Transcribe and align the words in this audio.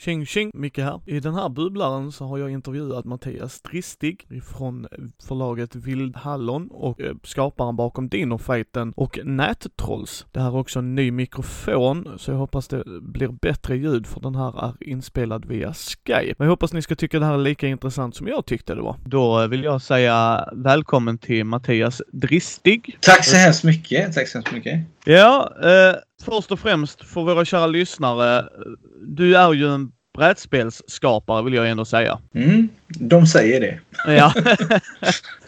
Tjing 0.00 0.26
tjing, 0.26 0.50
Micke 0.54 0.78
här. 0.78 1.00
I 1.06 1.20
den 1.20 1.34
här 1.34 1.48
bubblaren 1.48 2.12
så 2.12 2.24
har 2.24 2.38
jag 2.38 2.50
intervjuat 2.50 3.04
Mattias 3.04 3.60
Dristig 3.60 4.26
från 4.56 4.86
förlaget 5.28 5.74
Vild 5.74 6.16
Hallon 6.16 6.68
och 6.70 7.00
eh, 7.00 7.14
skaparen 7.22 7.76
bakom 7.76 8.08
Dinofajten 8.08 8.92
och 8.96 9.18
Nättrolls. 9.24 10.26
Det 10.32 10.40
här 10.40 10.48
är 10.48 10.56
också 10.56 10.78
en 10.78 10.94
ny 10.94 11.10
mikrofon 11.10 12.18
så 12.18 12.30
jag 12.30 12.38
hoppas 12.38 12.68
det 12.68 12.82
blir 13.02 13.28
bättre 13.28 13.76
ljud 13.76 14.06
för 14.06 14.20
den 14.20 14.34
här 14.34 14.64
är 14.64 14.88
inspelad 14.88 15.44
via 15.44 15.74
Skype. 15.74 16.34
Men 16.38 16.44
jag 16.46 16.50
hoppas 16.50 16.72
ni 16.72 16.82
ska 16.82 16.96
tycka 16.96 17.18
det 17.18 17.26
här 17.26 17.34
är 17.34 17.38
lika 17.38 17.66
intressant 17.66 18.16
som 18.16 18.26
jag 18.26 18.46
tyckte 18.46 18.74
det 18.74 18.82
var. 18.82 18.96
Då 19.04 19.46
vill 19.46 19.64
jag 19.64 19.82
säga 19.82 20.48
välkommen 20.52 21.18
till 21.18 21.44
Mattias 21.44 22.02
Dristig. 22.12 22.98
Tack 23.00 23.24
så 23.24 23.36
hemskt 23.36 23.64
mycket. 23.64 24.14
Tack 24.14 24.28
så 24.28 24.38
hemskt 24.38 24.52
mycket. 24.52 24.80
Ja, 25.04 25.52
eh, 25.62 25.94
först 26.24 26.52
och 26.52 26.60
främst 26.60 27.04
för 27.04 27.20
våra 27.20 27.44
kära 27.44 27.66
lyssnare. 27.66 28.48
Du 29.06 29.36
är 29.36 29.52
ju 29.52 29.74
en 29.74 29.92
brädspelsskapare 30.18 31.44
vill 31.44 31.54
jag 31.54 31.70
ändå 31.70 31.84
säga. 31.84 32.18
Mm, 32.34 32.68
de 32.88 33.26
säger 33.26 33.60
det. 33.60 33.80
Ja. 34.06 34.34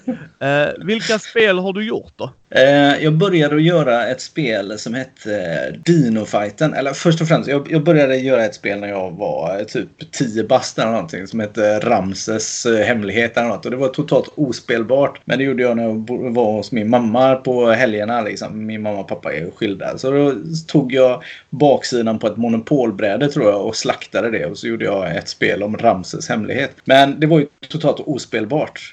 eh, 0.47 0.85
vilka 0.85 1.19
spel 1.19 1.59
har 1.59 1.73
du 1.73 1.85
gjort 1.85 2.13
då? 2.17 2.33
Eh, 2.55 3.05
jag 3.05 3.13
började 3.13 3.57
att 3.57 3.63
göra 3.63 4.07
ett 4.07 4.21
spel 4.21 4.79
som 4.79 4.95
hette 4.95 5.37
eh, 5.37 5.81
Dinofighten. 5.85 6.75
Eller 6.75 6.93
först 6.93 7.21
och 7.21 7.29
främst, 7.29 7.49
jag, 7.49 7.67
jag 7.71 7.85
började 7.85 8.17
göra 8.17 8.45
ett 8.45 8.55
spel 8.55 8.81
när 8.81 8.89
jag 8.89 9.11
var 9.11 9.59
eh, 9.59 9.65
typ 9.65 9.89
10 10.11 10.45
bast 10.45 10.79
eller 10.79 10.91
någonting. 10.91 11.27
Som 11.27 11.41
hette 11.41 11.79
Ramses 11.79 12.67
hemlighet 12.87 13.37
eller 13.37 13.49
något. 13.49 13.65
Och 13.65 13.71
det 13.71 13.77
var 13.77 13.89
totalt 13.89 14.33
ospelbart. 14.35 15.21
Men 15.25 15.39
det 15.39 15.45
gjorde 15.45 15.63
jag 15.63 15.77
när 15.77 15.83
jag 15.83 16.09
var 16.35 16.53
hos 16.53 16.73
min 16.73 16.91
mamma 16.91 17.35
på 17.35 17.71
helgerna. 17.71 18.21
Liksom. 18.21 18.67
Min 18.67 18.83
mamma 18.83 19.01
och 19.01 19.09
pappa 19.09 19.33
är 19.33 19.51
skilda. 19.51 19.99
Så 19.99 20.11
då 20.11 20.35
tog 20.67 20.93
jag 20.93 21.23
baksidan 21.51 22.19
på 22.19 22.27
ett 22.27 22.37
monopolbräde 22.37 23.29
tror 23.29 23.51
jag 23.51 23.67
och 23.67 23.77
slaktade 23.77 24.31
det. 24.31 24.47
Och 24.47 24.59
så 24.59 24.67
gjorde 24.67 24.85
jag 24.85 25.17
ett 25.17 25.29
spel 25.29 25.63
om 25.63 25.77
Ramses 25.77 26.29
hemlighet. 26.29 26.71
Men 26.85 27.21
det 27.21 27.27
var 27.27 27.39
ju 27.39 27.47
totalt 27.69 28.01
ospelbart. 28.01 28.93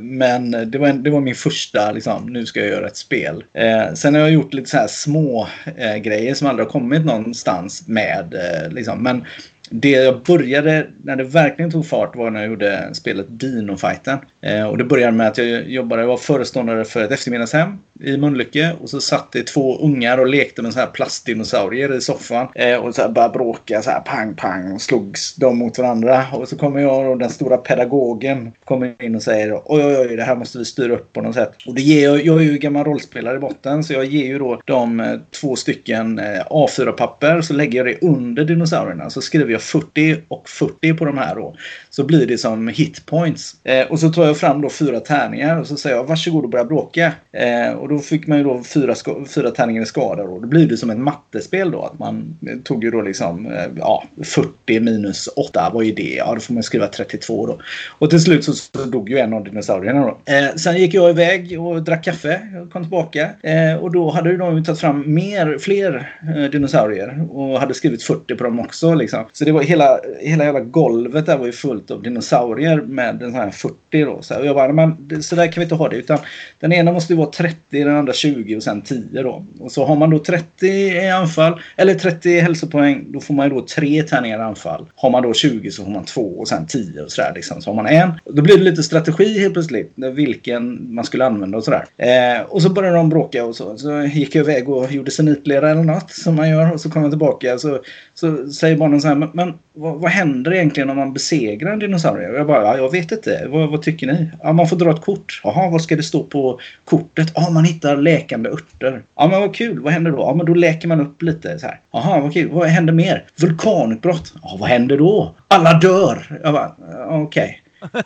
Men 0.00 0.50
det 0.50 0.78
var, 0.78 0.92
det 0.92 1.10
var 1.10 1.20
min 1.20 1.34
första 1.34 1.92
liksom, 1.92 2.32
nu 2.32 2.46
ska 2.56 2.64
jag 2.64 2.72
göra 2.72 2.86
ett 2.86 2.96
spel. 2.96 3.44
Eh, 3.52 3.92
sen 3.94 4.14
har 4.14 4.20
jag 4.20 4.30
gjort 4.30 4.54
lite 4.54 4.70
så 4.70 4.76
här 4.76 4.86
små 4.86 5.48
eh, 5.76 5.96
grejer 5.96 6.34
som 6.34 6.48
aldrig 6.48 6.66
har 6.66 6.72
kommit 6.72 7.04
någonstans 7.04 7.88
med. 7.88 8.34
Eh, 8.34 8.72
liksom. 8.72 9.02
Men 9.02 9.24
det 9.70 9.90
jag 9.90 10.22
började, 10.22 10.86
när 11.04 11.16
det 11.16 11.24
verkligen 11.24 11.70
tog 11.70 11.86
fart 11.86 12.16
var 12.16 12.30
när 12.30 12.40
jag 12.40 12.48
gjorde 12.48 12.94
spelet 12.94 13.26
Dino-fighten. 13.28 14.18
Eh, 14.42 14.66
och 14.66 14.78
det 14.78 14.84
började 14.84 15.12
med 15.12 15.28
att 15.28 15.38
jag 15.38 15.70
jobbade, 15.70 16.02
jag 16.02 16.08
var 16.08 16.16
föreståndare 16.16 16.84
för 16.84 17.04
ett 17.04 17.10
eftermiddagshem 17.10 17.78
i 18.00 18.16
Mölnlycke. 18.16 18.72
Och 18.82 18.90
så 18.90 19.00
satt 19.00 19.32
det 19.32 19.46
två 19.46 19.78
ungar 19.78 20.18
och 20.18 20.26
lekte 20.26 20.62
med 20.62 20.72
så 20.72 20.80
här 20.80 20.86
plastdinosaurier 20.86 21.96
i 21.96 22.00
soffan. 22.00 22.48
Eh, 22.54 22.76
och 22.76 22.94
så 22.94 23.02
här 23.02 23.08
började 23.08 23.32
bråka 23.32 23.82
så 23.82 23.90
här 23.90 24.00
pang 24.00 24.34
pang. 24.34 24.72
och 24.72 24.80
Slogs 24.80 25.34
de 25.34 25.58
mot 25.58 25.78
varandra. 25.78 26.24
Och 26.32 26.48
så 26.48 26.56
kommer 26.56 26.80
jag 26.80 27.10
och 27.10 27.18
den 27.18 27.30
stora 27.30 27.56
pedagogen 27.56 28.52
kommer 28.64 29.02
in 29.02 29.14
och 29.14 29.22
säger 29.22 29.54
oj 29.54 29.84
oj 29.84 29.96
oj 29.96 30.16
det 30.16 30.22
här 30.22 30.36
måste 30.36 30.58
vi 30.58 30.64
styra 30.64 30.92
upp 30.92 31.12
på 31.12 31.20
något 31.20 31.34
sätt. 31.34 31.52
Och 31.66 31.74
det 31.74 31.82
ger 31.82 32.04
jag, 32.04 32.24
jag 32.24 32.36
är 32.36 32.44
ju 32.44 32.58
gammal 32.58 32.84
rollspelare 32.84 33.36
i 33.36 33.38
botten 33.38 33.84
så 33.84 33.92
jag 33.92 34.04
ger 34.04 34.26
ju 34.26 34.38
då 34.38 34.60
de 34.64 35.00
eh, 35.00 35.06
två 35.40 35.56
stycken 35.56 36.18
eh, 36.18 36.44
A4-papper 36.50 37.40
så 37.40 37.54
lägger 37.54 37.78
jag 37.78 37.86
det 37.86 38.06
under 38.06 38.44
dinosaurierna. 38.44 39.10
Så 39.10 39.20
skriver 39.20 39.52
jag 39.52 39.55
40 39.58 40.16
och 40.28 40.48
40 40.48 40.94
på 40.94 41.04
de 41.04 41.18
här 41.18 41.34
då. 41.34 41.56
Så 41.96 42.04
blir 42.04 42.26
det 42.26 42.38
som 42.38 42.68
hitpoints. 42.68 43.56
Eh, 43.64 43.86
och 43.86 44.00
så 44.00 44.08
tar 44.08 44.26
jag 44.26 44.36
fram 44.36 44.60
då 44.60 44.70
fyra 44.70 45.00
tärningar 45.00 45.60
och 45.60 45.66
så 45.66 45.76
säger 45.76 45.96
jag 45.96 46.04
varsågod 46.04 46.44
och 46.44 46.50
börja 46.50 46.64
bråka. 46.64 47.12
Eh, 47.32 47.72
och 47.72 47.88
då 47.88 47.98
fick 47.98 48.26
man 48.26 48.38
ju 48.38 48.44
då 48.44 48.62
fyra, 48.62 48.94
fyra 49.34 49.50
tärningar 49.50 49.82
i 49.82 49.86
skada 49.86 50.22
då. 50.22 50.38
Då 50.38 50.46
blir 50.46 50.66
det 50.66 50.76
som 50.76 50.90
ett 50.90 50.98
mattespel 50.98 51.70
då. 51.70 51.82
Att 51.82 51.98
man 51.98 52.38
tog 52.64 52.84
ju 52.84 52.90
då 52.90 53.02
liksom 53.02 53.46
eh, 53.46 53.66
ja, 53.78 54.04
40 54.24 54.80
minus 54.80 55.28
8. 55.36 55.70
Vad 55.74 55.84
är 55.84 55.92
det? 55.92 56.14
Ja, 56.14 56.34
då 56.34 56.40
får 56.40 56.54
man 56.54 56.62
skriva 56.62 56.86
32 56.86 57.46
då. 57.46 57.58
Och 57.98 58.10
till 58.10 58.20
slut 58.20 58.44
så, 58.44 58.52
så 58.52 58.84
dog 58.84 59.10
ju 59.10 59.18
en 59.18 59.32
av 59.32 59.44
dinosaurierna 59.44 60.00
då. 60.00 60.32
Eh, 60.32 60.54
sen 60.56 60.76
gick 60.76 60.94
jag 60.94 61.10
iväg 61.10 61.60
och 61.60 61.82
drack 61.82 62.04
kaffe. 62.04 62.40
och 62.62 62.72
kom 62.72 62.82
tillbaka. 62.82 63.30
Eh, 63.42 63.74
och 63.74 63.92
då 63.92 64.10
hade 64.10 64.36
de 64.36 64.64
tagit 64.64 64.80
fram 64.80 65.14
mer, 65.14 65.58
fler 65.58 66.12
eh, 66.36 66.50
dinosaurier. 66.50 67.26
Och 67.30 67.60
hade 67.60 67.74
skrivit 67.74 68.02
40 68.02 68.34
på 68.34 68.44
dem 68.44 68.60
också 68.60 68.94
liksom. 68.94 69.24
Så 69.32 69.44
det 69.44 69.52
var 69.52 69.62
hela, 69.62 70.00
hela 70.20 70.44
jävla 70.44 70.60
golvet 70.60 71.26
där 71.26 71.38
var 71.38 71.46
ju 71.46 71.52
fullt 71.52 71.85
av 71.90 72.02
dinosaurier 72.02 72.80
med 72.80 73.22
en 73.22 73.30
sån 73.32 73.40
här 73.40 73.50
40 73.50 73.76
då. 73.92 74.22
Så, 74.22 74.34
jag 74.44 74.54
bara, 74.54 74.72
men 74.72 75.22
så 75.22 75.36
där 75.36 75.52
kan 75.52 75.60
vi 75.60 75.62
inte 75.62 75.74
ha 75.74 75.88
det. 75.88 75.96
Utan 75.96 76.18
den 76.60 76.72
ena 76.72 76.92
måste 76.92 77.12
ju 77.12 77.16
vara 77.16 77.30
30, 77.30 77.58
den 77.70 77.96
andra 77.96 78.12
20 78.12 78.56
och 78.56 78.62
sen 78.62 78.82
10 78.82 79.22
då. 79.22 79.44
Och 79.60 79.72
så 79.72 79.84
har 79.84 79.96
man 79.96 80.10
då 80.10 80.18
30 80.18 80.66
i 80.66 81.10
anfall, 81.10 81.60
eller 81.76 81.94
30 81.94 82.40
hälsopoäng, 82.40 83.04
då 83.08 83.20
får 83.20 83.34
man 83.34 83.48
ju 83.48 83.54
då 83.54 83.66
tre 83.66 84.02
tärningar 84.02 84.38
i 84.38 84.42
anfall. 84.42 84.86
Har 84.96 85.10
man 85.10 85.22
då 85.22 85.34
20 85.34 85.70
så 85.70 85.84
får 85.84 85.90
man 85.90 86.04
två 86.04 86.38
och 86.38 86.48
sen 86.48 86.66
10 86.66 87.02
och 87.02 87.10
sådär 87.12 87.32
liksom. 87.34 87.62
Så 87.62 87.70
har 87.70 87.74
man 87.74 87.86
en. 87.86 88.12
Då 88.24 88.42
blir 88.42 88.56
det 88.56 88.64
lite 88.64 88.82
strategi 88.82 89.40
helt 89.40 89.52
plötsligt. 89.52 89.92
Vilken 89.96 90.94
man 90.94 91.04
skulle 91.04 91.26
använda 91.26 91.58
och 91.58 91.64
sådär. 91.64 91.84
Eh, 91.96 92.42
och 92.42 92.62
så 92.62 92.70
började 92.70 92.96
de 92.96 93.08
bråka 93.08 93.44
och 93.44 93.56
så. 93.56 93.78
Så 93.78 94.02
gick 94.02 94.34
jag 94.34 94.42
iväg 94.42 94.68
och 94.68 94.92
gjorde 94.92 95.10
senitlera 95.10 95.70
eller 95.70 95.82
något 95.82 96.10
som 96.10 96.34
man 96.34 96.50
gör. 96.50 96.72
Och 96.72 96.80
så 96.80 96.90
kom 96.90 97.02
jag 97.02 97.10
tillbaka. 97.10 97.58
Så, 97.58 97.80
så 98.14 98.50
säger 98.50 98.76
barnen 98.76 99.00
så 99.00 99.08
här, 99.08 99.14
men, 99.14 99.30
men 99.32 99.54
vad, 99.76 100.00
vad, 100.00 100.10
händer 100.10 100.54
egentligen 100.54 100.90
om 100.90 100.96
man 100.96 101.12
besegrar 101.12 101.72
en 101.72 101.78
dinosaurie? 101.78 102.28
Och 102.28 102.38
jag 102.38 102.46
bara, 102.46 102.62
ja, 102.62 102.76
jag 102.76 102.92
vet 102.92 103.12
inte. 103.12 103.46
Vad, 103.48 103.70
vad, 103.70 103.82
tycker 103.82 104.06
ni? 104.06 104.30
Ja, 104.42 104.52
man 104.52 104.68
får 104.68 104.76
dra 104.76 104.90
ett 104.90 105.00
kort. 105.00 105.40
Jaha, 105.44 105.70
vad 105.70 105.82
ska 105.82 105.96
det 105.96 106.02
stå 106.02 106.22
på 106.22 106.60
kortet? 106.84 107.32
Ja, 107.34 107.50
man 107.50 107.64
hittar 107.64 107.96
läkande 107.96 108.50
örter. 108.50 109.02
Ja, 109.16 109.28
men 109.28 109.40
vad 109.40 109.54
kul. 109.54 109.80
Vad 109.80 109.92
händer 109.92 110.10
då? 110.10 110.18
Ja, 110.18 110.34
men 110.34 110.46
då 110.46 110.54
läker 110.54 110.88
man 110.88 111.00
upp 111.00 111.22
lite 111.22 111.58
så 111.58 111.66
här. 111.66 111.80
Jaha, 111.92 112.20
vad 112.20 112.32
kul. 112.32 112.50
Vad 112.52 112.68
händer 112.68 112.92
mer? 112.92 113.24
Vulkanutbrott. 113.40 114.34
Ja, 114.42 114.56
vad 114.60 114.68
händer 114.68 114.98
då? 114.98 115.34
Alla 115.48 115.72
dör. 115.72 116.38
Jag 116.42 116.52
bara, 116.52 116.72
okej. 117.08 117.24
Okay. 117.24 117.54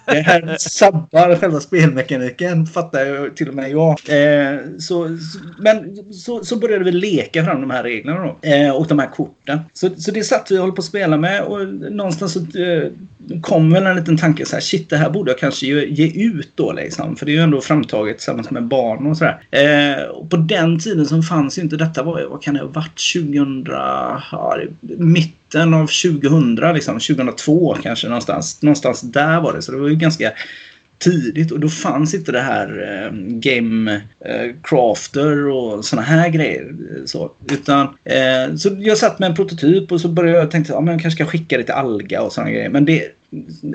Det 0.06 0.20
här 0.20 0.56
sabbar 0.58 1.36
själva 1.36 1.60
spelmekaniken 1.60 2.66
fattar 2.66 3.04
jag 3.04 3.36
till 3.36 3.48
och 3.48 3.54
med 3.54 3.70
jag. 3.70 3.88
Eh, 3.90 4.58
så, 4.78 5.18
men 5.58 5.96
så, 6.12 6.44
så 6.44 6.56
började 6.56 6.84
vi 6.84 6.92
leka 6.92 7.44
fram 7.44 7.60
de 7.60 7.70
här 7.70 7.82
reglerna 7.82 8.22
då. 8.22 8.48
Eh, 8.48 8.70
och 8.70 8.86
de 8.86 8.98
här 8.98 9.10
korten. 9.10 9.58
Så, 9.72 9.90
så 9.96 10.10
det 10.10 10.24
satt 10.24 10.50
vi 10.50 10.58
och 10.58 10.62
höll 10.62 10.72
på 10.72 10.80
att 10.80 10.84
spela 10.84 11.16
med 11.16 11.42
och 11.42 11.74
någonstans 11.74 12.32
så 12.32 12.58
eh, 12.58 12.92
kom 13.42 13.72
väl 13.72 13.86
en 13.86 13.96
liten 13.96 14.16
tanke 14.16 14.46
så 14.46 14.56
här 14.56 14.60
shit 14.60 14.90
det 14.90 14.96
här 14.96 15.10
borde 15.10 15.30
jag 15.30 15.38
kanske 15.38 15.66
ge, 15.66 15.86
ge 15.86 16.24
ut 16.24 16.52
då 16.54 16.72
liksom. 16.72 17.16
För 17.16 17.26
det 17.26 17.32
är 17.32 17.34
ju 17.34 17.42
ändå 17.42 17.60
framtaget 17.60 18.18
tillsammans 18.18 18.50
med 18.50 18.64
barn 18.64 19.06
och 19.06 19.16
sådär. 19.16 19.40
Eh, 19.50 20.04
och 20.04 20.30
på 20.30 20.36
den 20.36 20.78
tiden 20.78 21.06
som 21.06 21.22
fanns 21.22 21.58
ju 21.58 21.62
inte 21.62 21.76
detta. 21.76 22.02
var, 22.02 22.26
vad 22.30 22.42
kan 22.42 22.54
det 22.54 22.60
ha 22.60 22.66
varit? 22.66 23.12
2000? 23.14 23.64
Ja, 24.32 24.58
mitten 24.80 25.74
av 25.74 25.86
2000, 25.86 26.54
liksom, 26.74 26.94
2002 26.94 27.76
kanske 27.82 28.08
någonstans. 28.08 28.62
Någonstans 28.62 29.00
där 29.00 29.40
var 29.40 29.52
det. 29.52 29.62
Så 29.62 29.72
det 29.72 29.78
var 29.78 29.88
ju 29.88 29.96
ganska 29.96 30.32
tidigt 31.00 31.52
och 31.52 31.60
då 31.60 31.68
fanns 31.68 32.14
inte 32.14 32.32
det 32.32 32.40
här 32.40 32.68
eh, 32.68 33.12
Game 33.26 33.94
eh, 34.24 34.54
Crafter 34.62 35.48
och 35.48 35.84
såna 35.84 36.02
här 36.02 36.28
grejer. 36.28 36.74
Så, 37.04 37.32
utan, 37.50 37.82
eh, 38.04 38.56
så 38.56 38.76
jag 38.78 38.98
satt 38.98 39.18
med 39.18 39.28
en 39.28 39.36
prototyp 39.36 39.92
och 39.92 40.00
så 40.00 40.08
började 40.08 40.38
jag 40.38 40.50
tänka 40.50 40.76
att 40.76 40.84
ja, 40.86 40.92
jag 40.92 41.00
kanske 41.00 41.24
ska 41.24 41.30
skicka 41.30 41.56
det 41.56 41.64
till 41.64 41.74
Alga 41.74 42.22
och 42.22 42.32
såna 42.32 42.50
grejer. 42.50 42.68
Men 42.68 42.84
det, 42.84 43.02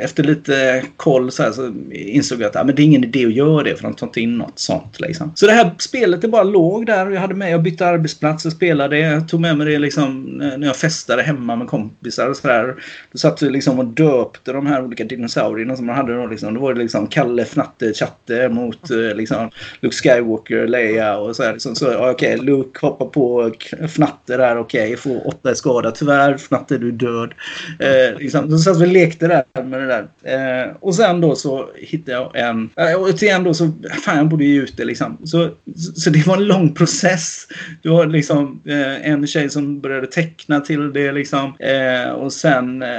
efter 0.02 0.24
lite 0.24 0.84
koll 0.98 1.32
så, 1.32 1.44
här, 1.44 1.52
så 1.52 1.74
insåg 1.92 2.42
jag 2.42 2.48
att 2.48 2.56
ja, 2.56 2.64
men 2.64 2.76
det 2.76 2.82
är 2.82 2.84
ingen 2.84 3.04
idé 3.04 3.26
att 3.26 3.34
göra 3.34 3.64
det 3.64 3.76
för 3.76 3.84
de 3.84 3.94
tar 3.94 4.08
inte 4.08 4.22
in 4.22 4.38
något 4.38 4.60
sånt. 4.60 5.00
Liksom. 5.00 5.32
Så 5.36 5.46
det 5.46 5.52
här 5.52 5.72
spelet 5.80 6.22
det 6.22 6.28
bara 6.28 6.44
låg 6.44 6.86
där. 6.86 7.10
Jag 7.12 7.22
hade 7.22 7.34
med, 7.34 7.52
jag 7.52 7.64
bytte 7.64 7.88
arbetsplats 7.88 8.46
och 8.46 8.52
spelade. 8.52 9.00
Jag 9.00 9.30
tog 9.30 9.40
med 9.40 9.58
mig 9.58 9.68
det 9.68 9.80
liksom, 9.80 10.24
när 10.24 10.68
jag 10.68 10.76
festade 10.76 11.24
hemma 11.24 11.56
med 11.56 11.68
kompisar 11.68 12.30
och 12.30 12.38
sådär. 12.38 12.76
Då 13.12 13.18
satt 13.18 13.42
vi 13.42 13.50
liksom 13.50 13.80
och 13.80 13.86
döpte 13.86 14.52
de 14.54 14.68
här 14.68 14.84
olika 14.84 15.04
dinosaurierna 15.04 15.76
som 15.76 15.86
man 15.86 15.96
hade. 15.96 16.16
Då, 16.16 16.28
liksom. 16.28 16.54
då 16.54 16.62
var 16.62 16.74
det 16.74 16.80
liksom 16.80 17.08
Kalle, 17.08 17.46
Fnatte, 17.46 17.94
Chatte 17.94 18.50
mot 18.50 18.92
eh, 18.92 19.16
liksom, 19.16 19.50
Luke 19.80 19.96
Skywalker, 19.96 20.68
Leia 20.68 21.18
och 21.18 21.36
så 21.36 21.44
här. 21.44 21.54
Liksom. 21.54 21.76
Så, 21.76 21.96
okej, 21.96 22.10
okay, 22.12 22.38
Luke 22.38 22.80
hoppar 22.82 23.06
på 23.06 23.52
Fnatte 23.82 24.38
där. 24.38 24.58
Okej, 24.58 24.84
okay, 24.84 24.98
får 24.98 25.28
åtta 25.28 25.56
skada. 25.56 25.92
Tyvärr, 25.92 26.34
Fnatte 26.34 26.78
du 26.78 26.88
är 26.88 26.92
död. 26.92 27.34
Eh, 27.80 28.20
liksom. 28.20 28.52
Så 28.52 28.58
satt 28.58 28.82
vi 28.82 28.86
och 28.86 28.92
lekte 28.92 29.28
där 29.28 29.45
med 29.54 29.82
det 29.82 29.88
där. 29.88 30.66
Eh, 30.66 30.76
och 30.80 30.96
sen 30.96 31.22
då 31.22 31.36
så 31.36 31.70
hittade 31.76 32.12
jag 32.12 32.36
en... 32.36 32.70
Eh, 32.76 32.94
och 32.94 33.08
återigen 33.08 33.44
då 33.44 33.54
så... 33.54 33.72
Fan, 34.06 34.18
jag 34.18 34.28
borde 34.28 34.46
ge 34.46 34.62
ut 34.62 34.78
det 34.78 34.86
liksom. 34.86 35.18
Så, 35.24 35.50
så 35.96 36.10
det 36.10 36.28
var 36.28 36.38
en 36.38 36.48
lång 36.48 36.74
process. 36.74 37.48
Det 37.82 37.90
var 37.90 38.06
liksom 38.06 38.62
eh, 38.66 39.10
en 39.10 39.28
tjej 39.28 39.50
som 39.50 39.80
började 39.82 40.08
teckna 40.08 40.60
till 40.60 40.94
det 40.94 41.12
liksom. 41.12 41.54
Eh, 41.60 42.12
och 42.12 42.34
sen 42.34 42.82
eh, 42.82 42.90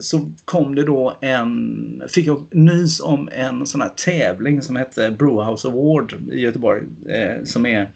så 0.00 0.30
kom 0.44 0.74
det 0.74 0.82
då 0.82 1.18
en... 1.20 2.02
Fick 2.08 2.26
jag 2.26 2.46
nys 2.50 3.00
om 3.00 3.28
en 3.32 3.66
sån 3.66 3.80
här 3.80 3.92
tävling 3.96 4.62
som 4.62 4.76
hette 4.76 5.10
Brewhouse 5.10 5.68
Award 5.68 6.14
i 6.32 6.40
Göteborg. 6.40 6.82
Eh, 7.08 7.44
som 7.44 7.66
är 7.66 7.90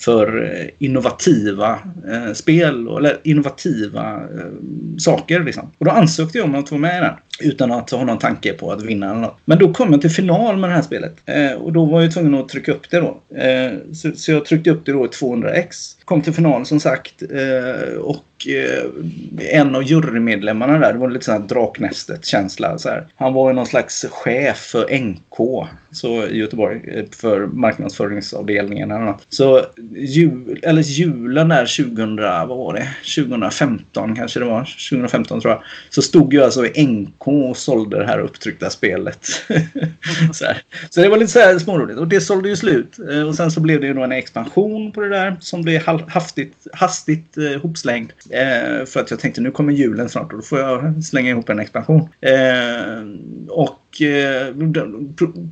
för 0.00 0.44
eh, 0.44 0.66
innovativa 0.78 1.78
eh, 2.12 2.32
spel 2.32 2.88
eller 2.98 3.18
innovativa 3.22 4.14
eh, 4.14 4.50
saker. 4.98 5.44
Liksom. 5.44 5.70
Och 5.78 5.84
då 5.84 5.90
ansökte 5.90 6.38
jag 6.38 6.44
om 6.44 6.54
att 6.54 6.70
vara 6.70 6.80
med 6.80 6.98
i 6.98 7.00
den 7.00 7.14
utan 7.40 7.72
att 7.72 7.90
ha 7.90 8.04
någon 8.04 8.18
tanke 8.18 8.52
på 8.52 8.72
att 8.72 8.82
vinna 8.82 9.10
eller 9.10 9.20
något. 9.20 9.38
Men 9.44 9.58
då 9.58 9.72
kom 9.72 9.92
jag 9.92 10.00
till 10.00 10.10
final 10.10 10.56
med 10.56 10.70
det 10.70 10.74
här 10.74 10.82
spelet 10.82 11.16
eh, 11.26 11.52
och 11.52 11.72
då 11.72 11.84
var 11.84 12.02
jag 12.02 12.12
tvungen 12.12 12.34
att 12.34 12.48
trycka 12.48 12.72
upp 12.72 12.90
det 12.90 13.00
då. 13.00 13.36
Eh, 13.36 13.72
så, 13.92 14.10
så, 14.14 14.32
jag 14.32 14.44
tryckte 14.44 14.70
upp 14.70 14.86
det 14.86 14.92
då 14.92 15.04
i 15.04 15.08
200x. 15.08 15.96
Kom 16.04 16.22
till 16.22 16.32
final 16.32 16.66
som 16.66 16.80
sagt 16.80 17.22
eh, 17.22 17.96
och 17.98 18.48
eh, 18.48 19.58
en 19.58 19.74
av 19.74 19.82
jurymedlemmarna 19.82 20.78
där, 20.78 20.92
det 20.92 20.98
var 20.98 21.10
lite 21.10 21.24
sån 21.24 21.34
här 21.34 21.48
Draknästet-känsla. 21.48 22.78
Han 23.16 23.34
var 23.34 23.50
ju 23.50 23.54
någon 23.54 23.66
slags 23.66 24.06
chef 24.10 24.56
för 24.56 24.98
NK 24.98 25.66
så, 25.92 26.26
i 26.26 26.38
Göteborg 26.38 26.80
eh, 26.94 27.04
för 27.10 27.46
marknadsföringsavdelningen 27.46 28.90
eller 28.90 29.04
något. 29.04 29.26
Så 29.28 29.60
jul, 29.96 30.60
eller 30.62 30.82
julen 30.82 31.48
där 31.48 31.84
2000, 31.84 32.16
vad 32.16 32.48
var 32.48 32.74
det? 32.74 32.88
2015 33.16 34.16
kanske 34.16 34.40
det 34.40 34.46
var. 34.46 34.60
2015 34.90 35.40
tror 35.40 35.52
jag. 35.52 35.62
Så 35.90 36.02
stod 36.02 36.34
jag 36.34 36.44
alltså 36.44 36.66
i 36.66 36.86
NK 36.86 37.28
och 37.28 37.56
sålde 37.56 37.98
det 37.98 38.06
här 38.06 38.18
upptryckta 38.18 38.70
spelet. 38.70 39.24
så, 40.32 40.44
så, 40.90 41.00
det 41.00 41.08
var 41.08 41.16
lite 41.16 41.32
så 41.32 41.38
här 41.38 41.58
småroligt. 41.58 41.98
Och 41.98 42.08
det 42.08 42.20
sålde 42.20 42.48
ju 42.48 42.56
slut. 42.56 42.98
Eh, 43.10 43.22
och 43.22 43.34
sen 43.34 43.50
så 43.50 43.60
blev 43.60 43.80
det 43.80 43.86
ju 43.86 43.94
då 43.94 44.04
en 44.04 44.12
expansion 44.12 44.92
på 44.92 45.00
det 45.00 45.08
där 45.08 45.36
som 45.40 45.62
blev 45.62 45.82
hastigt, 46.08 46.66
hastigt 46.72 47.36
eh, 47.38 47.62
hopslängd. 47.62 48.12
Eh, 48.30 48.84
för 48.86 49.00
att 49.00 49.10
jag 49.10 49.20
tänkte 49.20 49.40
nu 49.40 49.50
kommer 49.50 49.72
julen 49.72 50.08
snart 50.08 50.32
och 50.32 50.38
då 50.38 50.44
får 50.44 50.58
jag 50.58 51.04
slänga 51.04 51.30
ihop 51.30 51.48
en 51.48 51.60
expansion. 51.60 52.08
Eh, 52.20 53.02
och 53.48 53.80
Eh, 54.00 54.54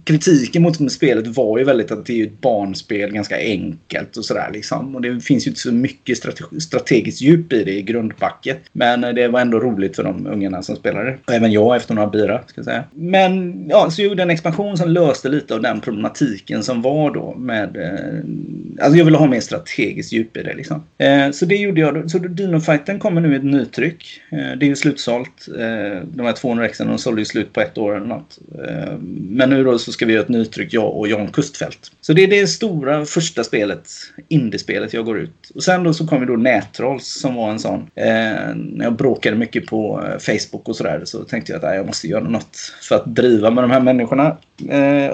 kritiken 0.05 0.63
mot 0.63 0.93
spelet 0.93 1.27
var 1.27 1.59
ju 1.59 1.65
väldigt 1.65 1.91
att 1.91 2.07
det 2.07 2.21
är 2.21 2.27
ett 2.27 2.41
barnspel, 2.41 3.13
ganska 3.13 3.37
enkelt 3.39 4.17
och 4.17 4.25
sådär 4.25 4.51
liksom. 4.53 4.95
Och 4.95 5.03
det 5.03 5.21
finns 5.21 5.47
ju 5.47 5.49
inte 5.49 5.61
så 5.61 5.73
mycket 5.73 6.19
strategiskt 6.59 7.21
djup 7.21 7.53
i 7.53 7.65
det 7.65 7.73
i 7.73 7.83
grundpacket. 7.83 8.59
Men 8.73 9.05
eh, 9.05 9.11
det 9.11 9.29
var 9.29 9.41
ändå 9.41 9.61
roligt 9.61 9.97
för 9.97 10.05
de 10.05 10.27
ungarna 10.27 10.63
som 10.63 10.77
spelade. 10.77 11.19
Och 11.27 11.33
även 11.33 11.53
jag 11.53 11.77
efter 11.77 11.95
några 11.95 12.09
bira, 12.09 12.43
ska 12.47 12.59
jag 12.59 12.65
säga. 12.65 12.85
Men 12.95 13.65
ja, 13.69 13.91
så 13.91 14.03
gjorde 14.03 14.23
en 14.23 14.31
expansion 14.31 14.79
som 14.79 14.91
löste 14.91 15.29
lite 15.29 15.55
av 15.55 15.63
den 15.63 15.81
problematiken 15.81 16.63
som 16.63 16.83
var 16.83 17.11
då 17.11 17.35
med... 17.35 17.77
Eh, 17.77 18.85
alltså 18.85 18.99
jag 18.99 19.05
ville 19.05 19.19
ha 19.19 19.27
mer 19.27 19.41
strategiskt 19.41 20.13
djup 20.13 20.37
i 20.37 20.43
det 20.43 20.55
liksom. 20.55 20.83
Eh, 20.99 21.31
så 21.31 21.45
det 21.45 21.57
gjorde 21.57 21.81
jag. 21.81 22.11
Så 22.11 22.19
Dino-fighten 22.19 22.99
kommer 22.99 23.21
nu 23.21 23.33
i 23.33 23.37
ett 23.37 23.45
nytryck. 23.45 24.21
Eh, 24.31 24.59
det 24.59 24.67
är 24.67 24.69
ju 24.69 24.77
slutsålt. 24.77 25.49
Eh, 25.49 26.03
de 26.05 26.27
här 26.27 26.33
200 26.33 26.67
exen, 26.67 26.89
de 26.89 26.99
sålde 26.99 27.21
ju 27.21 27.25
slut 27.25 27.53
på 27.53 27.61
ett 27.61 27.79
år 27.79 27.97
eller 27.97 28.07
något 28.07 28.28
annat. 28.29 28.69
Eh, 28.69 28.99
men 29.31 29.51
nu 29.51 29.65
då 29.65 29.79
så 29.79 29.93
ska 29.93 30.07
vi 30.07 30.13
göra 30.13 30.23
ett 30.23 30.29
nytryck, 30.29 30.73
jag 30.73 30.97
och 30.97 31.09
Jan 31.09 31.29
Kustfält. 31.29 31.93
Så 32.01 32.13
det 32.13 32.23
är 32.23 32.29
det 32.29 32.47
stora 32.47 33.05
första 33.05 33.45
spelet, 33.45 33.89
indiespelet 34.29 34.93
jag 34.93 35.05
går 35.05 35.19
ut. 35.19 35.51
Och 35.55 35.63
sen 35.63 35.83
då 35.83 35.95
så 35.95 36.07
kom 36.07 36.21
ju 36.21 36.27
då 36.27 36.37
Nättrolls 36.37 37.07
som 37.07 37.35
var 37.35 37.51
en 37.51 37.59
sån. 37.59 37.91
Eh, 37.95 38.55
när 38.55 38.85
jag 38.85 38.97
bråkade 38.97 39.37
mycket 39.37 39.67
på 39.67 40.05
eh, 40.05 40.19
Facebook 40.19 40.69
och 40.69 40.77
sådär 40.77 41.03
så 41.05 41.25
tänkte 41.25 41.53
jag 41.53 41.65
att 41.65 41.75
jag 41.75 41.87
måste 41.87 42.09
göra 42.09 42.29
något 42.29 42.57
för 42.89 42.97
att 42.97 43.15
driva 43.15 43.51
med 43.51 43.65
de 43.65 43.71
här 43.71 43.81
människorna. 43.81 44.37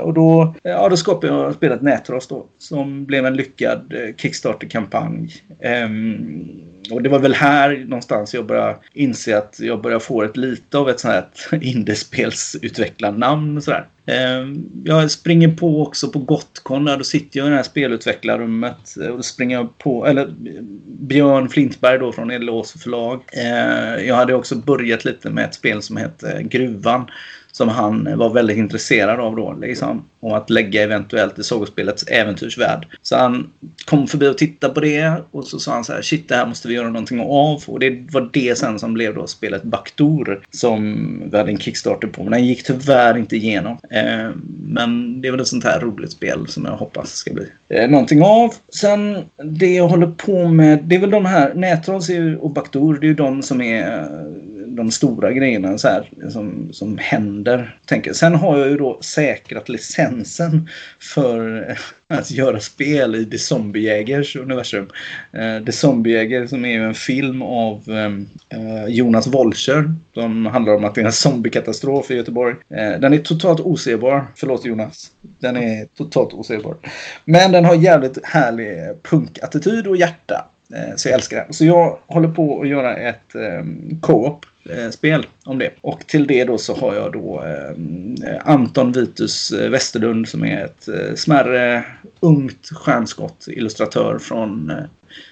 och 0.01 0.15
då, 0.15 0.55
ja, 0.63 0.89
då 0.89 0.97
skapade 0.97 1.33
jag 1.33 1.55
spelet 1.55 1.83
Nättrolls 1.83 2.29
då. 2.29 2.47
Som 2.59 3.05
blev 3.05 3.27
en 3.27 3.37
lyckad 3.37 3.95
Kickstarter-kampanj. 4.17 5.35
Ehm, 5.61 6.74
och 6.91 7.03
det 7.03 7.09
var 7.09 7.19
väl 7.19 7.35
här 7.35 7.85
någonstans 7.89 8.35
jag 8.35 8.47
började 8.47 8.77
inse 8.93 9.39
att 9.39 9.57
jag 9.61 9.83
började 9.83 10.05
få 10.05 10.23
ett 10.23 10.37
lite 10.37 10.79
av 10.79 10.91
ett 10.91 11.01
sånt 11.01 11.15
här 11.15 11.63
indiespelsutvecklarnamn. 11.63 13.57
Och 13.57 13.65
sådär. 13.65 13.87
Ehm, 14.07 14.65
jag 14.85 15.11
springer 15.11 15.49
på 15.49 15.83
också 15.83 16.09
på 16.09 16.19
Gotcon, 16.19 16.85
då 16.85 17.05
sitter 17.05 17.39
jag 17.39 17.47
i 17.47 17.51
det 17.51 17.57
här 17.57 17.63
spelutvecklarrummet. 17.63 18.97
Och 18.97 19.17
då 19.17 19.23
springer 19.23 19.57
jag 19.57 19.79
på, 19.79 20.07
eller 20.07 20.35
Björn 20.87 21.49
Flintberg 21.49 21.99
då 21.99 22.13
från 22.13 22.31
Edelås 22.31 22.73
förlag. 22.73 23.23
Ehm, 23.33 24.07
jag 24.07 24.15
hade 24.15 24.35
också 24.35 24.57
börjat 24.57 25.05
lite 25.05 25.31
med 25.31 25.45
ett 25.45 25.55
spel 25.55 25.83
som 25.83 25.97
hette 25.97 26.43
Gruvan 26.43 27.07
som 27.57 27.69
han 27.69 28.19
var 28.19 28.31
väldigt 28.31 28.57
intresserad 28.57 29.21
av 29.21 29.37
då. 29.37 29.57
Liksom, 29.61 30.05
om 30.21 30.33
att 30.33 30.51
lägga 30.51 30.83
eventuellt 30.83 31.39
i 31.39 31.43
sagospelets 31.43 32.05
äventyrsvärld. 32.07 32.87
Så 33.03 33.17
han 33.17 33.51
kom 33.85 34.07
förbi 34.07 34.29
och 34.29 34.39
tittade 34.39 34.75
på 34.75 34.81
det 34.81 35.15
och 35.31 35.45
så 35.45 35.59
sa 35.59 35.73
han 35.73 35.85
så 35.85 35.93
här 35.93 36.03
shit 36.03 36.29
det 36.29 36.37
här 36.37 36.47
måste 36.47 36.69
vi 36.69 36.75
göra 36.75 36.87
någonting 36.87 37.21
av. 37.21 37.65
Och 37.67 37.81
det 37.81 38.07
var 38.13 38.31
det 38.33 38.59
sen 38.59 38.79
som 38.79 38.95
blev 38.95 39.15
då 39.15 39.27
spelet 39.27 39.63
Baktor 39.63 40.43
som 40.51 41.23
vi 41.31 41.37
hade 41.37 41.51
en 41.51 41.59
Kickstarter 41.59 42.09
på. 42.09 42.23
Men 42.23 42.33
den 42.33 42.47
gick 42.47 42.65
tyvärr 42.65 43.19
inte 43.19 43.37
igenom. 43.37 43.79
Eh, 43.91 44.31
men 44.67 45.21
det 45.21 45.29
är 45.29 45.33
väl 45.33 45.41
ett 45.41 45.47
sånt 45.47 45.65
här 45.65 45.81
roligt 45.81 46.13
spel 46.13 46.49
som 46.49 46.65
jag 46.65 46.77
hoppas 46.77 47.15
ska 47.15 47.33
bli 47.33 47.47
eh, 47.69 47.91
någonting 47.91 48.23
av. 48.23 48.55
Sen 48.75 49.19
det 49.45 49.75
jag 49.75 49.89
håller 49.89 50.07
på 50.07 50.49
med, 50.49 50.85
det 50.85 50.97
är 50.97 51.01
väl 51.01 51.11
de 51.11 51.25
här, 51.25 51.55
Nätrolls 51.55 52.11
och 52.41 52.51
Baktor, 52.51 52.99
det 53.01 53.07
är 53.07 53.09
ju 53.09 53.15
de 53.15 53.43
som 53.43 53.61
är 53.61 54.09
de 54.77 54.91
stora 54.91 55.33
grejerna 55.33 55.79
så 55.79 55.89
här, 55.89 56.11
som, 56.31 56.69
som 56.73 56.99
händer. 56.99 57.79
Tänker. 57.87 58.13
Sen 58.13 58.35
har 58.35 58.59
jag 58.59 58.69
ju 58.69 58.77
då 58.77 58.99
säkrat 59.01 59.69
licensen 59.69 60.69
för 61.01 61.67
att 62.09 62.31
göra 62.31 62.61
spel 62.61 63.15
i 63.15 63.25
The 63.25 63.39
Zombiejägers 63.39 64.37
universum. 64.37 64.89
Uh, 65.37 65.65
The 65.65 65.73
Zombiejäger 65.73 66.47
som 66.47 66.65
är 66.65 66.81
en 66.81 66.95
film 66.95 67.43
av 67.43 67.83
um, 67.87 68.29
uh, 68.55 68.87
Jonas 68.89 69.27
Wolcher. 69.27 69.95
Som 70.15 70.47
handlar 70.47 70.75
om 70.75 70.85
att 70.85 70.95
det 70.95 71.01
är 71.01 71.07
en 71.07 71.13
zombiekatastrof 71.13 72.11
i 72.11 72.15
Göteborg. 72.15 72.55
Uh, 72.55 73.01
den 73.01 73.15
är 73.15 73.19
totalt 73.19 73.61
osebar. 73.61 74.27
Förlåt 74.37 74.65
Jonas. 74.65 75.11
Den 75.41 75.57
är 75.57 75.87
totalt 75.97 76.33
osebar. 76.33 76.77
Men 77.25 77.53
den 77.53 77.65
har 77.65 77.75
jävligt 77.75 78.25
härlig 78.25 79.03
punkattityd 79.03 79.87
och 79.87 79.97
hjärta. 79.97 80.51
Eh, 80.75 80.97
så 80.97 81.09
jag 81.09 81.15
älskar 81.15 81.37
den. 81.37 81.53
Så 81.53 81.65
jag 81.65 81.99
håller 82.07 82.29
på 82.29 82.61
att 82.61 82.69
göra 82.69 82.97
ett 82.97 83.35
ehm, 83.35 84.01
co-op-spel 84.01 85.21
eh, 85.21 85.51
om 85.51 85.59
det. 85.59 85.71
Och 85.81 86.07
till 86.07 86.27
det 86.27 86.45
då 86.45 86.59
så 86.59 86.75
har 86.75 86.95
jag 86.95 87.13
då 87.13 87.43
ehm, 87.43 88.17
Anton 88.45 88.93
Vitus 88.93 89.51
eh, 89.53 89.71
Westerlund 89.71 90.29
som 90.29 90.45
är 90.45 90.65
ett 90.65 90.89
smärre 91.19 91.85
ungt 92.21 92.71
stjärnskott, 92.73 93.45
illustratör 93.49 94.19
från 94.19 94.73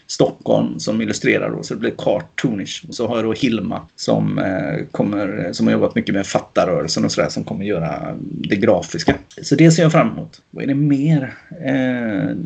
Stockholm 0.07 0.79
som 0.79 1.01
illustrerar 1.01 1.51
då, 1.51 1.63
så 1.63 1.75
det 1.75 1.81
blir 1.81 1.95
cartoonish. 1.99 2.85
Och 2.89 2.95
så 2.95 3.07
har 3.09 3.17
jag 3.17 3.25
då 3.25 3.33
Hilma 3.33 3.81
som, 3.97 4.39
eh, 4.39 4.87
kommer, 4.91 5.53
som 5.53 5.67
har 5.67 5.73
jobbat 5.73 5.95
mycket 5.95 6.15
med 6.15 6.27
fattarörelsen 6.27 7.05
och 7.05 7.13
sådär 7.13 7.29
som 7.29 7.45
kommer 7.45 7.65
göra 7.65 8.19
det 8.21 8.57
grafiska. 8.57 9.15
Så 9.43 9.55
det 9.55 9.71
ser 9.71 9.83
jag 9.83 9.93
fram 9.93 10.11
emot. 10.11 10.43
Vad 10.51 10.65
är 10.65 10.69
det 10.69 10.75
mer? 10.75 11.35
Eh, 11.51 12.37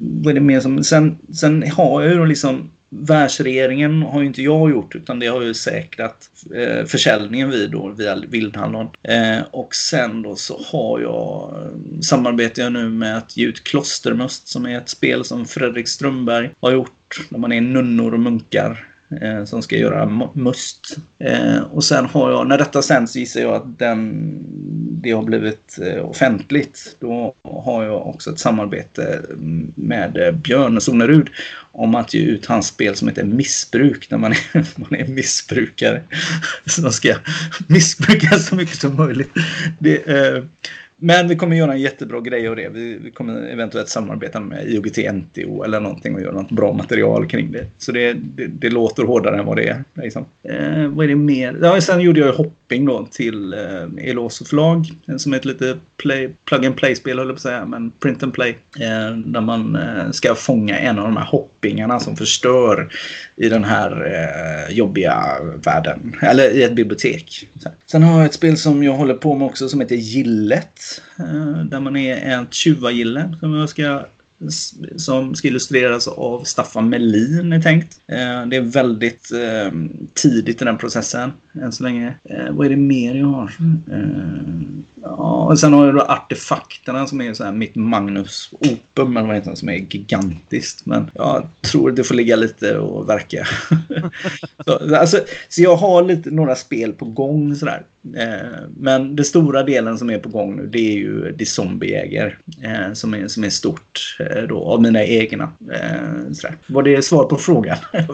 vad 0.00 0.30
är 0.30 0.34
det 0.34 0.40
mer 0.40 0.60
som... 0.60 0.84
Sen, 0.84 1.18
sen 1.32 1.70
har 1.70 2.02
jag 2.02 2.12
ju 2.12 2.18
då 2.18 2.24
liksom 2.24 2.70
Världsregeringen 2.88 4.02
har 4.02 4.20
ju 4.20 4.26
inte 4.26 4.42
jag 4.42 4.70
gjort 4.70 4.94
utan 4.94 5.18
det 5.18 5.26
har 5.26 5.42
ju 5.42 5.54
säkrat 5.54 6.30
eh, 6.54 6.84
försäljningen 6.84 7.50
vid 7.50 7.70
då 7.70 7.88
via 7.88 8.16
Vildhallon. 8.16 8.88
Eh, 9.02 9.38
och 9.50 9.74
sen 9.74 10.22
då 10.22 10.36
så 10.36 10.60
har 10.72 11.00
jag 11.00 11.54
eh, 11.62 12.00
samarbetar 12.00 12.62
jag 12.62 12.72
nu 12.72 12.88
med 12.88 13.18
att 13.18 13.36
ge 13.36 13.46
ut 13.46 13.64
Klostermust 13.64 14.48
som 14.48 14.66
är 14.66 14.78
ett 14.78 14.88
spel 14.88 15.24
som 15.24 15.46
Fredrik 15.46 15.88
Strömberg 15.88 16.50
har 16.60 16.72
gjort. 16.72 17.26
när 17.28 17.38
man 17.38 17.52
är 17.52 17.60
nunnor 17.60 18.14
och 18.14 18.20
munkar 18.20 18.95
eh, 19.20 19.44
som 19.44 19.62
ska 19.62 19.76
göra 19.76 20.30
must. 20.32 20.96
Eh, 21.18 21.58
och 21.58 21.84
sen 21.84 22.04
har 22.04 22.30
jag, 22.30 22.48
när 22.48 22.58
detta 22.58 22.82
sänds 22.82 23.16
gissar 23.16 23.40
jag 23.40 23.54
att 23.54 23.78
den, 23.78 24.38
det 25.02 25.10
har 25.12 25.22
blivit 25.22 25.78
eh, 25.82 26.04
offentligt. 26.04 26.96
Då 26.98 27.34
har 27.42 27.84
jag 27.84 28.06
också 28.06 28.30
ett 28.30 28.38
samarbete 28.38 29.22
med 29.74 30.16
eh, 30.16 30.32
Björn 30.32 30.80
Sonerud 30.80 31.28
om 31.72 31.94
att 31.94 32.14
ge 32.14 32.20
ut 32.20 32.46
hans 32.46 32.66
spel 32.66 32.96
som 32.96 33.08
heter 33.08 33.24
Missbruk 33.24 34.10
när 34.10 34.18
man 34.18 34.32
är, 34.32 34.66
man 34.80 34.94
är 34.94 35.08
missbrukare. 35.08 36.02
Så 36.66 36.82
man 36.82 36.92
ska 36.92 37.14
missbruka 37.68 38.38
så 38.38 38.56
mycket 38.56 38.78
som 38.78 38.96
möjligt. 38.96 39.30
Det, 39.78 40.08
eh, 40.08 40.44
men 40.98 41.28
vi 41.28 41.36
kommer 41.36 41.56
göra 41.56 41.72
en 41.72 41.80
jättebra 41.80 42.20
grej 42.20 42.48
av 42.48 42.56
det. 42.56 42.68
Vi, 42.68 42.98
vi 42.98 43.10
kommer 43.10 43.48
eventuellt 43.48 43.88
samarbeta 43.88 44.40
med 44.40 44.68
IOGT 44.68 44.96
NTO 45.14 45.62
eller 45.62 45.80
någonting 45.80 46.14
och 46.14 46.20
göra 46.20 46.32
något 46.32 46.50
bra 46.50 46.72
material 46.72 47.26
kring 47.26 47.52
det. 47.52 47.66
Så 47.78 47.92
det, 47.92 48.12
det, 48.12 48.46
det 48.46 48.70
låter 48.70 49.02
hårdare 49.02 49.38
än 49.38 49.46
vad 49.46 49.56
det 49.56 49.68
är. 49.68 49.84
Liksom. 49.94 50.24
Eh, 50.42 50.86
vad 50.86 51.04
är 51.04 51.08
det 51.08 51.16
mer? 51.16 51.58
Ja, 51.62 51.80
sen 51.80 52.00
gjorde 52.00 52.20
jag 52.20 52.32
hopping 52.32 52.84
då 52.84 53.08
till 53.10 53.52
eh, 53.52 54.10
Elos 54.10 54.48
förlag 54.48 54.84
som 55.16 55.32
är 55.32 55.36
ett 55.36 55.44
lite 55.44 55.76
play, 55.96 56.34
plug 56.44 56.66
and 56.66 56.76
play-spel 56.76 57.18
höll 57.18 57.28
jag 57.28 57.34
på 57.34 57.38
att 57.38 57.42
säga, 57.42 57.66
men 57.66 57.90
print 57.90 58.22
and 58.22 58.34
play. 58.34 58.58
Eh, 58.80 59.16
där 59.16 59.40
man 59.40 59.76
eh, 59.76 60.10
ska 60.10 60.34
fånga 60.34 60.78
en 60.78 60.98
av 60.98 61.04
de 61.04 61.16
här 61.16 61.24
hoppingarna 61.24 62.00
som 62.00 62.16
förstör 62.16 62.88
i 63.36 63.48
den 63.48 63.64
här 63.64 63.90
eh, 64.06 64.76
jobbiga 64.76 65.24
världen. 65.64 66.16
Eller 66.22 66.50
i 66.50 66.62
ett 66.62 66.74
bibliotek. 66.74 67.48
Sen 67.86 68.02
har 68.02 68.18
jag 68.18 68.26
ett 68.26 68.34
spel 68.34 68.56
som 68.56 68.82
jag 68.82 68.92
håller 68.92 69.14
på 69.14 69.34
med 69.34 69.46
också 69.46 69.68
som 69.68 69.80
heter 69.80 69.96
Gillet. 69.96 70.80
Eh, 71.18 71.64
där 71.64 71.80
man 71.80 71.96
är 71.96 72.42
ett 72.42 72.54
tjuvagille 72.54 73.36
som 73.40 73.54
jag 73.54 73.68
ska 73.68 74.06
som 74.96 75.34
ska 75.34 75.48
illustreras 75.48 76.08
av 76.08 76.44
Staffan 76.44 76.88
Melin 76.88 77.52
är 77.52 77.62
tänkt. 77.62 78.00
Eh, 78.06 78.46
det 78.46 78.56
är 78.56 78.60
väldigt 78.60 79.32
eh, 79.32 79.72
tidigt 80.14 80.62
i 80.62 80.64
den 80.64 80.78
processen 80.78 81.32
än 81.62 81.72
så 81.72 81.82
länge. 81.82 82.14
Vad 82.50 82.66
är 82.66 82.70
det 82.70 82.76
mer 82.76 83.14
jag 83.14 83.26
har? 83.26 83.52
Ja, 85.06 85.46
och 85.50 85.58
sen 85.58 85.72
har 85.72 85.86
jag 85.86 85.94
då 85.94 86.00
artefakterna 86.00 87.06
som 87.06 87.20
är 87.20 87.34
så 87.34 87.44
här 87.44 87.52
mitt 87.52 87.74
Magnus 87.74 88.50
Opum, 88.52 89.16
eller 89.16 89.26
vad 89.26 89.36
heter 89.36 89.50
det, 89.50 89.56
som 89.56 89.68
är 89.68 89.74
gigantiskt. 89.74 90.86
Men 90.86 91.10
jag 91.14 91.48
tror 91.60 91.90
det 91.90 92.04
får 92.04 92.14
ligga 92.14 92.36
lite 92.36 92.78
och 92.78 93.08
verka. 93.08 93.46
så, 94.66 94.96
alltså, 94.96 95.20
så 95.48 95.62
jag 95.62 95.76
har 95.76 96.02
lite, 96.02 96.30
några 96.30 96.54
spel 96.54 96.92
på 96.92 97.04
gång 97.04 97.54
sådär. 97.54 97.82
Eh, 98.16 98.60
men 98.76 99.16
det 99.16 99.24
stora 99.24 99.62
delen 99.62 99.98
som 99.98 100.10
är 100.10 100.18
på 100.18 100.28
gång 100.28 100.56
nu 100.56 100.66
det 100.66 100.78
är 100.78 100.96
ju 100.96 101.36
The 101.38 101.46
Zombiejäger. 101.46 102.38
Eh, 102.62 102.92
som, 102.92 103.14
är, 103.14 103.28
som 103.28 103.44
är 103.44 103.50
stort 103.50 104.16
eh, 104.20 104.42
då 104.42 104.64
av 104.64 104.82
mina 104.82 105.04
egna. 105.04 105.52
Eh, 105.72 106.32
sådär. 106.32 106.56
Var 106.66 106.82
det 106.82 107.04
svar 107.04 107.24
på 107.24 107.36
frågan? 107.36 107.76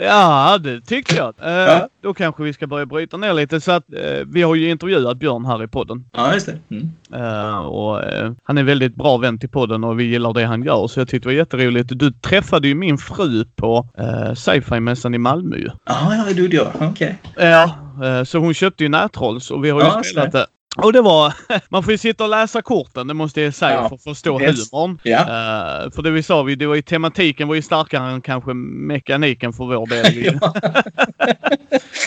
ja, 0.00 0.58
det 0.58 0.80
tycker 0.80 1.16
jag. 1.16 1.34
Eh, 1.42 1.50
ja. 1.50 1.88
Då 2.02 2.14
kanske 2.14 2.42
vi 2.42 2.52
ska 2.52 2.66
börja 2.66 2.86
bryta 2.86 3.16
ner 3.16 3.34
lite. 3.34 3.60
Så 3.60 3.72
att, 3.72 3.92
eh, 3.92 4.26
vi 4.26 4.42
har 4.42 4.54
ju 4.54 4.70
intervjuat 4.70 5.18
Björn 5.18 5.44
här 5.44 5.64
i 5.64 5.68
podden. 5.68 6.04
Ja, 6.12 6.34
just 6.34 6.46
det. 6.46 6.58
Mm. 6.70 6.90
Uh, 7.14 7.58
och, 7.58 7.98
uh, 7.98 8.32
han 8.44 8.58
är 8.58 8.62
väldigt 8.62 8.94
bra 8.94 9.16
vän 9.16 9.38
till 9.38 9.48
podden 9.48 9.84
och 9.84 10.00
vi 10.00 10.04
gillar 10.04 10.32
det 10.32 10.44
han 10.44 10.62
gör. 10.62 10.86
Så 10.86 11.00
jag 11.00 11.08
tyckte 11.08 11.28
det 11.28 11.34
var 11.34 11.38
jätteroligt. 11.38 11.90
Du 11.94 12.12
träffade 12.12 12.68
ju 12.68 12.74
min 12.74 12.98
fru 12.98 13.44
på 13.44 13.88
uh, 14.00 14.34
sci-fi-mässan 14.34 15.14
i 15.14 15.18
Malmö 15.18 15.56
ju. 15.56 15.70
Ah, 15.84 16.14
ja, 16.14 16.24
det 16.24 16.40
gjorde 16.40 16.56
jag. 16.56 16.68
Okej. 16.74 17.18
Okay. 17.34 17.48
Ja, 17.48 17.74
uh, 18.02 18.24
så 18.24 18.38
hon 18.38 18.54
köpte 18.54 18.82
ju 18.82 18.88
Nätrolls 18.88 19.50
och 19.50 19.64
vi 19.64 19.70
har 19.70 19.80
ju 19.80 19.86
ja, 19.86 20.02
spelat 20.02 20.32
det. 20.32 20.46
Och 20.82 20.92
det 20.92 21.00
var, 21.00 21.34
man 21.68 21.82
får 21.82 21.92
ju 21.92 21.98
sitta 21.98 22.24
och 22.24 22.30
läsa 22.30 22.62
korten, 22.62 23.06
det 23.06 23.14
måste 23.14 23.40
jag 23.40 23.54
säga, 23.54 23.74
ja. 23.74 23.88
för 23.88 23.96
att 23.96 24.02
förstå 24.02 24.40
yes. 24.40 24.72
humorn. 24.72 24.98
Ja. 25.02 25.20
Uh, 25.20 25.90
för 25.90 26.02
det 26.02 26.10
vi 26.10 26.22
sa, 26.22 26.44
det 26.44 26.66
var 26.66 26.74
ju 26.74 26.82
tematiken 26.82 27.48
var 27.48 27.54
ju 27.54 27.62
starkare 27.62 28.10
än 28.10 28.20
kanske 28.20 28.54
mekaniken 28.54 29.52
för 29.52 29.64
vår 29.64 29.86
del. 29.86 30.40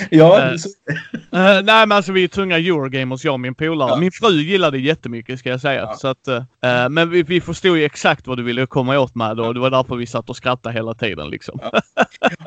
ja. 0.10 0.44
uh, 0.46 0.54
uh, 0.54 1.64
nej 1.64 1.88
men 1.88 1.92
alltså 1.92 2.12
vi 2.12 2.24
är 2.24 2.28
tunga 2.28 2.58
Eurogamers, 2.58 3.26
jag 3.26 3.34
och 3.34 3.40
min 3.40 3.56
polare. 3.56 3.90
Ja. 3.90 3.98
Min 3.98 4.12
fru 4.12 4.42
gillade 4.42 4.78
det 4.78 4.82
jättemycket 4.82 5.40
ska 5.40 5.50
jag 5.50 5.62
säga. 5.62 5.82
Ja. 5.82 5.96
Så 5.96 6.08
att, 6.08 6.28
men 6.92 7.10
vi, 7.10 7.24
vi 7.24 7.42
förstod 7.42 7.78
ju 7.78 7.86
exakt 7.86 8.28
vad 8.28 8.38
du 8.38 8.44
ville 8.44 8.66
komma 8.66 9.00
åt 9.00 9.16
med 9.16 9.40
och 9.40 9.54
det 9.54 9.60
var 9.60 9.70
därför 9.70 9.96
vi 9.96 10.06
satt 10.06 10.30
och 10.30 10.36
skrattade 10.36 10.76
hela 10.76 10.94
tiden 10.94 11.30
liksom. 11.30 11.60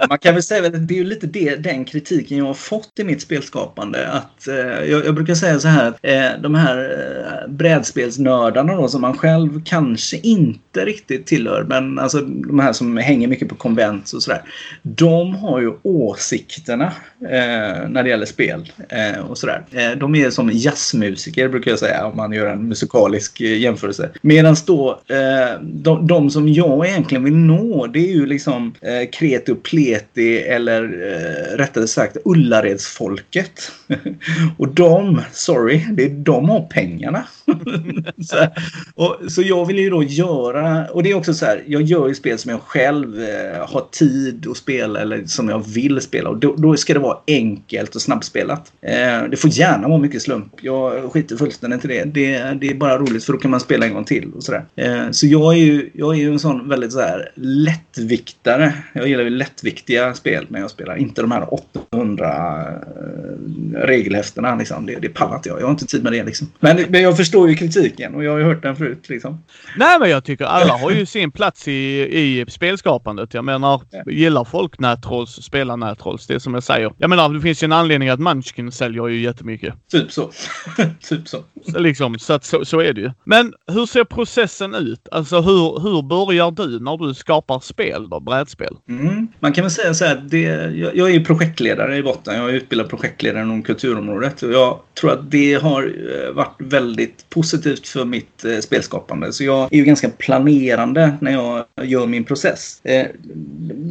Man 0.09 0.19
kan 0.19 0.35
väl 0.35 0.43
säga 0.43 0.67
att 0.67 0.89
det 0.89 0.95
är 0.95 0.99
ju 0.99 1.05
lite 1.05 1.27
det, 1.27 1.57
den 1.57 1.85
kritiken 1.85 2.39
jag 2.39 2.45
har 2.45 2.55
fått 2.55 2.99
i 2.99 3.05
mitt 3.05 3.23
spelskapande. 3.23 4.09
Att, 4.09 4.47
jag, 4.89 5.07
jag 5.07 5.15
brukar 5.15 5.35
säga 5.35 5.59
så 5.59 5.69
här 5.69 5.95
eh, 6.03 6.16
de 6.43 6.55
här 6.55 6.79
eh, 6.79 7.49
brädspelsnördarna 7.49 8.75
då 8.75 8.89
som 8.89 9.01
man 9.01 9.19
själv 9.19 9.63
kanske 9.65 10.17
inte 10.17 10.66
riktigt 10.85 11.27
tillhör. 11.27 11.65
Men 11.69 11.99
alltså 11.99 12.21
de 12.21 12.59
här 12.59 12.73
som 12.73 12.97
hänger 12.97 13.29
mycket 13.29 13.49
på 13.49 13.55
konvent 13.55 14.13
och 14.13 14.23
sådär. 14.23 14.43
De 14.83 15.35
har 15.35 15.61
ju 15.61 15.73
åsikterna 15.83 16.93
eh, 17.21 17.89
när 17.89 18.03
det 18.03 18.09
gäller 18.09 18.27
spel 18.27 18.73
eh, 18.89 19.21
och 19.21 19.39
sådär. 19.39 19.65
Eh, 19.71 19.91
de 19.99 20.15
är 20.15 20.31
som 20.31 20.51
jazzmusiker 20.53 21.49
brukar 21.49 21.71
jag 21.71 21.79
säga 21.79 22.07
om 22.07 22.17
man 22.17 22.33
gör 22.33 22.47
en 22.47 22.69
musikalisk 22.69 23.41
eh, 23.41 23.59
jämförelse. 23.59 24.11
Medan 24.23 24.57
då 24.67 25.01
eh, 25.09 25.61
de, 25.63 26.07
de, 26.07 26.31
som 26.31 26.49
jag 26.49 26.87
egentligen 26.87 27.25
vill 27.25 27.37
nå 27.37 27.87
det 27.87 27.99
är 27.99 28.15
ju 28.15 28.27
liksom 28.27 28.75
eh, 28.81 29.11
kreti 29.13 29.53
och 29.53 29.63
pleti 29.63 30.39
eller 30.39 30.83
eh, 30.83 31.57
rättare 31.57 31.87
sagt 31.87 32.17
Ullaredsfolket. 32.25 33.73
och 34.59 34.69
de, 34.69 35.21
sorry, 35.33 35.87
det 35.93 36.05
är 36.05 36.11
de 36.11 36.49
har 36.49 36.61
pengarna. 36.61 37.25
så, 38.23 38.47
och, 38.95 39.33
så 39.33 39.43
jag 39.43 39.67
vill 39.67 39.79
ju 39.79 39.91
då 39.91 40.03
göra, 40.03 40.87
och 40.87 41.03
det 41.03 41.11
är 41.11 41.15
också 41.15 41.35
så 41.35 41.45
här, 41.45 41.65
jag 41.67 41.83
gör 41.83 42.09
ju 42.09 42.15
spel 42.15 42.39
som 42.39 42.51
jag 42.51 42.61
själv 42.61 43.21
eh, 43.21 43.69
har 43.69 43.87
tid 43.91 44.47
att 44.51 44.57
spela 44.57 45.01
eller 45.01 45.25
som 45.27 45.49
jag 45.49 45.67
vill 45.67 46.01
spela. 46.01 46.31
Och 46.31 46.37
då, 46.37 46.55
då 46.57 46.77
ska 46.77 46.95
det 46.95 47.01
vara 47.01 47.19
enkelt 47.27 47.95
och 47.95 48.03
snabbspelat. 48.03 48.73
Eh, 48.83 49.23
det 49.31 49.37
får 49.37 49.51
gärna 49.51 49.89
vara 49.89 49.99
mycket 49.99 50.23
slump. 50.23 50.53
Jag 50.61 51.13
skiter 51.13 51.37
fullständigt 51.37 51.85
i 51.85 51.89
det. 51.89 52.05
det. 52.05 52.59
Det 52.61 52.67
är 52.67 52.75
bara 52.75 52.99
roligt 52.99 53.25
för 53.25 53.33
då 53.33 53.39
kan 53.39 53.51
man 53.51 53.61
spela 53.61 53.87
en 53.87 53.95
gång 53.95 54.05
till 54.05 54.33
och 54.33 54.43
sådär. 54.43 54.65
Eh, 54.77 55.11
så 55.11 55.27
jag 55.27 55.55
är 55.55 55.59
ju 55.59 55.91
jag 55.93 56.15
är 56.15 56.19
ju 56.19 56.33
en 56.33 56.39
sån 56.39 56.69
väldigt 56.69 56.93
så 56.93 57.01
här 57.01 57.33
lättviktare. 57.35 58.73
Jag 58.93 59.09
gillar 59.09 59.25
ju 59.25 59.31
lättviktiga 59.31 60.15
spel 60.15 60.47
när 60.49 60.61
jag 60.61 60.71
spelar. 60.71 60.97
Inte 60.97 61.23
de 61.23 61.31
här 61.31 61.55
800 61.55 62.67
eh, 62.67 63.81
regelhäftena 63.81 64.57
liksom. 64.57 64.87
Det, 64.87 64.95
det 64.95 65.09
pallar 65.09 65.37
inte 65.37 65.49
jag. 65.49 65.61
Jag 65.61 65.67
har 65.67 65.71
inte 65.71 65.87
tid 65.87 66.03
med 66.03 66.13
det 66.13 66.25
liksom. 66.25 66.47
Men, 66.61 66.85
men 66.89 67.03
jag 67.03 67.17
förstår 67.17 67.36
ju 67.45 67.55
kritiken 67.55 68.15
och 68.15 68.25
jag 68.25 68.33
har 68.33 68.39
ju 68.39 68.45
hört 68.45 68.63
den 68.63 68.77
förut 68.77 69.09
liksom. 69.09 69.45
Nej 69.77 69.99
men 70.01 70.11
jag 70.11 70.25
tycker 70.25 70.45
alla 70.45 70.77
har 70.77 70.91
ju 70.91 71.07
sin 71.07 71.33
plats 71.33 71.69
i, 71.69 71.73
i 72.01 72.45
spelskapandet. 72.49 73.35
Jag 73.35 73.45
menar, 73.45 73.83
gillar 74.07 74.45
folk 74.45 74.79
nättrolls, 74.79 75.31
spelar 75.31 75.77
nättrolls. 75.77 76.27
Det 76.27 76.35
är 76.35 76.39
som 76.39 76.55
jag 76.55 76.63
säger. 76.63 76.93
Jag 76.99 77.11
menar, 77.11 77.29
det 77.29 77.41
finns 77.41 77.63
ju 77.63 77.65
en 77.65 77.73
anledning 77.73 78.09
att 78.09 78.21
Munchkin 78.21 78.73
säljer 78.73 79.09
ju 79.09 79.21
jättemycket. 79.21 79.75
Typ 79.91 80.13
så. 80.13 80.31
typ 81.09 81.29
så. 81.29 81.45
så. 81.73 81.79
Liksom, 81.79 82.19
så, 82.19 82.33
att, 82.33 82.45
så, 82.45 82.65
så 82.65 82.81
är 82.81 82.93
det 82.93 83.01
ju. 83.01 83.11
Men 83.25 83.53
hur 83.67 83.87
ser 83.87 84.05
processen 84.05 84.75
ut? 84.75 85.09
Alltså 85.11 85.41
hur, 85.41 85.81
hur 85.81 86.03
börjar 86.03 86.51
du 86.51 86.81
när 86.81 87.07
du 87.07 87.15
skapar 87.15 87.61
spel 87.61 88.09
då? 88.09 88.21
Brädspel? 88.21 88.77
Mm. 88.89 89.29
Man 89.41 89.53
kan 89.53 89.65
väl 89.65 89.71
säga 89.71 89.95
så 89.95 90.05
här. 90.05 90.17
Det, 90.31 90.41
jag, 90.77 90.97
jag 90.97 91.15
är 91.15 91.21
projektledare 91.21 91.97
i 91.97 92.03
botten. 92.03 92.37
Jag 92.37 92.51
är 92.51 92.55
utbildad 92.55 92.89
projektledare 92.89 93.43
inom 93.43 93.63
kulturområdet. 93.63 94.43
Och 94.43 94.53
jag 94.53 94.79
tror 95.01 95.13
att 95.13 95.31
det 95.31 95.55
har 95.55 95.83
eh, 95.83 96.33
varit 96.33 96.57
väldigt 96.59 97.26
positivt 97.31 97.89
för 97.89 98.05
mitt 98.05 98.45
eh, 98.45 98.59
spelskapande. 98.59 99.33
Så 99.33 99.45
jag 99.45 99.73
är 99.73 99.77
ju 99.77 99.85
ganska 99.85 100.09
planerande 100.09 101.13
när 101.21 101.33
jag 101.33 101.65
gör 101.83 102.07
min 102.07 102.25
process. 102.25 102.81
Eh, 102.85 103.07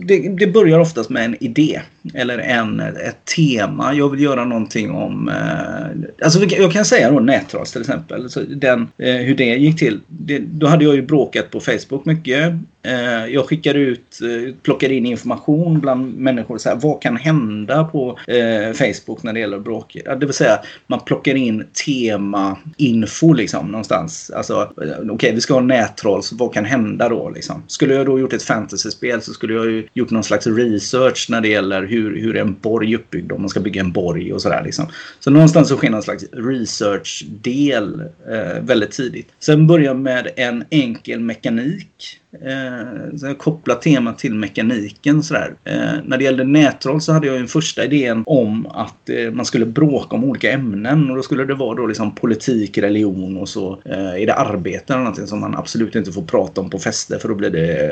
det, 0.06 0.30
det, 0.30 0.48
börjar 0.48 0.80
oftast 0.80 1.10
med 1.10 1.25
en 1.25 1.44
idé 1.44 1.82
eller 2.13 2.38
en, 2.38 2.80
ett 2.80 3.25
tema. 3.36 3.94
Jag 3.94 4.10
vill 4.10 4.22
göra 4.22 4.46
någonting 4.46 4.92
om... 4.92 5.30
Eh, 5.30 6.25
alltså 6.25 6.44
jag 6.46 6.72
kan 6.72 6.86
säga 6.86 7.12
då 7.12 7.20
nätras 7.20 7.72
till 7.72 7.82
exempel. 7.82 8.30
Så 8.30 8.42
den, 8.42 8.88
eh, 8.98 9.15
hur 9.15 9.36
det 9.36 9.46
gick 9.46 9.80
till. 9.80 10.00
Det, 10.08 10.39
då 10.39 10.68
hade 10.68 10.86
jag 10.86 10.96
ju 10.96 11.01
bråkat 11.01 11.51
på 11.51 11.60
Facebook 11.60 12.06
mycket. 12.06 12.54
Eh, 12.86 13.25
jag 13.34 13.46
skickar 13.46 13.74
ut, 13.74 14.20
eh, 14.22 14.56
plockar 14.62 14.92
in 14.92 15.06
information 15.06 15.80
bland 15.80 16.18
människor. 16.18 16.58
Så 16.58 16.70
här, 16.70 16.75
vad 16.75 17.01
kan 17.01 17.18
hända 17.18 17.84
på 17.84 18.20
eh, 18.27 18.74
Facebook 18.74 19.24
när 19.24 19.34
det 19.34 19.39
gäller 19.39 19.60
bråk? 19.60 19.98
Det 20.20 20.25
vill 20.25 20.34
säga 20.34 20.60
man 20.88 21.00
plockar 21.00 21.36
in 21.36 21.65
tema-info 21.86 23.34
liksom 23.34 23.68
någonstans. 23.68 24.32
Alltså 24.36 24.72
okej 24.77 25.12
okay, 25.12 25.36
vi 25.36 25.42
ska 25.42 25.54
ha 25.54 25.62
nättrolls. 25.62 26.34
Vad 26.34 26.54
kan 26.54 26.65
hända 26.65 27.10
då 27.10 27.30
liksom? 27.30 27.63
Skulle 27.68 27.94
jag 27.94 28.06
då 28.06 28.20
gjort 28.20 28.34
ett 28.34 28.44
fantasyspel 28.44 29.22
så 29.22 29.34
skulle 29.34 29.54
jag 29.54 29.65
ju 29.65 29.88
gjort 29.94 30.12
någon 30.12 30.24
slags 30.24 30.48
research 30.48 31.27
när 31.30 31.42
det 31.42 31.48
gäller 31.48 31.84
hur, 31.84 32.22
hur 32.22 32.38
en 32.38 32.56
borg 32.62 32.94
är 32.94 32.98
uppbyggd. 32.98 33.32
Om 33.32 33.42
man 33.42 33.50
ska 33.50 33.60
bygga 33.60 33.82
en 33.82 33.92
borg 33.92 34.34
och 34.34 34.42
sådär 34.42 34.62
liksom. 34.63 34.88
Så 35.20 35.32
någonstans 35.32 35.68
så 35.68 35.77
sker 35.77 35.89
någon 35.89 36.04
slags 36.04 36.25
research-del 36.32 38.01
eh, 38.30 38.62
väldigt 38.62 38.92
tidigt. 38.92 39.27
Sen 39.39 39.68
börjar 39.68 39.94
med 39.94 40.27
en 40.36 40.63
enkel 40.70 41.20
mekanik 41.20 42.20
Eh, 42.42 43.34
koppla 43.38 43.75
temat 43.75 44.18
till 44.18 44.34
mekaniken. 44.34 45.24
Sådär. 45.24 45.56
Eh, 45.63 45.75
när 46.06 46.18
det 46.18 46.24
gällde 46.24 46.44
nätroll 46.44 47.01
så 47.01 47.13
hade 47.13 47.27
jag 47.27 47.38
en 47.38 47.48
första 47.48 47.86
idén 47.86 48.24
om 48.25 48.65
att 48.65 49.10
eh, 49.10 49.32
man 49.32 49.46
skulle 49.46 49.65
bråka 49.65 50.15
om 50.15 50.24
olika 50.24 50.51
ämnen. 50.51 51.10
Och 51.10 51.15
då 51.15 51.24
skulle 51.24 51.46
det 51.46 51.54
vara 51.54 51.75
då 51.75 51.88
liksom 51.88 52.15
politik, 52.15 52.77
religion 52.77 53.38
och 53.38 53.50
så 53.50 53.80
eh, 53.86 54.22
är 54.22 54.25
det 54.25 54.34
arbete 54.34 54.94
eller 54.94 55.04
någonting 55.04 55.27
som 55.27 55.39
man 55.39 55.56
absolut 55.56 55.96
inte 55.96 56.12
får 56.12 56.22
prata 56.22 56.62
om 56.62 56.70
på 56.70 56.80
fester 56.80 57.20
för 57.20 57.30
då 57.30 57.36
blir 57.36 57.50
det 57.50 57.92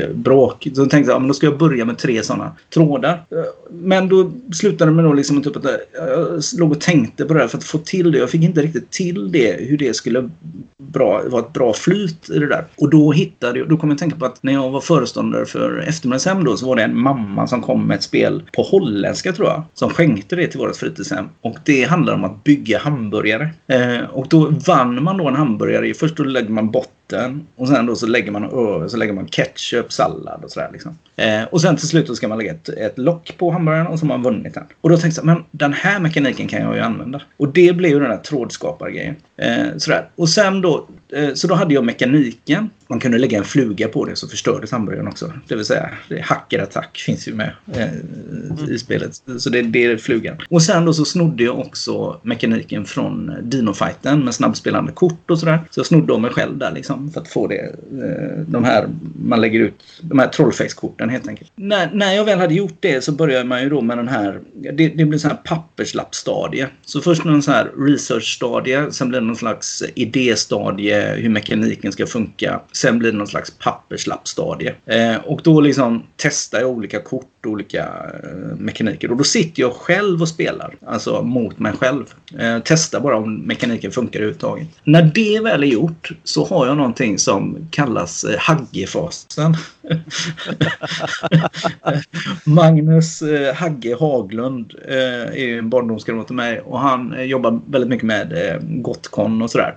eh, 0.00 0.16
bråk. 0.16 0.68
Så 0.74 0.80
jag 0.80 0.90
tänkte 0.90 1.10
jag, 1.10 1.16
att 1.16 1.22
men 1.22 1.28
då 1.28 1.34
ska 1.34 1.46
jag 1.46 1.58
börja 1.58 1.84
med 1.84 1.98
tre 1.98 2.22
sådana 2.22 2.52
trådar. 2.74 3.12
Eh, 3.12 3.38
men 3.70 4.08
då 4.08 4.32
slutade 4.54 4.90
det 4.90 4.94
med 4.94 5.04
då 5.04 5.12
liksom 5.12 5.42
typ 5.42 5.56
att 5.56 5.64
eh, 5.64 5.70
jag 5.94 6.42
låg 6.58 6.72
och 6.72 6.80
tänkte 6.80 7.24
på 7.24 7.34
det 7.34 7.40
här 7.40 7.48
för 7.48 7.58
att 7.58 7.64
få 7.64 7.78
till 7.78 8.12
det. 8.12 8.18
Jag 8.18 8.30
fick 8.30 8.42
inte 8.42 8.62
riktigt 8.62 8.90
till 8.90 9.32
det, 9.32 9.56
hur 9.60 9.78
det 9.78 9.96
skulle 9.96 10.30
bra, 10.78 11.22
vara 11.26 11.42
ett 11.42 11.52
bra 11.52 11.72
flyt 11.72 12.30
i 12.30 12.38
det 12.38 12.46
där. 12.46 12.64
Och 12.76 12.90
då 12.90 13.12
hittade 13.12 13.35
hittade, 13.36 13.64
då 13.64 13.76
kommer 13.76 13.92
jag 13.92 13.98
tänka 13.98 14.16
på 14.16 14.26
att 14.26 14.42
när 14.42 14.52
jag 14.52 14.70
var 14.70 14.80
föreståndare 14.80 15.46
för 15.46 15.78
eftermiddagshem 15.78 16.44
då 16.44 16.56
så 16.56 16.66
var 16.66 16.76
det 16.76 16.82
en 16.82 16.98
mamma 16.98 17.46
som 17.46 17.62
kom 17.62 17.86
med 17.86 17.94
ett 17.94 18.02
spel 18.02 18.42
på 18.52 18.62
holländska 18.62 19.32
tror 19.32 19.48
jag. 19.48 19.62
Som 19.74 19.90
skänkte 19.90 20.36
det 20.36 20.46
till 20.46 20.58
vårt 20.60 20.76
fritidshem. 20.76 21.28
Och 21.40 21.56
det 21.64 21.84
handlar 21.84 22.14
om 22.14 22.24
att 22.24 22.44
bygga 22.44 22.78
hamburgare. 22.78 23.48
Eh, 23.68 24.04
och 24.12 24.26
då 24.28 24.52
vann 24.66 25.02
man 25.02 25.16
då 25.16 25.28
en 25.28 25.34
hamburgare. 25.34 25.94
Först 25.94 26.16
då 26.16 26.24
lägger 26.24 26.50
man 26.50 26.70
bort 26.70 26.95
botten. 27.06 27.46
Och 27.56 27.68
sen 27.68 27.86
då 27.86 27.96
så 27.96 28.06
lägger 28.06 28.30
man 28.30 28.44
över 28.44 28.88
så 28.88 28.96
lägger 28.96 29.12
man 29.12 29.26
ketchup, 29.26 29.92
sallad 29.92 30.44
och 30.44 30.50
sådär. 30.50 30.70
Liksom. 30.72 30.98
Eh, 31.16 31.44
och 31.44 31.60
sen 31.60 31.76
till 31.76 31.88
slut 31.88 32.06
så 32.06 32.16
ska 32.16 32.28
man 32.28 32.38
lägga 32.38 32.50
ett, 32.50 32.68
ett 32.68 32.98
lock 32.98 33.34
på 33.38 33.50
hamburgaren 33.50 33.86
och 33.86 33.98
så 33.98 34.04
har 34.04 34.08
man 34.08 34.22
vunnit 34.22 34.54
den. 34.54 34.64
Och 34.80 34.90
då 34.90 34.96
tänkte 34.96 35.18
jag, 35.18 35.26
men 35.26 35.44
den 35.50 35.72
här 35.72 36.00
mekaniken 36.00 36.48
kan 36.48 36.62
jag 36.62 36.74
ju 36.74 36.80
använda. 36.80 37.22
Och 37.36 37.48
det 37.48 37.76
blev 37.76 37.90
ju 37.90 38.00
den 38.00 38.10
här 38.10 38.18
trådskapargrejen. 38.18 39.16
Eh, 39.36 39.76
sådär. 39.76 40.08
Och 40.16 40.28
sen 40.28 40.60
då, 40.60 40.88
eh, 41.12 41.34
så 41.34 41.46
då 41.46 41.54
hade 41.54 41.74
jag 41.74 41.84
mekaniken. 41.84 42.70
man 42.88 43.00
kunde 43.00 43.18
lägga 43.18 43.38
en 43.38 43.44
fluga 43.44 43.88
på 43.88 44.04
det 44.04 44.16
så 44.16 44.28
förstördes 44.28 44.72
hamburgaren 44.72 45.08
också. 45.08 45.32
Det 45.48 45.56
vill 45.56 45.64
säga, 45.64 45.90
hackerattack 46.22 46.98
finns 46.98 47.28
ju 47.28 47.34
med 47.34 47.52
eh, 47.74 48.70
i 48.70 48.78
spelet. 48.78 49.22
Så 49.38 49.50
det, 49.50 49.62
det 49.62 49.84
är 49.84 49.96
flugan. 49.96 50.36
Och 50.48 50.62
sen 50.62 50.84
då 50.84 50.92
så 50.92 51.04
snodde 51.04 51.44
jag 51.44 51.58
också 51.58 52.20
mekaniken 52.22 52.84
från 52.84 53.32
Dino-fighten 53.42 54.24
med 54.24 54.34
snabbspelande 54.34 54.92
kort 54.92 55.30
och 55.30 55.38
sådär. 55.38 55.60
Så 55.70 55.80
jag 55.80 55.86
snodde 55.86 56.12
av 56.12 56.20
mig 56.20 56.30
själv 56.30 56.58
där 56.58 56.72
liksom 56.72 56.95
Liksom, 56.96 57.12
för 57.12 57.20
att 57.20 57.28
få 57.28 57.46
det. 57.46 57.60
Eh, 58.02 58.38
de 58.46 58.64
här, 58.64 58.88
man 59.24 59.40
lägger 59.40 59.60
ut 59.60 59.82
de 60.00 60.18
här 60.18 60.28
trollface-korten 60.28 61.08
helt 61.08 61.28
enkelt. 61.28 61.52
När, 61.56 61.90
när 61.92 62.12
jag 62.12 62.24
väl 62.24 62.38
hade 62.38 62.54
gjort 62.54 62.76
det 62.80 63.04
så 63.04 63.12
började 63.12 63.44
man 63.44 63.62
ju 63.62 63.68
då 63.68 63.80
med 63.80 63.98
den 63.98 64.08
här, 64.08 64.40
det, 64.54 64.88
det 64.88 65.04
blir 65.04 65.18
så 65.18 65.28
här 65.28 65.36
papperslappstadie. 65.44 66.68
Så 66.86 67.00
först 67.00 67.24
någon 67.24 67.42
så 67.42 67.50
här 67.50 67.70
research-stadie, 67.76 68.90
sen 68.90 69.08
blir 69.08 69.20
det 69.20 69.26
någon 69.26 69.36
slags 69.36 69.82
idéstadie, 69.94 71.14
hur 71.16 71.28
mekaniken 71.28 71.92
ska 71.92 72.06
funka. 72.06 72.60
Sen 72.72 72.98
blir 72.98 73.12
det 73.12 73.18
någon 73.18 73.26
slags 73.26 73.50
papperslappstadie. 73.50 74.74
Eh, 74.86 75.16
och 75.16 75.40
då 75.44 75.60
liksom 75.60 76.02
testar 76.16 76.60
jag 76.60 76.70
olika 76.70 77.00
kort, 77.00 77.46
olika 77.46 77.84
eh, 78.22 78.56
mekaniker. 78.58 79.10
Och 79.10 79.16
då 79.16 79.24
sitter 79.24 79.62
jag 79.62 79.72
själv 79.72 80.22
och 80.22 80.28
spelar. 80.28 80.74
Alltså 80.86 81.22
mot 81.22 81.58
mig 81.58 81.72
själv. 81.72 82.04
Eh, 82.38 82.58
testar 82.64 83.00
bara 83.00 83.16
om 83.16 83.34
mekaniken 83.34 83.90
funkar 83.90 84.20
överhuvudtaget. 84.20 84.68
När 84.84 85.10
det 85.14 85.40
väl 85.40 85.62
är 85.62 85.66
gjort 85.66 86.10
så 86.24 86.44
har 86.44 86.66
jag 86.66 86.76
någon 86.76 86.85
någonting 86.86 87.18
som 87.18 87.68
kallas 87.70 88.24
eh, 88.24 88.38
Haggefasen. 88.38 89.54
Hagge-fasen. 89.54 89.56
Magnus 92.44 93.22
eh, 93.22 93.54
Hagge 93.54 93.96
Haglund 94.00 94.74
eh, 94.88 95.42
är 95.42 95.58
en 95.58 95.70
barndomskamrat 95.70 96.26
till 96.26 96.36
mig 96.36 96.60
och 96.60 96.78
han 96.80 97.28
jobbar 97.28 97.60
väldigt 97.66 97.90
mycket 97.90 98.06
med 98.06 98.58
Gotcon 98.62 99.42
och 99.42 99.50
sådär. 99.50 99.76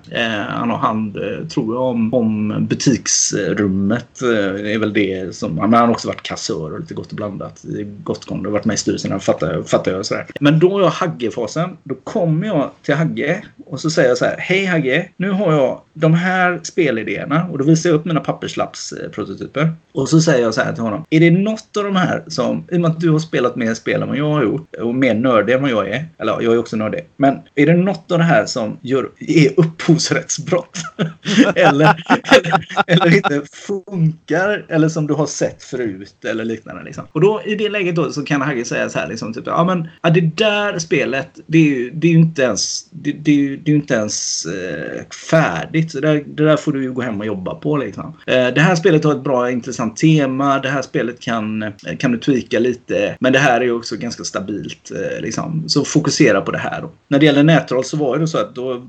Han 0.50 0.70
har 0.70 0.78
hand, 0.78 1.18
tror 1.54 1.76
jag, 1.76 1.84
om, 1.84 2.14
om 2.14 2.66
butiksrummet. 2.70 4.20
Det 4.20 4.74
är 4.74 4.80
väl 4.80 4.94
det 4.94 5.36
som... 5.36 5.56
Men 5.56 5.74
han 5.74 5.86
har 5.86 5.90
också 5.90 6.08
varit 6.08 6.24
kassör 6.24 6.74
och 6.74 6.80
lite 6.80 6.94
gott 6.94 7.10
och 7.10 7.16
blandat 7.16 7.66
i 7.66 7.84
Gotcon. 8.04 8.46
Och 8.46 8.52
varit 8.52 8.66
med 8.66 8.74
i 8.74 8.78
styrelsen, 8.78 9.20
fattar, 9.20 9.64
fattar 9.64 9.92
jag. 9.92 10.06
Sådär. 10.06 10.26
Men 10.40 10.60
då 10.60 10.78
är 10.78 10.84
jag 10.84 10.90
Hagge-fasen. 10.90 11.78
Då 11.84 11.96
kommer 11.96 12.48
jag 12.48 12.72
till 12.82 12.96
Hagge 12.96 13.44
och 13.66 13.80
så 13.80 13.90
säger 13.90 14.10
jag 14.10 14.18
så 14.18 14.26
här. 14.26 14.36
Hej 14.38 14.66
Hagge, 14.66 15.10
nu 15.18 15.32
har 15.32 15.54
jag 15.54 15.82
de 15.94 16.14
här 16.14 16.60
spelen 16.64 16.99
spelidéerna 17.00 17.48
och 17.52 17.58
då 17.58 17.64
visar 17.64 17.90
jag 17.90 17.98
upp 17.98 18.06
mina 18.06 18.20
papperslappsprototyper. 18.20 19.74
Och 19.92 20.10
så 20.10 20.22
säger 20.22 20.44
jag 20.44 20.54
så 20.54 20.62
här 20.62 20.74
till 20.74 20.84
honom. 20.84 21.06
Är 21.10 21.20
det 21.20 21.32
något 21.32 21.78
av 21.78 21.84
de 21.84 21.96
här 21.96 22.24
som, 22.28 22.64
i 22.72 22.76
och 22.76 22.82
med 22.82 22.92
att 22.92 23.00
du 23.00 23.10
har 23.10 23.20
spelat 23.20 23.56
mer 23.56 23.74
spel 23.74 24.02
än 24.02 24.08
vad 24.08 24.18
jag 24.18 24.30
har 24.30 24.44
gjort 24.44 24.76
och 24.76 24.96
mer 24.96 25.14
nördig 25.14 25.54
än 25.54 25.62
vad 25.62 25.72
jag 25.72 25.90
är. 25.90 26.06
Eller 26.18 26.42
jag 26.42 26.54
är 26.54 26.58
också 26.58 26.76
nördig. 26.76 27.08
Men 27.18 27.40
är 27.56 27.66
det 27.66 27.74
något 27.74 28.12
av 28.12 28.18
det 28.18 28.24
här 28.24 28.46
som 28.46 28.78
gör, 28.82 29.10
är 29.20 29.60
upphovsrättsbrott? 29.60 30.78
eller, 31.56 32.04
eller, 32.38 32.68
eller 32.88 33.16
inte 33.16 33.42
funkar 33.54 34.66
eller 34.70 34.90
som 34.90 35.08
du 35.08 35.14
har 35.14 35.26
sett 35.26 35.64
förut 35.64 36.26
eller 36.26 36.46
liknande. 36.46 36.84
Liksom. 36.84 37.04
Och 37.12 37.22
då 37.22 37.42
i 37.46 37.56
det 37.56 37.70
läget 37.70 37.96
då 37.96 38.12
så 38.12 38.24
kan 38.24 38.42
Hagge 38.42 38.66
säga 38.66 38.90
så 38.90 39.00
här 39.00 39.08
liksom 39.08 39.34
typ 39.34 39.44
ja 39.48 39.64
men 39.64 39.88
ja, 40.02 40.10
det 40.10 40.22
där 40.22 40.80
spelet 40.80 41.28
det 41.48 41.58
är 41.58 41.64
ju, 41.64 41.92
det 41.92 42.08
är 42.08 42.12
ju 42.12 42.20
inte 42.20 42.42
ens 42.42 42.90
det, 42.92 43.12
det 43.12 43.32
är 43.32 43.36
ju, 43.36 43.58
det 43.58 43.72
är 43.72 43.74
ju 43.74 43.80
inte 43.80 43.94
ens 43.94 44.46
eh, 44.46 45.06
färdigt. 45.30 45.92
Så 45.92 46.00
det, 46.00 46.24
det 46.28 46.46
där 46.46 46.58
får 46.58 46.72
du 46.72 46.89
ju 46.90 46.96
gå 46.96 47.02
hem 47.02 47.20
och 47.20 47.26
jobba 47.26 47.56
på 47.56 47.78
liksom. 47.78 48.14
Eh, 48.28 48.48
det 48.48 48.62
här 48.62 48.76
spelet 48.76 49.04
har 49.04 49.12
ett 49.12 49.24
bra 49.24 49.52
intressant 49.52 49.98
tema. 49.98 50.60
Det 50.60 50.70
här 50.70 50.82
spelet 50.82 51.20
kan, 51.20 51.64
eh, 51.64 51.72
kan 52.00 52.12
du 52.12 52.18
tweaka 52.18 52.60
lite. 52.60 53.16
Men 53.20 53.34
det 53.34 53.40
här 53.40 53.62
är 53.62 53.66
ju 53.66 53.72
också 53.72 53.96
ganska 53.96 54.24
stabilt. 54.24 54.92
Eh, 54.92 55.22
liksom. 55.22 55.64
Så 55.68 55.86
fokusera 55.86 56.42
på 56.42 56.52
det 56.52 56.58
här. 56.58 56.82
Då. 56.82 56.92
När 57.08 57.20
det 57.20 57.26
gäller 57.26 57.44
nättroll 57.44 57.84
så 57.84 57.98
var 57.98 58.18
det 58.18 58.28
så 58.28 58.38
att 58.38 58.56
då, 58.56 58.88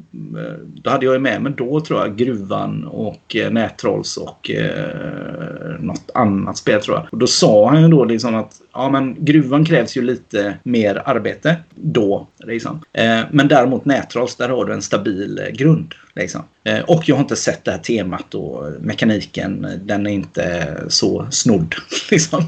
då 0.83 0.91
hade 0.91 1.07
jag 1.07 1.23
med 1.23 1.43
mig 1.43 1.53
då 1.57 1.81
tror 1.81 2.01
jag 2.01 2.17
Gruvan 2.17 2.85
och 2.85 3.37
nätrolls 3.51 3.81
Nättrolls 3.81 4.17
och 4.17 4.51
eh, 4.51 5.81
något 5.81 6.11
annat 6.15 6.57
spel 6.57 6.81
tror 6.81 6.97
jag. 6.97 7.07
Och 7.13 7.19
då 7.19 7.27
sa 7.27 7.69
han 7.69 7.83
ju 7.83 7.89
då 7.89 8.05
liksom 8.05 8.35
att 8.35 8.53
ja 8.73 8.91
men 8.91 9.25
Gruvan 9.25 9.65
krävs 9.65 9.97
ju 9.97 10.03
lite 10.03 10.59
mer 10.63 11.03
arbete 11.05 11.57
då. 11.75 12.29
Liksom. 12.39 12.83
Eh, 12.93 13.21
men 13.31 13.49
däremot 13.49 13.85
Nättrolls 13.85 14.37
där 14.37 14.49
har 14.49 14.65
du 14.65 14.73
en 14.73 14.83
stabil 14.83 15.39
eh, 15.39 15.49
grund. 15.49 15.95
Liksom. 16.15 16.43
Eh, 16.65 16.81
och 16.81 17.09
jag 17.09 17.17
har 17.17 17.23
inte 17.23 17.37
sett 17.37 17.65
det 17.65 17.71
här 17.71 17.79
temat 17.79 18.35
och 18.35 18.73
mekaniken. 18.81 19.81
Den 19.85 20.07
är 20.07 20.11
inte 20.11 20.77
så 20.89 21.27
snodd. 21.31 21.75
Liksom. 22.11 22.45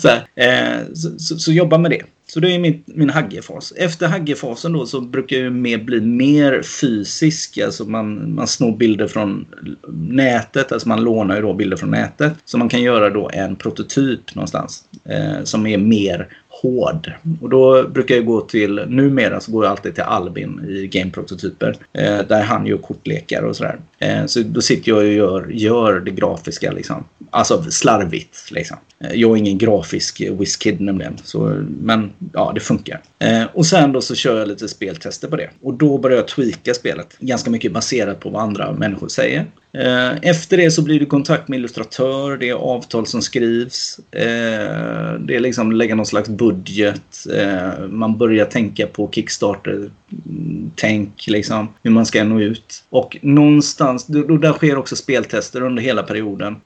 så, 0.00 0.08
eh, 0.42 0.78
så, 0.94 1.18
så, 1.18 1.38
så, 1.38 1.52
jobba 1.52 1.78
med 1.78 1.90
det. 1.90 2.02
Så 2.30 2.40
det 2.40 2.54
är 2.54 2.58
min, 2.58 2.84
min 2.86 3.10
haggefas. 3.10 3.72
Efter 3.76 4.08
haggefasen 4.08 4.72
då 4.72 4.86
så 4.86 5.00
brukar 5.00 5.36
jag 5.36 5.52
mer 5.52 5.78
bli 5.78 6.00
mer 6.00 6.62
fysisk. 6.62 7.58
Alltså 7.58 7.84
man, 7.84 8.34
man 8.34 8.46
snor 8.46 8.76
bilder 8.76 9.08
från 9.08 9.46
nätet. 9.92 10.72
Alltså 10.72 10.88
man 10.88 11.04
lånar 11.04 11.36
ju 11.36 11.42
då 11.42 11.54
bilder 11.54 11.76
från 11.76 11.90
nätet. 11.90 12.32
Så 12.44 12.58
man 12.58 12.68
kan 12.68 12.82
göra 12.82 13.10
då 13.10 13.30
en 13.32 13.56
prototyp 13.56 14.34
någonstans. 14.34 14.84
Eh, 15.04 15.44
som 15.44 15.66
är 15.66 15.78
mer 15.78 16.28
hård. 16.62 17.12
Och 17.40 17.48
då 17.48 17.88
brukar 17.88 18.14
jag 18.14 18.26
gå 18.26 18.40
till, 18.40 18.84
numera 18.88 19.40
så 19.40 19.52
går 19.52 19.64
jag 19.64 19.70
alltid 19.70 19.94
till 19.94 20.04
Albin 20.04 20.60
i 20.68 20.86
Game-prototyper. 20.86 21.76
Eh, 21.92 22.18
där 22.28 22.42
han 22.42 22.66
gör 22.66 22.78
kortlekar 22.78 23.42
och 23.42 23.56
sådär. 23.56 23.78
Eh, 23.98 24.26
så 24.26 24.40
då 24.42 24.60
sitter 24.60 24.88
jag 24.88 24.98
och 24.98 25.06
gör, 25.06 25.48
gör 25.50 26.00
det 26.00 26.10
grafiska 26.10 26.72
liksom. 26.72 27.04
Alltså 27.30 27.62
slarvigt 27.62 28.50
liksom. 28.50 28.76
Eh, 29.04 29.12
jag 29.14 29.30
är 29.30 29.36
ingen 29.36 29.58
grafisk 29.58 30.20
WizKid 30.20 30.80
nämligen. 30.80 31.18
Så, 31.24 31.64
men 31.82 32.12
ja, 32.32 32.52
det 32.54 32.60
funkar. 32.60 33.00
Eh, 33.18 33.44
och 33.54 33.66
sen 33.66 33.92
då 33.92 34.00
så 34.00 34.14
kör 34.14 34.38
jag 34.38 34.48
lite 34.48 34.68
speltester 34.68 35.28
på 35.28 35.36
det. 35.36 35.50
Och 35.62 35.74
då 35.74 35.98
börjar 35.98 36.16
jag 36.16 36.28
tweaka 36.28 36.74
spelet. 36.74 37.16
Ganska 37.20 37.50
mycket 37.50 37.72
baserat 37.72 38.20
på 38.20 38.30
vad 38.30 38.42
andra 38.42 38.72
människor 38.72 39.08
säger. 39.08 39.46
Eh, 39.72 40.16
efter 40.22 40.56
det 40.56 40.70
så 40.70 40.82
blir 40.82 41.00
du 41.00 41.06
kontakt 41.06 41.48
med 41.48 41.58
illustratör, 41.58 42.36
det 42.36 42.48
är 42.48 42.54
avtal 42.54 43.06
som 43.06 43.22
skrivs. 43.22 44.00
Eh, 44.10 45.14
det 45.20 45.36
är 45.36 45.40
liksom 45.40 45.72
lägga 45.72 45.94
någon 45.94 46.06
slags 46.06 46.28
budget. 46.28 47.26
Eh, 47.34 47.86
man 47.88 48.18
börjar 48.18 48.44
tänka 48.44 48.86
på 48.86 49.10
Kickstarter-tänk, 49.12 51.26
liksom, 51.26 51.68
hur 51.82 51.90
man 51.90 52.06
ska 52.06 52.24
nå 52.24 52.40
ut. 52.40 52.84
Och 52.90 53.18
någonstans, 53.22 54.06
där 54.06 54.52
sker 54.52 54.78
också 54.78 54.96
speltester 54.96 55.62
under 55.62 55.82
hela 55.82 56.02
perioden. 56.02 56.56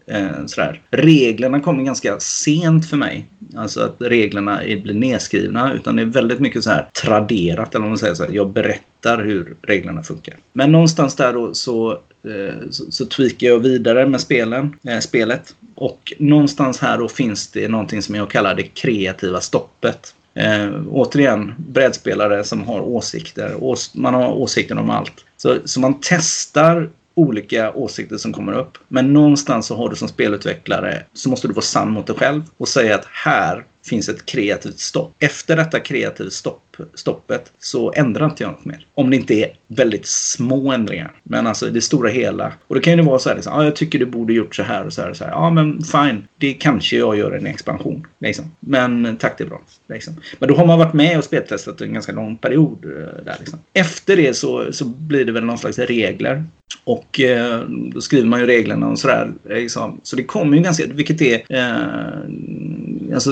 Sådär. 0.47 0.81
Reglerna 0.91 1.61
kommer 1.61 1.85
ganska 1.85 2.21
sent 2.21 2.91
för 2.91 2.97
mig. 2.97 3.27
Alltså 3.57 3.81
att 3.81 3.97
reglerna 3.99 4.61
blir 4.83 4.95
nedskrivna, 4.95 5.73
utan 5.73 5.97
det 5.97 6.03
är 6.03 6.07
väldigt 6.07 6.41
mycket 6.41 6.65
så 6.65 6.71
här 6.71 6.89
traderat, 7.03 7.75
eller 7.75 7.85
om 7.85 7.91
man 7.91 7.99
säger 7.99 8.15
så 8.15 8.25
här. 8.25 8.33
Jag 8.33 8.51
berättar 8.51 8.92
hur 9.11 9.57
reglerna 9.63 10.03
funkar. 10.03 10.37
Men 10.53 10.73
någonstans 10.73 11.17
där 11.17 11.33
då 11.33 11.55
så 11.55 11.93
eh, 11.93 12.71
så, 12.71 12.93
så 12.93 13.07
tweakar 13.07 13.47
jag 13.47 13.59
vidare 13.59 14.07
med 14.07 14.21
spelen, 14.21 14.77
eh, 14.89 14.99
spelet. 14.99 15.55
Och 15.75 16.13
någonstans 16.19 16.79
här 16.79 16.99
då 16.99 17.09
finns 17.09 17.51
det 17.51 17.69
någonting 17.69 18.03
som 18.03 18.15
jag 18.15 18.31
kallar 18.31 18.55
det 18.55 18.63
kreativa 18.63 19.41
stoppet. 19.41 20.15
Eh, 20.35 20.71
återigen, 20.91 21.55
brädspelare 21.59 22.45
som 22.45 22.63
har 22.65 22.81
åsikter. 22.81 23.55
Ås 23.61 23.95
man 23.95 24.15
har 24.15 24.33
åsikter 24.33 24.79
om 24.79 24.91
allt. 24.91 25.25
Så, 25.37 25.57
så 25.65 25.81
man 25.81 25.99
testar 26.01 26.89
olika 27.15 27.73
åsikter 27.73 28.17
som 28.17 28.33
kommer 28.33 28.53
upp. 28.53 28.79
Men 28.89 29.13
någonstans 29.13 29.67
så 29.67 29.77
har 29.77 29.89
du 29.89 29.97
som 29.97 30.09
spelutvecklare 30.09 31.03
så 31.15 31.29
måste 31.29 31.49
du 31.49 31.55
vara 31.55 31.63
sann 31.63 31.91
mot 31.91 32.07
dig 32.07 32.17
själv 32.17 32.43
och 32.57 32.69
säga 32.69 32.95
att 32.95 33.05
här 33.05 33.65
finns 33.85 34.09
ett 34.09 34.27
kreativt 34.27 34.79
stopp. 34.79 35.15
Efter 35.19 35.57
detta 35.57 35.81
kreativa 35.81 36.31
stopp, 36.31 36.77
stoppet 36.95 37.53
så 37.59 37.93
ändrar 37.97 38.27
inte 38.27 38.43
jag 38.43 38.53
något 38.53 38.65
mer. 38.65 38.87
Om 38.95 39.11
det 39.11 39.17
inte 39.17 39.35
är 39.35 39.51
väldigt 39.67 40.07
små 40.07 40.73
ändringar. 40.73 41.13
Men 41.23 41.47
alltså 41.47 41.67
det 41.67 41.81
stora 41.81 42.11
hela. 42.11 42.53
Och 42.67 42.75
det 42.75 42.81
kan 42.81 42.97
ju 42.97 43.03
vara 43.03 43.19
så 43.19 43.29
här 43.29 43.37
liksom, 43.37 43.53
ah, 43.53 43.65
jag 43.65 43.77
tycker 43.77 43.99
du 43.99 44.07
borde 44.07 44.33
gjort 44.33 44.55
så 44.55 44.63
här 44.63 44.87
och 44.87 44.93
så 44.93 45.03
här 45.03 45.11
och 45.11 45.17
så 45.17 45.25
här. 45.25 45.31
Ja 45.31 45.51
men 45.51 45.83
fine, 45.83 46.29
det 46.39 46.53
kanske 46.53 46.97
jag 46.97 47.19
gör 47.19 47.33
en 47.33 47.47
expansion. 47.47 48.07
Liksom. 48.19 48.51
Men 48.61 49.17
tack 49.17 49.39
det 49.39 49.45
är 49.45 49.49
bra. 49.49 49.61
Liksom. 49.89 50.15
Men 50.39 50.49
då 50.49 50.55
har 50.55 50.67
man 50.67 50.79
varit 50.79 50.95
med 50.95 51.19
och 51.19 51.25
speltestat 51.25 51.81
en 51.81 51.93
ganska 51.93 52.13
lång 52.13 52.37
period. 52.37 52.85
Eh, 52.85 53.25
där, 53.25 53.37
liksom. 53.39 53.59
Efter 53.73 54.17
det 54.17 54.37
så, 54.37 54.73
så 54.73 54.85
blir 54.85 55.25
det 55.25 55.33
väl 55.33 55.45
någon 55.45 55.59
slags 55.59 55.79
regler. 55.79 56.45
Och 56.85 57.21
eh, 57.21 57.61
då 57.69 58.01
skriver 58.01 58.29
man 58.29 58.41
ju 58.41 58.47
reglerna 58.47 58.89
och 58.89 58.99
sådär. 58.99 59.33
Liksom. 59.49 60.01
Så 60.03 60.17
det 60.17 60.25
kommer 60.25 60.57
ju 60.57 60.63
ganska, 60.63 60.87
vilket 60.87 61.21
är 61.21 61.43
eh, 61.49 63.15
alltså, 63.15 63.31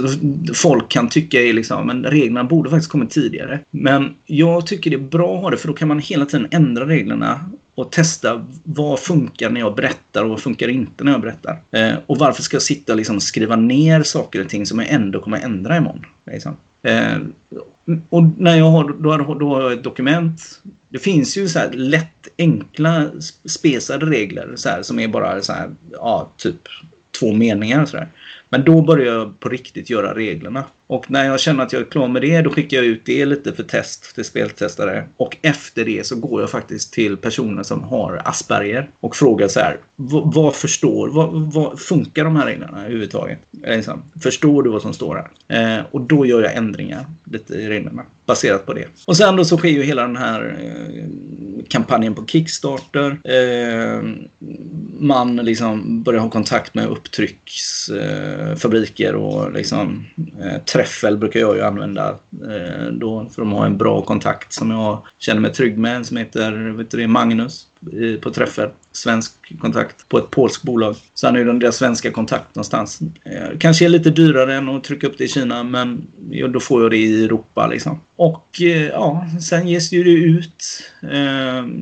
folk 0.55 0.88
kan 0.88 1.09
tycka 1.09 1.40
är 1.42 1.53
liksom, 1.53 1.87
men 1.87 2.05
reglerna 2.05 2.44
borde 2.44 2.70
faktiskt 2.70 2.90
kommit 2.90 3.11
tidigare. 3.11 3.61
Men 3.70 4.14
jag 4.26 4.66
tycker 4.66 4.90
det 4.90 4.96
är 4.96 4.98
bra 4.98 5.37
att 5.37 5.42
ha 5.42 5.50
det 5.50 5.57
för 5.57 5.68
då 5.68 5.74
kan 5.74 5.88
man 5.88 5.98
hela 5.98 6.26
tiden 6.26 6.48
ändra 6.50 6.87
reglerna 6.87 7.40
och 7.74 7.92
testa 7.92 8.46
vad 8.64 8.98
funkar 8.98 9.50
när 9.50 9.61
jag 9.61 9.74
berättar 9.74 10.24
och 10.24 10.31
vad 10.31 10.40
funkar 10.40 10.68
inte 10.68 11.05
när 11.05 11.12
jag 11.12 11.20
berättar. 11.20 11.61
Eh, 11.70 11.94
och 12.07 12.18
varför 12.18 12.42
ska 12.42 12.55
jag 12.55 12.62
sitta 12.62 12.92
och 12.92 12.98
liksom 12.98 13.20
skriva 13.20 13.57
ner 13.57 14.03
saker 14.03 14.40
och 14.40 14.48
ting 14.48 14.66
som 14.66 14.79
jag 14.79 14.88
ändå 14.88 15.20
kommer 15.20 15.40
ändra 15.40 15.76
imorgon. 15.76 16.07
Liksom. 16.26 16.57
Eh, 16.83 17.18
och 18.09 18.22
när 18.38 18.57
jag 18.57 18.70
har, 18.70 18.94
då, 19.03 19.12
har, 19.12 19.38
då 19.38 19.55
har 19.55 19.62
jag 19.62 19.72
ett 19.72 19.85
dokument. 19.85 20.61
Det 20.88 20.98
finns 20.98 21.37
ju 21.37 21.48
så 21.48 21.59
här 21.59 21.70
lätt 21.72 22.29
enkla 22.38 23.07
spesade 23.44 24.07
regler 24.07 24.53
så 24.57 24.68
här, 24.68 24.83
som 24.83 24.98
är 24.98 25.09
bara 25.09 25.42
så 25.42 25.53
här, 25.53 25.70
ja, 25.92 26.31
typ 26.37 26.61
två 27.20 27.33
meningar. 27.33 27.87
Sådär. 27.87 28.09
Men 28.51 28.65
då 28.65 28.83
börjar 28.83 29.15
jag 29.15 29.41
på 29.41 29.49
riktigt 29.49 29.91
göra 29.91 30.15
reglerna. 30.15 30.65
Och 30.90 31.11
när 31.11 31.24
jag 31.24 31.40
känner 31.40 31.64
att 31.64 31.72
jag 31.72 31.83
är 31.83 31.87
klar 31.87 32.09
med 32.09 32.22
det, 32.22 32.42
då 32.42 32.50
skickar 32.50 32.76
jag 32.76 32.87
ut 32.87 33.03
det 33.05 33.26
lite 33.26 33.53
för 33.53 33.62
test 33.62 34.14
till 34.14 34.24
speltestare. 34.24 35.05
Och 35.16 35.37
efter 35.42 35.85
det 35.85 36.07
så 36.07 36.16
går 36.16 36.40
jag 36.40 36.50
faktiskt 36.50 36.92
till 36.92 37.16
personer 37.16 37.62
som 37.62 37.83
har 37.83 38.22
Asperger 38.24 38.90
och 39.00 39.16
frågar 39.16 39.48
så 39.48 39.61
här. 39.61 39.76
Vad 40.24 40.55
förstår, 40.55 41.09
vad, 41.09 41.53
vad 41.53 41.81
funkar 41.81 42.24
de 42.24 42.37
här 42.37 42.46
reglerna 42.46 42.81
överhuvudtaget? 42.81 43.38
Liksom, 43.66 44.03
förstår 44.22 44.62
du 44.62 44.70
vad 44.70 44.83
som 44.83 44.92
står 44.92 45.26
här? 45.48 45.79
Eh, 45.79 45.85
och 45.90 46.00
då 46.00 46.26
gör 46.26 46.42
jag 46.42 46.55
ändringar 46.55 47.05
lite 47.24 47.55
i 47.55 47.68
reglerna 47.68 48.03
baserat 48.26 48.66
på 48.66 48.72
det. 48.72 48.87
Och 49.07 49.16
sen 49.16 49.37
då 49.37 49.44
så 49.44 49.59
sker 49.59 49.68
ju 49.68 49.83
hela 49.83 50.03
den 50.03 50.16
här 50.16 50.57
eh, 50.61 51.05
kampanjen 51.68 52.14
på 52.14 52.26
Kickstarter. 52.26 53.20
Eh, 53.24 54.03
man 54.98 55.37
liksom 55.37 56.03
börjar 56.03 56.20
ha 56.20 56.31
kontakt 56.31 56.74
med 56.74 56.87
upptrycksfabriker 56.87 59.14
eh, 59.14 59.20
och 59.20 59.53
liksom 59.53 60.07
eh, 60.42 60.59
träffel 60.81 61.16
brukar 61.16 61.40
jag 61.40 61.57
ju 61.57 61.62
använda 61.62 62.09
eh, 62.33 62.87
då 62.93 63.27
för 63.35 63.43
att 63.43 63.49
ha 63.49 63.66
en 63.66 63.79
bra 63.79 64.03
kontakt 64.03 64.53
som 64.53 64.71
jag 64.71 65.03
känner 65.19 65.40
mig 65.40 65.53
trygg 65.53 65.79
med 65.79 66.07
som 66.07 66.16
heter 66.16 66.53
vet 66.77 66.90
du, 66.90 67.07
Magnus 67.07 67.66
eh, 67.93 68.21
på 68.21 68.31
träffel. 68.31 68.69
Svensk 68.93 69.33
kontakt 69.61 70.09
på 70.09 70.19
ett 70.19 70.31
polskt 70.31 70.62
bolag. 70.62 70.97
Så 71.14 71.27
han 71.27 71.37
är 71.37 71.40
ju 71.40 71.47
den 71.47 71.59
där 71.59 71.71
svenska 71.71 72.11
kontakt 72.11 72.55
någonstans. 72.55 73.01
Eh, 73.25 73.59
kanske 73.59 73.85
är 73.85 73.88
lite 73.88 74.11
dyrare 74.11 74.55
än 74.55 74.69
att 74.69 74.85
trycka 74.85 75.07
upp 75.07 75.19
det 75.19 75.25
i 75.25 75.29
Kina 75.29 75.62
men 75.62 76.07
då 76.49 76.61
får 76.61 76.83
jag 76.83 76.90
det 76.90 76.97
i 76.97 77.25
Europa 77.25 77.66
liksom. 77.66 78.01
Och 78.16 78.47
ja, 78.93 79.27
sen 79.43 79.69
ges 79.69 79.93
ju 79.93 80.05
det 80.05 80.11
ut. 80.11 80.64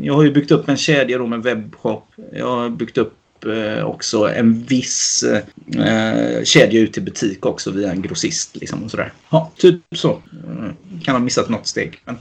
Jag 0.03 0.15
har 0.15 0.23
ju 0.23 0.31
byggt 0.31 0.51
upp 0.51 0.69
en 0.69 0.77
kedja 0.77 1.19
då 1.19 1.27
med 1.27 1.43
webbshop. 1.43 2.05
Jag 2.33 2.47
har 2.47 2.69
byggt 2.69 2.99
upp 2.99 3.15
också 3.85 4.29
en 4.29 4.63
viss 4.63 5.25
eh, 5.77 6.45
kedja 6.45 6.81
ut 6.81 6.93
till 6.93 7.03
butik 7.03 7.47
också 7.47 7.71
via 7.71 7.91
en 7.91 8.03
grossist. 8.03 8.57
Liksom, 8.57 8.85
och 8.85 8.91
sådär. 8.91 9.13
Ja, 9.31 9.53
typ 9.57 9.81
så. 9.93 10.11
Eh, 10.11 11.03
kan 11.05 11.15
ha 11.15 11.21
missat 11.21 11.49
något 11.49 11.67
steg. 11.67 12.01
Men 12.05 12.17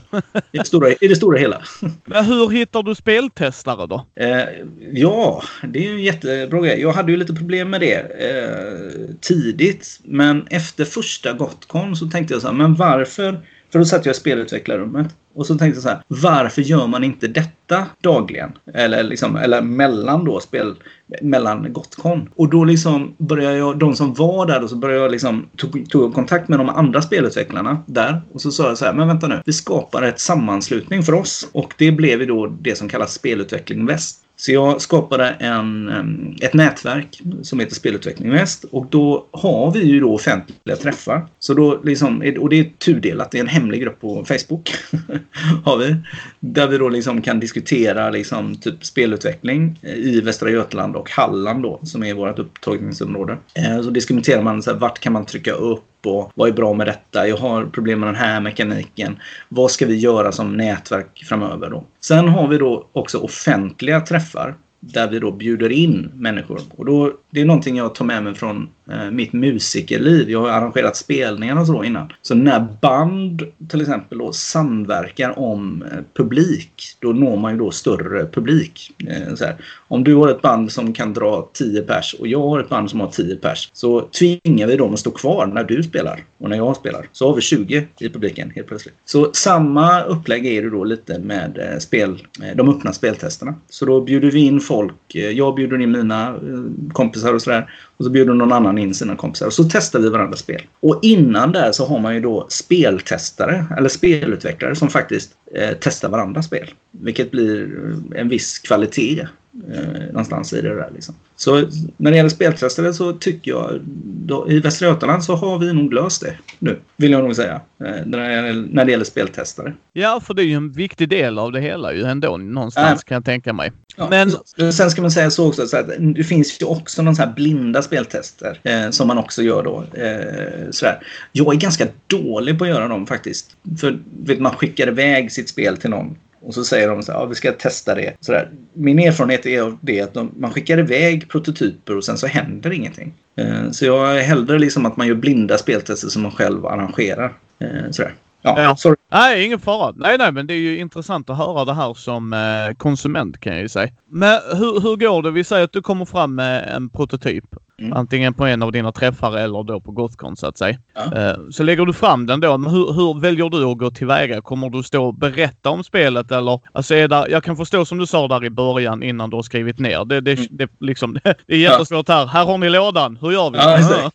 i, 0.52 0.58
det 0.58 0.64
stora, 0.64 0.92
i 1.00 1.08
det 1.08 1.16
stora 1.16 1.38
hela. 1.38 1.62
Men 2.04 2.24
hur 2.24 2.50
hittar 2.50 2.82
du 2.82 2.94
speltestare 2.94 3.86
då? 3.86 4.06
Eh, 4.14 4.44
ja, 4.92 5.42
det 5.62 5.78
är 5.78 5.82
ju 5.82 5.94
en 5.94 6.02
jättebra 6.02 6.60
grej. 6.60 6.80
Jag 6.80 6.92
hade 6.92 7.12
ju 7.12 7.18
lite 7.18 7.34
problem 7.34 7.70
med 7.70 7.80
det 7.80 7.94
eh, 7.94 9.14
tidigt. 9.20 10.00
Men 10.04 10.46
efter 10.50 10.84
första 10.84 11.32
Gotcon 11.32 11.96
så 11.96 12.06
tänkte 12.06 12.34
jag 12.34 12.42
så 12.42 12.48
här, 12.48 12.54
men 12.54 12.74
varför? 12.74 13.40
För 13.72 13.78
då 13.78 13.84
satt 13.84 14.06
jag 14.06 14.14
i 14.14 14.18
spelutvecklarrummet. 14.18 15.16
Och 15.34 15.46
så 15.46 15.58
tänkte 15.58 15.76
jag 15.76 15.82
så 15.82 15.88
här, 15.88 16.02
varför 16.08 16.62
gör 16.62 16.86
man 16.86 17.04
inte 17.04 17.26
detta 17.28 17.86
dagligen? 18.00 18.52
Eller, 18.74 19.02
liksom, 19.02 19.36
eller 19.36 19.62
mellan 19.62 20.24
då 20.24 20.40
spel, 20.40 20.74
mellan 21.22 21.72
Gotcon. 21.72 22.30
Och 22.36 22.50
då 22.50 22.64
liksom 22.64 23.14
började 23.18 23.56
jag, 23.56 23.78
de 23.78 23.96
som 23.96 24.14
var 24.14 24.46
där 24.46 24.60
då, 24.60 24.68
så 24.68 24.76
började 24.76 25.02
jag 25.02 25.10
liksom, 25.10 25.46
tog, 25.56 25.90
tog 25.90 26.14
kontakt 26.14 26.48
med 26.48 26.58
de 26.58 26.68
andra 26.68 27.02
spelutvecklarna 27.02 27.82
där. 27.86 28.20
Och 28.32 28.40
så 28.40 28.50
sa 28.50 28.68
jag 28.68 28.78
så 28.78 28.84
här, 28.84 28.92
men 28.92 29.08
vänta 29.08 29.28
nu, 29.28 29.42
vi 29.44 29.52
skapar 29.52 30.02
ett 30.02 30.20
sammanslutning 30.20 31.02
för 31.02 31.14
oss. 31.14 31.48
Och 31.52 31.74
det 31.78 31.92
blev 31.92 32.20
ju 32.20 32.26
då 32.26 32.46
det 32.46 32.78
som 32.78 32.88
kallas 32.88 33.14
Spelutveckling 33.14 33.86
Väst. 33.86 34.24
Så 34.40 34.52
jag 34.52 34.80
skapade 34.80 35.28
en, 35.28 36.36
ett 36.40 36.54
nätverk 36.54 37.20
som 37.42 37.60
heter 37.60 37.74
Spelutveckling 37.74 38.30
Väst 38.30 38.64
och 38.70 38.86
då 38.90 39.26
har 39.30 39.72
vi 39.72 39.84
ju 39.84 40.00
då 40.00 40.14
offentliga 40.14 40.76
träffar. 40.76 41.26
Så 41.38 41.54
då 41.54 41.80
liksom, 41.84 42.34
och 42.38 42.48
det 42.48 42.58
är 42.58 42.64
tudelat, 42.64 43.30
det 43.30 43.38
är 43.38 43.40
en 43.40 43.48
hemlig 43.48 43.80
grupp 43.80 44.00
på 44.00 44.24
Facebook. 44.24 44.74
har 45.64 45.76
vi. 45.76 45.96
Där 46.40 46.66
vi 46.66 46.78
då 46.78 46.88
liksom 46.88 47.22
kan 47.22 47.40
diskutera 47.40 48.10
liksom 48.10 48.56
typ 48.56 48.84
spelutveckling 48.84 49.78
eh, 49.82 49.94
i 49.94 50.20
Västra 50.20 50.50
Götaland 50.50 50.96
och 50.96 51.10
Halland 51.10 51.62
då 51.62 51.80
som 51.82 52.04
är 52.04 52.14
vårt 52.14 52.38
upptagningsområde. 52.38 53.36
Eh, 53.54 53.82
så 53.82 53.90
diskuterar 53.90 54.42
man 54.42 54.62
så 54.62 54.72
här, 54.72 54.78
vart 54.78 54.98
kan 54.98 55.12
man 55.12 55.26
trycka 55.26 55.52
upp 55.52 55.84
på 56.08 56.32
vad 56.34 56.48
är 56.48 56.52
bra 56.52 56.74
med 56.74 56.86
detta? 56.86 57.28
Jag 57.28 57.36
har 57.36 57.66
problem 57.66 58.00
med 58.00 58.08
den 58.08 58.14
här 58.14 58.40
mekaniken. 58.40 59.18
Vad 59.48 59.70
ska 59.70 59.86
vi 59.86 59.96
göra 59.96 60.32
som 60.32 60.56
nätverk 60.56 61.24
framöver 61.28 61.70
då? 61.70 61.84
Sen 62.00 62.28
har 62.28 62.48
vi 62.48 62.58
då 62.58 62.88
också 62.92 63.18
offentliga 63.18 64.00
träffar 64.00 64.54
där 64.80 65.08
vi 65.08 65.18
då 65.18 65.32
bjuder 65.32 65.72
in 65.72 66.10
människor. 66.14 66.60
Och 66.76 66.84
då, 66.84 67.12
det 67.30 67.40
är 67.40 67.44
någonting 67.44 67.76
jag 67.76 67.94
tar 67.94 68.04
med 68.04 68.22
mig 68.22 68.34
från 68.34 68.68
eh, 68.90 69.10
mitt 69.10 69.32
musikerliv. 69.32 70.30
Jag 70.30 70.40
har 70.40 70.48
arrangerat 70.48 70.96
spelningar 70.96 71.60
och 71.60 71.66
så 71.66 71.84
innan. 71.84 72.12
Så 72.22 72.34
när 72.34 72.66
band 72.80 73.42
till 73.68 73.80
exempel 73.80 74.18
då 74.18 74.32
samverkar 74.32 75.38
om 75.38 75.82
eh, 75.82 75.98
publik, 76.14 76.96
då 77.00 77.08
når 77.12 77.36
man 77.36 77.52
ju 77.52 77.58
då 77.58 77.70
större 77.70 78.26
publik. 78.26 78.92
Eh, 79.08 79.50
om 79.88 80.04
du 80.04 80.14
har 80.14 80.28
ett 80.28 80.42
band 80.42 80.72
som 80.72 80.92
kan 80.92 81.14
dra 81.14 81.48
10 81.52 81.82
pers 81.82 82.16
och 82.20 82.26
jag 82.26 82.40
har 82.40 82.60
ett 82.60 82.68
band 82.68 82.90
som 82.90 83.00
har 83.00 83.08
10 83.08 83.36
pers 83.36 83.70
så 83.72 84.00
tvingar 84.00 84.66
vi 84.66 84.76
dem 84.76 84.94
att 84.94 85.00
stå 85.00 85.10
kvar 85.10 85.46
när 85.46 85.64
du 85.64 85.82
spelar 85.82 86.24
och 86.38 86.50
när 86.50 86.56
jag 86.56 86.76
spelar. 86.76 87.08
Så 87.12 87.28
har 87.28 87.34
vi 87.34 87.40
20 87.40 87.86
i 88.00 88.08
publiken 88.08 88.52
helt 88.54 88.68
plötsligt. 88.68 88.94
Så 89.04 89.30
samma 89.32 90.02
upplägg 90.02 90.46
är 90.46 90.62
det 90.62 90.70
då 90.70 90.84
lite 90.84 91.18
med 91.18 91.58
eh, 91.58 91.78
spel, 91.78 92.26
eh, 92.42 92.56
de 92.56 92.68
öppna 92.68 92.92
speltesterna. 92.92 93.54
Så 93.68 93.84
då 93.84 94.00
bjuder 94.00 94.30
vi 94.30 94.40
in 94.40 94.60
folk. 94.60 95.14
Eh, 95.14 95.30
jag 95.30 95.54
bjuder 95.54 95.80
in 95.80 95.90
mina 95.90 96.28
eh, 96.28 96.94
kompisar 97.18 97.34
och 97.34 97.42
sådär. 97.42 97.70
Och 97.96 98.04
så 98.04 98.10
bjuder 98.10 98.34
någon 98.34 98.52
annan 98.52 98.78
in 98.78 98.94
sina 98.94 99.16
kompisar. 99.16 99.46
Och 99.46 99.52
så 99.52 99.64
testar 99.64 99.98
vi 99.98 100.08
varandras 100.08 100.40
spel. 100.40 100.62
Och 100.80 100.98
innan 101.02 101.52
där 101.52 101.72
så 101.72 101.86
har 101.86 101.98
man 101.98 102.14
ju 102.14 102.20
då 102.20 102.46
speltestare, 102.48 103.64
eller 103.76 103.88
spelutvecklare 103.88 104.74
som 104.74 104.88
faktiskt 104.88 105.30
eh, 105.54 105.76
testar 105.80 106.08
varandras 106.08 106.46
spel. 106.46 106.70
Vilket 106.90 107.30
blir 107.30 107.68
en 108.14 108.28
viss 108.28 108.58
kvalitet 108.58 109.26
eh, 109.72 110.06
någonstans 110.06 110.52
i 110.52 110.60
det 110.60 110.74
där. 110.74 110.90
Liksom. 110.94 111.14
Så 111.36 111.68
när 111.96 112.10
det 112.10 112.16
gäller 112.16 112.30
speltestare 112.30 112.94
så 112.94 113.12
tycker 113.12 113.50
jag 113.50 113.80
då, 114.04 114.50
i 114.50 114.60
Västra 114.60 114.88
Götaland 114.88 115.24
så 115.24 115.34
har 115.34 115.58
vi 115.58 115.72
nog 115.72 115.92
löst 115.92 116.22
det 116.22 116.34
nu. 116.58 116.78
Vill 116.96 117.12
jag 117.12 117.24
nog 117.24 117.36
säga. 117.36 117.60
Eh, 117.84 118.06
när 118.06 118.84
det 118.84 118.90
gäller 118.90 119.04
speltestare. 119.04 119.74
Ja, 119.92 120.20
för 120.26 120.34
det 120.34 120.42
är 120.42 120.46
ju 120.46 120.54
en 120.54 120.72
viktig 120.72 121.08
del 121.08 121.38
av 121.38 121.52
det 121.52 121.60
hela 121.60 121.92
ju 121.92 122.04
ändå 122.04 122.36
någonstans 122.36 123.02
äh. 123.02 123.04
kan 123.04 123.14
jag 123.14 123.24
tänka 123.24 123.52
mig. 123.52 123.72
Ja, 123.96 124.08
Men... 124.10 124.30
Sen 124.72 124.90
ska 124.90 125.02
man 125.02 125.10
säga 125.10 125.30
så 125.30 125.48
också 125.48 125.66
så 125.66 125.76
att 125.76 125.90
det 125.98 126.24
finns 126.24 126.62
ju 126.62 126.66
också 126.66 127.02
någon 127.02 127.16
så 127.16 127.22
här 127.22 127.32
blinda 127.32 127.82
speltester 127.82 128.60
eh, 128.62 128.90
som 128.90 129.08
man 129.08 129.18
också 129.18 129.42
gör 129.42 129.62
då. 129.62 129.84
Eh, 130.00 130.70
sådär. 130.70 130.98
Jag 131.32 131.54
är 131.54 131.58
ganska 131.58 131.86
dålig 132.06 132.58
på 132.58 132.64
att 132.64 132.70
göra 132.70 132.88
dem 132.88 133.06
faktiskt. 133.06 133.56
För 133.80 133.98
vet, 134.24 134.40
man 134.40 134.52
skickar 134.52 134.88
iväg 134.88 135.32
sitt 135.32 135.48
spel 135.48 135.76
till 135.76 135.90
någon 135.90 136.16
och 136.40 136.54
så 136.54 136.64
säger 136.64 136.88
de 136.88 137.02
så 137.02 137.12
här, 137.12 137.18
ja, 137.18 137.26
vi 137.26 137.34
ska 137.34 137.52
testa 137.52 137.94
det. 137.94 138.16
Sådär. 138.20 138.50
Min 138.72 138.98
erfarenhet 138.98 139.46
är 139.46 139.76
det 139.80 140.00
att 140.00 140.14
de, 140.14 140.30
man 140.36 140.50
skickar 140.50 140.78
iväg 140.78 141.28
prototyper 141.28 141.96
och 141.96 142.04
sen 142.04 142.18
så 142.18 142.26
händer 142.26 142.70
ingenting. 142.70 143.14
Eh, 143.36 143.70
så 143.70 143.84
jag 143.84 144.18
är 144.18 144.22
hellre 144.22 144.58
liksom 144.58 144.86
att 144.86 144.96
man 144.96 145.06
gör 145.06 145.14
blinda 145.14 145.58
speltester 145.58 146.08
som 146.08 146.22
man 146.22 146.32
själv 146.32 146.66
arrangerar. 146.66 147.32
Eh, 147.58 147.90
sådär. 147.90 148.14
Ja, 148.42 148.62
ja. 148.62 148.76
Sorry. 148.76 148.96
Nej, 149.12 149.44
ingen 149.44 149.58
fara. 149.58 149.94
Nej, 149.96 150.18
nej, 150.18 150.32
men 150.32 150.46
det 150.46 150.54
är 150.54 150.58
ju 150.58 150.78
intressant 150.78 151.30
att 151.30 151.38
höra 151.38 151.64
det 151.64 151.74
här 151.74 151.94
som 151.94 152.32
eh, 152.32 152.74
konsument 152.76 153.40
kan 153.40 153.52
jag 153.52 153.62
ju 153.62 153.68
säga. 153.68 153.90
Men 154.10 154.40
hur, 154.52 154.80
hur 154.80 154.96
går 154.96 155.22
det? 155.22 155.30
Vi 155.30 155.44
säger 155.44 155.64
att 155.64 155.72
du 155.72 155.82
kommer 155.82 156.04
fram 156.04 156.34
med 156.34 156.68
en 156.76 156.90
prototyp 156.90 157.44
Mm. 157.80 157.92
Antingen 157.92 158.34
på 158.34 158.46
en 158.46 158.62
av 158.62 158.72
dina 158.72 158.92
träffar 158.92 159.36
eller 159.36 159.62
då 159.62 159.80
på 159.80 159.92
Gothcon 159.92 160.36
så 160.36 160.46
att 160.46 160.58
säga. 160.58 160.78
Ja. 160.94 161.30
Eh, 161.30 161.36
så 161.50 161.62
lägger 161.62 161.86
du 161.86 161.92
fram 161.92 162.26
den 162.26 162.40
då. 162.40 162.58
Men 162.58 162.70
hur, 162.70 162.92
hur, 162.92 163.20
väljer 163.20 163.48
du 163.48 163.64
att 163.64 163.78
gå 163.78 163.90
tillväga? 163.90 164.40
Kommer 164.40 164.70
du 164.70 164.82
stå 164.82 165.04
och 165.04 165.14
berätta 165.14 165.70
om 165.70 165.84
spelet 165.84 166.32
eller? 166.32 166.60
Alltså 166.72 166.94
är 166.94 167.08
där, 167.08 167.28
jag 167.28 167.44
kan 167.44 167.56
förstå 167.56 167.84
som 167.84 167.98
du 167.98 168.06
sa 168.06 168.28
där 168.28 168.44
i 168.44 168.50
början 168.50 169.02
innan 169.02 169.30
du 169.30 169.36
har 169.36 169.42
skrivit 169.42 169.78
ner. 169.78 170.04
Det, 170.04 170.20
det, 170.20 170.32
mm. 170.32 170.46
det, 170.50 170.70
liksom, 170.80 171.18
det 171.46 171.54
är 171.54 171.58
jättesvårt 171.58 172.08
här. 172.08 172.26
Här 172.26 172.44
har 172.44 172.58
ni 172.58 172.68
lådan. 172.68 173.18
Hur 173.20 173.32
gör 173.32 173.50
vi? 173.50 173.58
Ja, 173.58 174.10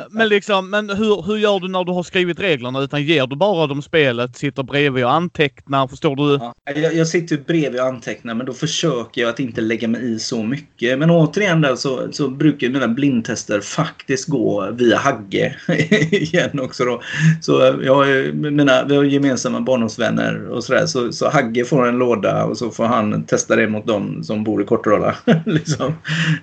men 0.10 0.28
liksom, 0.28 0.70
men 0.70 0.90
hur, 0.90 1.22
hur 1.22 1.36
gör 1.36 1.60
du 1.60 1.68
när 1.68 1.84
du 1.84 1.92
har 1.92 2.02
skrivit 2.02 2.40
reglerna? 2.40 2.80
Utan 2.80 3.02
ger 3.02 3.26
du 3.26 3.36
bara 3.36 3.66
dem 3.66 3.82
spelet, 3.82 4.36
sitter 4.36 4.62
bredvid 4.62 5.04
och 5.04 5.12
antecknar? 5.12 5.88
Förstår 5.88 6.16
du? 6.16 6.38
Ja. 6.40 6.54
Jag, 6.74 6.94
jag 6.94 7.08
sitter 7.08 7.36
bredvid 7.36 7.80
och 7.80 7.86
antecknar 7.86 8.34
men 8.34 8.46
då 8.46 8.52
försöker 8.52 9.20
jag 9.20 9.30
att 9.30 9.40
inte 9.40 9.60
lägga 9.60 9.88
mig 9.88 10.12
i 10.12 10.18
så 10.18 10.42
mycket. 10.42 10.98
Men 10.98 11.10
återigen 11.10 11.60
där 11.60 11.76
så 11.76 12.01
så, 12.10 12.28
brukar 12.28 12.68
mina 12.68 12.88
blindtester 12.88 13.60
faktiskt 13.60 14.28
gå 14.28 14.70
via 14.70 14.98
Hagge 14.98 15.56
igen 16.10 16.60
också 16.60 16.84
då. 16.84 17.02
Så 17.40 17.52
jag 17.82 17.94
har 17.94 18.32
mina, 18.32 18.84
vi 18.84 18.96
har 18.96 19.04
gemensamma 19.04 19.60
barndomsvänner 19.60 20.48
och 20.48 20.64
sådär. 20.64 20.86
Så, 20.86 21.12
så 21.12 21.28
Hagge 21.28 21.64
får 21.64 21.88
en 21.88 21.98
låda 21.98 22.44
och 22.44 22.58
så 22.58 22.70
får 22.70 22.84
han 22.84 23.24
testa 23.24 23.56
det 23.56 23.68
mot 23.68 23.86
dem 23.86 24.24
som 24.24 24.44
bor 24.44 24.62
i 24.62 24.64
Kortedala. 24.64 25.14
liksom, 25.46 25.94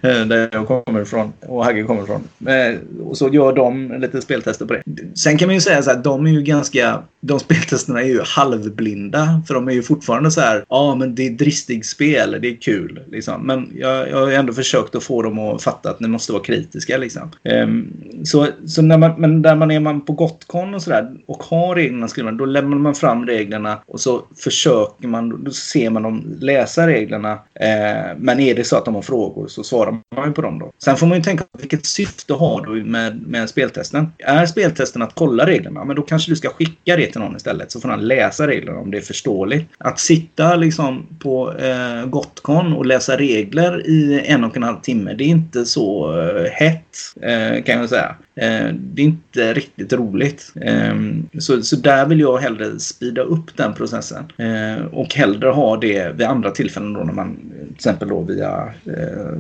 eh, 0.01 0.25
där 0.25 0.49
jag 0.51 0.67
kommer 0.67 1.01
ifrån 1.01 1.33
och 1.39 1.65
Hagge 1.65 1.83
kommer 1.83 2.03
ifrån. 2.03 2.27
Eh, 2.47 2.79
och 3.03 3.17
så 3.17 3.29
gör 3.29 3.53
de 3.53 4.01
lite 4.01 4.21
speltester 4.21 4.65
på 4.65 4.73
det. 4.73 4.83
Sen 5.15 5.37
kan 5.37 5.47
man 5.47 5.55
ju 5.55 5.61
säga 5.61 5.81
så 5.81 5.89
här, 5.89 5.97
de 5.97 6.25
är 6.25 6.31
ju 6.31 6.41
ganska 6.41 7.03
de 7.21 7.39
speltesterna 7.39 8.01
är 8.01 8.08
ju 8.08 8.21
halvblinda. 8.21 9.41
För 9.47 9.53
de 9.53 9.67
är 9.67 9.71
ju 9.71 9.84
fortfarande 9.84 10.32
så 10.32 10.41
här, 10.41 10.58
ja 10.58 10.77
ah, 10.77 10.95
men 10.95 11.15
det 11.15 11.27
är 11.27 11.29
dristig 11.29 11.86
spel, 11.86 12.38
det 12.41 12.47
är 12.47 12.55
kul. 12.55 12.99
Liksom. 13.12 13.41
Men 13.41 13.71
jag, 13.75 14.10
jag 14.10 14.17
har 14.17 14.32
ändå 14.32 14.53
försökt 14.53 14.95
att 14.95 15.03
få 15.03 15.21
dem 15.21 15.39
att 15.39 15.63
fatta 15.63 15.89
att 15.89 15.99
ni 15.99 16.08
måste 16.08 16.32
vara 16.32 16.43
kritiska. 16.43 16.97
Liksom. 16.97 17.32
Um, 17.43 17.93
så 18.23 18.47
så 18.65 18.82
när 18.82 18.97
man, 18.97 19.12
men 19.17 19.41
där 19.41 19.55
man 19.55 19.71
är 19.71 19.79
man 19.79 20.01
på 20.01 20.13
Gotcon 20.13 20.73
och 20.73 20.82
sådär 20.82 21.12
och 21.25 21.43
har 21.43 21.75
reglerna 21.75 22.08
skrivna, 22.08 22.32
då 22.32 22.45
lämnar 22.45 22.77
man 22.77 22.95
fram 22.95 23.25
reglerna 23.25 23.79
och 23.88 23.99
så 23.99 24.21
försöker 24.43 25.08
man, 25.08 25.43
då 25.43 25.51
ser 25.51 25.89
man 25.89 26.03
dem 26.03 26.38
läsa 26.39 26.88
reglerna. 26.88 27.34
Uh, 27.34 28.17
men 28.17 28.39
är 28.39 28.55
det 28.55 28.63
så 28.63 28.75
att 28.75 28.86
de 28.86 28.95
har 28.95 29.01
frågor 29.01 29.47
så 29.47 29.63
svarar 29.63 29.99
man 30.15 30.27
ju 30.27 30.34
på 30.34 30.41
dem 30.41 30.60
då. 30.60 30.71
Sen 30.84 30.97
får 30.97 31.08
man 31.08 31.17
ju 31.17 31.23
tänka 31.23 31.43
vilket 31.60 31.86
syfte 31.86 32.34
har 32.34 32.65
du 32.65 32.84
med, 32.84 33.21
med 33.27 33.49
speltesten? 33.49 34.08
Är 34.17 34.45
speltesten 34.45 35.01
att 35.01 35.15
kolla 35.15 35.45
reglerna? 35.45 35.84
Men 35.86 35.95
då 35.95 36.01
kanske 36.01 36.32
du 36.32 36.36
ska 36.36 36.49
skicka 36.49 36.95
det 36.95 37.08
till 37.11 37.21
någon 37.21 37.35
istället 37.35 37.71
så 37.71 37.79
får 37.79 37.89
han 37.89 38.07
läsa 38.07 38.47
reglerna 38.47 38.79
om 38.79 38.91
det 38.91 38.97
är 38.97 39.01
förståeligt. 39.01 39.69
Att 39.77 39.99
sitta 39.99 40.55
liksom 40.55 41.07
på 41.19 41.53
eh, 41.57 42.05
Gotcon 42.05 42.73
och 42.73 42.85
läsa 42.85 43.17
regler 43.17 43.87
i 43.87 44.25
en 44.25 44.43
och 44.43 44.57
en 44.57 44.63
halv 44.63 44.81
timme, 44.81 45.13
det 45.13 45.23
är 45.23 45.27
inte 45.27 45.65
så 45.65 46.19
eh, 46.21 46.51
hett 46.51 46.97
eh, 47.21 47.63
kan 47.63 47.79
jag 47.79 47.89
säga. 47.89 48.15
Eh, 48.35 48.73
det 48.73 49.01
är 49.01 49.05
inte 49.05 49.53
riktigt 49.53 49.93
roligt. 49.93 50.53
Eh, 50.61 50.95
så, 51.39 51.61
så 51.61 51.75
där 51.75 52.05
vill 52.05 52.19
jag 52.19 52.37
hellre 52.37 52.79
spida 52.79 53.21
upp 53.21 53.57
den 53.57 53.73
processen. 53.73 54.23
Eh, 54.37 54.85
och 54.85 55.15
hellre 55.15 55.49
ha 55.49 55.77
det 55.77 56.15
vid 56.17 56.27
andra 56.27 56.51
tillfällen 56.51 56.93
då 56.93 56.99
när 56.99 57.13
man 57.13 57.35
till 57.35 57.75
exempel 57.75 58.07
då 58.07 58.21
via 58.21 58.73
eh, 58.85 59.33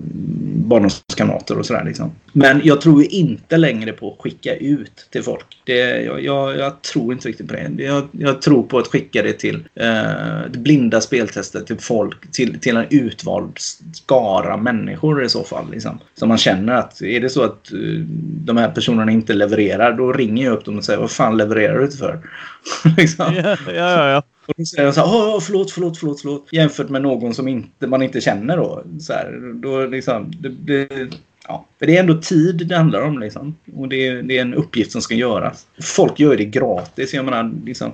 barndomskamrater 0.55 1.59
och 1.59 1.65
sådär. 1.65 1.83
Liksom. 1.85 2.11
Men 2.33 2.61
jag 2.63 2.81
tror 2.81 3.03
inte 3.09 3.57
längre 3.57 3.91
på 3.91 4.11
att 4.11 4.19
skicka 4.19 4.55
ut 4.55 5.07
till 5.11 5.23
folk. 5.23 5.45
Det, 5.63 6.01
jag, 6.01 6.23
jag, 6.23 6.57
jag 6.57 6.81
tror 6.81 7.13
inte 7.13 7.27
riktigt 7.27 7.47
på 7.47 7.53
det. 7.53 7.58
Jag, 7.77 8.07
jag, 8.11 8.41
tror 8.41 8.63
på 8.63 8.77
att 8.77 8.87
skicka 8.87 9.23
det 9.23 9.33
till 9.33 9.67
eh, 9.75 10.51
blinda 10.51 11.01
speltester 11.01 11.61
till 11.61 11.79
folk, 11.79 12.31
till, 12.31 12.59
till 12.59 12.77
en 12.77 12.85
utvald 12.89 13.57
skara 13.93 14.57
människor 14.57 15.23
i 15.23 15.29
så 15.29 15.43
fall. 15.43 15.71
Liksom. 15.71 15.99
Så 16.15 16.25
man 16.25 16.37
känner 16.37 16.73
att 16.73 17.01
är 17.01 17.19
det 17.19 17.29
så 17.29 17.43
att 17.43 17.71
uh, 17.73 17.99
de 18.45 18.57
här 18.57 18.71
personerna 18.71 19.11
inte 19.11 19.33
levererar, 19.33 19.93
då 19.93 20.13
ringer 20.13 20.45
jag 20.45 20.53
upp 20.53 20.65
dem 20.65 20.77
och 20.77 20.85
säger 20.85 20.99
vad 20.99 21.11
fan 21.11 21.37
levererar 21.37 21.77
du 21.77 21.85
inte 21.85 21.97
för? 21.97 22.19
liksom. 22.97 23.35
ja, 23.35 23.57
ja, 23.67 24.09
ja. 24.09 24.23
Och 24.49 24.53
då 24.57 24.65
säger 24.65 24.83
jag 24.83 24.93
så 24.93 25.01
här, 25.01 25.07
Åh, 25.07 25.39
förlåt, 25.39 25.71
förlåt, 25.71 25.97
förlåt, 25.97 26.21
förlåt. 26.21 26.47
Jämfört 26.51 26.89
med 26.89 27.01
någon 27.01 27.33
som 27.33 27.47
inte, 27.47 27.87
man 27.87 28.01
inte 28.01 28.21
känner 28.21 28.57
då. 28.57 28.83
Så 28.99 29.13
här, 29.13 29.53
då 29.61 29.85
liksom, 29.85 30.31
det, 30.39 30.49
det, 30.49 31.07
ja. 31.47 31.65
För 31.79 31.85
det 31.85 31.95
är 31.95 31.99
ändå 31.99 32.21
tid 32.21 32.67
det 32.67 32.77
handlar 32.77 33.01
om 33.01 33.19
liksom. 33.19 33.55
Och 33.75 33.87
det 33.89 34.07
är, 34.07 34.23
det 34.23 34.37
är 34.37 34.41
en 34.41 34.53
uppgift 34.53 34.91
som 34.91 35.01
ska 35.01 35.15
göras. 35.15 35.65
Folk 35.81 36.19
gör 36.19 36.37
det 36.37 36.45
gratis. 36.45 37.13
Jag 37.13 37.25
menar, 37.25 37.51
liksom, 37.65 37.91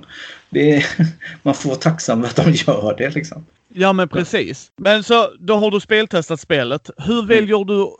är, 0.50 0.86
man 1.42 1.54
får 1.54 1.68
vara 1.68 1.78
tacksam 1.78 2.22
för 2.22 2.28
att 2.28 2.36
de 2.36 2.52
gör 2.52 2.94
det 2.98 3.14
liksom. 3.14 3.46
Ja 3.68 3.92
men 3.92 4.08
precis. 4.08 4.70
Men 4.76 5.02
så 5.02 5.28
då 5.38 5.56
har 5.56 5.70
du 5.70 5.80
speltestat 5.80 6.40
spelet. 6.40 6.90
Hur 6.96 7.26
väljer 7.26 7.64
du 7.64 7.90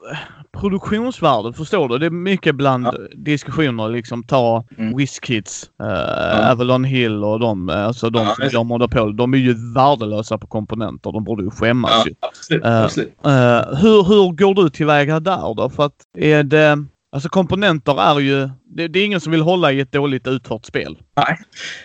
produktionsvärde, 0.60 1.52
förstår 1.52 1.88
du? 1.88 1.98
Det 1.98 2.06
är 2.06 2.10
mycket 2.10 2.54
bland 2.54 2.86
ja. 2.86 2.92
diskussioner 3.14 3.88
liksom 3.88 4.22
ta 4.22 4.64
mm. 4.78 4.96
WizKids, 4.96 5.70
uh, 5.82 5.88
ja. 5.88 6.52
Avalon 6.52 6.84
Hill 6.84 7.24
och 7.24 7.40
de, 7.40 7.68
eh, 7.68 7.86
alltså 7.86 8.10
de 8.10 8.26
ja, 8.26 8.34
som 8.34 8.48
gör 8.52 8.64
monopol. 8.64 9.16
De 9.16 9.34
är 9.34 9.38
ju 9.38 9.74
värdelösa 9.74 10.38
på 10.38 10.46
komponenter. 10.46 11.12
De 11.12 11.24
borde 11.24 11.44
ju 11.44 11.50
skämmas 11.50 12.06
ju. 12.06 12.14
Absolut, 12.20 12.64
uh, 12.64 12.82
absolut. 12.82 13.08
Uh, 13.26 13.32
hur, 13.80 14.04
hur 14.04 14.32
går 14.32 14.54
du 14.54 14.70
tillväga 14.70 15.20
där 15.20 15.54
då? 15.54 15.70
För 15.70 15.86
att 15.86 15.96
är 16.18 16.42
det 16.42 16.84
Alltså 17.16 17.28
komponenter 17.28 18.00
är 18.00 18.20
ju, 18.20 18.48
det, 18.64 18.88
det, 18.88 18.98
är 18.98 19.04
ingen 19.04 19.20
som 19.20 19.32
vill 19.32 19.40
hålla 19.40 19.72
i 19.72 19.80
ett 19.80 19.92
dåligt 19.92 20.26
utfört 20.26 20.64
spel. 20.64 20.98
Nej. 21.16 21.38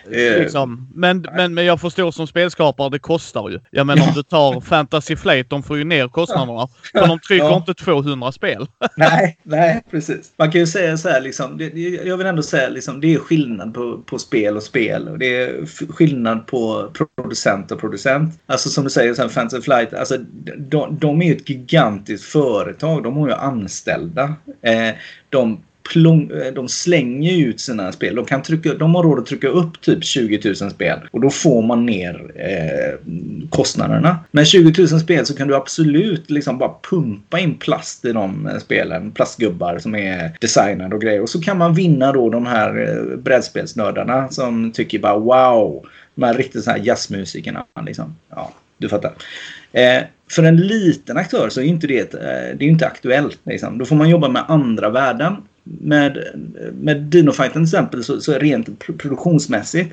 Eh, 0.04 0.38
liksom. 0.38 0.90
men, 0.94 1.18
nej. 1.18 1.32
Men, 1.36 1.54
men 1.54 1.64
jag 1.64 1.80
förstår 1.80 2.10
som 2.10 2.26
spelskapare, 2.26 2.90
det 2.90 2.98
kostar 2.98 3.48
ju. 3.48 3.60
Jag 3.70 3.86
menar 3.86 4.08
om 4.08 4.14
du 4.14 4.22
tar 4.22 4.60
Fantasy 4.60 5.16
Flight, 5.16 5.50
de 5.50 5.62
får 5.62 5.78
ju 5.78 5.84
ner 5.84 6.08
kostnaderna. 6.08 6.68
För 6.92 7.06
de 7.06 7.18
trycker 7.18 7.44
ja. 7.44 7.56
inte 7.56 7.74
200 7.74 8.32
spel. 8.32 8.66
nej, 8.96 9.38
nej 9.42 9.82
precis. 9.90 10.32
Man 10.36 10.52
kan 10.52 10.60
ju 10.60 10.66
säga 10.66 10.96
så 10.96 11.08
här 11.08 11.20
liksom, 11.20 11.58
det, 11.58 11.68
jag 12.04 12.16
vill 12.16 12.26
ändå 12.26 12.42
säga 12.42 12.68
liksom, 12.68 13.00
det 13.00 13.14
är 13.14 13.18
skillnad 13.18 13.74
på, 13.74 13.98
på 14.06 14.18
spel 14.18 14.56
och 14.56 14.62
spel. 14.62 15.08
Och 15.08 15.18
det 15.18 15.36
är 15.42 15.66
skillnad 15.92 16.46
på 16.46 16.90
producent 17.16 17.72
och 17.72 17.80
producent. 17.80 18.40
Alltså 18.46 18.68
som 18.68 18.84
du 18.84 18.90
säger, 18.90 19.14
så 19.14 19.22
här, 19.22 19.28
Fantasy 19.28 19.62
Flight, 19.62 19.94
alltså 19.94 20.16
de, 20.58 20.98
de 20.98 21.22
är 21.22 21.26
ju 21.26 21.36
ett 21.36 21.48
gigantiskt 21.48 22.24
företag. 22.24 23.02
De 23.02 23.16
har 23.16 23.28
ju 23.28 23.34
anställda. 23.34 24.34
Eh, 24.62 24.94
de, 25.32 25.58
plong, 25.92 26.30
eh, 26.30 26.52
de 26.52 26.68
slänger 26.68 27.46
ut 27.46 27.60
sina 27.60 27.92
spel. 27.92 28.14
De, 28.14 28.24
kan 28.24 28.42
trycka, 28.42 28.74
de 28.74 28.94
har 28.94 29.02
råd 29.02 29.18
att 29.18 29.26
trycka 29.26 29.48
upp 29.48 29.80
typ 29.80 30.04
20 30.04 30.40
000 30.60 30.70
spel 30.70 30.98
och 31.10 31.20
då 31.20 31.30
får 31.30 31.62
man 31.62 31.86
ner 31.86 32.32
eh, 32.34 33.10
kostnaderna. 33.50 34.18
Med 34.30 34.46
20 34.46 34.82
000 34.82 35.00
spel 35.00 35.26
så 35.26 35.36
kan 35.36 35.48
du 35.48 35.56
absolut 35.56 36.30
liksom 36.30 36.58
bara 36.58 36.74
pumpa 36.90 37.38
in 37.38 37.54
plast 37.54 38.04
i 38.04 38.12
de 38.12 38.46
eh, 38.46 38.58
spelen. 38.58 39.10
Plastgubbar 39.10 39.78
som 39.78 39.94
är 39.94 40.36
designade 40.40 40.94
och 40.94 41.02
grejer. 41.02 41.22
Och 41.22 41.28
så 41.28 41.40
kan 41.40 41.58
man 41.58 41.74
vinna 41.74 42.12
då 42.12 42.30
de 42.30 42.46
här 42.46 42.88
eh, 42.88 43.16
brädspelsnördarna 43.16 44.28
som 44.28 44.72
tycker 44.72 44.98
bara 44.98 45.18
wow. 45.18 45.86
De 46.14 46.24
här 46.24 46.34
riktigt 46.34 46.64
så 46.64 46.70
här 46.70 46.80
jazzmusikerna. 46.84 47.64
Liksom. 47.86 48.16
Ja, 48.30 48.52
du 48.78 48.88
fattar. 48.88 49.12
Eh, 49.72 50.02
för 50.32 50.42
en 50.42 50.56
liten 50.56 51.16
aktör 51.16 51.48
så 51.48 51.60
är 51.60 51.64
inte 51.64 51.86
det, 51.86 52.14
eh, 52.14 52.56
det 52.58 52.64
är 52.64 52.68
inte 52.68 52.86
aktuellt. 52.86 53.38
Liksom. 53.44 53.78
Då 53.78 53.84
får 53.84 53.96
man 53.96 54.08
jobba 54.08 54.28
med 54.28 54.44
andra 54.48 54.90
värden. 54.90 55.36
Med, 55.64 56.18
med 56.80 57.00
Dinofighten 57.00 57.52
till 57.52 57.62
exempel 57.62 58.04
så, 58.04 58.20
så 58.20 58.32
rent 58.32 58.78
produktionsmässigt 58.98 59.92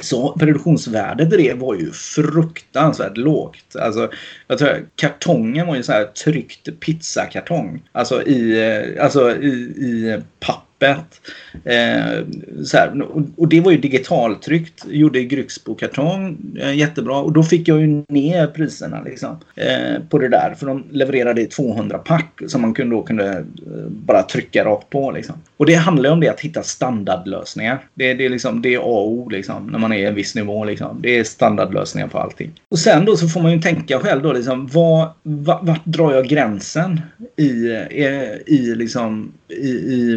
så 0.00 0.32
produktionsvärdet 0.32 1.32
i 1.32 1.36
det 1.36 1.54
var 1.54 1.74
ju 1.74 1.90
fruktansvärt 1.90 3.16
lågt. 3.16 3.76
Alltså, 3.78 4.10
jag 4.46 4.58
tror 4.58 4.86
kartongen 4.96 5.66
var 5.66 5.76
ju 5.76 5.82
så 5.82 5.92
här 5.92 6.04
tryckt 6.04 6.80
pizzakartong. 6.80 7.82
Alltså 7.92 8.22
i, 8.22 8.68
eh, 8.96 9.04
alltså 9.04 9.36
i, 9.36 9.48
i 9.48 10.20
papp 10.40 10.69
öppet. 10.80 11.20
Eh, 11.64 12.24
så 12.64 12.76
här, 12.76 13.02
och, 13.02 13.22
och, 13.36 13.48
det 13.48 13.60
var 13.60 13.72
ju 13.72 13.78
digitaltryckt. 13.78 14.84
Gjorde 14.88 15.22
Grycksbo 15.22 15.74
kartong 15.74 16.36
eh, 16.60 16.74
jättebra. 16.74 17.16
Och 17.16 17.32
då 17.32 17.42
fick 17.42 17.68
jag 17.68 17.80
ju 17.80 18.04
ner 18.08 18.46
priserna 18.46 19.02
liksom, 19.02 19.38
eh, 19.56 20.02
på 20.08 20.18
det 20.18 20.28
där. 20.28 20.54
För 20.58 20.66
de 20.66 20.84
levererade 20.90 21.40
i 21.40 21.46
200 21.46 21.98
pack 21.98 22.42
som 22.46 22.62
man 22.62 22.74
kunde, 22.74 22.96
då 22.96 23.02
kunde 23.02 23.30
eh, 23.30 23.44
bara 23.88 24.22
trycka 24.22 24.64
rakt 24.64 24.90
på. 24.90 25.10
Liksom. 25.10 25.34
Och 25.56 25.66
det 25.66 25.74
handlar 25.74 26.10
om 26.10 26.20
det 26.20 26.28
att 26.28 26.40
hitta 26.40 26.62
standardlösningar. 26.62 27.84
Det, 27.94 28.14
det, 28.14 28.24
är, 28.24 28.30
liksom, 28.30 28.62
det 28.62 28.74
är 28.74 28.78
A 28.78 28.82
och 28.82 29.10
O 29.10 29.28
liksom, 29.28 29.66
när 29.66 29.78
man 29.78 29.92
är 29.92 30.08
en 30.08 30.14
viss 30.14 30.34
nivå. 30.34 30.64
Liksom. 30.64 30.98
Det 31.02 31.18
är 31.18 31.24
standardlösningar 31.24 32.08
på 32.08 32.18
allting. 32.18 32.50
Och 32.68 32.78
sen 32.78 33.04
då 33.04 33.16
så 33.16 33.28
får 33.28 33.40
man 33.40 33.52
ju 33.52 33.60
tänka 33.60 33.98
själv 33.98 34.22
då 34.22 34.32
liksom, 34.32 34.66
vad, 34.66 35.08
vart, 35.22 35.62
vart 35.62 35.84
drar 35.84 36.14
jag 36.14 36.26
gränsen 36.26 37.00
i, 37.36 37.42
i, 37.42 38.38
i, 38.46 38.74
liksom, 38.74 39.32
i, 39.48 39.70
i 39.70 40.16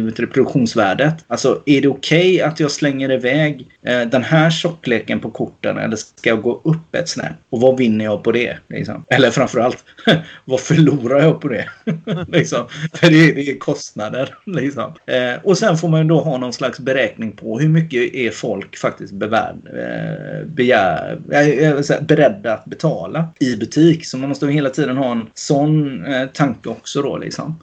transaktionsvärdet. 0.54 1.24
Alltså 1.28 1.62
är 1.66 1.80
det 1.80 1.88
okej 1.88 2.34
okay 2.34 2.40
att 2.40 2.60
jag 2.60 2.70
slänger 2.70 3.12
iväg 3.12 3.68
eh, 3.82 4.00
den 4.00 4.22
här 4.22 4.50
tjockleken 4.50 5.20
på 5.20 5.30
korten 5.30 5.78
eller 5.78 5.96
ska 5.96 6.30
jag 6.30 6.42
gå 6.42 6.60
upp 6.64 6.94
ett 6.94 7.08
snäpp? 7.08 7.32
Och 7.50 7.60
vad 7.60 7.78
vinner 7.78 8.04
jag 8.04 8.24
på 8.24 8.32
det? 8.32 8.58
Liksom? 8.68 9.04
Eller 9.08 9.30
framförallt, 9.30 9.84
vad 10.44 10.60
förlorar 10.60 11.22
jag 11.22 11.40
på 11.40 11.48
det? 11.48 11.68
liksom. 12.28 12.66
För 12.94 13.10
det, 13.10 13.32
det 13.32 13.50
är 13.50 13.58
kostnader. 13.58 14.34
Liksom. 14.46 14.94
Eh, 15.06 15.34
och 15.42 15.58
sen 15.58 15.76
får 15.76 15.88
man 15.88 16.08
då 16.08 16.20
ha 16.20 16.38
någon 16.38 16.52
slags 16.52 16.78
beräkning 16.78 17.32
på 17.32 17.58
hur 17.58 17.68
mycket 17.68 18.14
är 18.14 18.30
folk 18.30 18.76
faktiskt 18.76 19.12
bevärd, 19.12 19.56
eh, 19.66 20.46
begär, 20.46 21.18
eh, 21.30 22.00
beredda 22.00 22.54
att 22.54 22.64
betala 22.64 23.28
i 23.40 23.56
butik. 23.56 24.06
Så 24.06 24.18
man 24.18 24.28
måste 24.28 24.46
hela 24.46 24.70
tiden 24.70 24.96
ha 24.96 25.12
en 25.12 25.26
sån 25.34 26.04
eh, 26.04 26.26
tanke 26.26 26.68
också 26.68 27.02
då 27.02 27.18
liksom. 27.18 27.56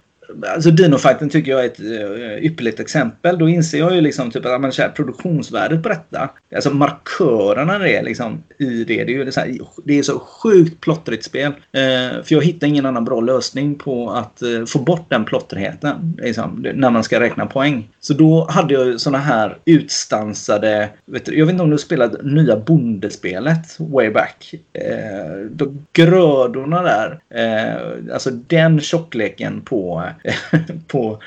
Alltså 0.56 0.72
Dinofighten 0.72 1.30
tycker 1.30 1.52
jag 1.52 1.62
är 1.62 1.66
ett 1.66 1.80
eh, 1.80 2.46
ypperligt 2.46 2.80
exempel. 2.80 3.38
Då 3.38 3.50
inser 3.50 3.80
jag 3.80 3.96
ju 3.96 4.02
liksom 4.02 4.32
typ 4.32 4.46
att 4.46 4.62
man 4.62 4.72
kör 4.72 4.90
produktionsvärdet 4.90 5.84
på 5.84 5.90
detta. 5.90 6.30
Alltså 6.56 6.70
markörerna 6.70 7.80
det 7.80 7.96
är 7.96 8.04
liksom 8.04 8.44
i 8.58 8.84
det. 8.84 9.04
Det 9.04 9.14
är 9.14 9.26
ju 9.26 9.32
så, 9.32 9.40
här, 9.40 9.58
det 9.84 10.00
är 10.00 10.04
så 10.04 10.20
sjukt 10.20 10.82
plottrigt 10.82 11.24
spel. 11.24 11.52
Eh, 11.72 12.24
för 12.24 12.34
jag 12.36 12.42
hittar 12.42 12.68
ingen 12.68 12.86
annan 12.86 13.06
bra 13.06 13.22
lösning 13.22 13.76
på 13.76 14.12
att 14.12 14.42
eh, 14.42 14.66
få 14.68 14.80
bort 14.80 15.06
den 15.10 15.26
plottrigheten. 15.26 16.18
Liksom, 16.22 16.66
när 16.76 16.90
man 16.90 17.04
ska 17.04 17.20
räkna 17.20 17.46
poäng. 17.46 17.90
Så 18.00 18.14
då 18.14 18.48
hade 18.50 18.74
jag 18.74 19.02
såna 19.02 19.18
här 19.18 19.58
utstansade. 19.66 20.90
Vet 21.06 21.26
du, 21.26 21.38
jag 21.38 21.46
vet 21.46 21.54
inte 21.54 21.64
om 21.64 21.70
du 21.70 21.78
spelat 21.78 22.24
nya 22.24 22.58
bondespelet 22.58 23.80
way 23.80 24.10
back. 24.10 24.54
Uh, 24.78 25.68
grödorna 25.94 26.82
där. 26.82 27.20
Eh, 27.30 28.14
alltså 28.14 28.30
den 28.32 28.80
tjockleken 28.80 29.62
på 29.62 30.04
på, 30.88 31.22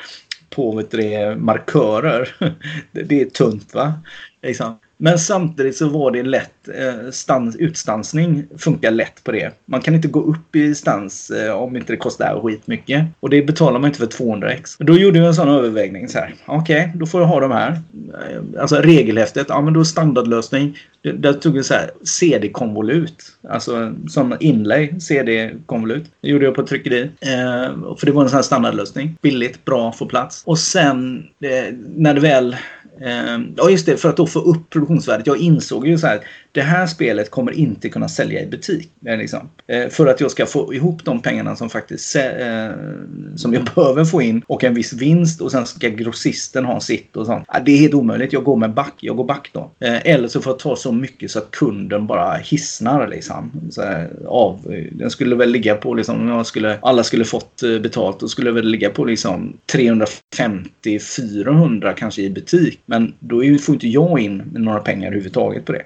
på 0.50 0.76
vet 0.76 0.90
du, 0.90 1.36
markörer. 1.36 2.36
Det 2.92 3.20
är 3.20 3.26
tunt 3.26 3.74
va? 3.74 3.92
Liksom. 4.42 4.78
Men 4.96 5.18
samtidigt 5.18 5.76
så 5.76 5.88
var 5.88 6.10
det 6.10 6.22
lätt, 6.22 6.68
eh, 6.68 7.10
stans, 7.10 7.56
utstansning 7.56 8.44
funkar 8.58 8.90
lätt 8.90 9.24
på 9.24 9.32
det. 9.32 9.52
Man 9.64 9.80
kan 9.80 9.94
inte 9.94 10.08
gå 10.08 10.20
upp 10.20 10.56
i 10.56 10.74
stans 10.74 11.30
eh, 11.30 11.52
om 11.52 11.76
inte 11.76 11.92
det 11.92 11.96
kostar 11.96 12.40
skitmycket. 12.42 13.06
Och 13.20 13.30
det 13.30 13.42
betalar 13.42 13.80
man 13.80 13.88
inte 13.88 13.98
för 13.98 14.06
200x. 14.06 14.76
Då 14.78 14.98
gjorde 14.98 15.18
jag 15.18 15.26
en 15.26 15.34
sån 15.34 15.48
övervägning 15.48 16.08
så 16.08 16.18
här. 16.18 16.34
Okej, 16.46 16.80
okay, 16.80 16.98
då 16.98 17.06
får 17.06 17.20
jag 17.20 17.28
ha 17.28 17.40
de 17.40 17.50
här. 17.50 17.70
Eh, 17.70 18.60
alltså 18.60 18.76
regelhäftet, 18.76 19.46
ja 19.48 19.60
men 19.60 19.74
då 19.74 19.84
standardlösning. 19.84 20.78
Där 21.02 21.32
tog 21.32 21.56
jag 21.56 21.64
så 21.64 21.74
här 21.74 21.90
CD-konvolut. 22.02 23.24
Alltså 23.48 23.94
som 24.08 24.36
inlay 24.40 25.00
CD-konvolut. 25.00 26.04
Det 26.20 26.28
gjorde 26.28 26.44
jag 26.44 26.54
på 26.54 26.66
tryckeri. 26.66 27.10
Eh, 27.20 27.96
för 27.98 28.06
det 28.06 28.12
var 28.12 28.22
en 28.22 28.28
sån 28.28 28.36
här 28.36 28.42
standardlösning. 28.42 29.18
Billigt, 29.22 29.64
bra, 29.64 29.92
få 29.92 30.06
plats. 30.06 30.42
Och 30.46 30.58
sen 30.58 31.26
eh, 31.40 31.74
när 31.96 32.14
det 32.14 32.20
väl 32.20 32.56
Ehm, 33.00 33.54
ja, 33.56 33.70
just 33.70 33.86
det. 33.86 33.96
För 33.96 34.08
att 34.08 34.16
då 34.16 34.26
få 34.26 34.40
upp 34.40 34.70
produktionsvärdet. 34.70 35.26
Jag 35.26 35.38
insåg 35.38 35.86
ju 35.86 35.98
så 35.98 36.06
här 36.06 36.20
det 36.54 36.62
här 36.62 36.86
spelet 36.86 37.30
kommer 37.30 37.52
inte 37.52 37.88
kunna 37.88 38.08
sälja 38.08 38.42
i 38.42 38.46
butik. 38.46 38.90
Eh, 39.06 39.18
liksom. 39.18 39.48
Eh, 39.66 39.88
för 39.88 40.06
att 40.06 40.20
jag 40.20 40.30
ska 40.30 40.46
få 40.46 40.74
ihop 40.74 41.04
de 41.04 41.22
pengarna 41.22 41.56
som 41.56 41.70
faktiskt 41.70 42.16
eh, 42.16 42.22
som 43.36 43.54
jag 43.54 43.64
behöver 43.74 44.04
få 44.04 44.22
in 44.22 44.42
och 44.46 44.64
en 44.64 44.74
viss 44.74 44.92
vinst 44.92 45.40
och 45.40 45.50
sen 45.50 45.66
ska 45.66 45.88
grossisten 45.88 46.64
ha 46.64 46.80
sitt 46.80 47.16
och 47.16 47.26
sånt. 47.26 47.46
Det 47.64 47.72
är 47.72 47.76
helt 47.76 47.94
omöjligt. 47.94 48.32
Jag 48.32 48.44
går 48.44 48.56
med 48.56 48.74
back. 48.74 48.94
Jag 49.00 49.16
går 49.16 49.24
back 49.24 49.50
då. 49.52 49.70
Eller 49.80 50.28
så 50.28 50.40
får 50.40 50.52
jag 50.52 50.58
ta 50.58 50.76
så 50.76 50.92
mycket 50.92 51.30
så 51.30 51.38
att 51.38 51.50
kunden 51.50 52.06
bara 52.06 52.34
hissnar 52.34 53.08
liksom. 53.08 53.52
Så 53.70 53.82
här, 53.82 54.10
av. 54.26 54.60
Den 54.92 55.10
skulle 55.10 55.36
väl 55.36 55.50
ligga 55.50 55.74
på 55.74 55.94
liksom, 55.94 56.28
jag 56.28 56.46
skulle, 56.46 56.78
alla 56.82 57.02
skulle 57.02 57.24
fått 57.24 57.62
betalt, 57.82 58.20
då 58.20 58.28
skulle 58.28 58.50
det 58.50 58.54
väl 58.54 58.68
ligga 58.68 58.90
på 58.90 59.04
liksom 59.04 59.56
350-400 59.72 61.94
kanske 61.96 62.22
i 62.22 62.30
butik. 62.30 62.80
Men 62.86 63.14
då 63.18 63.42
får 63.60 63.74
inte 63.74 63.88
jag 63.88 64.20
in 64.20 64.42
några 64.54 64.78
pengar 64.78 65.06
överhuvudtaget 65.06 65.64
på 65.64 65.72
det. 65.72 65.82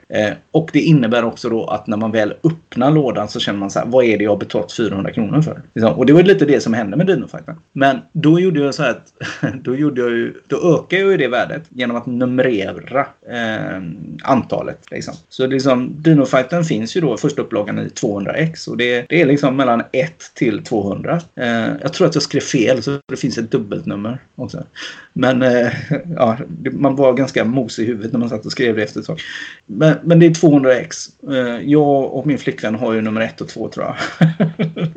Och 0.58 0.70
det 0.72 0.80
innebär 0.80 1.24
också 1.24 1.48
då 1.48 1.64
att 1.64 1.86
när 1.86 1.96
man 1.96 2.12
väl 2.12 2.34
öppnar 2.44 2.90
lådan 2.90 3.28
så 3.28 3.40
känner 3.40 3.58
man 3.58 3.70
så 3.70 3.78
här, 3.78 3.86
vad 3.86 4.04
är 4.04 4.18
det 4.18 4.24
jag 4.24 4.30
har 4.30 4.36
betalat 4.36 4.72
400 4.72 5.12
kronor 5.12 5.42
för? 5.42 5.62
Liksom, 5.74 5.92
och 5.92 6.06
det 6.06 6.12
var 6.12 6.22
lite 6.22 6.44
det 6.44 6.60
som 6.60 6.74
hände 6.74 6.96
med 6.96 7.06
Dinofighten. 7.06 7.54
Men 7.72 7.98
då 8.12 8.40
gjorde 8.40 8.60
jag 8.60 8.74
så 8.74 8.82
här 8.82 8.90
att 8.90 9.12
då, 9.64 9.76
gjorde 9.76 10.00
jag 10.00 10.10
ju, 10.10 10.34
då 10.46 10.56
ökade 10.56 11.02
jag 11.02 11.10
ju 11.10 11.16
det 11.16 11.28
värdet 11.28 11.62
genom 11.68 11.96
att 11.96 12.06
numrera 12.06 13.06
eh, 13.30 13.82
antalet. 14.22 14.90
Liksom. 14.90 15.14
Så 15.28 15.46
liksom, 15.46 16.02
Dinofighten 16.02 16.64
finns 16.64 16.96
ju 16.96 17.00
då 17.00 17.16
första 17.16 17.42
upplagan 17.42 17.78
i 17.78 17.88
200x 17.88 18.68
och 18.68 18.76
det, 18.76 19.06
det 19.08 19.22
är 19.22 19.26
liksom 19.26 19.56
mellan 19.56 19.82
1 19.92 20.12
till 20.34 20.64
200. 20.64 21.20
Eh, 21.34 21.48
jag 21.82 21.92
tror 21.92 22.06
att 22.06 22.14
jag 22.14 22.22
skrev 22.22 22.40
fel 22.40 22.82
så 22.82 22.98
det 23.06 23.16
finns 23.16 23.38
ett 23.38 23.50
dubbeltnummer 23.50 24.18
också. 24.34 24.64
Men 25.12 25.42
eh, 25.42 25.68
ja, 26.16 26.36
man 26.72 26.96
var 26.96 27.12
ganska 27.12 27.44
mos 27.44 27.78
i 27.78 27.84
huvudet 27.84 28.12
när 28.12 28.20
man 28.20 28.28
satt 28.28 28.46
och 28.46 28.52
skrev 28.52 28.76
det 28.76 28.82
efter 28.82 29.00
ett 29.00 29.06
tag. 29.06 29.20
Men, 29.66 29.96
men 30.02 30.20
det 30.20 30.26
är 30.26 30.34
200x. 30.48 31.10
Eh, 31.32 31.70
jag 31.70 32.14
och 32.14 32.26
min 32.26 32.38
flickvän 32.38 32.74
har 32.74 32.92
ju 32.92 33.00
nummer 33.00 33.20
ett 33.20 33.40
och 33.40 33.48
två 33.48 33.68
tror 33.68 33.86
jag. 33.86 33.96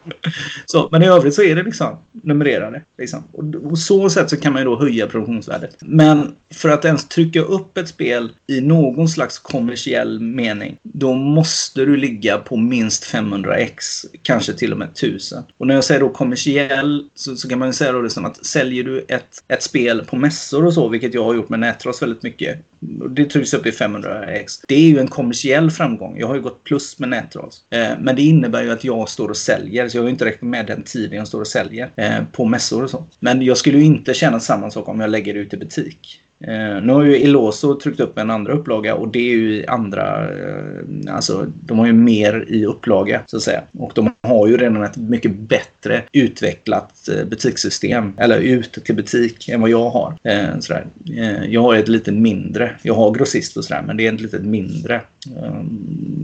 så, 0.66 0.88
men 0.92 1.02
i 1.02 1.06
övrigt 1.06 1.34
så 1.34 1.42
är 1.42 1.56
det 1.56 1.62
liksom 1.62 1.98
numrerade. 2.12 2.82
Liksom. 2.98 3.24
Och 3.32 3.70
på 3.70 3.76
så 3.76 4.10
sätt 4.10 4.30
så 4.30 4.36
kan 4.36 4.52
man 4.52 4.62
ju 4.62 4.68
då 4.68 4.78
höja 4.78 5.06
produktionsvärdet. 5.06 5.76
Men 5.80 6.36
för 6.54 6.68
att 6.68 6.84
ens 6.84 7.08
trycka 7.08 7.40
upp 7.40 7.78
ett 7.78 7.88
spel 7.88 8.32
i 8.46 8.60
någon 8.60 9.08
slags 9.08 9.38
kommersiell 9.38 10.20
mening. 10.20 10.76
Då 10.82 11.14
måste 11.14 11.84
du 11.84 11.96
ligga 11.96 12.38
på 12.38 12.56
minst 12.56 13.04
500x. 13.04 14.06
Kanske 14.22 14.52
till 14.52 14.72
och 14.72 14.78
med 14.78 14.88
1000. 14.88 15.42
Och 15.58 15.66
när 15.66 15.74
jag 15.74 15.84
säger 15.84 16.00
då 16.00 16.08
kommersiell 16.08 17.08
så, 17.14 17.36
så 17.36 17.48
kan 17.48 17.58
man 17.58 17.68
ju 17.68 17.72
säga 17.72 17.92
då 17.92 18.02
liksom 18.02 18.24
att 18.24 18.46
säljer 18.46 18.84
du 18.84 19.04
ett, 19.08 19.44
ett 19.48 19.62
spel 19.62 20.04
på 20.04 20.16
mässor 20.16 20.66
och 20.66 20.72
så, 20.72 20.88
vilket 20.88 21.14
jag 21.14 21.24
har 21.24 21.34
gjort 21.34 21.48
med 21.48 21.60
Nätras 21.60 22.02
väldigt 22.02 22.22
mycket. 22.22 22.58
Det 23.10 23.24
trycks 23.24 23.54
upp 23.54 23.66
i 23.66 23.70
500x. 23.70 24.64
Det 24.68 24.74
är 24.74 24.88
ju 24.88 24.98
en 24.98 25.05
kommersiell 25.08 25.70
framgång. 25.70 26.18
Jag 26.18 26.26
har 26.26 26.34
ju 26.34 26.40
gått 26.40 26.64
plus 26.64 26.98
med 26.98 27.08
nättrolls. 27.08 27.44
Alltså. 27.44 27.92
Eh, 27.92 27.98
men 28.00 28.16
det 28.16 28.22
innebär 28.22 28.62
ju 28.62 28.70
att 28.70 28.84
jag 28.84 29.08
står 29.08 29.28
och 29.28 29.36
säljer. 29.36 29.88
Så 29.88 29.96
jag 29.96 30.02
har 30.02 30.06
ju 30.06 30.12
inte 30.12 30.24
räknat 30.24 30.50
med 30.50 30.66
den 30.66 30.82
tiden 30.82 31.18
jag 31.18 31.28
står 31.28 31.40
och 31.40 31.46
säljer 31.46 31.90
eh, 31.96 32.24
på 32.32 32.44
mässor 32.44 32.84
och 32.84 32.90
så. 32.90 33.04
Men 33.20 33.42
jag 33.42 33.56
skulle 33.56 33.78
ju 33.78 33.84
inte 33.84 34.14
känna 34.14 34.40
samma 34.40 34.70
sak 34.70 34.88
om 34.88 35.00
jag 35.00 35.10
lägger 35.10 35.34
det 35.34 35.40
ut 35.40 35.54
i 35.54 35.56
butik. 35.56 36.20
Eh, 36.40 36.82
nu 36.82 36.92
har 36.92 37.04
ju 37.04 37.16
Eloso 37.16 37.80
tryckt 37.80 38.00
upp 38.00 38.18
en 38.18 38.30
andra 38.30 38.52
upplaga 38.52 38.94
och 38.94 39.08
det 39.08 39.18
är 39.18 39.36
ju 39.36 39.66
andra, 39.66 40.30
eh, 40.30 41.14
alltså 41.14 41.46
de 41.60 41.78
har 41.78 41.86
ju 41.86 41.92
mer 41.92 42.44
i 42.48 42.64
upplaga 42.64 43.22
så 43.26 43.36
att 43.36 43.42
säga. 43.42 43.62
Och 43.78 43.92
de 43.94 44.14
har 44.22 44.46
ju 44.46 44.56
redan 44.56 44.82
ett 44.82 44.96
mycket 44.96 45.34
bättre 45.38 46.02
utvecklat 46.12 47.08
eh, 47.08 47.24
butikssystem, 47.24 48.12
eller 48.18 48.38
ut 48.40 48.72
till 48.72 48.94
butik, 48.94 49.48
än 49.48 49.60
vad 49.60 49.70
jag 49.70 49.90
har. 49.90 50.16
Eh, 50.22 50.58
sådär. 50.60 50.86
Eh, 51.16 51.44
jag 51.44 51.62
har 51.62 51.74
ett 51.74 51.88
lite 51.88 52.12
mindre, 52.12 52.76
jag 52.82 52.94
har 52.94 53.10
grossist 53.10 53.56
och 53.56 53.64
sådär, 53.64 53.82
men 53.86 53.96
det 53.96 54.06
är 54.06 54.12
ett 54.12 54.20
lite 54.20 54.38
mindre 54.38 54.94
eh, 55.36 55.62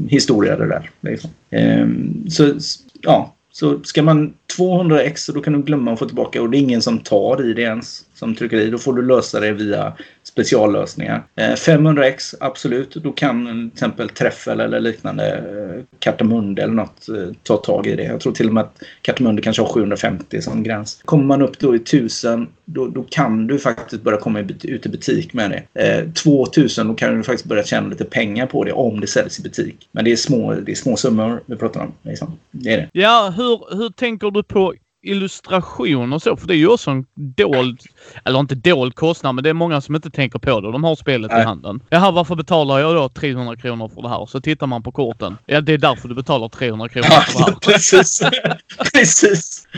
historia 0.09 0.57
det 0.57 0.69
där. 0.69 0.91
Liksom. 1.01 1.31
Eh, 1.51 1.87
så 2.29 2.55
ja, 3.01 3.35
så 3.53 3.81
ska 3.83 4.03
man 4.03 4.33
200 4.57 5.03
x 5.03 5.27
då 5.35 5.41
kan 5.41 5.53
du 5.53 5.63
glömma 5.63 5.93
att 5.93 5.99
få 5.99 6.07
tillbaka 6.07 6.43
och 6.43 6.51
det 6.51 6.57
är 6.57 6.61
ingen 6.61 6.83
som 6.83 6.99
tar 6.99 7.51
i 7.51 7.55
det 7.55 7.63
ens 7.63 8.05
som 8.23 8.35
tryckeri. 8.35 8.71
Då 8.71 8.79
får 8.79 8.93
du 8.93 9.03
lösa 9.03 9.41
det 9.41 9.53
via 9.53 9.93
speciallösningar. 10.23 11.23
Eh, 11.37 11.43
500x, 11.43 12.35
absolut. 12.41 12.95
Då 12.95 13.13
kan 13.13 13.47
till 13.47 13.71
exempel 13.75 14.09
Träffel 14.09 14.61
eller 14.61 14.81
liknande 14.81 15.37
eh, 15.37 15.85
Kartamunde 15.99 16.63
eller 16.63 16.75
något 16.75 17.09
eh, 17.09 17.35
ta 17.43 17.57
tag 17.57 17.87
i 17.87 17.97
det. 17.97 18.03
Jag 18.03 18.21
tror 18.21 18.33
till 18.33 18.49
och 18.49 18.55
med 18.55 18.63
att 18.63 18.83
Kartamunde 19.03 19.43
kanske 19.43 19.63
har 19.63 19.69
750 19.69 20.43
som 20.43 20.63
gräns. 20.63 21.03
Kommer 21.05 21.25
man 21.25 21.43
upp 21.43 21.59
då 21.59 21.75
i 21.75 21.79
1000 21.79 22.49
då, 22.65 22.87
då 22.87 23.03
kan 23.11 23.47
du 23.47 23.59
faktiskt 23.59 24.03
börja 24.03 24.19
komma 24.19 24.41
ut 24.41 24.65
i 24.65 24.89
butik 24.89 25.33
med 25.33 25.51
det. 25.75 25.83
Eh, 25.83 26.13
2000 26.13 26.89
då 26.89 26.95
kan 26.95 27.17
du 27.17 27.23
faktiskt 27.23 27.49
börja 27.49 27.65
tjäna 27.65 27.89
lite 27.89 28.05
pengar 28.05 28.47
på 28.47 28.65
det 28.65 28.73
om 28.73 29.01
det 29.01 29.07
säljs 29.07 29.39
i 29.39 29.43
butik. 29.43 29.89
Men 29.93 30.05
det 30.05 30.13
är 30.13 30.17
små, 30.17 30.55
det 30.55 30.73
är 30.73 30.77
små 30.77 30.97
summor 30.97 31.43
vi 31.47 31.57
pratar 31.57 31.81
om. 31.81 31.93
Liksom. 32.03 32.39
Det 32.51 32.73
är 32.73 32.77
det. 32.77 32.89
Ja, 32.93 33.35
hur, 33.37 33.77
hur 33.77 33.89
tänker 33.89 34.31
du 34.31 34.42
på 34.43 34.75
illustration 35.03 36.13
och 36.13 36.23
så, 36.23 36.37
för 36.37 36.47
det 36.47 36.55
är 36.55 36.59
ju 36.59 36.69
också 36.69 36.91
en 36.91 37.07
dold, 37.15 37.81
eller 38.25 38.41
inte 38.41 38.55
dold 38.55 38.95
kostnad, 38.95 39.35
men 39.35 39.45
det 39.45 39.51
är 39.51 39.55
många 39.55 39.81
som 39.81 39.95
inte 39.95 40.11
tänker 40.11 40.39
på 40.39 40.61
det. 40.61 40.73
De 40.73 40.85
har 40.85 40.97
spelet 40.97 41.31
Nej. 41.31 41.41
i 41.41 41.45
handen. 41.45 41.83
Jaha, 41.89 42.11
varför 42.11 42.35
betalar 42.35 42.79
jag 42.79 42.95
då 42.95 43.09
300 43.09 43.57
kronor 43.57 43.89
för 43.89 44.03
det 44.03 44.09
här? 44.09 44.27
Så 44.27 44.41
tittar 44.41 44.67
man 44.67 44.83
på 44.83 44.93
korten. 44.93 45.39
Ja, 45.47 45.61
det 45.61 45.73
är 45.73 45.79
därför 45.79 46.09
du 46.09 46.15
betalar 46.15 46.49
300 46.49 46.89
kronor 46.89 47.07
för 47.07 47.39
det 47.39 47.45
här. 47.45 47.53
precis. 47.73 48.23
precis. 48.93 49.69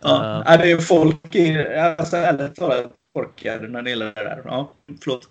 Ja. 0.00 0.44
Uh, 0.48 0.58
det 0.58 0.70
är 0.70 0.78
folk, 0.78 1.36
alltså 1.98 2.16
ärligt 2.16 2.54
talat, 2.54 2.92
korkade 3.14 3.68
när 3.68 3.82
det 3.82 3.90
gäller 3.90 4.06
det 4.06 4.24
där. 4.24 4.42
Ja, 4.44 4.72
förlåt. 5.04 5.28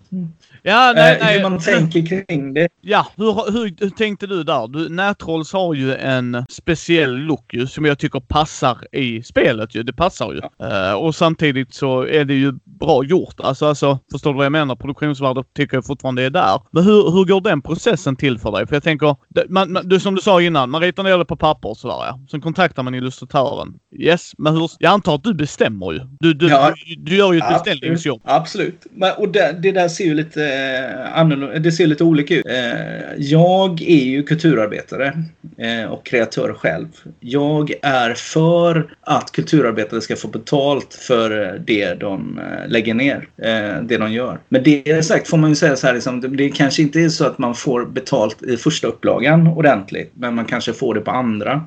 Ja, 0.62 0.92
nej, 0.94 1.12
eh, 1.12 1.24
nej. 1.24 1.36
Hur 1.36 1.50
man 1.50 1.58
tänker 1.58 2.26
kring 2.26 2.54
det. 2.54 2.68
Ja, 2.80 3.06
hur, 3.16 3.52
hur, 3.52 3.74
hur 3.80 3.90
tänkte 3.90 4.26
du 4.26 4.44
där? 4.44 4.68
Du, 4.68 4.88
Nätrolls 4.88 5.52
har 5.52 5.74
ju 5.74 5.94
en 5.94 6.44
speciell 6.48 7.16
look 7.16 7.54
ju, 7.54 7.66
som 7.66 7.84
jag 7.84 7.98
tycker 7.98 8.20
passar 8.20 8.78
i 8.92 9.22
spelet 9.22 9.74
ju. 9.74 9.82
Det 9.82 9.92
passar 9.92 10.32
ju. 10.32 10.40
Ja. 10.58 10.92
Uh, 10.92 10.94
och 10.94 11.14
samtidigt 11.14 11.74
så 11.74 12.06
är 12.06 12.24
det 12.24 12.34
ju 12.34 12.52
bra 12.64 13.04
gjort. 13.04 13.40
Alltså, 13.40 13.66
alltså, 13.66 13.98
förstår 14.12 14.30
du 14.30 14.36
vad 14.36 14.44
jag 14.44 14.52
menar? 14.52 14.76
Produktionsvärdet 14.76 15.46
tycker 15.54 15.76
jag 15.76 15.86
fortfarande 15.86 16.22
är 16.22 16.30
där. 16.30 16.60
Men 16.70 16.84
hur, 16.84 17.10
hur 17.10 17.24
går 17.24 17.40
den 17.40 17.62
processen 17.62 18.16
till 18.16 18.38
för 18.38 18.52
dig? 18.52 18.66
För 18.66 18.76
jag 18.76 18.82
tänker, 18.82 19.16
man, 19.48 19.72
man, 19.72 19.88
du, 19.88 20.00
som 20.00 20.14
du 20.14 20.20
sa 20.20 20.42
innan, 20.42 20.70
man 20.70 20.80
ritar 20.80 21.02
ner 21.02 21.18
det 21.18 21.24
på 21.24 21.36
papper 21.36 21.68
och 21.68 21.76
sådär 21.76 21.94
ja. 21.94 22.18
Sen 22.30 22.40
kontaktar 22.40 22.82
man 22.82 22.94
illustratören. 22.94 23.74
Yes, 23.96 24.32
men 24.38 24.54
hur, 24.54 24.70
jag 24.78 24.92
antar 24.92 25.14
att 25.14 25.24
du 25.24 25.34
bestämmer 25.34 25.92
ju. 25.92 26.00
Du, 26.20 26.34
du, 26.34 26.48
ja. 26.48 26.74
du, 26.86 26.94
du 26.94 27.16
gör 27.16 27.32
ju 27.32 27.38
ett 27.38 27.44
ja 27.50 27.73
beställningsjobb. 27.74 28.20
Mm. 28.24 28.36
Absolut. 28.36 28.86
Och 29.16 29.28
det, 29.28 29.56
det, 29.62 29.72
där 29.72 29.88
ser 29.88 30.04
ju 30.04 30.14
lite 30.14 30.44
eh, 30.44 31.18
annorlunda, 31.18 31.58
det 31.58 31.72
ser 31.72 31.86
lite 31.86 32.04
olika 32.04 32.34
ut. 32.34 32.46
Eh, 32.46 33.14
jag 33.18 33.82
är 33.82 34.04
ju 34.04 34.22
kulturarbetare 34.22 35.22
eh, 35.58 35.90
och 35.90 36.06
kreatör 36.06 36.52
själv. 36.52 36.88
Jag 37.20 37.72
är 37.82 38.14
för 38.14 38.96
att 39.00 39.32
kulturarbetare 39.32 40.00
ska 40.00 40.16
få 40.16 40.28
betalt 40.28 40.94
för 40.94 41.46
eh, 41.46 41.60
det 41.66 41.94
de 41.94 42.38
eh, 42.38 42.70
lägger 42.70 42.94
ner, 42.94 43.28
eh, 43.36 43.82
det 43.82 43.96
de 43.98 44.12
gör. 44.12 44.38
Men 44.48 44.62
det 44.62 45.06
sagt 45.06 45.28
får 45.28 45.36
man 45.36 45.50
ju 45.50 45.56
säga 45.56 45.76
så 45.76 45.86
här, 45.86 45.94
liksom, 45.94 46.36
det 46.36 46.48
kanske 46.48 46.82
inte 46.82 47.00
är 47.00 47.08
så 47.08 47.26
att 47.26 47.38
man 47.38 47.54
får 47.54 47.84
betalt 47.84 48.42
i 48.42 48.56
första 48.56 48.86
upplagan 48.86 49.46
ordentligt, 49.46 50.12
men 50.14 50.34
man 50.34 50.44
kanske 50.44 50.72
får 50.72 50.94
det 50.94 51.00
på 51.00 51.10
andra. 51.10 51.64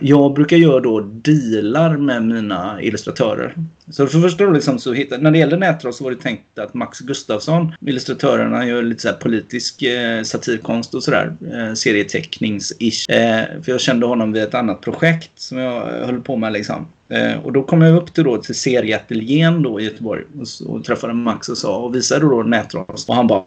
Jag 0.00 0.34
brukar 0.34 0.56
göra 0.56 0.80
då 0.80 1.00
dealar 1.00 1.96
med 1.96 2.22
mina 2.22 2.82
illustratörer. 2.82 3.54
Så 3.90 4.06
för 4.06 4.20
första 4.20 4.46
liksom 4.46 4.78
så 4.78 4.92
hittar, 4.92 5.18
när 5.18 5.30
det 5.30 5.38
gäller 5.44 5.56
Nätras 5.56 5.96
så 5.96 6.04
var 6.04 6.10
det 6.10 6.16
tänkt 6.16 6.58
att 6.58 6.74
Max 6.74 7.00
Gustafsson, 7.00 7.72
illustratörerna, 7.86 8.66
gör 8.66 8.82
lite 8.82 9.02
så 9.02 9.12
politisk 9.12 9.82
eh, 9.82 10.22
satirkonst 10.22 10.94
och 10.94 11.02
sådär. 11.02 11.36
Eh, 11.40 11.72
serietecknings-ish. 11.74 13.10
Eh, 13.10 13.62
för 13.62 13.72
jag 13.72 13.80
kände 13.80 14.06
honom 14.06 14.32
vid 14.32 14.42
ett 14.42 14.54
annat 14.54 14.80
projekt 14.80 15.30
som 15.36 15.58
jag 15.58 16.00
eh, 16.00 16.06
höll 16.06 16.20
på 16.20 16.36
med 16.36 16.52
liksom. 16.52 16.86
Eh, 17.08 17.44
och 17.44 17.52
då 17.52 17.62
kom 17.62 17.82
jag 17.82 17.96
upp 17.96 18.14
till, 18.14 18.24
då, 18.24 18.36
till 18.36 18.54
serieateljén 18.54 19.62
då 19.62 19.80
i 19.80 19.84
Göteborg 19.84 20.22
och, 20.38 20.74
och 20.74 20.84
träffade 20.84 21.14
Max 21.14 21.48
och 21.48 21.58
sa 21.58 21.76
och 21.76 21.94
visade 21.94 22.20
då 22.20 22.42
nätras. 22.42 23.08
Och 23.08 23.14
han 23.14 23.26
bara 23.26 23.44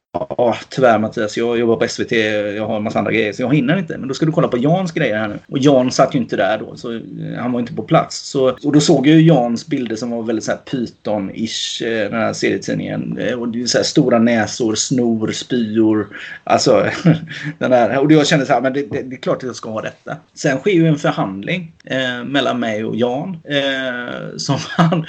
tyvärr 0.70 1.00
Mattias, 1.00 1.38
jag 1.38 1.60
jobbar 1.60 1.76
på 1.76 1.88
SVT, 1.88 2.12
jag 2.56 2.68
har 2.68 2.78
en 2.78 2.84
massa 2.84 3.00
andra 3.00 3.12
grejer 3.12 3.34
så 3.34 3.42
jag 3.42 3.56
hinner 3.56 3.78
inte. 3.78 3.98
Men 3.98 4.08
då 4.08 4.14
ska 4.14 4.26
du 4.26 4.32
kolla 4.32 4.48
på 4.48 4.58
Jans 4.58 4.92
grejer 4.92 5.18
här 5.18 5.28
nu. 5.28 5.40
Och 5.48 5.58
Jan 5.60 5.92
satt 5.92 6.16
ju 6.16 6.20
inte 6.20 6.36
där 6.36 6.58
då, 6.58 6.76
så 6.76 6.94
eh, 6.94 7.02
han 7.38 7.52
var 7.52 7.60
inte 7.60 7.74
på 7.74 7.84
plats. 7.84 8.30
Så, 8.30 8.58
och 8.64 8.74
då 8.74 8.80
såg 8.80 9.08
jag 9.08 9.16
ju 9.16 9.28
Jans 9.28 9.68
bilder 9.68 9.96
som 9.96 10.12
var 10.12 10.24
väldigt 10.24 10.46
så 10.46 10.52
här 10.52 10.60
Python-ish, 10.72 11.86
eh, 11.86 12.10
den 12.10 12.22
här 12.22 12.34
serietidningen. 12.34 13.18
Eh, 13.18 13.40
och 13.40 13.48
det 13.48 13.62
är 13.62 13.66
så 13.66 13.78
här 13.78 13.86
stora 13.86 14.20
näsor, 14.20 14.76
snor, 14.76 15.32
spyor. 15.32 16.08
Alltså, 16.44 16.86
den 17.60 17.72
där. 17.72 18.00
Och 18.00 18.12
jag 18.12 18.28
kände 18.28 18.46
så 18.46 18.54
här, 18.54 18.62
men 18.62 18.74
det, 18.74 18.92
det, 18.92 19.02
det, 19.02 19.16
är 19.16 19.20
klart 19.20 19.38
att 19.38 19.44
jag 19.44 19.56
ska 19.56 19.70
ha 19.70 19.82
detta. 19.82 20.18
Sen 20.34 20.58
sker 20.58 20.72
ju 20.72 20.88
en 20.88 20.98
förhandling 20.98 21.74
eh, 21.86 22.24
mellan 22.26 22.60
mig 22.60 22.86
och 22.86 22.96
Jan. 22.96 23.38
Eh, 23.50 24.38
som 24.38 24.58
han... 24.70 25.06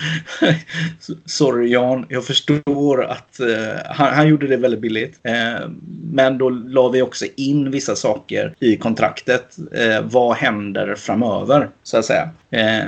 sorry 1.25 1.71
Jan, 1.71 2.07
jag 2.09 2.25
förstår 2.25 3.05
att 3.05 3.41
eh, 3.41 3.47
han, 3.91 4.15
han, 4.15 4.29
gjorde 4.29 4.47
det 4.47 4.57
väldigt 4.57 4.81
billigt. 4.81 5.21
Eh, 5.23 5.69
men 6.13 6.39
då 6.39 6.51
la 6.51 6.89
vi 6.89 7.03
också 7.03 7.25
in 7.37 7.71
vissa 7.71 7.97
saker 7.97 8.55
i 8.61 8.77
kontraktet. 8.77 9.57
Eh, 9.73 10.03
vad 10.03 10.37
händer 10.37 10.95
framöver, 10.95 11.69
så 11.83 11.99
att 11.99 12.05
säga. 12.05 12.31
Eh, 12.51 12.85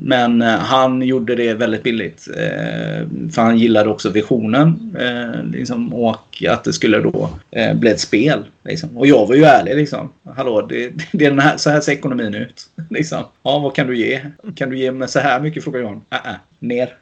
men 0.00 0.42
eh, 0.42 0.48
han 0.48 1.02
gjorde 1.02 1.34
det 1.34 1.54
väldigt 1.54 1.82
billigt. 1.82 2.28
Eh, 2.36 3.06
för 3.32 3.42
han 3.42 3.58
gillade 3.58 3.90
också 3.90 4.10
visionen. 4.10 4.96
Eh, 5.00 5.44
liksom, 5.44 5.94
och 5.94 6.44
att 6.48 6.64
det 6.64 6.72
skulle 6.72 7.00
då 7.00 7.30
bli 7.74 7.90
ett 7.90 8.00
spel. 8.00 8.44
Liksom. 8.64 8.96
Och 8.96 9.06
jag 9.06 9.26
var 9.26 9.34
ju 9.34 9.44
ärlig 9.44 9.76
liksom. 9.76 10.12
Hallå, 10.36 10.66
det, 10.66 10.92
det 11.12 11.26
är 11.26 11.30
den 11.30 11.40
här, 11.40 11.56
så 11.56 11.70
här 11.70 11.80
ser 11.80 11.92
ekonomin 11.92 12.34
ut. 12.34 12.66
Liksom. 12.90 13.24
Ja, 13.42 13.58
vad 13.58 13.74
kan 13.74 13.86
du 13.86 13.96
ge? 13.96 14.20
Kan 14.56 14.70
du 14.70 14.78
ge 14.78 14.92
mig 14.92 15.08
så 15.08 15.18
här 15.18 15.40
mycket? 15.40 15.64
Frågar 15.64 15.80
John. 15.80 16.04
Äh, 16.10 16.30
äh, 16.30 16.36
ner. 16.58 16.94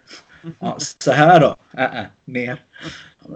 Ja, 0.59 0.77
så 0.99 1.13
här 1.13 1.41
då? 1.41 1.57
Äh, 1.79 1.85
äh, 1.85 2.05
ner. 2.25 2.59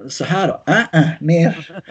Så 0.09 0.25
här 0.25 0.49
då? 0.49 0.63
Äh, 0.67 1.01
äh, 1.01 1.09
ner. 1.21 1.83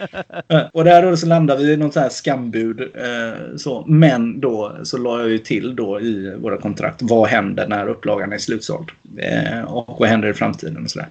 Och 0.72 0.84
där 0.84 1.02
då 1.02 1.16
så 1.16 1.26
landade 1.26 1.64
vi 1.64 1.72
i 1.72 1.76
något 1.76 1.94
så 1.94 2.00
här 2.00 2.08
skambud. 2.08 2.80
Eh, 2.80 3.56
så. 3.56 3.84
Men 3.86 4.40
då 4.40 4.76
så 4.82 4.98
la 4.98 5.20
jag 5.20 5.30
ju 5.30 5.38
till 5.38 5.76
då 5.76 6.00
i 6.00 6.34
våra 6.36 6.56
kontrakt. 6.56 7.02
Vad 7.02 7.28
händer 7.28 7.68
när 7.68 7.88
upplagan 7.88 8.32
är 8.32 8.38
slutsåld? 8.38 8.90
Eh, 9.18 9.60
och 9.60 10.00
vad 10.00 10.08
händer 10.08 10.28
i 10.28 10.34
framtiden? 10.34 10.84
Och 10.84 10.90
sådär. 10.90 11.08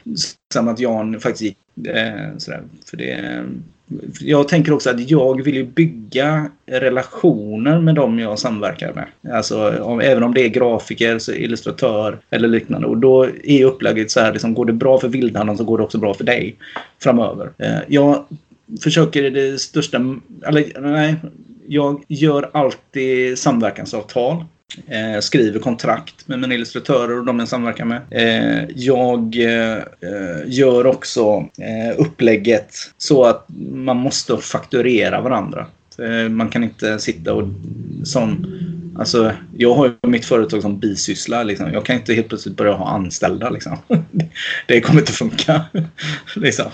Samt 0.54 0.70
att 0.70 0.80
Jan 0.80 1.20
faktiskt 1.20 1.42
gick 1.42 1.88
eh, 1.88 2.38
sådär. 2.38 2.62
För 2.86 2.98
det 2.98 3.46
jag 4.20 4.48
tänker 4.48 4.74
också 4.74 4.90
att 4.90 5.10
jag 5.10 5.44
vill 5.44 5.56
ju 5.56 5.64
bygga 5.64 6.52
relationer 6.66 7.80
med 7.80 7.96
dem 7.96 8.20
jag 8.20 8.40
samverkar 8.40 8.94
med. 8.94 9.34
Alltså 9.36 9.84
om, 9.84 10.00
även 10.00 10.24
om 10.24 10.34
det 10.34 10.42
är 10.42 10.50
grafiker, 10.50 11.20
så 11.20 11.34
illustratör 11.34 12.20
eller 12.30 12.48
liknande. 12.48 12.88
Och 12.88 12.98
då 12.98 13.28
är 13.44 13.66
upplägget 13.66 14.12
så 14.12 14.20
här, 14.20 14.34
liksom, 14.34 14.54
går 14.54 14.66
det 14.66 14.74
bra 14.74 15.00
för 15.00 15.08
Vildhandeln 15.08 15.58
så 15.58 15.64
går 15.64 15.78
det 15.78 15.84
också 15.84 15.98
bra 15.98 16.14
för 16.14 16.24
dig 16.24 16.56
framöver. 17.04 17.50
Eh, 17.58 17.80
jag 17.88 18.26
försöker 18.84 19.24
i 19.24 19.30
det 19.30 19.60
största, 19.60 19.98
eller 20.46 20.82
nej, 20.82 21.16
jag 21.68 22.04
gör 22.08 22.50
alltid 22.54 23.40
samverkansavtal 23.40 24.46
Eh, 24.88 25.20
skriver 25.20 25.60
kontrakt 25.60 26.28
med 26.28 26.40
mina 26.40 26.54
illustratörer 26.54 27.20
och 27.20 27.26
de 27.26 27.40
jag 27.40 27.48
samverkar 27.48 27.86
med. 27.86 28.02
Eh, 28.12 28.64
jag 28.76 29.36
eh, 29.36 29.84
gör 30.46 30.86
också 30.86 31.48
eh, 31.58 32.00
upplägget 32.00 32.76
så 32.98 33.24
att 33.24 33.46
man 33.72 33.98
måste 33.98 34.38
fakturera 34.38 35.22
varandra. 35.22 35.68
Eh, 36.00 36.30
man 36.30 36.50
kan 36.50 36.64
inte 36.64 37.00
sitta 37.00 37.34
och 37.34 37.48
som 38.04 38.46
Alltså, 39.00 39.32
jag 39.58 39.74
har 39.74 39.86
ju 39.86 40.10
mitt 40.10 40.26
företag 40.26 40.62
som 40.62 40.80
bisyssla. 40.80 41.44
Liksom. 41.44 41.74
Jag 41.74 41.86
kan 41.86 41.96
inte 41.96 42.14
helt 42.14 42.28
plötsligt 42.28 42.58
börja 42.58 42.74
ha 42.74 42.90
anställda. 42.90 43.50
Liksom. 43.50 43.78
Det 44.68 44.82
kommer 44.82 45.00
inte 45.00 45.12
funka. 45.12 45.66
Liksom. 46.36 46.66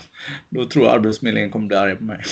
Då 0.48 0.64
tror 0.64 0.84
jag 0.84 0.94
Arbetsförmedlingen 0.94 1.50
kommer 1.50 1.66
bli 1.66 1.76
arg 1.76 1.96
på 1.96 2.04
mig. 2.04 2.22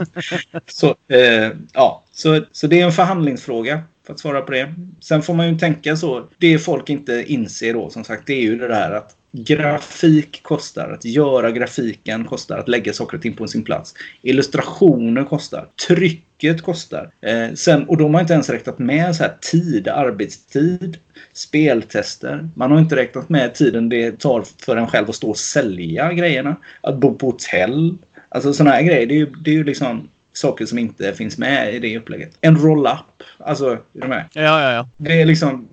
så, 0.66 0.94
eh, 1.08 1.52
ja. 1.72 2.04
så, 2.12 2.44
så 2.52 2.66
det 2.66 2.80
är 2.80 2.84
en 2.84 2.92
förhandlingsfråga. 2.92 3.82
För 4.08 4.12
att 4.12 4.20
svara 4.20 4.40
på 4.40 4.52
det. 4.52 4.74
Sen 5.00 5.22
får 5.22 5.34
man 5.34 5.48
ju 5.48 5.58
tänka 5.58 5.96
så. 5.96 6.28
Det 6.38 6.58
folk 6.58 6.90
inte 6.90 7.24
inser 7.26 7.74
då 7.74 7.90
som 7.90 8.04
sagt 8.04 8.26
det 8.26 8.32
är 8.32 8.42
ju 8.42 8.58
det 8.58 8.68
där 8.68 8.90
att 8.90 9.16
grafik 9.32 10.42
kostar. 10.42 10.90
Att 10.90 11.04
göra 11.04 11.50
grafiken 11.50 12.24
kostar. 12.24 12.58
Att 12.58 12.68
lägga 12.68 12.92
saker 12.92 13.16
och 13.16 13.22
ting 13.22 13.34
på 13.34 13.46
sin 13.46 13.64
plats. 13.64 13.94
Illustrationer 14.22 15.24
kostar. 15.24 15.68
Trycket 15.88 16.62
kostar. 16.62 17.10
Eh, 17.20 17.54
sen, 17.54 17.84
och 17.84 17.96
då 17.96 18.04
har 18.04 18.08
man 18.08 18.20
inte 18.20 18.32
ens 18.32 18.50
räknat 18.50 18.78
med 18.78 19.16
så 19.16 19.22
här 19.22 19.36
tid, 19.40 19.88
arbetstid, 19.88 20.98
speltester. 21.32 22.48
Man 22.54 22.70
har 22.70 22.78
inte 22.78 22.96
räknat 22.96 23.28
med 23.28 23.54
tiden 23.54 23.88
det 23.88 24.18
tar 24.18 24.44
för 24.64 24.76
en 24.76 24.86
själv 24.86 25.10
att 25.10 25.16
stå 25.16 25.30
och 25.30 25.38
sälja 25.38 26.12
grejerna. 26.12 26.56
Att 26.80 26.98
bo 26.98 27.14
på 27.14 27.26
hotell. 27.26 27.98
Alltså 28.28 28.52
sådana 28.52 28.76
här 28.76 28.82
grejer. 28.82 29.06
Det 29.06 29.14
är 29.14 29.18
ju, 29.18 29.26
det 29.26 29.50
är 29.50 29.54
ju 29.54 29.64
liksom 29.64 30.08
saker 30.38 30.66
som 30.66 30.78
inte 30.78 31.12
finns 31.12 31.38
med 31.38 31.74
i 31.74 31.78
det 31.78 31.98
upplägget. 31.98 32.30
En 32.40 32.56
roll-up. 32.56 33.22
Alltså, 33.38 33.70
är 33.70 33.78
du 33.92 34.08
med? 34.08 34.24
Ja, 34.32 34.42
ja, 34.42 34.72
ja. 34.72 34.88
Det 34.96 35.20
är 35.20 35.26
liksom... 35.26 35.68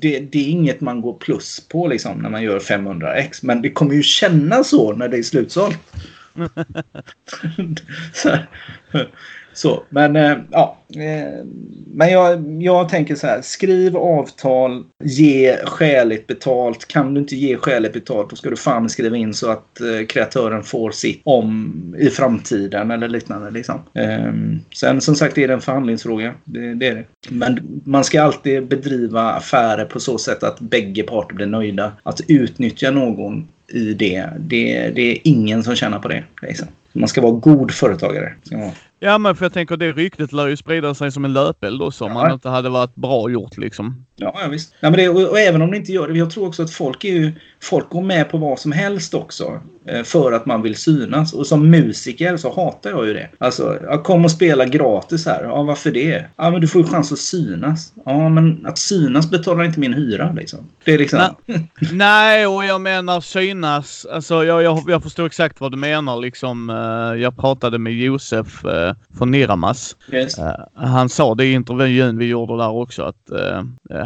Det, 0.00 0.20
det, 0.20 0.38
är 0.38 0.48
inget 0.48 0.80
man 0.80 1.00
går 1.00 1.14
plus 1.14 1.60
på 1.68 1.88
liksom 1.88 2.18
när 2.18 2.30
man 2.30 2.42
gör 2.42 2.58
500x. 2.58 3.38
Men 3.42 3.62
det 3.62 3.70
kommer 3.70 3.94
ju 3.94 4.02
kännas 4.02 4.68
så 4.68 4.92
när 4.92 5.08
det 5.08 5.18
är 5.18 5.22
slutsålt. 5.22 5.78
Så, 9.58 9.82
men 9.88 10.16
eh, 10.16 10.36
ja. 10.50 10.78
Eh, 10.96 11.44
men 11.86 12.10
jag, 12.10 12.62
jag 12.62 12.88
tänker 12.88 13.14
så 13.14 13.26
här. 13.26 13.42
Skriv 13.42 13.96
avtal. 13.96 14.84
Ge 15.04 15.56
skäligt 15.64 16.26
betalt. 16.26 16.88
Kan 16.88 17.14
du 17.14 17.20
inte 17.20 17.36
ge 17.36 17.56
skäligt 17.56 17.94
betalt 17.94 18.30
då 18.30 18.36
ska 18.36 18.50
du 18.50 18.56
fan 18.56 18.88
skriva 18.88 19.16
in 19.16 19.34
så 19.34 19.50
att 19.50 19.80
eh, 19.80 20.06
kreatören 20.06 20.62
får 20.62 20.90
sitt 20.90 21.20
om 21.24 21.74
i 21.98 22.10
framtiden 22.10 22.90
eller 22.90 23.08
liknande. 23.08 23.50
Liksom. 23.50 23.80
Ehm, 23.94 24.60
sen 24.74 25.00
som 25.00 25.14
sagt 25.14 25.38
är 25.38 25.48
det 25.48 25.54
en 25.54 25.60
förhandlingsfråga. 25.60 26.34
Det, 26.44 26.74
det 26.74 26.86
är 26.86 26.94
det. 26.94 27.04
Men 27.28 27.82
man 27.84 28.04
ska 28.04 28.22
alltid 28.22 28.68
bedriva 28.68 29.32
affärer 29.32 29.84
på 29.84 30.00
så 30.00 30.18
sätt 30.18 30.42
att 30.42 30.60
bägge 30.60 31.02
parter 31.02 31.34
blir 31.34 31.46
nöjda. 31.46 31.92
Att 32.02 32.20
utnyttja 32.28 32.90
någon 32.90 33.48
i 33.72 33.94
det, 33.94 34.28
det, 34.38 34.90
det 34.90 35.12
är 35.12 35.18
ingen 35.24 35.62
som 35.62 35.76
tjänar 35.76 35.98
på 35.98 36.08
det. 36.08 36.24
Liksom. 36.42 36.68
Man 36.92 37.08
ska 37.08 37.20
vara 37.20 37.32
god 37.32 37.70
företagare. 37.70 38.34
Ja, 39.00 39.18
men 39.18 39.36
för 39.36 39.44
jag 39.44 39.52
tänker 39.52 39.76
det 39.76 39.92
ryktet 39.92 40.32
lär 40.32 40.46
ju 40.46 40.56
sprida 40.56 40.94
sig 40.94 41.12
som 41.12 41.24
en 41.24 41.32
löpeld 41.32 41.82
också 41.82 42.04
om 42.04 42.12
ja. 42.12 42.18
man 42.18 42.32
inte 42.32 42.48
hade 42.48 42.68
varit 42.68 42.94
bra 42.94 43.30
gjort 43.30 43.56
liksom. 43.56 44.06
Ja, 44.16 44.38
ja 44.42 44.48
visst. 44.48 44.74
Ja, 44.80 44.90
men 44.90 44.98
det, 44.98 45.08
och, 45.08 45.30
och, 45.30 45.38
även 45.38 45.62
om 45.62 45.70
det 45.70 45.76
inte 45.76 45.92
gör 45.92 46.08
det. 46.08 46.18
Jag 46.18 46.30
tror 46.30 46.46
också 46.46 46.62
att 46.62 46.70
folk 46.70 47.04
är 47.04 47.12
ju, 47.12 47.32
folk 47.62 47.88
går 47.88 48.02
med 48.02 48.30
på 48.30 48.38
vad 48.38 48.58
som 48.58 48.72
helst 48.72 49.14
också. 49.14 49.60
Eh, 49.88 50.02
för 50.02 50.32
att 50.32 50.46
man 50.46 50.62
vill 50.62 50.76
synas. 50.76 51.32
Och 51.32 51.46
som 51.46 51.70
musiker 51.70 52.36
så 52.36 52.54
hatar 52.54 52.90
jag 52.90 53.06
ju 53.06 53.14
det. 53.14 53.28
Alltså, 53.38 53.78
jag 53.82 54.04
kom 54.04 54.24
och 54.24 54.30
spela 54.30 54.64
gratis 54.64 55.26
här. 55.26 55.44
Ja, 55.44 55.62
varför 55.62 55.90
det? 55.90 56.24
Ja, 56.36 56.50
men 56.50 56.60
du 56.60 56.68
får 56.68 56.80
ju 56.80 56.88
chans 56.88 57.12
att 57.12 57.18
synas. 57.18 57.92
Ja, 58.04 58.28
men 58.28 58.66
att 58.66 58.78
synas 58.78 59.30
betalar 59.30 59.64
inte 59.64 59.80
min 59.80 59.94
hyra 59.94 60.32
liksom. 60.32 60.58
Det 60.84 60.94
är 60.94 60.98
liksom... 60.98 61.20
Nej, 61.46 61.68
nej 61.92 62.46
och 62.46 62.64
jag 62.64 62.80
menar 62.80 63.20
synas. 63.20 64.06
Alltså, 64.12 64.44
jag, 64.44 64.62
jag, 64.62 64.84
jag 64.88 65.02
förstår 65.02 65.26
exakt 65.26 65.60
vad 65.60 65.72
du 65.72 65.76
menar 65.76 66.16
liksom. 66.16 66.70
Eh, 66.70 67.22
jag 67.22 67.36
pratade 67.36 67.78
med 67.78 67.92
Josef 67.92 68.64
eh, 68.64 68.94
från 69.18 69.30
Niramas. 69.30 69.96
Yes. 70.12 70.36
Han 70.74 71.08
sa 71.08 71.34
det 71.34 71.44
i 71.44 71.52
intervjun 71.52 72.18
vi 72.18 72.26
gjorde 72.26 72.56
där 72.56 72.70
också 72.70 73.02
att 73.02 73.30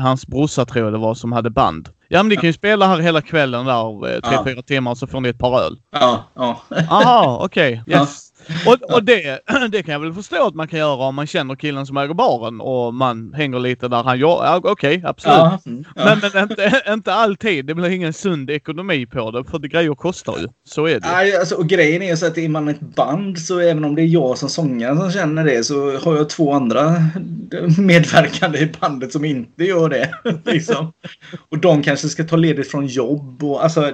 hans 0.01 0.27
brorsa 0.27 0.65
tror 0.65 0.85
jag 0.85 0.95
det 0.95 0.99
var 0.99 1.15
som 1.15 1.33
hade 1.33 1.51
band. 1.51 1.89
Ja 2.13 2.23
men 2.23 2.29
ni 2.29 2.37
kan 2.37 2.45
ju 2.45 2.53
spela 2.53 2.87
här 2.87 2.99
hela 2.99 3.21
kvällen 3.21 3.67
där, 3.67 4.01
tre, 4.21 4.35
ja. 4.35 4.45
fyra 4.45 4.63
timmar 4.63 4.95
så 4.95 5.07
får 5.07 5.21
ni 5.21 5.29
ett 5.29 5.39
par 5.39 5.61
öl. 5.61 5.77
Ja, 5.93 6.25
ja. 6.35 6.63
Aha, 6.89 7.39
okej. 7.45 7.83
Okay. 7.87 8.01
Yes. 8.01 8.32
Och, 8.67 8.95
och 8.95 9.05
det, 9.05 9.41
det 9.71 9.83
kan 9.83 9.93
jag 9.93 10.01
väl 10.01 10.13
förstå 10.13 10.47
att 10.47 10.55
man 10.55 10.69
kan 10.69 10.79
göra 10.79 11.05
om 11.05 11.15
man 11.15 11.27
känner 11.27 11.55
killen 11.55 11.87
som 11.87 11.97
äger 11.97 12.15
baren 12.15 12.61
och 12.61 12.95
man 12.95 13.35
hänger 13.35 13.59
lite 13.59 13.89
där 13.89 14.03
han 14.03 14.19
gör. 14.19 14.45
Ja, 14.45 14.61
Okej, 14.65 14.97
okay, 14.97 15.09
absolut. 15.11 15.37
Ja, 15.37 15.59
mm, 15.67 15.85
ja. 15.95 16.05
Men, 16.05 16.31
men 16.35 16.43
inte, 16.43 16.83
inte 16.93 17.15
alltid. 17.15 17.67
Det 17.67 17.75
blir 17.75 17.91
ingen 17.91 18.13
sund 18.13 18.51
ekonomi 18.51 19.07
på 19.07 19.31
det 19.31 19.45
för 19.45 19.59
det 19.59 19.69
grejer 19.69 19.95
kostar 19.95 20.39
ju. 20.39 20.49
Så 20.65 20.87
är 20.87 21.01
det. 21.01 21.09
Nej, 21.13 21.37
alltså, 21.37 21.55
och 21.55 21.69
grejen 21.69 22.03
är 22.03 22.17
så 22.17 22.27
att 22.27 22.39
är 22.39 22.49
man 22.49 22.69
ett 22.69 22.81
band 22.81 23.39
så 23.39 23.59
även 23.59 23.85
om 23.85 23.95
det 23.95 24.03
är 24.03 24.07
jag 24.07 24.39
som 24.39 24.49
sångare 24.49 24.97
som 24.97 25.13
känner 25.13 25.45
det 25.45 25.65
så 25.65 25.99
har 25.99 26.17
jag 26.17 26.29
två 26.29 26.53
andra 26.53 26.95
medverkande 27.79 28.59
i 28.59 28.73
bandet 28.81 29.13
som 29.13 29.25
inte 29.25 29.65
gör 29.65 29.89
det. 29.89 30.15
liksom. 30.53 30.93
Och 31.49 31.59
de 31.59 31.83
kanske 31.83 32.09
ska 32.09 32.25
ta 32.25 32.37
ledigt 32.37 32.71
från 32.71 32.87
jobb 32.87 33.45
och 33.45 33.65
alltså 33.65 33.93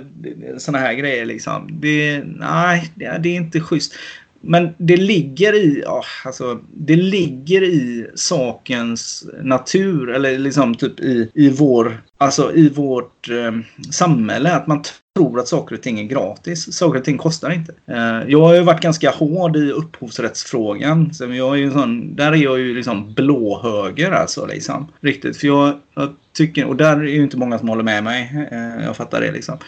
sådana 0.58 0.78
här 0.78 0.94
grejer 0.94 1.26
liksom. 1.26 1.68
Det, 1.80 2.22
nej, 2.24 2.92
det, 2.94 3.18
det 3.22 3.28
är 3.28 3.34
inte 3.34 3.60
schysst 3.60 3.94
men 4.40 4.68
det 4.78 4.96
ligger 4.96 5.54
i, 5.54 5.84
alltså, 6.24 6.60
det 6.74 6.96
ligger 6.96 7.62
i 7.62 8.10
sakens 8.14 9.26
natur 9.42 10.10
eller 10.10 10.38
liksom 10.38 10.74
typ 10.74 11.00
i, 11.00 11.30
i 11.34 11.50
vår, 11.50 12.02
alltså 12.18 12.54
i 12.54 12.68
vårt 12.68 13.28
eh, 13.30 13.52
samhälle 13.90 14.52
att 14.52 14.66
man 14.66 14.82
tror 15.18 15.40
att 15.40 15.48
saker 15.48 15.74
och 15.74 15.82
ting 15.82 16.00
är 16.00 16.04
gratis. 16.04 16.74
Saker 16.74 16.98
och 16.98 17.04
ting 17.04 17.18
kostar 17.18 17.50
inte. 17.50 17.72
Eh, 17.86 18.22
jag 18.28 18.40
har 18.40 18.54
ju 18.54 18.60
varit 18.60 18.82
ganska 18.82 19.10
hård 19.10 19.56
i 19.56 19.70
upphovsrättsfrågan. 19.70 21.14
Så 21.14 21.24
jag 21.24 21.54
är 21.54 21.58
ju 21.58 21.70
sån, 21.70 22.16
där 22.16 22.32
är 22.32 22.36
jag 22.36 22.58
ju 22.58 22.74
liksom 22.74 23.14
blåhöger 23.14 24.10
alltså 24.10 24.46
liksom. 24.46 24.88
Riktigt. 25.00 25.36
För 25.36 25.46
jag, 25.46 25.78
jag 25.94 26.14
tycker, 26.32 26.64
och 26.64 26.76
där 26.76 26.96
är 26.96 27.04
ju 27.04 27.22
inte 27.22 27.36
många 27.36 27.58
som 27.58 27.68
håller 27.68 27.82
med 27.82 28.04
mig. 28.04 28.48
Eh, 28.52 28.84
jag 28.84 28.96
fattar 28.96 29.20
det 29.20 29.32
liksom. 29.32 29.58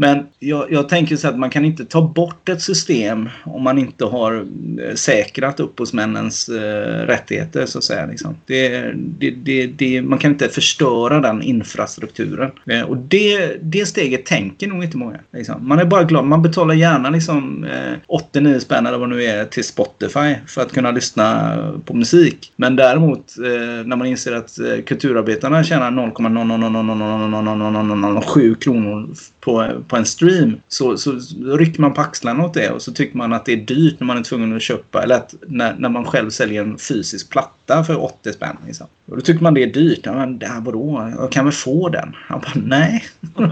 Men 0.00 0.26
jag, 0.38 0.72
jag, 0.72 0.88
tänker 0.88 1.16
så 1.16 1.28
att 1.28 1.38
man 1.38 1.50
kan 1.50 1.64
inte 1.64 1.84
ta 1.84 2.02
bort 2.02 2.48
ett 2.48 2.62
system 2.62 3.28
om 3.44 3.62
man 3.62 3.78
inte 3.78 4.04
har 4.04 4.46
säkrat 4.94 5.60
upphovsmännens 5.60 6.48
eh, 6.48 7.06
rättigheter 7.06 7.66
så 7.66 7.78
att 7.78 7.84
säga. 7.84 8.06
Liksom. 8.06 8.36
Det, 8.46 8.92
det, 8.96 9.30
det, 9.30 9.66
det, 9.66 10.02
man 10.02 10.18
kan 10.18 10.30
inte 10.30 10.48
förstöra 10.48 11.20
den 11.20 11.42
infrastrukturen. 11.42 12.50
Eh, 12.66 12.82
och 12.82 12.96
det, 12.96 13.56
det 13.62 13.86
steget 13.86 14.26
tänker 14.26 14.66
nog 14.66 14.84
inte 14.84 14.96
många. 14.96 15.18
Liksom. 15.32 15.68
Man 15.68 15.78
är 15.78 15.84
bara 15.84 16.04
glad. 16.04 16.24
Man 16.24 16.42
betalar 16.42 16.74
gärna 16.74 17.10
liksom, 17.10 17.64
eh, 17.64 17.92
80-9 18.32 18.58
spänn 18.58 18.86
eller 18.86 18.98
vad 18.98 19.10
det 19.10 19.16
nu 19.16 19.24
är 19.24 19.44
till 19.44 19.64
Spotify 19.64 20.34
för 20.46 20.62
att 20.62 20.72
kunna 20.72 20.90
lyssna 20.90 21.56
på 21.84 21.94
musik. 21.94 22.52
Men 22.56 22.76
däremot 22.76 23.38
eh, 23.38 23.86
när 23.86 23.96
man 23.96 24.06
inser 24.06 24.32
att 24.32 24.58
eh, 24.58 24.82
kulturarbetarna 24.86 25.64
tjänar 25.64 25.90
0,00007 25.90 28.54
kronor 28.54 29.08
på 29.48 29.82
på 29.88 29.96
en 29.96 30.06
stream 30.06 30.60
så, 30.68 30.96
så, 30.96 31.20
så 31.20 31.56
rycker 31.56 31.80
man 31.80 31.94
på 31.94 32.00
axlarna 32.00 32.44
åt 32.44 32.54
det 32.54 32.70
och 32.70 32.82
så 32.82 32.92
tycker 32.92 33.16
man 33.16 33.32
att 33.32 33.44
det 33.44 33.52
är 33.52 33.56
dyrt 33.56 34.00
när 34.00 34.06
man 34.06 34.18
är 34.18 34.22
tvungen 34.22 34.56
att 34.56 34.62
köpa 34.62 35.02
eller 35.02 35.14
att 35.14 35.34
när, 35.46 35.74
när 35.78 35.88
man 35.88 36.04
själv 36.04 36.30
säljer 36.30 36.62
en 36.62 36.78
fysisk 36.78 37.30
platta 37.30 37.84
för 37.84 38.04
80 38.04 38.32
spänn. 38.32 38.56
Liksom. 38.66 38.86
Och 39.06 39.16
då 39.16 39.22
tycker 39.22 39.42
man 39.42 39.54
det 39.54 39.62
är 39.62 39.72
dyrt. 39.72 40.00
Ja, 40.02 40.12
men 40.12 40.38
det 40.38 40.46
här, 40.46 40.60
vadå? 40.60 41.12
Jag 41.16 41.32
kan 41.32 41.44
väl 41.44 41.54
få 41.54 41.88
den? 41.88 42.16
Han 42.16 42.40
bara 42.40 42.52
nej. 42.54 43.04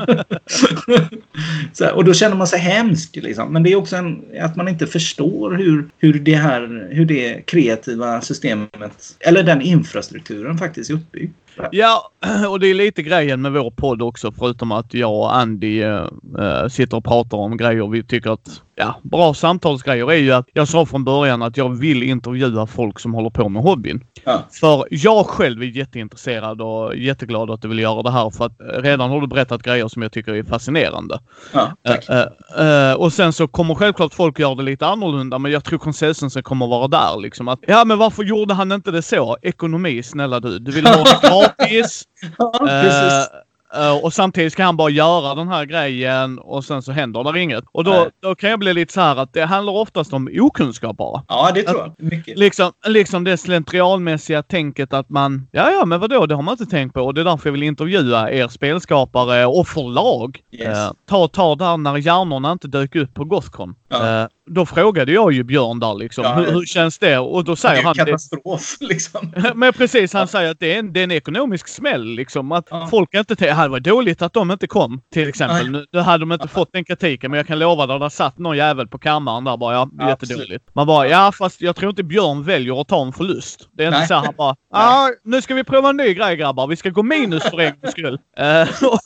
så, 1.72 1.90
och 1.90 2.04
då 2.04 2.14
känner 2.14 2.36
man 2.36 2.46
sig 2.46 2.58
hemsk. 2.58 3.16
Liksom. 3.16 3.52
Men 3.52 3.62
det 3.62 3.72
är 3.72 3.76
också 3.76 3.96
en, 3.96 4.24
att 4.40 4.56
man 4.56 4.68
inte 4.68 4.86
förstår 4.86 5.52
hur, 5.52 5.88
hur, 5.98 6.20
det 6.20 6.34
här, 6.34 6.88
hur 6.90 7.04
det 7.04 7.46
kreativa 7.46 8.20
systemet 8.20 9.16
eller 9.20 9.42
den 9.42 9.62
infrastrukturen 9.62 10.58
faktiskt 10.58 10.90
är 10.90 10.94
uppbyggd. 10.94 11.32
Ja, 11.70 12.10
och 12.48 12.60
det 12.60 12.66
är 12.66 12.74
lite 12.74 13.02
grejen 13.02 13.42
med 13.42 13.52
vår 13.52 13.70
podd 13.70 14.02
också 14.02 14.32
förutom 14.32 14.72
att 14.72 14.94
jag 14.94 15.14
och 15.14 15.36
Andy 15.36 15.82
äh, 15.82 16.68
sitter 16.70 16.96
och 16.96 17.04
pratar 17.04 17.38
om 17.38 17.56
grejer 17.56 17.86
vi 17.88 18.04
tycker 18.04 18.30
att 18.30 18.62
ja, 18.74 19.00
bra 19.02 19.34
samtalsgrejer 19.34 20.12
är 20.12 20.16
ju 20.16 20.32
att 20.32 20.46
jag 20.52 20.68
sa 20.68 20.86
från 20.86 21.04
början 21.04 21.42
att 21.42 21.56
jag 21.56 21.78
vill 21.78 22.02
intervjua 22.02 22.66
folk 22.66 23.00
som 23.00 23.14
håller 23.14 23.30
på 23.30 23.48
med 23.48 23.62
hobbyn. 23.62 24.04
Ja. 24.24 24.42
För 24.60 24.86
jag 24.90 25.26
själv 25.26 25.62
är 25.62 25.66
jätteintresserad 25.66 26.60
och 26.60 26.96
jätteglad 26.96 27.50
att 27.50 27.62
du 27.62 27.68
vill 27.68 27.78
göra 27.78 28.02
det 28.02 28.10
här 28.10 28.30
för 28.30 28.46
att 28.46 28.52
redan 28.58 29.10
har 29.10 29.20
du 29.20 29.26
berättat 29.26 29.62
grejer 29.62 29.88
som 29.88 30.02
jag 30.02 30.12
tycker 30.12 30.34
är 30.34 30.42
fascinerande. 30.42 31.18
Ja, 31.52 31.72
uh, 31.84 32.64
uh, 32.64 32.94
och 32.94 33.12
sen 33.12 33.32
så 33.32 33.48
kommer 33.48 33.74
självklart 33.74 34.14
folk 34.14 34.38
göra 34.38 34.54
det 34.54 34.62
lite 34.62 34.86
annorlunda 34.86 35.38
men 35.38 35.52
jag 35.52 35.64
tror 35.64 35.78
konsensusen 35.78 36.42
kommer 36.42 36.66
vara 36.66 36.88
där 36.88 37.20
liksom 37.20 37.48
att 37.48 37.58
ja 37.66 37.84
men 37.84 37.98
varför 37.98 38.22
gjorde 38.22 38.54
han 38.54 38.72
inte 38.72 38.90
det 38.90 39.02
så? 39.02 39.36
Ekonomi 39.42 40.02
snälla 40.02 40.40
du. 40.40 40.58
Du 40.58 40.72
vill 40.72 40.86
ha 40.86 41.04
det 41.22 41.28
gratis. 41.66 42.04
Ja, 42.38 43.26
Uh, 43.74 44.04
och 44.04 44.12
samtidigt 44.12 44.52
ska 44.52 44.64
han 44.64 44.76
bara 44.76 44.90
göra 44.90 45.34
den 45.34 45.48
här 45.48 45.64
grejen 45.64 46.38
och 46.38 46.64
sen 46.64 46.82
så 46.82 46.92
händer 46.92 47.32
det 47.32 47.40
inget. 47.40 47.64
Och 47.72 47.84
då, 47.84 48.10
då 48.20 48.34
kan 48.34 48.50
jag 48.50 48.58
bli 48.58 48.74
lite 48.74 48.92
så 48.92 49.00
här 49.00 49.16
att 49.16 49.32
det 49.32 49.44
handlar 49.44 49.72
oftast 49.72 50.12
om 50.12 50.28
okunskap 50.40 50.96
bara. 50.96 51.22
Ja, 51.28 51.50
det 51.54 51.62
tror 51.62 51.80
jag. 51.80 51.94
Mycket. 51.98 52.38
Liksom, 52.38 52.72
liksom 52.86 53.24
det 53.24 53.36
slentrianmässiga 53.36 54.42
tänket 54.42 54.92
att 54.92 55.08
man, 55.08 55.48
ja 55.50 55.70
ja 55.70 55.84
men 55.84 56.00
vadå, 56.00 56.26
det 56.26 56.34
har 56.34 56.42
man 56.42 56.52
inte 56.52 56.66
tänkt 56.66 56.94
på. 56.94 57.00
Och 57.00 57.14
det 57.14 57.20
är 57.20 57.24
därför 57.24 57.48
jag 57.48 57.52
vill 57.52 57.62
intervjua 57.62 58.30
er 58.30 58.48
spelskapare 58.48 59.46
och 59.46 59.68
förlag. 59.68 60.40
Yes. 60.52 60.78
Uh, 60.78 60.92
ta, 61.08 61.28
ta 61.28 61.54
där 61.54 61.76
när 61.76 61.96
hjärnorna 61.96 62.52
inte 62.52 62.68
dök 62.68 62.94
upp 62.94 63.14
på 63.14 63.24
Gothcon. 63.24 63.74
Ja. 63.88 64.22
Uh, 64.22 64.28
då 64.46 64.66
frågade 64.66 65.12
jag 65.12 65.32
ju 65.32 65.44
Björn 65.44 65.80
där 65.80 65.94
liksom, 65.94 66.24
ja, 66.24 66.34
hur, 66.34 66.52
hur, 66.52 66.64
känns 66.64 66.98
det? 66.98 67.18
Och 67.18 67.44
då 67.44 67.56
säger 67.56 67.82
han... 67.82 67.96
Det 67.96 68.02
är 68.02 68.06
katastrof 68.06 68.76
det, 68.80 68.86
liksom. 68.86 69.32
Men 69.54 69.72
precis, 69.72 70.12
han 70.12 70.20
ja. 70.20 70.26
säger 70.26 70.50
att 70.50 70.60
det 70.60 70.74
är, 70.74 70.78
en, 70.78 70.92
det 70.92 71.00
är 71.00 71.04
en 71.04 71.10
ekonomisk 71.10 71.68
smäll 71.68 72.04
liksom. 72.04 72.52
Att 72.52 72.68
ja. 72.70 72.86
folk 72.90 73.14
inte... 73.14 73.34
Det 73.34 73.68
var 73.68 73.80
dåligt 73.80 74.22
att 74.22 74.32
de 74.32 74.50
inte 74.50 74.66
kom, 74.66 75.00
till 75.12 75.28
exempel. 75.28 75.70
Nu, 75.70 75.86
nu 75.92 76.00
hade 76.00 76.22
de 76.22 76.32
inte 76.32 76.48
fått 76.48 76.72
den 76.72 76.84
kritiken, 76.84 77.30
men 77.30 77.38
jag 77.38 77.46
kan 77.46 77.58
lova 77.58 77.86
dig, 77.86 77.98
där 77.98 78.08
satt 78.08 78.38
någon 78.38 78.56
jävel 78.56 78.88
på 78.88 78.98
kammaren 78.98 79.44
där 79.44 79.56
bara, 79.56 79.74
ja, 79.74 79.88
ja 79.98 80.08
jättedåligt. 80.08 80.64
Man 80.74 80.86
bara, 80.86 81.08
ja 81.08 81.32
fast 81.32 81.60
jag 81.60 81.76
tror 81.76 81.90
inte 81.90 82.02
Björn 82.02 82.42
väljer 82.42 82.80
att 82.80 82.88
ta 82.88 83.06
en 83.06 83.12
förlust. 83.12 83.68
Det 83.72 83.82
är 83.82 83.88
inte 83.88 83.98
Nej. 83.98 84.08
så 84.08 84.14
han 84.14 84.34
bara, 84.36 84.56
ja 84.72 85.10
nu 85.24 85.42
ska 85.42 85.54
vi 85.54 85.64
prova 85.64 85.90
en 85.90 85.96
ny 85.96 86.14
grej 86.14 86.36
grabbar, 86.36 86.66
vi 86.66 86.76
ska 86.76 86.90
gå 86.90 87.02
minus 87.02 87.42
för 87.42 87.60
en 87.60 87.90
skull. 87.90 88.18
Uh, 88.40 88.84
och, 88.84 88.98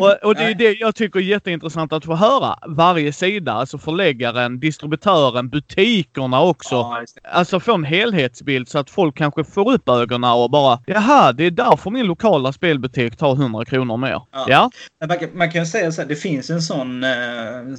och, 0.00 0.16
och, 0.22 0.34
det 0.34 0.44
är 0.44 0.54
det 0.54 0.72
jag 0.72 0.94
tycker 0.94 1.20
är 1.20 1.24
jätteintressant 1.24 1.92
att 1.92 2.04
få 2.04 2.14
höra. 2.14 2.58
Varje 2.66 3.12
sida, 3.12 3.52
alltså 3.52 3.78
förläggaren, 4.14 4.60
distributören, 4.60 5.48
butikerna 5.48 6.42
också. 6.42 6.74
Ja, 6.74 7.04
alltså 7.32 7.60
få 7.60 7.74
en 7.74 7.84
helhetsbild 7.84 8.68
så 8.68 8.78
att 8.78 8.90
folk 8.90 9.16
kanske 9.16 9.44
får 9.44 9.72
upp 9.72 9.88
ögonen 9.88 10.30
och 10.30 10.50
bara 10.50 10.78
Jaha, 10.86 11.32
det 11.32 11.44
är 11.44 11.50
därför 11.50 11.90
min 11.90 12.06
lokala 12.06 12.52
spelbutik 12.52 13.16
tar 13.16 13.32
100 13.32 13.64
kronor 13.64 13.96
mer. 13.96 14.22
Ja. 14.32 14.46
ja? 14.48 14.70
Man, 15.08 15.18
kan, 15.18 15.28
man 15.34 15.50
kan 15.50 15.66
säga 15.66 15.92
så 15.92 16.00
här, 16.00 16.08
det 16.08 16.16
finns 16.16 16.50
en 16.50 16.62
sån, 16.62 17.04
eh, 17.04 17.10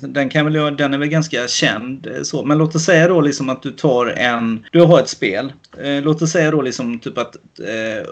den, 0.01 0.29
kan 0.29 0.45
väl, 0.45 0.77
den 0.77 0.93
är 0.93 0.97
väl 0.97 1.07
ganska 1.07 1.47
känd 1.47 2.07
eh, 2.07 2.21
så, 2.23 2.45
men 2.45 2.57
låt 2.57 2.75
oss 2.75 2.85
säga 2.85 3.07
då 3.07 3.21
liksom 3.21 3.49
att 3.49 3.63
du 3.63 3.71
tar 3.71 4.05
en, 4.07 4.65
du 4.71 4.81
har 4.81 4.99
ett 4.99 5.09
spel. 5.09 5.53
Eh, 5.77 6.03
låt 6.03 6.21
oss 6.21 6.31
säga 6.31 6.51
då 6.51 6.61
liksom 6.61 6.99
typ 6.99 7.17
att 7.17 7.35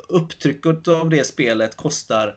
upptrycket 0.10 0.88
av 0.88 1.10
det 1.10 1.24
spelet 1.24 1.76
kostar 1.76 2.36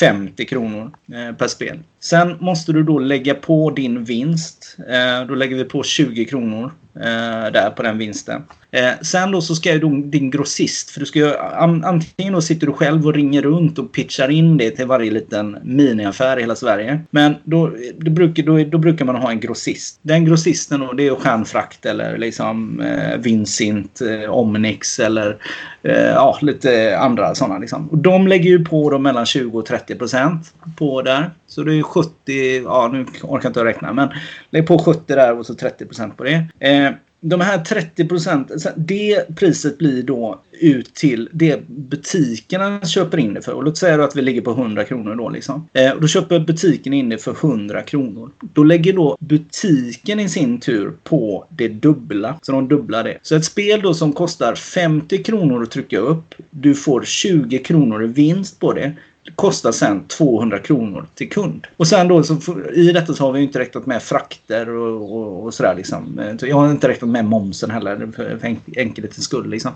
50 0.00 0.44
kronor 0.44 0.90
per 1.38 1.48
spel. 1.48 1.78
Sen 2.00 2.36
måste 2.40 2.72
du 2.72 2.82
då 2.82 2.98
lägga 2.98 3.34
på 3.34 3.70
din 3.70 4.04
vinst. 4.04 4.76
Eh, 4.88 5.26
då 5.26 5.34
lägger 5.34 5.56
vi 5.56 5.64
på 5.64 5.82
20 5.82 6.24
kronor 6.24 6.72
eh, 6.94 7.52
där 7.52 7.70
på 7.70 7.82
den 7.82 7.98
vinsten. 7.98 8.42
Eh, 8.70 8.90
sen 9.02 9.30
då 9.30 9.40
så 9.40 9.54
ska 9.54 9.72
ju 9.72 10.02
din 10.02 10.30
grossist, 10.30 10.90
för 10.90 11.00
du 11.00 11.06
ska 11.06 11.18
ju, 11.18 11.36
antingen 11.84 12.32
då 12.32 12.40
sitter 12.40 12.66
du 12.66 12.72
själv 12.72 13.06
och 13.06 13.14
ringer 13.14 13.42
runt 13.42 13.78
och 13.78 13.92
pitchar 13.92 14.28
in 14.28 14.56
det 14.56 14.70
till 14.70 14.86
varje 14.86 15.10
liten 15.10 15.58
miniaffär 15.62 16.36
i 16.36 16.40
hela 16.40 16.56
Sverige. 16.56 17.00
Men 17.10 17.34
då, 17.44 17.72
då, 17.98 18.10
brukar, 18.10 18.42
då, 18.42 18.64
då 18.64 18.78
brukar 18.78 19.04
man 19.04 19.16
ha 19.16 19.30
en 19.30 19.40
grossist. 19.40 20.00
Den 20.02 20.24
grossisten 20.24 20.80
då, 20.80 20.92
det 20.92 21.06
är 21.06 21.14
Stjärnfrakt 21.14 21.86
eller 21.86 22.18
liksom 22.18 22.80
eh, 22.80 23.18
Vincent, 23.18 24.00
eh, 24.00 24.30
Omnix 24.30 24.98
eller 24.98 25.36
eh, 25.82 25.94
ja, 25.94 26.38
lite 26.42 26.98
andra 26.98 27.34
sådana 27.34 27.58
liksom. 27.58 27.88
Och 27.88 27.98
de 27.98 28.28
lägger 28.28 28.50
ju 28.50 28.64
på 28.64 28.90
då 28.90 28.98
mellan 28.98 29.26
20 29.26 29.58
och 29.58 29.66
30 29.66 29.94
procent 29.94 30.54
på 30.76 31.02
där. 31.02 31.30
Så 31.46 31.62
det 31.62 31.74
är 31.74 31.82
70, 31.88 32.62
ja 32.64 32.90
nu 32.92 33.02
orkar 33.02 33.28
jag 33.42 33.50
inte 33.50 33.64
räkna, 33.64 33.92
men 33.92 34.08
lägg 34.50 34.66
på 34.66 34.78
70 34.78 35.02
där 35.06 35.38
och 35.38 35.46
så 35.46 35.54
30% 35.54 36.10
på 36.16 36.24
det. 36.24 36.46
Eh, 36.58 36.90
de 37.20 37.40
här 37.40 37.58
30% 37.58 38.72
det 38.76 39.36
priset 39.36 39.78
blir 39.78 40.02
då 40.02 40.40
ut 40.60 40.94
till 40.94 41.28
det 41.32 41.68
butikerna 41.68 42.80
köper 42.80 43.18
in 43.18 43.34
det 43.34 43.42
för. 43.42 43.52
Och 43.52 43.64
låt 43.64 43.78
säga 43.78 44.04
att 44.04 44.16
vi 44.16 44.22
ligger 44.22 44.40
på 44.40 44.50
100 44.50 44.84
kronor 44.84 45.14
då 45.14 45.28
liksom. 45.28 45.68
Eh, 45.72 45.90
och 45.90 46.00
då 46.00 46.08
köper 46.08 46.40
butiken 46.40 46.92
in 46.92 47.08
det 47.08 47.18
för 47.18 47.32
100 47.32 47.82
kronor. 47.82 48.30
Då 48.40 48.64
lägger 48.64 48.92
då 48.92 49.16
butiken 49.20 50.20
i 50.20 50.28
sin 50.28 50.60
tur 50.60 50.92
på 51.04 51.46
det 51.48 51.68
dubbla. 51.68 52.38
Så 52.42 52.52
de 52.52 52.68
dubblar 52.68 53.04
det. 53.04 53.18
Så 53.22 53.36
ett 53.36 53.44
spel 53.44 53.82
då 53.82 53.94
som 53.94 54.12
kostar 54.12 54.54
50 54.54 55.22
kronor 55.22 55.62
att 55.62 55.70
trycka 55.70 55.98
upp. 55.98 56.34
Du 56.50 56.74
får 56.74 57.02
20 57.02 57.58
kronor 57.58 58.04
i 58.04 58.06
vinst 58.06 58.60
på 58.60 58.72
det 58.72 58.96
kostar 59.34 59.72
sen 59.72 60.04
200 60.04 60.58
kronor 60.58 61.06
till 61.14 61.30
kund. 61.30 61.66
Och 61.76 61.88
sen 61.88 62.08
då 62.08 62.22
så 62.22 62.38
i 62.74 62.92
detta 62.92 63.14
så 63.14 63.24
har 63.24 63.32
vi 63.32 63.42
inte 63.42 63.58
räknat 63.58 63.86
med 63.86 64.02
frakter 64.02 64.68
och, 64.68 65.16
och, 65.16 65.44
och 65.44 65.54
sådär 65.54 65.74
liksom. 65.74 66.18
Eh, 66.18 66.48
jag 66.48 66.56
har 66.56 66.70
inte 66.70 66.88
räknat 66.88 67.10
med 67.10 67.24
momsen 67.24 67.70
heller 67.70 68.12
för, 68.16 68.38
för 68.38 68.56
enkelhetens 68.76 69.24
skull 69.24 69.50
liksom. 69.50 69.72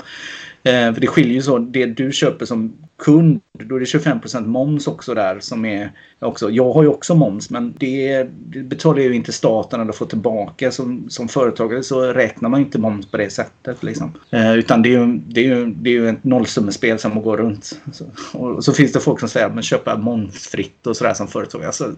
Eh, 0.64 0.94
för 0.94 1.00
det 1.00 1.06
skiljer 1.06 1.34
ju 1.34 1.42
så. 1.42 1.58
Det 1.58 1.86
du 1.86 2.12
köper 2.12 2.46
som 2.46 2.72
kund, 2.98 3.40
då 3.58 3.76
är 3.76 3.80
det 3.80 3.84
25% 3.84 4.46
moms 4.46 4.86
också 4.86 5.14
där 5.14 5.40
som 5.40 5.64
är 5.64 5.92
också. 6.18 6.50
Jag 6.50 6.72
har 6.72 6.82
ju 6.82 6.88
också 6.88 7.14
moms 7.14 7.50
men 7.50 7.74
det, 7.78 8.22
det 8.22 8.62
betalar 8.62 8.98
ju 8.98 9.14
inte 9.14 9.32
staten 9.32 9.80
eller 9.80 9.92
får 9.92 10.06
tillbaka. 10.06 10.70
Som, 10.70 11.10
som 11.10 11.28
företagare 11.28 11.82
så 11.82 12.02
räknar 12.02 12.48
man 12.48 12.60
inte 12.60 12.78
moms 12.78 13.06
på 13.06 13.16
det 13.16 13.30
sättet 13.30 13.82
liksom. 13.82 14.12
Eh, 14.30 14.54
utan 14.54 14.82
det 14.82 14.88
är 14.88 14.98
ju, 14.98 15.06
det 15.06 15.40
är 15.40 15.44
ju, 15.44 15.66
det 15.66 15.90
är 15.90 15.94
ju 15.94 16.08
ett 16.08 16.24
nollsummespel 16.24 16.98
som 16.98 17.22
går 17.22 17.36
runt. 17.36 17.80
Så, 17.92 18.04
och 18.38 18.64
så 18.64 18.72
finns 18.72 18.92
det 18.92 19.00
folk 19.00 19.20
som 19.20 19.28
säger 19.28 19.46
att 19.46 19.54
man 19.54 19.62
köper 19.62 19.96
momsfritt 19.96 20.86
och 20.86 20.96
sådär 20.96 21.14
som 21.14 21.28
företagare. 21.28 21.66
Alltså, 21.66 21.92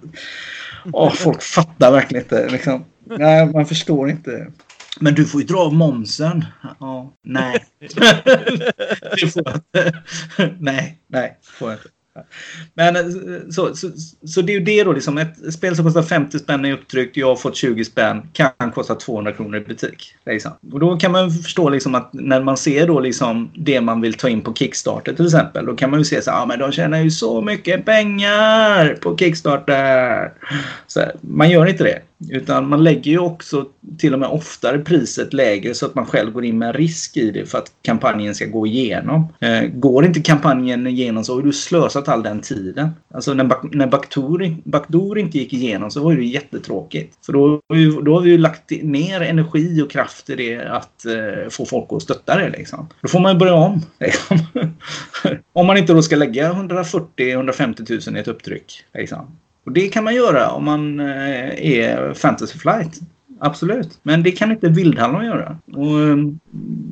åh, 0.93 1.13
folk 1.13 1.43
fattar 1.43 1.93
verkligen 1.93 2.25
inte 2.25 2.49
liksom. 2.49 2.85
Nej, 3.05 3.47
man 3.47 3.67
förstår 3.67 4.11
inte. 4.11 4.47
Men 5.01 5.15
du 5.15 5.25
får 5.25 5.41
ju 5.41 5.47
dra 5.47 5.59
av 5.59 5.75
momsen. 5.75 6.45
Ja, 6.81 7.13
nej. 7.23 7.65
det 9.21 9.33
får 9.33 9.43
jag 9.45 9.55
inte. 9.55 10.03
nej, 10.59 10.99
nej, 11.09 11.39
får 11.43 11.71
jag 11.71 11.79
inte. 11.79 11.89
Men 12.75 13.13
så, 13.53 13.75
så, 13.75 13.91
så 14.27 14.43
det 14.43 14.53
är 14.53 14.55
ju 14.55 14.65
det 14.65 14.85
då 14.85 14.93
liksom. 14.93 15.19
Ett 15.19 15.55
spel 15.55 15.77
som 15.77 15.85
kostar 15.85 16.03
50 16.03 16.39
spänn 16.39 16.65
i 16.65 16.73
upptryck, 16.73 17.17
jag 17.17 17.27
har 17.27 17.37
fått 17.37 17.57
20 17.57 17.85
spänn, 17.85 18.23
kan 18.33 18.73
kosta 18.75 18.95
200 18.95 19.33
kronor 19.33 19.57
i 19.57 19.61
butik. 19.61 20.15
Liksom. 20.27 20.53
Och 20.73 20.81
då 20.81 20.97
kan 20.97 21.13
man 21.13 21.31
förstå 21.31 21.69
liksom 21.69 21.95
att 21.95 22.13
när 22.13 22.43
man 22.43 22.57
ser 22.57 22.87
då 22.87 23.01
liksom 23.01 23.51
det 23.55 23.81
man 23.81 24.01
vill 24.01 24.15
ta 24.15 24.29
in 24.29 24.41
på 24.41 24.55
Kickstarter 24.55 25.13
till 25.13 25.27
exempel. 25.27 25.67
Då 25.67 25.77
kan 25.77 25.91
man 25.91 25.99
ju 25.99 26.05
se 26.05 26.23
så 26.23 26.31
ja 26.31 26.43
ah, 26.43 26.47
men 26.47 26.59
de 26.59 26.73
tjänar 26.73 26.99
ju 26.99 27.11
så 27.11 27.43
mycket 27.43 27.85
pengar 27.85 28.99
på 29.01 29.17
Kickstarter. 29.17 30.33
Så 30.87 31.01
man 31.21 31.51
gör 31.51 31.67
inte 31.67 31.85
det. 31.85 32.03
Utan 32.31 32.69
man 32.69 32.85
lägger 32.85 33.11
ju 33.11 33.19
också 33.19 33.67
till 33.99 34.13
och 34.13 34.19
med 34.19 34.29
oftare 34.29 34.79
priset 34.79 35.33
lägre 35.33 35.75
så 35.75 35.87
att 35.87 35.95
man 35.95 36.07
själv 36.07 36.33
går 36.33 36.45
in 36.45 36.59
med 36.59 36.69
en 36.69 36.73
risk 36.73 37.17
i 37.17 37.31
det 37.31 37.47
för 37.47 37.59
att 37.59 37.73
kampanjen 37.83 38.35
ska 38.35 38.47
gå 38.47 38.67
igenom. 38.67 39.29
Eh, 39.41 39.63
går 39.63 40.05
inte 40.05 40.21
kampanjen 40.21 40.87
igenom 40.87 41.25
så 41.25 41.35
har 41.35 41.43
du 41.43 41.53
slösat 41.53 42.09
all 42.09 42.23
den 42.23 42.41
tiden. 42.41 42.91
Alltså 43.15 43.35
när, 43.35 43.77
när 43.77 43.87
Backdoor, 43.87 44.57
Backdoor 44.65 45.19
inte 45.19 45.39
gick 45.39 45.53
igenom 45.53 45.91
så 45.91 46.01
var 46.01 46.15
det 46.15 46.25
jättetråkigt. 46.25 47.15
För 47.27 47.33
då, 47.33 47.61
då 48.03 48.15
har 48.15 48.21
vi 48.21 48.31
ju 48.31 48.39
lagt 48.39 48.71
ner 48.83 49.21
energi 49.21 49.83
och 49.83 49.91
kraft 49.91 50.31
i 50.31 50.35
det 50.35 50.59
att 50.59 51.07
eh, 51.07 51.49
få 51.51 51.67
folk 51.67 51.87
att 51.91 52.03
stötta 52.03 52.39
det. 52.39 52.49
Liksom. 52.49 52.89
Då 53.01 53.09
får 53.09 53.21
man 53.21 53.33
ju 53.33 53.39
börja 53.39 53.55
om. 53.55 53.83
Liksom. 54.01 54.39
om 55.53 55.67
man 55.67 55.77
inte 55.77 55.93
då 55.93 56.03
ska 56.03 56.17
lägga 56.17 56.53
140-150 56.53 58.09
000 58.09 58.17
i 58.17 58.21
ett 58.21 58.29
upptryck. 58.29 58.85
Liksom. 58.95 59.37
Och 59.65 59.73
det 59.73 59.89
kan 59.89 60.05
man 60.05 60.15
göra 60.15 60.51
om 60.51 60.65
man 60.65 61.01
eh, 61.01 61.67
är 61.79 62.15
Fantasy 62.15 62.59
Flight. 62.59 63.01
Absolut. 63.41 63.99
Men 64.03 64.23
det 64.23 64.31
kan 64.31 64.51
inte 64.53 64.69
Vildhallon 64.69 65.25
göra. 65.25 65.59
Och 65.73 65.87
um, 65.87 66.41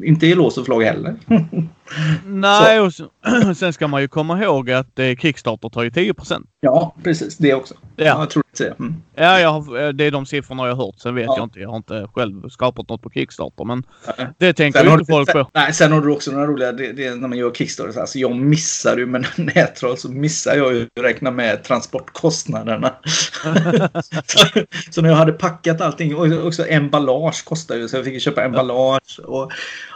inte 0.05 0.27
i 0.27 0.35
lås 0.35 0.59
och 0.59 0.66
förlag 0.66 0.83
heller. 0.83 1.16
Nej, 2.27 2.81
och 2.81 2.93
sen 3.57 3.73
ska 3.73 3.89
man 3.89 4.03
ju 4.03 4.09
komma 4.09 4.43
ihåg 4.43 4.70
att 4.70 4.99
eh, 4.99 5.16
Kickstarter 5.16 5.68
tar 5.68 5.83
ju 5.83 5.91
10% 5.91 6.43
Ja, 6.61 6.95
precis. 7.03 7.37
Det 7.37 7.55
också. 7.55 7.75
Ja. 7.97 8.27
Mm. 8.61 8.94
Ja, 9.14 9.40
jag 9.40 9.53
har, 9.53 9.82
eh, 9.82 9.88
det 9.88 10.05
är 10.05 10.11
de 10.11 10.26
siffrorna 10.26 10.68
jag 10.68 10.74
har 10.74 10.86
hört. 10.86 10.94
Sen 10.98 11.14
vet 11.14 11.26
ja. 11.26 11.34
jag 11.36 11.44
inte. 11.44 11.61
Jag 11.61 11.68
har 11.68 11.76
inte 11.76 12.09
själv 12.14 12.48
skapat 12.48 12.88
något 12.88 13.03
på 13.03 13.11
Kickstarter. 13.11 13.64
Men 13.64 13.82
nej. 14.18 14.28
det 14.38 14.53
tänker 14.53 14.84
ju 14.84 14.92
inte 14.92 15.12
folk 15.12 15.32
på. 15.32 15.50
Nej, 15.55 15.74
sen 15.74 15.92
har 15.92 16.00
du 16.00 16.12
också 16.12 16.32
några 16.32 16.46
roliga... 16.46 16.72
Det, 16.72 16.92
det, 16.92 17.14
när 17.14 17.28
man 17.28 17.38
gör 17.38 17.50
Kickstarter. 17.50 18.00
Alltså, 18.00 18.18
jag 18.18 18.36
missar 18.36 18.96
ju 18.96 19.07
med 19.07 19.26
nättroll 19.36 19.96
så 19.96 20.09
missar 20.09 20.57
jag 20.57 20.74
ju 20.74 20.88
räkna 21.00 21.30
med 21.30 21.64
transportkostnaderna. 21.64 22.94
så, 24.26 24.46
så, 24.90 25.03
när 25.03 25.09
jag 25.09 25.16
hade 25.16 25.32
packat 25.32 25.80
allting. 25.80 26.16
Och 26.16 26.46
också 26.46 26.66
emballage 26.68 27.44
kostar 27.44 27.76
ju. 27.76 27.88
Så 27.88 27.96
jag 27.96 28.05
fick 28.05 28.22
köpa 28.22 28.44
emballage. 28.44 29.20
Och, 29.24 29.53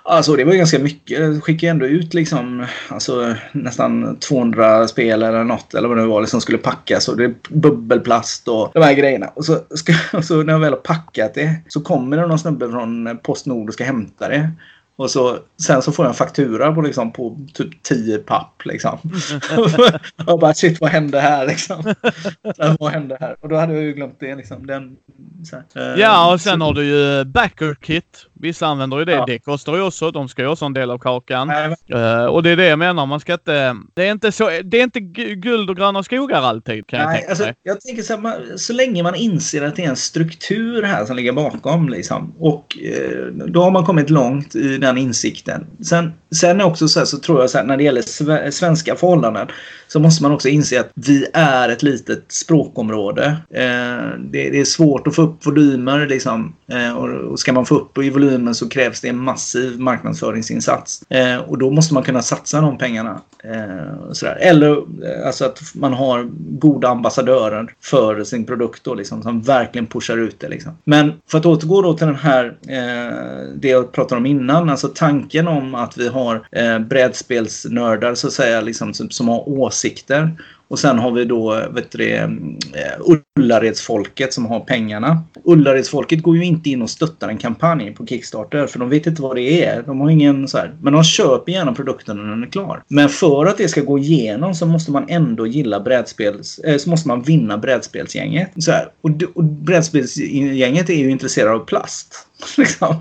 Alltså 0.08 0.36
det 0.36 0.44
var 0.44 0.52
ganska 0.52 0.78
mycket. 0.78 1.18
Jag 1.18 1.44
skickade 1.44 1.70
ändå 1.70 1.86
ut 1.86 2.14
liksom 2.14 2.66
alltså, 2.88 3.34
nästan 3.52 4.16
200 4.20 4.88
spel 4.88 5.22
eller 5.22 5.44
något 5.44 5.74
eller 5.74 5.88
vad 5.88 5.98
det 5.98 6.06
var 6.06 6.20
liksom 6.20 6.40
skulle 6.40 6.58
packas 6.58 7.08
och 7.08 7.16
det 7.16 7.24
är 7.24 7.34
bubbelplast 7.48 8.45
och 8.48 8.70
de 8.74 8.82
här 8.82 8.94
grejerna. 8.94 9.26
Och 9.34 9.44
så, 9.44 9.60
ska, 9.70 9.92
och 10.12 10.24
så 10.24 10.42
när 10.42 10.52
jag 10.52 10.60
väl 10.60 10.72
har 10.72 10.80
packat 10.80 11.34
det 11.34 11.56
så 11.68 11.80
kommer 11.80 12.16
det 12.16 12.26
någon 12.26 12.38
snubbe 12.38 12.70
från 12.70 13.18
Postnord 13.22 13.68
och 13.68 13.74
ska 13.74 13.84
hämta 13.84 14.28
det. 14.28 14.50
Och 14.98 15.10
så, 15.10 15.38
sen 15.62 15.82
så 15.82 15.92
får 15.92 16.04
jag 16.04 16.10
en 16.10 16.16
faktura 16.16 16.72
på, 16.72 16.80
liksom, 16.80 17.12
på 17.12 17.38
typ 17.54 17.82
10 17.82 18.18
papp. 18.18 18.62
Liksom. 18.64 18.98
och 20.26 20.38
bara 20.38 20.54
shit 20.54 20.80
vad 20.80 20.90
hände 20.90 21.20
här 21.20 21.46
liksom. 21.46 21.94
vad 22.78 22.92
hände 22.92 23.16
här? 23.20 23.36
Och 23.40 23.48
då 23.48 23.56
hade 23.56 23.74
jag 23.74 23.82
ju 23.82 23.92
glömt 23.92 24.16
det. 24.20 24.34
Liksom. 24.34 24.66
Den, 24.66 24.96
här, 25.52 25.94
eh, 25.94 26.00
ja 26.00 26.32
och 26.32 26.40
sen 26.40 26.58
så... 26.58 26.64
har 26.64 26.74
du 26.74 26.84
ju 26.84 27.24
backer 27.24 27.74
kit. 27.74 28.26
Vissa 28.40 28.66
använder 28.66 28.98
ju 28.98 29.04
det. 29.04 29.12
Ja. 29.12 29.24
Det 29.26 29.38
kostar 29.38 29.76
ju 29.76 29.82
också. 29.82 30.10
De 30.10 30.28
ska 30.28 30.42
ju 30.42 30.48
också 30.48 30.64
ha 30.64 30.66
en 30.66 30.72
del 30.72 30.90
av 30.90 30.98
kakan. 30.98 31.50
Uh, 31.50 32.24
och 32.24 32.42
det 32.42 32.50
är 32.50 32.56
det 32.56 32.66
jag 32.66 32.78
menar. 32.78 33.06
Man 33.06 33.20
ska 33.20 33.32
inte... 33.32 33.76
Det 33.94 34.06
är 34.06 34.12
inte, 34.12 34.32
så, 34.32 34.50
det 34.64 34.78
är 34.80 34.82
inte 34.82 35.00
guld 35.00 35.70
och 35.70 35.76
gröna 35.76 36.02
skogar 36.02 36.42
alltid 36.42 36.86
kan 36.86 36.98
Nej, 36.98 37.06
jag 37.06 37.14
tänka 37.16 37.30
alltså, 37.30 37.60
Jag 37.62 37.80
tänker 37.80 38.02
så 38.02 38.14
här, 38.14 38.20
man, 38.20 38.34
så 38.56 38.72
länge 38.72 39.02
man 39.02 39.14
inser 39.14 39.62
att 39.62 39.76
det 39.76 39.84
är 39.84 39.88
en 39.88 39.96
struktur 39.96 40.82
här 40.82 41.04
som 41.04 41.16
ligger 41.16 41.32
bakom 41.32 41.88
liksom. 41.88 42.34
Och 42.38 42.78
uh, 42.84 43.26
då 43.46 43.62
har 43.62 43.70
man 43.70 43.84
kommit 43.84 44.10
långt 44.10 44.54
i 44.54 44.78
den 44.78 44.98
insikten. 44.98 45.66
Sen, 45.84 46.12
sen 46.34 46.60
också 46.60 46.88
så, 46.88 46.98
här, 46.98 47.06
så 47.06 47.18
tror 47.18 47.40
jag 47.40 47.50
så 47.50 47.58
här, 47.58 47.64
när 47.64 47.76
det 47.76 47.84
gäller 47.84 48.50
svenska 48.50 48.96
förhållanden 48.96 49.46
så 49.88 50.00
måste 50.00 50.22
man 50.22 50.32
också 50.32 50.48
inse 50.48 50.80
att 50.80 50.90
vi 50.94 51.26
är 51.32 51.68
ett 51.68 51.82
litet 51.82 52.24
språkområde. 52.28 53.36
Eh, 53.50 54.18
det, 54.18 54.50
det, 54.50 54.60
är 54.60 54.64
svårt 54.64 55.06
att 55.06 55.14
få 55.14 55.22
upp 55.22 55.46
volymer 55.46 56.06
liksom. 56.06 56.54
Eh, 56.72 56.96
och, 56.96 57.08
och 57.08 57.40
ska 57.40 57.52
man 57.52 57.66
få 57.66 57.74
upp 57.74 57.98
i 57.98 58.10
volymen 58.10 58.54
så 58.54 58.68
krävs 58.68 59.00
det 59.00 59.08
en 59.08 59.18
massiv 59.18 59.80
marknadsföringsinsats. 59.80 61.02
Eh, 61.10 61.36
och 61.36 61.58
då 61.58 61.70
måste 61.70 61.94
man 61.94 62.02
kunna 62.02 62.22
satsa 62.22 62.60
de 62.60 62.78
pengarna. 62.78 63.20
Eh. 63.44 64.36
Eller 64.38 64.72
eh, 64.72 65.26
alltså 65.26 65.44
att 65.44 65.60
man 65.74 65.92
har 65.92 66.28
goda 66.58 66.88
ambassadörer 66.88 67.72
för 67.82 68.24
sin 68.24 68.46
produkt 68.46 68.84
då, 68.84 68.94
liksom, 68.94 69.22
som 69.22 69.42
verkligen 69.42 69.86
pushar 69.86 70.16
ut 70.16 70.40
det. 70.40 70.48
Liksom. 70.48 70.72
Men 70.84 71.12
för 71.30 71.38
att 71.38 71.46
återgå 71.46 71.82
då 71.82 71.94
till 71.94 72.06
den 72.06 72.16
här, 72.16 72.44
eh, 72.68 73.48
det 73.54 73.68
jag 73.68 73.92
pratade 73.92 74.18
om 74.18 74.26
innan, 74.26 74.70
alltså 74.70 74.88
tanken 74.88 75.48
om 75.48 75.74
att 75.74 75.98
vi 75.98 76.08
har 76.08 76.25
eh, 76.34 76.78
brädspelsnördar 76.78 78.14
så 78.14 78.26
att 78.26 78.32
säga, 78.32 78.60
liksom, 78.60 78.94
som, 78.94 79.10
som 79.10 79.28
har 79.28 79.48
åsikter 79.48 80.36
och 80.68 80.78
sen 80.78 80.98
har 80.98 81.10
vi 81.10 81.24
då 81.24 81.62
vet 81.70 81.90
du, 81.90 82.10
eh, 82.10 82.28
Ullaredsfolket 83.38 84.32
som 84.32 84.46
har 84.46 84.60
pengarna. 84.60 85.22
Ullaredsfolket 85.44 86.22
går 86.22 86.36
ju 86.36 86.44
inte 86.44 86.70
in 86.70 86.82
och 86.82 86.90
stöttar 86.90 87.28
en 87.28 87.38
kampanj 87.38 87.94
på 87.94 88.06
Kickstarter 88.06 88.66
för 88.66 88.78
de 88.78 88.88
vet 88.88 89.06
inte 89.06 89.22
vad 89.22 89.36
det 89.36 89.64
är. 89.64 89.82
De 89.82 90.00
har 90.00 90.10
ingen 90.10 90.48
så 90.48 90.58
här, 90.58 90.74
men 90.80 90.92
de 90.92 91.04
köper 91.04 91.52
gärna 91.52 91.74
produkten 91.74 92.16
när 92.16 92.24
den 92.24 92.42
är 92.42 92.46
klar. 92.46 92.82
Men 92.88 93.08
för 93.08 93.46
att 93.46 93.58
det 93.58 93.68
ska 93.68 93.80
gå 93.80 93.98
igenom 93.98 94.54
så 94.54 94.66
måste 94.66 94.90
man 94.90 95.04
ändå 95.08 95.46
gilla 95.46 95.80
brädspels... 95.80 96.58
Eh, 96.58 96.76
så 96.76 96.90
måste 96.90 97.08
man 97.08 97.22
vinna 97.22 97.58
brädspelsgänget. 97.58 98.50
Så 98.58 98.70
här, 98.70 98.88
och, 99.00 99.10
och 99.34 99.44
brädspelsgänget 99.44 100.90
är 100.90 100.94
ju 100.94 101.10
intresserade 101.10 101.54
av 101.54 101.64
plast. 101.64 102.25
Liksom. 102.58 102.96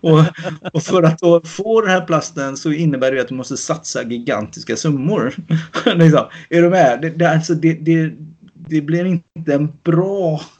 Och, 0.00 0.24
och, 0.72 0.82
för 0.82 1.02
att 1.02 1.18
då 1.18 1.40
få 1.40 1.80
den 1.80 1.90
här 1.90 2.00
plasten 2.00 2.56
så 2.56 2.72
innebär 2.72 3.12
det 3.12 3.20
att 3.20 3.28
du 3.28 3.34
måste 3.34 3.56
satsa 3.56 4.02
gigantiska 4.02 4.76
summor. 4.76 5.34
liksom. 5.84 6.24
Är 6.50 6.62
du 6.62 6.68
med? 6.68 6.98
Det, 7.02 7.10
det, 7.10 7.30
alltså, 7.30 7.54
det, 7.54 7.72
det, 7.72 8.12
det 8.54 8.80
blir 8.80 9.04
inte 9.04 9.54
en 9.54 9.72
bra... 9.82 10.40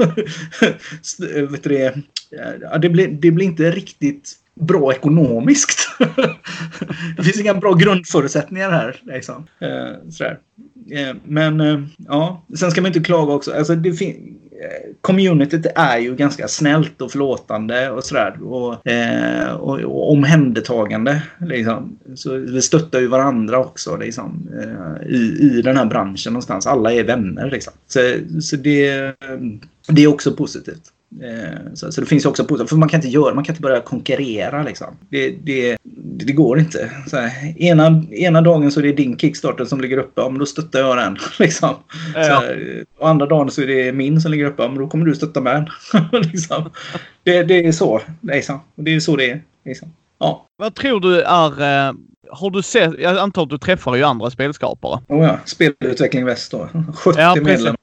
vet 1.51 1.62
du 1.62 1.68
det, 1.68 1.95
det, 2.79 2.89
blir, 2.89 3.09
det 3.09 3.31
blir 3.31 3.47
inte 3.47 3.70
riktigt 3.70 4.37
bra 4.55 4.93
ekonomiskt. 4.93 5.89
det 7.16 7.22
finns 7.22 7.41
inga 7.41 7.55
bra 7.55 7.72
grundförutsättningar 7.72 8.70
här. 8.70 9.01
Liksom. 9.03 9.47
Eh, 9.59 10.11
sådär. 10.11 10.39
Eh, 10.91 11.16
men 11.24 11.61
eh, 11.61 11.81
ja, 11.97 12.45
sen 12.59 12.70
ska 12.70 12.81
man 12.81 12.89
inte 12.89 13.01
klaga 13.01 13.33
också. 13.33 13.53
Alltså, 13.53 13.74
det 13.74 13.93
Eh, 14.61 14.94
communityt 15.00 15.66
är 15.74 15.98
ju 15.98 16.14
ganska 16.14 16.48
snällt 16.48 17.00
och 17.00 17.11
förlåtande 17.11 17.90
och 17.90 18.04
sådär. 18.04 18.42
Och, 18.42 18.86
eh, 18.86 19.50
och, 19.54 19.80
och 19.80 20.12
omhändertagande. 20.12 21.22
Liksom. 21.40 21.98
Så 22.14 22.36
vi 22.36 22.62
stöttar 22.62 23.00
ju 23.00 23.06
varandra 23.06 23.59
också 23.59 23.96
liksom, 23.96 24.48
eh, 24.62 25.09
i, 25.09 25.38
i 25.40 25.62
den 25.62 25.76
här 25.76 25.86
branschen 25.86 26.32
någonstans. 26.32 26.66
Alla 26.66 26.92
är 26.92 27.04
vänner 27.04 27.50
liksom. 27.50 27.72
Så, 27.86 28.00
så 28.40 28.56
det, 28.56 29.14
det 29.88 30.02
är 30.02 30.06
också 30.06 30.32
positivt. 30.32 30.92
Eh, 31.22 31.74
så, 31.74 31.92
så, 31.92 32.00
det 32.00 32.06
finns 32.06 32.26
också 32.26 32.44
positivt. 32.44 32.68
För 32.68 32.76
man 32.76 32.88
kan 32.88 32.98
inte 32.98 33.09
göra, 33.09 33.34
man 33.34 33.44
kan 33.44 33.52
inte 33.52 33.62
börja 33.62 33.80
konkurrera 33.80 34.62
liksom. 34.62 34.86
Det, 35.09 35.30
det, 35.30 35.76
det 36.26 36.32
går 36.32 36.59
inte. 36.59 36.90
Här, 37.12 37.62
ena, 37.62 38.04
ena 38.11 38.40
dagen 38.40 38.70
så 38.70 38.80
är 38.80 38.84
det 38.84 38.92
din 38.92 39.18
Kickstarter 39.18 39.64
som 39.64 39.80
ligger 39.80 39.98
uppe, 39.98 40.20
ja, 40.20 40.28
men 40.28 40.38
då 40.38 40.46
stöttar 40.46 40.78
jag 40.80 40.96
den. 40.96 41.16
Liksom. 41.38 41.74
Ja. 42.14 42.20
Här, 42.20 42.84
och 42.98 43.09
andra 43.09 43.26
dagen 43.26 43.50
så 43.50 43.62
är 43.62 43.66
det 43.66 43.92
min 43.92 44.20
som 44.20 44.30
ligger 44.30 44.44
uppe, 44.44 44.62
ja, 44.62 44.68
men 44.68 44.78
då 44.78 44.88
kommer 44.88 45.06
du 45.06 45.14
stötta 45.14 45.40
med 45.40 45.54
den. 45.92 46.22
liksom. 46.32 46.70
det, 47.22 47.42
det 47.42 47.66
är 47.66 47.72
så. 47.72 48.00
Liksom. 48.20 48.61
Det 48.74 48.94
är 48.94 49.00
så 49.00 49.16
det 49.16 49.30
är. 49.30 49.42
Liksom. 49.64 49.92
Ja. 50.18 50.46
Vad 50.56 50.74
tror 50.74 51.00
du 51.00 51.20
är... 51.22 51.88
Eh, 51.88 51.94
har 52.30 52.50
du 52.50 52.62
sett... 52.62 52.98
Jag 52.98 53.18
antar 53.18 53.42
att 53.42 53.50
du 53.50 53.59
träffar 53.59 53.94
ju 53.94 54.02
andra 54.02 54.30
spelskapare. 54.30 55.00
Oh 55.09 55.24
ja, 55.24 55.38
Spelutveckling 55.44 56.24
Väst 56.24 56.50
då. 56.50 56.68
70 56.94 57.20
ja, 57.20 57.34
medlemmar. 57.34 57.78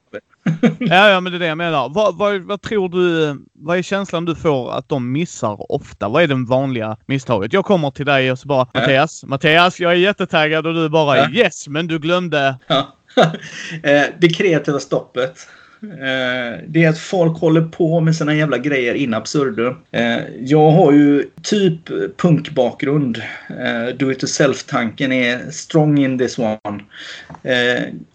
ja, 0.78 1.08
ja, 1.08 1.20
men 1.20 1.32
det 1.32 1.36
är 1.36 1.40
det 1.40 1.46
jag 1.46 1.58
menar. 1.58 1.88
Vad, 1.88 2.16
vad, 2.16 2.40
vad, 2.40 2.62
tror 2.62 2.88
du, 2.88 3.36
vad 3.54 3.78
är 3.78 3.82
känslan 3.82 4.24
du 4.24 4.34
får 4.34 4.72
att 4.72 4.88
de 4.88 5.12
missar 5.12 5.72
ofta? 5.72 6.08
Vad 6.08 6.22
är 6.22 6.26
det 6.26 6.34
vanliga 6.48 6.96
misstaget? 7.06 7.52
Jag 7.52 7.64
kommer 7.64 7.90
till 7.90 8.06
dig 8.06 8.32
och 8.32 8.38
så 8.38 8.48
bara, 8.48 8.68
ja. 8.72 8.80
Mattias, 8.80 9.24
Mattias, 9.24 9.80
jag 9.80 9.92
är 9.92 9.96
jättetaggad 9.96 10.66
och 10.66 10.74
du 10.74 10.88
bara 10.88 11.16
ja. 11.16 11.30
yes, 11.30 11.68
men 11.68 11.86
du 11.86 11.98
glömde. 11.98 12.58
Ja. 12.66 12.92
Eh, 13.82 14.02
det 14.20 14.28
kreativa 14.28 14.78
stoppet. 14.78 15.48
Eh, 15.92 16.60
det 16.68 16.84
är 16.84 16.88
att 16.88 16.98
folk 16.98 17.38
håller 17.38 17.60
på 17.60 18.00
med 18.00 18.16
sina 18.16 18.34
jävla 18.34 18.58
grejer 18.58 18.94
in 18.94 19.14
absurdum. 19.14 19.74
Eh, 19.90 20.18
jag 20.40 20.70
har 20.70 20.92
ju 20.92 21.24
typ 21.42 21.80
punkbakgrund. 22.16 23.22
Eh, 23.48 23.96
do 23.96 24.12
it 24.12 24.22
yourself-tanken 24.22 25.12
är 25.12 25.50
strong 25.50 25.98
in 25.98 26.18
this 26.18 26.38
one. 26.38 26.82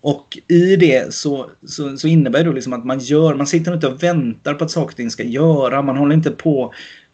Och 0.01 0.37
i 0.47 0.75
det 0.75 1.13
så, 1.13 1.49
så, 1.67 1.97
så 1.97 2.07
innebär 2.07 2.43
det 2.43 2.53
liksom 2.53 2.73
att 2.73 2.85
man 2.85 2.99
gör, 2.99 3.35
man 3.35 3.47
sitter 3.47 3.73
inte 3.73 3.87
och 3.87 4.03
väntar 4.03 4.53
på 4.53 4.63
att 4.63 4.71
saker 4.71 4.87
och 4.87 4.95
ting 4.95 5.11
ska 5.11 5.23
göra. 5.23 5.81
Man 5.81 5.97
håller 5.97 6.15
inte 6.15 6.31
på 6.31 6.73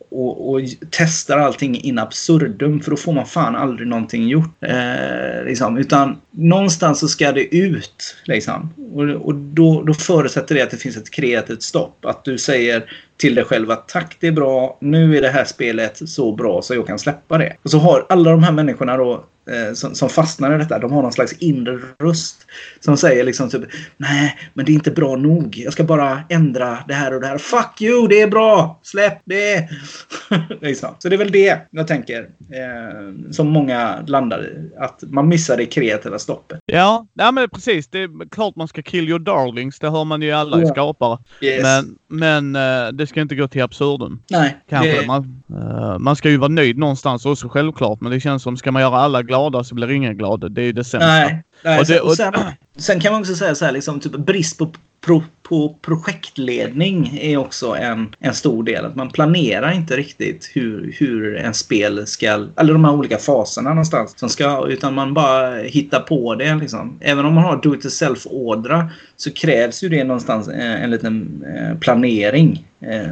och, 0.09 0.49
och 0.49 0.61
testar 0.89 1.37
allting 1.37 1.81
in 1.81 1.99
absurdum 1.99 2.79
för 2.79 2.91
då 2.91 2.97
får 2.97 3.13
man 3.13 3.25
fan 3.25 3.55
aldrig 3.55 3.87
någonting 3.87 4.27
gjort. 4.27 4.63
Eh, 4.63 5.43
liksom. 5.45 5.77
Utan 5.77 6.17
någonstans 6.31 6.99
så 6.99 7.07
ska 7.07 7.31
det 7.31 7.55
ut. 7.55 8.15
Liksom. 8.25 8.73
Och, 8.93 9.03
och 9.03 9.35
då, 9.35 9.83
då 9.83 9.93
förutsätter 9.93 10.55
det 10.55 10.61
att 10.61 10.71
det 10.71 10.77
finns 10.77 10.97
ett 10.97 11.11
kreativt 11.11 11.63
stopp. 11.63 12.05
Att 12.05 12.25
du 12.25 12.37
säger 12.37 12.83
till 13.17 13.35
dig 13.35 13.43
själv 13.43 13.71
att 13.71 13.87
tack 13.87 14.17
det 14.19 14.27
är 14.27 14.31
bra, 14.31 14.77
nu 14.81 15.17
är 15.17 15.21
det 15.21 15.29
här 15.29 15.45
spelet 15.45 16.09
så 16.09 16.35
bra 16.35 16.61
så 16.61 16.75
jag 16.75 16.87
kan 16.87 16.99
släppa 16.99 17.37
det. 17.37 17.55
Och 17.63 17.71
så 17.71 17.77
har 17.77 18.05
alla 18.09 18.31
de 18.31 18.43
här 18.43 18.51
människorna 18.51 18.97
då 18.97 19.25
eh, 19.49 19.73
som, 19.73 19.95
som, 19.95 20.09
fastnar 20.09 20.55
i 20.55 20.57
detta, 20.57 20.79
de 20.79 20.91
har 20.91 21.01
någon 21.01 21.11
slags 21.11 21.33
inre 21.33 21.79
röst 21.99 22.45
som 22.79 22.97
säger 22.97 23.23
liksom 23.23 23.49
typ 23.49 23.61
nej, 23.97 24.37
men 24.53 24.65
det 24.65 24.71
är 24.71 24.73
inte 24.73 24.91
bra 24.91 25.15
nog. 25.15 25.57
Jag 25.57 25.73
ska 25.73 25.83
bara 25.83 26.19
ändra 26.29 26.77
det 26.87 26.93
här 26.93 27.13
och 27.13 27.21
det 27.21 27.27
här. 27.27 27.37
Fuck 27.37 27.81
you, 27.81 28.07
det 28.07 28.21
är 28.21 28.27
bra! 28.27 28.79
Släpp 28.83 29.21
det! 29.25 29.69
liksom. 30.61 30.95
Så 30.99 31.09
det 31.09 31.15
är 31.15 31.17
väl 31.17 31.31
det 31.31 31.59
jag 31.71 31.87
tänker 31.87 32.19
eh, 32.19 33.31
som 33.31 33.47
många 33.47 34.03
landar 34.07 34.45
i. 34.45 34.79
Att 34.79 35.03
man 35.07 35.27
missar 35.27 35.57
det 35.57 35.65
kreativa 35.65 36.19
stoppet. 36.19 36.59
Ja, 36.65 37.07
ja 37.13 37.31
men 37.31 37.49
precis. 37.49 37.87
Det 37.87 37.99
är 37.99 38.29
klart 38.29 38.55
man 38.55 38.67
ska 38.67 38.81
kill 38.81 39.09
your 39.09 39.19
darlings. 39.19 39.79
Det 39.79 39.89
hör 39.89 40.03
man 40.03 40.21
ju 40.21 40.31
alla 40.31 40.61
i 40.61 40.65
skapare. 40.65 41.19
Yes. 41.41 41.63
Men, 41.63 41.97
men 42.07 42.55
eh, 42.55 42.91
det 43.07 43.09
ska 43.09 43.21
inte 43.21 43.35
gå 43.35 43.47
till 43.47 43.63
absurdum. 43.63 44.19
Nej. 44.29 44.57
Kanske. 44.69 45.01
Det... 45.01 45.07
Man, 45.07 45.43
uh, 45.51 45.97
man 45.99 46.15
ska 46.15 46.29
ju 46.29 46.37
vara 46.37 46.49
nöjd 46.49 46.77
någonstans 46.77 47.25
också 47.25 47.49
självklart. 47.49 48.01
Men 48.01 48.11
det 48.11 48.19
känns 48.19 48.43
som 48.43 48.57
ska 48.57 48.71
man 48.71 48.81
göra 48.81 48.97
alla 48.97 49.23
glada 49.23 49.63
så 49.63 49.75
blir 49.75 49.91
ingen 49.91 50.17
glad. 50.17 50.51
Det 50.51 50.61
är 50.61 50.65
ju 50.65 50.71
det 50.71 50.83
sämsta. 50.83 51.07
Nej. 51.07 51.43
Nej, 51.63 51.79
och 51.79 51.85
det, 51.85 51.99
och... 51.99 52.13
Sen, 52.13 52.33
sen, 52.77 52.99
kan 52.99 53.11
man 53.11 53.21
också 53.21 53.35
säga 53.35 53.55
så 53.55 53.65
här, 53.65 53.71
liksom, 53.71 53.99
typ 53.99 54.11
brist 54.11 54.57
på 54.57 54.71
pro, 55.05 55.23
på 55.43 55.75
projektledning 55.81 57.19
är 57.21 57.37
också 57.37 57.75
en, 57.75 58.15
en 58.19 58.33
stor 58.33 58.63
del. 58.63 58.85
Att 58.85 58.95
man 58.95 59.09
planerar 59.09 59.71
inte 59.71 59.97
riktigt 59.97 60.51
hur, 60.53 60.95
hur 60.99 61.35
en 61.35 61.53
spel 61.53 62.07
ska, 62.07 62.47
eller 62.57 62.73
de 62.73 62.85
här 62.85 62.93
olika 62.93 63.17
faserna 63.17 63.69
någonstans 63.69 64.19
som 64.19 64.29
ska, 64.29 64.67
utan 64.67 64.93
man 64.93 65.13
bara 65.13 65.55
hittar 65.55 65.99
på 65.99 66.35
det 66.35 66.55
liksom. 66.55 66.97
Även 67.01 67.25
om 67.25 67.33
man 67.33 67.43
har 67.43 67.61
do 67.61 67.75
it 67.75 67.85
yourself-ådra 67.85 68.89
så 69.15 69.31
krävs 69.31 69.83
ju 69.83 69.89
det 69.89 70.03
någonstans 70.03 70.47
en, 70.47 70.61
en 70.61 70.91
liten 70.91 71.43
eh, 71.57 71.77
planering. 71.79 72.66
Eh, 72.81 73.07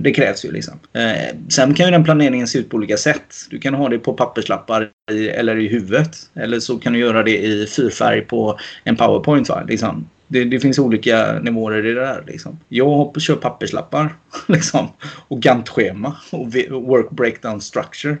det 0.00 0.12
krävs 0.12 0.44
ju 0.44 0.52
liksom. 0.52 0.74
Eh, 0.92 1.36
sen 1.48 1.74
kan 1.74 1.86
ju 1.86 1.92
den 1.92 2.04
planeringen 2.04 2.46
se 2.46 2.58
ut 2.58 2.70
på 2.70 2.76
olika 2.76 2.96
sätt. 2.96 3.34
Du 3.50 3.58
kan 3.58 3.74
ha 3.74 3.88
det 3.88 3.98
på 3.98 4.12
papperslappar 4.12 4.90
eller 5.10 5.56
i 5.56 5.68
huvudet. 5.68 6.16
Eller 6.34 6.60
så 6.60 6.78
kan 6.78 6.92
du 6.92 6.98
göra 6.98 7.22
det 7.22 7.38
i 7.38 7.66
fyrfärg 7.66 8.20
på 8.20 8.58
en 8.84 8.96
powerpoint. 8.96 9.48
Va? 9.48 9.64
Liksom. 9.68 10.08
Det, 10.26 10.44
det, 10.44 10.60
finns 10.60 10.78
olika 10.78 11.38
nivåer 11.38 11.86
i 11.86 11.94
det 11.94 12.00
där. 12.00 12.24
Liksom. 12.26 12.58
Jag 12.68 13.20
kör 13.20 13.36
papperslappar 13.36 14.14
liksom, 14.46 14.88
och 15.28 15.40
Gantt-schema 15.40 16.16
och 16.30 16.46
work 16.70 17.10
breakdown 17.10 17.60
structure 17.60 18.16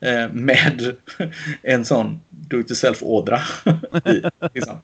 eh, 0.00 0.32
med 0.32 0.96
en 1.62 1.84
sån 1.84 2.20
do-it-yourself-ådra. 2.30 3.40
liksom. 4.54 4.76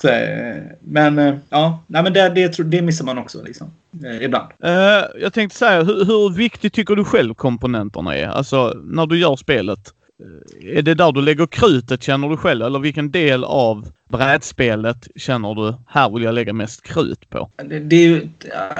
Så, 0.00 0.08
eh, 0.08 0.62
men 0.80 1.18
eh, 1.18 1.34
ja, 1.50 1.82
nej, 1.86 2.02
men 2.02 2.12
det, 2.12 2.28
det, 2.28 2.62
det 2.64 2.82
missar 2.82 3.04
man 3.04 3.18
också 3.18 3.42
liksom, 3.42 3.70
eh, 4.04 4.22
ibland. 4.22 4.48
Uh, 4.64 5.20
jag 5.20 5.32
tänkte 5.32 5.58
säga, 5.58 5.82
hur, 5.82 6.04
hur 6.04 6.30
viktigt 6.30 6.72
tycker 6.72 6.96
du 6.96 7.04
själv 7.04 7.34
komponenterna 7.34 8.16
är? 8.16 8.26
Alltså 8.26 8.76
när 8.84 9.06
du 9.06 9.18
gör 9.18 9.36
spelet. 9.36 9.94
Är 10.62 10.82
det 10.82 10.94
där 10.94 11.12
du 11.12 11.22
lägger 11.22 11.46
krutet 11.46 12.02
känner 12.02 12.28
du 12.28 12.36
själv 12.36 12.66
eller 12.66 12.78
vilken 12.78 13.10
del 13.10 13.44
av 13.44 13.88
brädspelet 14.08 15.08
känner 15.16 15.54
du 15.54 15.74
här 15.86 16.10
vill 16.10 16.22
jag 16.22 16.34
lägga 16.34 16.52
mest 16.52 16.82
krut 16.82 17.30
på? 17.30 17.50
Det, 17.56 17.78
det 17.78 17.96
är 17.96 18.08
ju, 18.08 18.28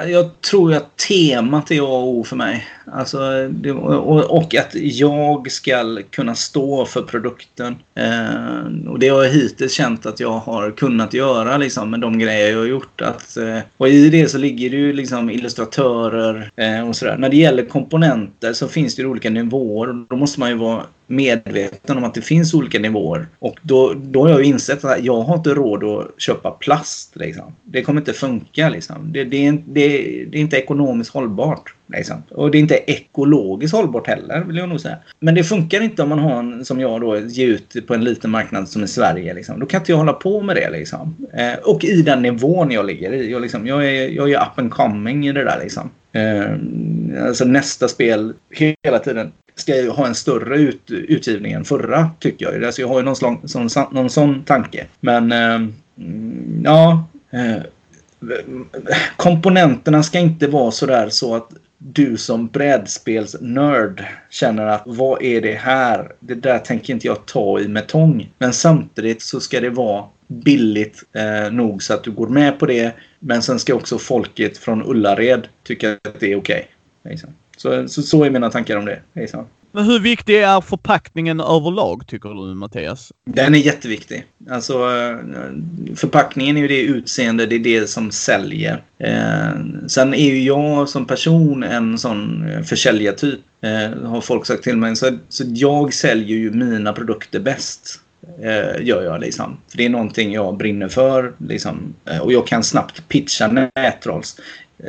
jag 0.07 0.41
tror 0.41 0.73
att 0.73 0.97
temat 0.97 1.71
är 1.71 1.79
A 1.79 1.83
och 1.83 2.07
O 2.07 2.23
för 2.23 2.35
mig. 2.35 2.67
Alltså, 2.85 3.47
det, 3.51 3.71
och, 3.71 4.37
och, 4.37 4.55
att 4.55 4.75
jag 4.75 5.51
ska 5.51 5.97
kunna 6.11 6.35
stå 6.35 6.85
för 6.85 7.01
produkten. 7.01 7.75
Eh, 7.95 8.89
och 8.89 8.99
det 8.99 9.09
har 9.09 9.23
jag 9.23 9.31
hittills 9.31 9.73
känt 9.73 10.05
att 10.05 10.19
jag 10.19 10.31
har 10.31 10.71
kunnat 10.71 11.13
göra 11.13 11.57
liksom, 11.57 11.89
med 11.89 11.99
de 11.99 12.19
grejer 12.19 12.51
jag 12.51 12.59
har 12.59 12.65
gjort. 12.65 13.01
Att, 13.01 13.37
eh, 13.37 13.59
och 13.77 13.89
i 13.89 14.09
det 14.09 14.27
så 14.27 14.37
ligger 14.37 14.69
det 14.69 14.77
ju 14.77 14.93
liksom 14.93 15.29
illustratörer 15.29 16.51
eh, 16.55 16.87
och 16.87 16.95
sådär. 16.95 17.17
När 17.17 17.29
det 17.29 17.37
gäller 17.37 17.65
komponenter 17.65 18.53
så 18.53 18.67
finns 18.67 18.95
det 18.95 19.05
olika 19.05 19.29
nivåer. 19.29 20.05
Då 20.09 20.15
måste 20.15 20.39
man 20.39 20.49
ju 20.49 20.55
vara 20.55 20.83
medveten 21.09 21.97
om 21.97 22.03
att 22.03 22.13
det 22.13 22.21
finns 22.21 22.53
olika 22.53 22.79
nivåer. 22.79 23.27
Och 23.39 23.55
då, 23.61 23.93
då 23.95 24.21
har 24.21 24.29
jag 24.29 24.39
ju 24.39 24.45
insett 24.45 24.85
att 24.85 25.03
jag 25.03 25.18
jag 25.19 25.23
har 25.25 25.35
inte 25.35 25.53
råd 25.53 25.83
att 25.83 26.21
köpa 26.21 26.51
plast. 26.51 27.15
Liksom. 27.15 27.55
Det 27.63 27.81
kommer 27.81 28.01
inte 28.01 28.13
funka. 28.13 28.69
Liksom. 28.69 29.11
Det, 29.11 29.23
det, 29.23 29.47
är, 29.47 29.51
det, 29.51 29.87
det 30.31 30.37
är 30.37 30.41
inte 30.41 30.57
ekonomiskt 30.57 31.13
hållbart. 31.13 31.73
Liksom. 31.87 32.23
Och 32.29 32.51
det 32.51 32.57
är 32.57 32.59
inte 32.59 32.75
ekologiskt 32.75 33.75
hållbart 33.75 34.07
heller, 34.07 34.43
vill 34.43 34.57
jag 34.57 34.69
nog 34.69 34.81
säga. 34.81 34.97
Men 35.19 35.35
det 35.35 35.43
funkar 35.43 35.81
inte 35.81 36.03
om 36.03 36.09
man 36.09 36.19
har 36.19 36.39
en, 36.39 36.65
som 36.65 36.79
jag 36.79 37.01
då, 37.01 37.17
ger 37.17 37.47
ut 37.47 37.87
på 37.87 37.93
en 37.93 38.03
liten 38.03 38.31
marknad 38.31 38.69
som 38.69 38.83
i 38.83 38.87
Sverige. 38.87 39.33
Liksom. 39.33 39.59
Då 39.59 39.65
kan 39.65 39.81
inte 39.81 39.91
jag 39.91 39.97
hålla 39.97 40.13
på 40.13 40.41
med 40.41 40.55
det. 40.55 40.69
Liksom. 40.69 41.15
Eh, 41.33 41.59
och 41.63 41.83
i 41.83 42.01
den 42.01 42.21
nivån 42.21 42.71
jag 42.71 42.85
ligger 42.85 43.11
i. 43.11 43.31
Jag, 43.31 43.41
liksom, 43.41 43.67
jag, 43.67 43.85
är, 43.85 44.09
jag 44.09 44.31
är 44.31 44.37
up 44.37 44.59
and 44.59 44.71
coming 44.71 45.27
i 45.27 45.31
det 45.31 45.43
där. 45.43 45.59
Liksom. 45.63 45.89
Eh, 46.11 47.25
alltså 47.27 47.45
nästa 47.45 47.87
spel 47.87 48.33
hela 48.83 48.99
tiden 48.99 49.31
ska 49.59 49.75
ju 49.75 49.89
ha 49.89 50.07
en 50.07 50.15
större 50.15 50.57
ut, 50.57 50.91
utgivning 50.91 51.51
än 51.51 51.65
förra, 51.65 52.09
tycker 52.19 52.45
jag. 52.45 52.63
Alltså 52.63 52.81
jag 52.81 52.87
har 52.87 52.99
ju 52.99 53.05
någon, 53.05 53.15
sån, 53.15 53.69
sån, 53.69 53.85
någon 53.91 54.09
sån 54.09 54.43
tanke. 54.43 54.87
Men 54.99 55.31
eh, 55.31 55.55
mm, 55.97 56.61
ja, 56.63 57.07
eh, 57.31 57.61
komponenterna 59.15 60.03
ska 60.03 60.19
inte 60.19 60.47
vara 60.47 60.71
sådär 60.71 61.09
så 61.09 61.35
att 61.35 61.51
du 61.77 62.17
som 62.17 62.47
brädspelsnörd 62.47 64.05
känner 64.29 64.65
att 64.65 64.83
vad 64.85 65.21
är 65.21 65.41
det 65.41 65.53
här? 65.53 66.11
Det 66.19 66.35
där 66.35 66.59
tänker 66.59 66.93
inte 66.93 67.07
jag 67.07 67.25
ta 67.25 67.59
i 67.59 67.67
med 67.67 67.87
tång. 67.87 68.31
Men 68.37 68.53
samtidigt 68.53 69.21
så 69.21 69.39
ska 69.39 69.59
det 69.59 69.69
vara 69.69 70.05
billigt 70.27 71.03
eh, 71.13 71.51
nog 71.51 71.83
så 71.83 71.93
att 71.93 72.03
du 72.03 72.11
går 72.11 72.27
med 72.27 72.59
på 72.59 72.65
det. 72.65 72.93
Men 73.19 73.41
sen 73.41 73.59
ska 73.59 73.73
också 73.73 73.97
folket 73.97 74.57
från 74.57 74.83
Ullared 74.83 75.47
tycka 75.63 75.91
att 75.91 76.19
det 76.19 76.31
är 76.31 76.35
okej. 76.35 76.67
Okay. 77.03 77.19
Så, 77.59 77.87
så, 77.87 78.01
så 78.01 78.23
är 78.23 78.29
mina 78.29 78.49
tankar 78.49 78.77
om 78.77 78.85
det. 78.85 78.99
Hejsan. 79.15 79.45
Men 79.71 79.85
hur 79.85 79.99
viktig 79.99 80.41
är 80.41 80.61
förpackningen 80.61 81.39
överlag 81.39 82.07
tycker 82.07 82.29
du 82.29 82.55
Mattias? 82.55 83.11
Den 83.25 83.55
är 83.55 83.59
jätteviktig. 83.59 84.25
Alltså 84.49 84.73
förpackningen 85.95 86.57
är 86.57 86.61
ju 86.61 86.67
det 86.67 86.81
utseende, 86.81 87.45
det 87.45 87.55
är 87.55 87.59
det 87.59 87.89
som 87.89 88.11
säljer. 88.11 88.83
Eh, 88.99 89.49
sen 89.87 90.13
är 90.13 90.25
ju 90.25 90.43
jag 90.43 90.89
som 90.89 91.05
person 91.05 91.63
en 91.63 91.97
sån 91.97 92.47
försäljartyp. 92.65 93.39
Eh, 93.61 94.03
har 94.03 94.21
folk 94.21 94.45
sagt 94.45 94.63
till 94.63 94.77
mig. 94.77 94.95
Så, 94.95 95.17
så 95.29 95.43
jag 95.47 95.93
säljer 95.93 96.37
ju 96.37 96.51
mina 96.51 96.93
produkter 96.93 97.39
bäst. 97.39 98.01
Eh, 98.41 98.85
gör 98.85 99.03
jag 99.03 99.21
liksom. 99.21 99.57
För 99.69 99.77
det 99.77 99.85
är 99.85 99.89
någonting 99.89 100.33
jag 100.33 100.57
brinner 100.57 100.87
för. 100.87 101.33
Liksom. 101.37 101.95
Eh, 102.05 102.19
och 102.19 102.33
jag 102.33 102.47
kan 102.47 102.63
snabbt 102.63 103.07
pitcha 103.07 103.69
nätrolls. 103.75 104.37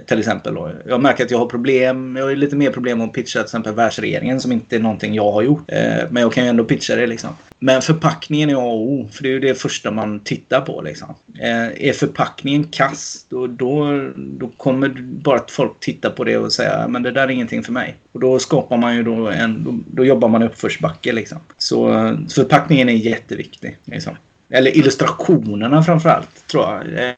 Till 0.06 0.18
exempel. 0.18 0.54
Då. 0.54 0.70
Jag 0.86 1.02
märker 1.02 1.24
att 1.24 1.30
jag 1.30 1.38
har 1.38 1.46
problem. 1.46 2.16
Jag 2.16 2.24
har 2.24 2.36
lite 2.36 2.56
mer 2.56 2.70
problem 2.70 3.00
att 3.00 3.12
pitcha 3.12 3.38
till 3.38 3.44
exempel 3.44 3.74
världsregeringen 3.74 4.40
som 4.40 4.52
inte 4.52 4.76
är 4.76 4.80
någonting 4.80 5.14
jag 5.14 5.32
har 5.32 5.42
gjort. 5.42 5.64
Eh, 5.66 6.04
men 6.10 6.22
jag 6.22 6.32
kan 6.32 6.44
ju 6.44 6.50
ändå 6.50 6.64
pitcha 6.64 6.96
det 6.96 7.06
liksom. 7.06 7.30
Men 7.58 7.82
förpackningen 7.82 8.50
är 8.50 8.54
A 8.54 8.58
och 8.58 8.90
O. 8.90 9.08
För 9.12 9.22
det 9.22 9.28
är 9.28 9.32
ju 9.32 9.40
det 9.40 9.54
första 9.54 9.90
man 9.90 10.20
tittar 10.20 10.60
på 10.60 10.82
liksom. 10.82 11.14
Eh, 11.40 11.88
är 11.88 11.92
förpackningen 11.92 12.64
kass 12.64 13.26
då, 13.28 13.46
då, 13.46 14.08
då 14.16 14.48
kommer 14.56 14.88
bara 14.98 15.36
att 15.36 15.50
folk 15.50 15.80
titta 15.80 16.10
på 16.10 16.24
det 16.24 16.38
och 16.38 16.52
säga 16.52 16.88
men 16.88 17.02
det 17.02 17.10
där 17.10 17.22
är 17.22 17.30
ingenting 17.30 17.62
för 17.62 17.72
mig. 17.72 17.96
Och 18.12 18.20
då 18.20 18.38
skapar 18.38 18.76
man 18.76 18.96
ju 18.96 19.02
då 19.02 19.28
en, 19.28 19.64
då, 19.64 19.78
då 19.86 20.04
jobbar 20.04 20.28
man 20.28 20.42
uppförsbacke 20.42 21.12
liksom. 21.12 21.38
Så 21.58 21.92
eh, 21.92 22.14
förpackningen 22.34 22.88
är 22.88 22.92
jätteviktig. 22.92 23.78
Liksom. 23.84 24.16
Eller 24.52 24.76
illustrationerna 24.76 25.82
framförallt, 25.82 26.46
tror 26.46 26.64
jag. 26.64 26.92
Eh, 26.92 27.10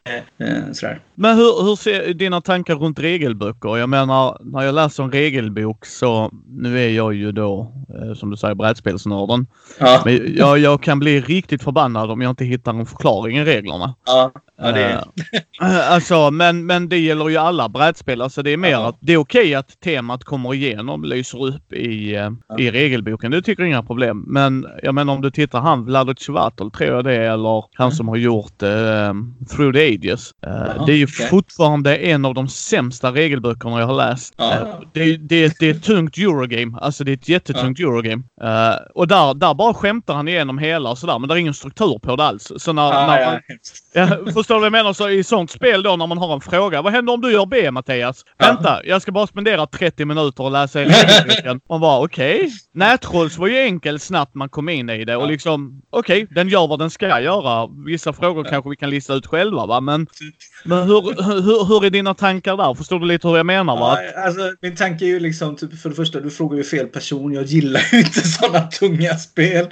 eh, 0.49 0.73
sådär. 0.73 1.01
Men 1.15 1.37
hur, 1.37 1.63
hur 1.65 1.77
ser 1.77 2.15
dina 2.15 2.41
tankar 2.41 2.75
runt 2.75 2.99
regelböcker? 2.99 3.77
Jag 3.77 3.89
menar, 3.89 4.39
när 4.41 4.63
jag 4.63 4.75
läser 4.75 5.03
en 5.03 5.13
regelbok 5.13 5.87
så, 5.87 6.31
nu 6.49 6.85
är 6.85 6.89
jag 6.89 7.15
ju 7.15 7.33
då, 7.33 7.73
eh, 7.89 8.15
som 8.15 8.31
du 8.31 8.37
säger, 8.37 8.55
brädspelsnörden. 8.55 9.47
Ja. 9.79 10.03
Men 10.05 10.35
jag, 10.37 10.59
jag 10.59 10.83
kan 10.83 10.99
bli 10.99 11.21
riktigt 11.21 11.63
förbannad 11.63 12.11
om 12.11 12.21
jag 12.21 12.31
inte 12.31 12.45
hittar 12.45 12.75
en 12.75 12.87
förklaring 12.87 13.39
i 13.39 13.45
reglerna. 13.45 13.95
Ja. 14.07 14.33
Ja, 14.63 14.73
det 14.73 15.05
alltså, 15.71 16.31
men, 16.31 16.67
men 16.67 16.89
det 16.89 16.99
gäller 16.99 17.29
ju 17.29 17.37
alla 17.37 17.69
brädspel. 17.69 18.23
Alltså 18.23 18.43
det 18.43 18.51
är 18.51 18.57
mer 18.57 18.71
ja. 18.71 18.89
att 18.89 18.97
det 19.01 19.13
är 19.13 19.17
okej 19.17 19.41
okay 19.41 19.55
att 19.55 19.81
temat 19.81 20.25
kommer 20.25 20.55
igenom, 20.55 21.05
lyser 21.05 21.47
upp 21.47 21.73
i, 21.73 22.13
ja. 22.13 22.59
i 22.59 22.71
regelboken. 22.71 23.31
Det 23.31 23.43
tycker 23.43 23.63
jag 23.63 23.69
inga 23.71 23.83
problem. 23.83 24.25
Men 24.27 24.67
jag 24.83 24.95
menar 24.95 25.13
om 25.13 25.21
du 25.21 25.31
tittar 25.31 25.61
han 25.61 25.85
Vlado 25.85 26.15
Chvatal 26.15 26.71
tror 26.71 26.91
jag 26.91 27.05
det 27.05 27.15
är, 27.15 27.22
eller 27.25 27.65
han 27.75 27.87
mm. 27.87 27.97
som 27.97 28.09
har 28.09 28.17
gjort 28.17 28.63
uh, 28.63 29.13
Through 29.51 29.73
the 29.73 29.95
Ages. 29.95 30.31
det 30.87 30.93
är 30.93 30.97
ju 30.97 31.05
okay. 31.05 31.27
fortfarande 31.27 31.97
en 31.97 32.25
av 32.25 32.35
de 32.35 32.49
sämsta 32.49 33.13
regelböckerna 33.13 33.81
jag 33.81 33.87
har 33.87 33.95
läst. 33.95 34.35
det, 34.93 35.17
det, 35.17 35.59
det 35.59 35.67
är 35.67 35.75
ett 35.75 35.83
tungt 35.83 36.19
Eurogame. 36.19 36.79
Alltså 36.81 37.05
det 37.05 37.11
är 37.11 37.17
ett 37.17 37.29
jättetungt 37.29 37.81
Eurogame. 37.81 38.23
och 38.95 39.09
där, 39.09 39.35
där 39.35 39.55
bara 39.55 39.75
skämtar 39.75 40.15
han 40.15 40.29
igenom 40.29 40.59
hela 40.59 40.91
och 40.91 40.99
sådär. 40.99 41.19
Men 41.19 41.29
det 41.29 41.35
är 41.35 41.39
ingen 41.39 41.55
struktur 41.55 41.99
på 41.99 42.17
det 42.17 42.25
alls. 42.25 42.53
Så 42.57 42.73
när, 42.73 43.07
när, 43.07 43.43
ja, 43.95 44.07
förstår 44.35 44.55
du 44.55 44.61
vad 44.61 44.67
jag 44.67 44.73
menar? 44.73 44.93
Så 44.93 45.09
I 45.09 45.25
sånt 45.25 45.51
spel 45.51 45.83
då 45.83 45.97
när 45.97 46.07
man 46.07 46.19
har 46.19 46.35
en 46.35 46.41
fråga. 46.41 46.83
Vad 46.83 46.93
händer 46.93 47.13
om 47.13 47.21
du 47.21 47.33
gör 47.33 47.47
B 47.47 47.71
Mattias? 47.71 48.25
Ja. 48.39 48.47
Vänta, 48.47 48.81
jag 48.85 49.03
ska 49.03 49.13
bara 49.13 49.27
spendera 49.27 49.67
30 49.67 50.05
minuter 50.05 50.45
och 50.45 50.53
läsa 50.53 50.83
i 50.83 50.85
regelboken. 50.85 51.61
Man 51.69 51.81
bara 51.81 52.01
okej. 52.01 52.37
Okay. 52.37 52.51
Nättrolls 52.75 53.39
var 53.39 53.47
ju 53.47 53.59
enkelt 53.59 54.03
snabbt 54.03 54.35
man 54.35 54.49
kom 54.49 54.69
in 54.69 54.91
i 54.91 55.05
det 55.05 55.17
och 55.17 55.29
liksom 55.29 55.83
okej, 55.91 56.23
okay, 56.23 56.35
den 56.35 56.49
gör 56.49 56.67
vad 56.67 56.79
den 56.79 56.91
ska 56.91 57.12
göra. 57.21 57.69
Vissa 57.87 58.13
frågor 58.13 58.45
kanske 58.45 58.71
vi 58.71 58.77
kan 58.77 58.91
lista 58.91 59.15
ut 59.15 59.27
själva 59.27 59.67
va, 59.67 59.81
men, 59.81 60.07
men 60.65 60.83
hur, 60.83 61.03
hur, 61.43 61.65
hur 61.65 61.85
är 61.85 61.91
dina 61.91 62.15
tankar 62.15 62.57
där? 62.57 62.75
Förstår 62.75 63.01
du 63.01 63.07
lite 63.07 63.29
hur 63.29 63.37
jag 63.37 63.47
menar? 63.47 63.77
Va? 63.77 63.99
Ja, 64.03 64.23
alltså, 64.23 64.41
min 64.61 64.77
tanke 64.77 65.05
är 65.05 65.09
ju 65.09 65.21
liksom, 65.21 65.57
typ, 65.57 65.81
för 65.81 65.89
det 65.89 65.95
första, 65.95 66.21
du 66.21 66.31
frågar 66.31 66.57
ju 66.57 66.65
fel 66.65 66.87
person. 66.87 67.33
Jag 67.33 67.45
gillar 67.45 67.83
ju 67.93 67.99
inte 67.99 68.21
sådana 68.29 68.61
tunga 68.61 69.15
spel. 69.15 69.67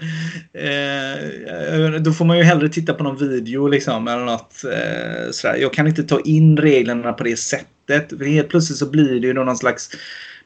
Eh, 0.52 2.00
då 2.00 2.12
får 2.12 2.24
man 2.24 2.38
ju 2.38 2.44
hellre 2.44 2.68
titta 2.68 2.94
på 2.94 3.04
någon 3.04 3.16
video 3.16 3.68
liksom, 3.68 4.08
eller 4.08 4.24
något 4.24 4.64
eh, 4.64 5.30
sådär. 5.30 5.56
Jag 5.56 5.72
kan 5.72 5.86
inte 5.86 6.02
ta 6.02 6.20
in 6.20 6.56
reglerna 6.56 7.12
på 7.12 7.24
det 7.24 7.36
sättet. 7.36 8.12
Helt 8.26 8.48
plötsligt 8.48 8.78
så 8.78 8.90
blir 8.90 9.20
det 9.20 9.26
ju 9.26 9.34
någon 9.34 9.56
slags 9.56 9.90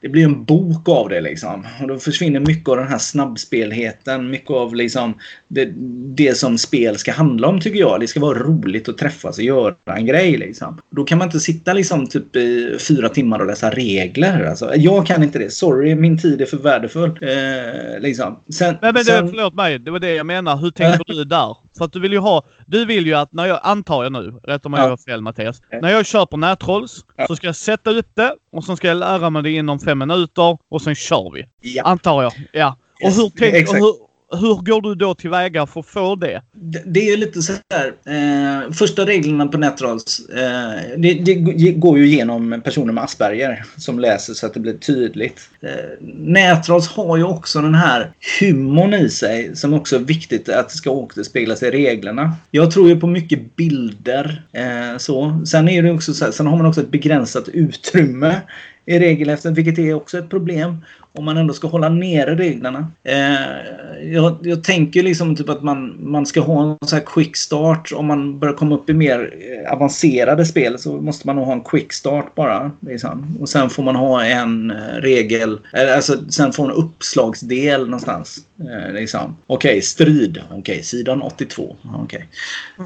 det 0.00 0.08
blir 0.08 0.24
en 0.24 0.44
bok 0.44 0.88
av 0.88 1.08
det 1.08 1.20
liksom. 1.20 1.66
Och 1.80 1.88
då 1.88 1.98
försvinner 1.98 2.40
mycket 2.40 2.68
av 2.68 2.76
den 2.76 2.88
här 2.88 2.98
snabbspelheten. 2.98 4.30
Mycket 4.30 4.50
av 4.50 4.74
liksom 4.74 5.14
det, 5.48 5.68
det 6.16 6.36
som 6.36 6.58
spel 6.58 6.96
ska 6.98 7.12
handla 7.12 7.48
om 7.48 7.60
tycker 7.60 7.78
jag. 7.78 8.00
Det 8.00 8.06
ska 8.06 8.20
vara 8.20 8.38
roligt 8.38 8.88
att 8.88 8.98
träffas 8.98 9.38
och 9.38 9.44
göra 9.44 9.74
en 9.84 10.06
grej 10.06 10.36
liksom. 10.36 10.80
Då 10.90 11.04
kan 11.04 11.18
man 11.18 11.28
inte 11.28 11.40
sitta 11.40 11.72
liksom 11.72 12.06
typ 12.06 12.36
i 12.36 12.76
fyra 12.88 13.08
timmar 13.08 13.38
och 13.38 13.46
läsa 13.46 13.70
regler. 13.70 14.44
Alltså, 14.44 14.76
jag 14.76 15.06
kan 15.06 15.22
inte 15.22 15.38
det. 15.38 15.50
Sorry, 15.50 15.94
min 15.94 16.18
tid 16.18 16.40
är 16.40 16.46
för 16.46 16.56
värdefull. 16.56 17.10
Eh, 17.22 18.00
liksom. 18.00 18.40
Sen, 18.52 18.76
Nej, 18.82 18.92
men 18.92 19.04
sen... 19.04 19.28
förlåt 19.28 19.54
mig. 19.54 19.78
Det 19.78 19.90
var 19.90 19.98
det 19.98 20.14
jag 20.14 20.26
menar. 20.26 20.56
Hur 20.56 20.70
tänker 20.70 21.14
du 21.14 21.24
där? 21.24 21.56
För 21.78 21.84
att 21.84 21.92
du 21.92 22.00
vill 22.00 22.12
ju 22.12 22.18
ha, 22.18 22.42
du 22.66 22.84
vill 22.84 23.06
ju 23.06 23.14
att 23.14 23.32
när 23.32 23.46
jag, 23.46 23.60
antar 23.62 24.02
jag 24.02 24.12
nu, 24.12 24.40
rätt 24.42 24.66
om 24.66 24.72
jag 24.72 24.84
ja. 24.84 24.88
har 24.88 24.96
fel 24.96 25.20
Mattias. 25.20 25.62
När 25.82 25.90
jag 25.90 26.06
köper 26.06 26.36
nättrolls 26.36 27.04
ja. 27.16 27.26
så 27.26 27.36
ska 27.36 27.46
jag 27.46 27.56
sätta 27.56 27.90
upp 27.90 28.08
det 28.14 28.34
och 28.52 28.64
sen 28.64 28.76
ska 28.76 28.88
jag 28.88 28.96
lära 28.96 29.30
mig 29.30 29.42
det 29.42 29.50
inom 29.50 29.80
fem 29.80 29.93
minuter 29.94 30.58
och 30.68 30.82
sen 30.82 30.94
kör 30.94 31.30
vi. 31.34 31.44
Ja. 31.60 31.82
Antar 31.82 32.22
jag. 32.22 32.32
Ja. 32.52 32.76
Och 33.04 33.12
hur, 33.12 33.32
tänk, 33.38 33.68
och 33.68 33.74
hur, 33.74 33.94
hur 34.40 34.54
går 34.54 34.82
du 34.82 34.94
då 34.94 35.14
tillväga 35.14 35.66
för 35.66 35.80
att 35.80 35.86
få 35.86 36.16
det? 36.16 36.42
Det, 36.52 36.82
det 36.86 37.10
är 37.10 37.16
lite 37.16 37.42
så 37.42 37.52
här. 37.74 37.92
Eh, 38.06 38.72
första 38.72 39.06
reglerna 39.06 39.46
på 39.46 39.58
Netrolls. 39.58 40.28
Eh, 40.28 40.98
det, 40.98 41.14
det, 41.14 41.34
går 41.72 41.98
ju 41.98 42.06
igenom 42.06 42.60
personer 42.64 42.92
med 42.92 43.04
Asperger 43.04 43.64
som 43.76 43.98
läser 43.98 44.34
så 44.34 44.46
att 44.46 44.54
det 44.54 44.60
blir 44.60 44.72
tydligt. 44.72 45.40
Eh, 45.60 45.70
Netrolls 46.16 46.88
har 46.88 47.16
ju 47.16 47.24
också 47.24 47.60
den 47.60 47.74
här 47.74 48.12
humorn 48.40 48.94
i 48.94 49.10
sig 49.10 49.56
som 49.56 49.74
också 49.74 49.96
är 49.96 50.00
viktigt 50.00 50.48
att 50.48 50.68
det 50.68 50.74
ska 50.74 50.90
återspeglas 50.90 51.62
i 51.62 51.70
reglerna. 51.70 52.32
Jag 52.50 52.70
tror 52.70 52.88
ju 52.88 53.00
på 53.00 53.06
mycket 53.06 53.56
bilder. 53.56 54.42
Eh, 54.52 54.98
så. 54.98 55.42
Sen, 55.46 55.68
är 55.68 55.82
det 55.82 55.92
också 55.92 56.14
så 56.14 56.24
här, 56.24 56.32
sen 56.32 56.46
har 56.46 56.56
man 56.56 56.66
också 56.66 56.80
ett 56.80 56.90
begränsat 56.90 57.48
utrymme 57.48 58.40
i 58.86 58.98
regelhäftet, 58.98 59.52
vilket 59.52 59.78
är 59.78 59.94
också 59.94 60.18
ett 60.18 60.30
problem 60.30 60.76
om 61.18 61.24
man 61.24 61.36
ändå 61.36 61.54
ska 61.54 61.68
hålla 61.68 61.88
nere 61.88 62.34
reglerna. 62.34 62.86
Eh, 63.04 64.12
jag, 64.12 64.36
jag, 64.42 64.64
tänker 64.64 65.02
liksom 65.02 65.36
typ 65.36 65.48
att 65.48 65.62
man, 65.62 65.96
man 66.10 66.26
ska 66.26 66.40
ha 66.40 66.62
en 66.62 66.76
sån 66.88 66.98
här 66.98 67.06
quick 67.06 67.36
start. 67.36 67.92
Om 67.94 68.06
man 68.06 68.38
börjar 68.38 68.54
komma 68.54 68.74
upp 68.74 68.90
i 68.90 68.94
mer 68.94 69.34
eh, 69.40 69.72
avancerade 69.72 70.46
spel 70.46 70.78
så 70.78 70.92
måste 70.92 71.26
man 71.26 71.36
nog 71.36 71.44
ha 71.44 71.52
en 71.52 71.60
quick 71.60 71.92
start 71.92 72.34
bara. 72.34 72.70
Liksom. 72.80 73.38
Och 73.40 73.48
sen 73.48 73.70
får 73.70 73.82
man 73.82 73.96
ha 73.96 74.24
en 74.24 74.70
eh, 74.70 74.76
regel, 74.96 75.58
alltså 75.96 76.30
sen 76.30 76.52
får 76.52 76.62
man 76.62 76.72
en 76.72 76.82
uppslagsdel 76.82 77.84
någonstans. 77.84 78.38
Eh, 78.58 78.92
liksom. 78.92 79.36
Okej, 79.46 79.70
okay, 79.70 79.82
strid. 79.82 80.40
Okej, 80.48 80.58
okay, 80.58 80.82
sidan 80.82 81.22
82. 81.22 81.76
Okay. 82.04 82.22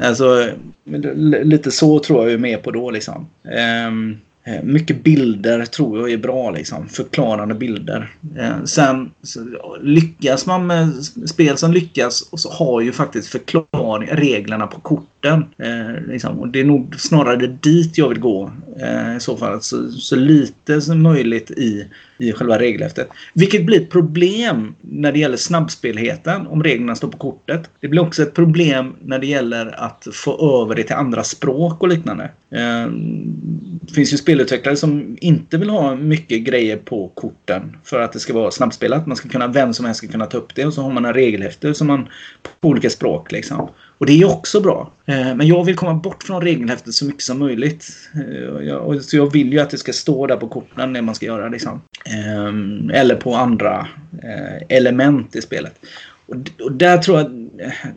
Alltså, 0.03 0.49
lite 1.45 1.71
så 1.71 1.99
tror 1.99 2.23
jag 2.23 2.33
är 2.33 2.39
med 2.39 2.63
på 2.63 2.71
då 2.71 2.91
liksom. 2.91 3.29
Eh, 3.45 4.19
Eh, 4.49 4.63
mycket 4.63 5.05
bilder 5.05 5.65
tror 5.65 5.99
jag 5.99 6.11
är 6.11 6.19
bra 6.19 6.51
liksom. 6.51 6.89
Förklarande 6.89 7.55
bilder. 7.55 8.11
Eh, 8.39 8.65
sen 8.65 9.11
lyckas 9.81 10.47
man 10.47 10.67
med 10.67 11.05
spel 11.27 11.57
som 11.57 11.73
lyckas 11.73 12.23
och 12.23 12.41
så 12.41 12.51
har 12.51 12.81
ju 12.81 12.93
faktiskt 12.93 13.29
förklaring, 13.29 14.09
reglerna 14.13 14.67
på 14.67 14.81
kort 14.81 15.18
sporten. 15.19 15.45
Eh, 15.59 16.03
liksom. 16.09 16.41
Och 16.41 16.49
det 16.49 16.61
är 16.61 16.64
nog 16.64 16.95
snarare 16.99 17.47
dit 17.47 17.99
jag 17.99 18.09
vill 18.09 18.21
gå 18.21 18.53
eh, 18.81 19.16
i 19.16 19.21
så 19.21 19.37
fall. 19.37 19.62
Så, 19.62 19.91
så 19.91 20.16
lite 20.16 20.81
som 20.81 21.03
möjligt 21.03 21.51
i 21.51 21.87
i 22.19 22.33
själva 22.33 22.59
regelhäftet. 22.59 23.09
Vilket 23.35 23.66
blir 23.66 23.81
ett 23.81 23.91
problem 23.91 24.75
när 24.81 25.12
det 25.12 25.19
gäller 25.19 25.37
snabbspelheten 25.37 26.47
om 26.47 26.62
reglerna 26.62 26.95
står 26.95 27.09
på 27.09 27.19
kortet. 27.19 27.71
Det 27.81 27.89
blir 27.89 28.03
också 28.03 28.23
ett 28.23 28.35
problem 28.35 28.95
när 29.03 29.19
det 29.19 29.27
gäller 29.27 29.85
att 29.85 30.07
få 30.12 30.62
över 30.62 30.75
det 30.75 30.83
till 30.83 30.97
andra 30.97 31.25
språk 31.25 31.83
och 31.83 31.89
liknande. 31.89 32.25
Eh, 32.51 32.91
det 33.83 33.95
finns 33.95 34.12
ju 34.12 34.16
spelutvecklare 34.16 34.77
som 34.77 35.16
inte 35.21 35.57
vill 35.59 35.71
ha 35.71 35.95
mycket 35.95 36.41
grejer 36.41 36.77
på 36.77 37.09
korten 37.09 37.77
för 37.85 38.01
att 38.01 38.12
det 38.12 38.19
ska 38.19 38.33
vara 38.33 38.51
snabbspelat. 38.51 39.07
Man 39.07 39.16
ska 39.16 39.29
kunna, 39.29 39.49
vem 39.49 39.75
som 39.75 39.87
helst 39.87 39.99
ska 39.99 40.09
kunna 40.09 40.27
ta 40.27 40.39
upp 40.39 40.55
det 40.55 40.66
och 40.66 40.75
så 40.75 40.83
har 40.83 40.91
man 40.91 41.05
en 41.05 41.14
regelhäfte 41.14 41.75
som 41.75 41.87
man 41.87 42.09
på 42.61 42.69
olika 42.69 42.91
språk 42.91 43.33
liksom. 43.33 43.69
Och 43.99 44.07
det 44.07 44.21
är 44.21 44.31
också 44.31 44.61
bra. 44.61 44.91
Eh, 45.07 45.35
men 45.35 45.47
jag 45.47 45.65
vill 45.65 45.77
komma 45.77 45.95
bort 45.95 46.23
från 46.23 46.43
regelhäftet 46.43 46.95
så 46.95 47.05
mycket 47.05 47.23
som 47.23 47.39
möjligt. 47.39 47.87
Eh, 48.15 49.01
så 49.01 49.17
jag 49.17 49.33
vill 49.33 49.53
ju 49.53 49.59
att 49.59 49.71
det 49.71 49.79
ska 49.79 49.93
stå 49.93 50.27
där 50.27 50.37
på 50.37 50.49
korten 50.49 50.93
när 50.93 51.03
man 51.03 51.15
ska 51.15 51.27
göra 51.27 51.49
liksom. 51.49 51.81
Eh, 52.05 52.99
eller 53.01 53.15
på 53.15 53.35
andra 53.35 53.87
element 54.69 55.37
i 55.37 55.43
spelet. 55.43 55.75
Och 56.65 56.73
där 56.73 56.99
tror 56.99 57.19
jag... 57.19 57.49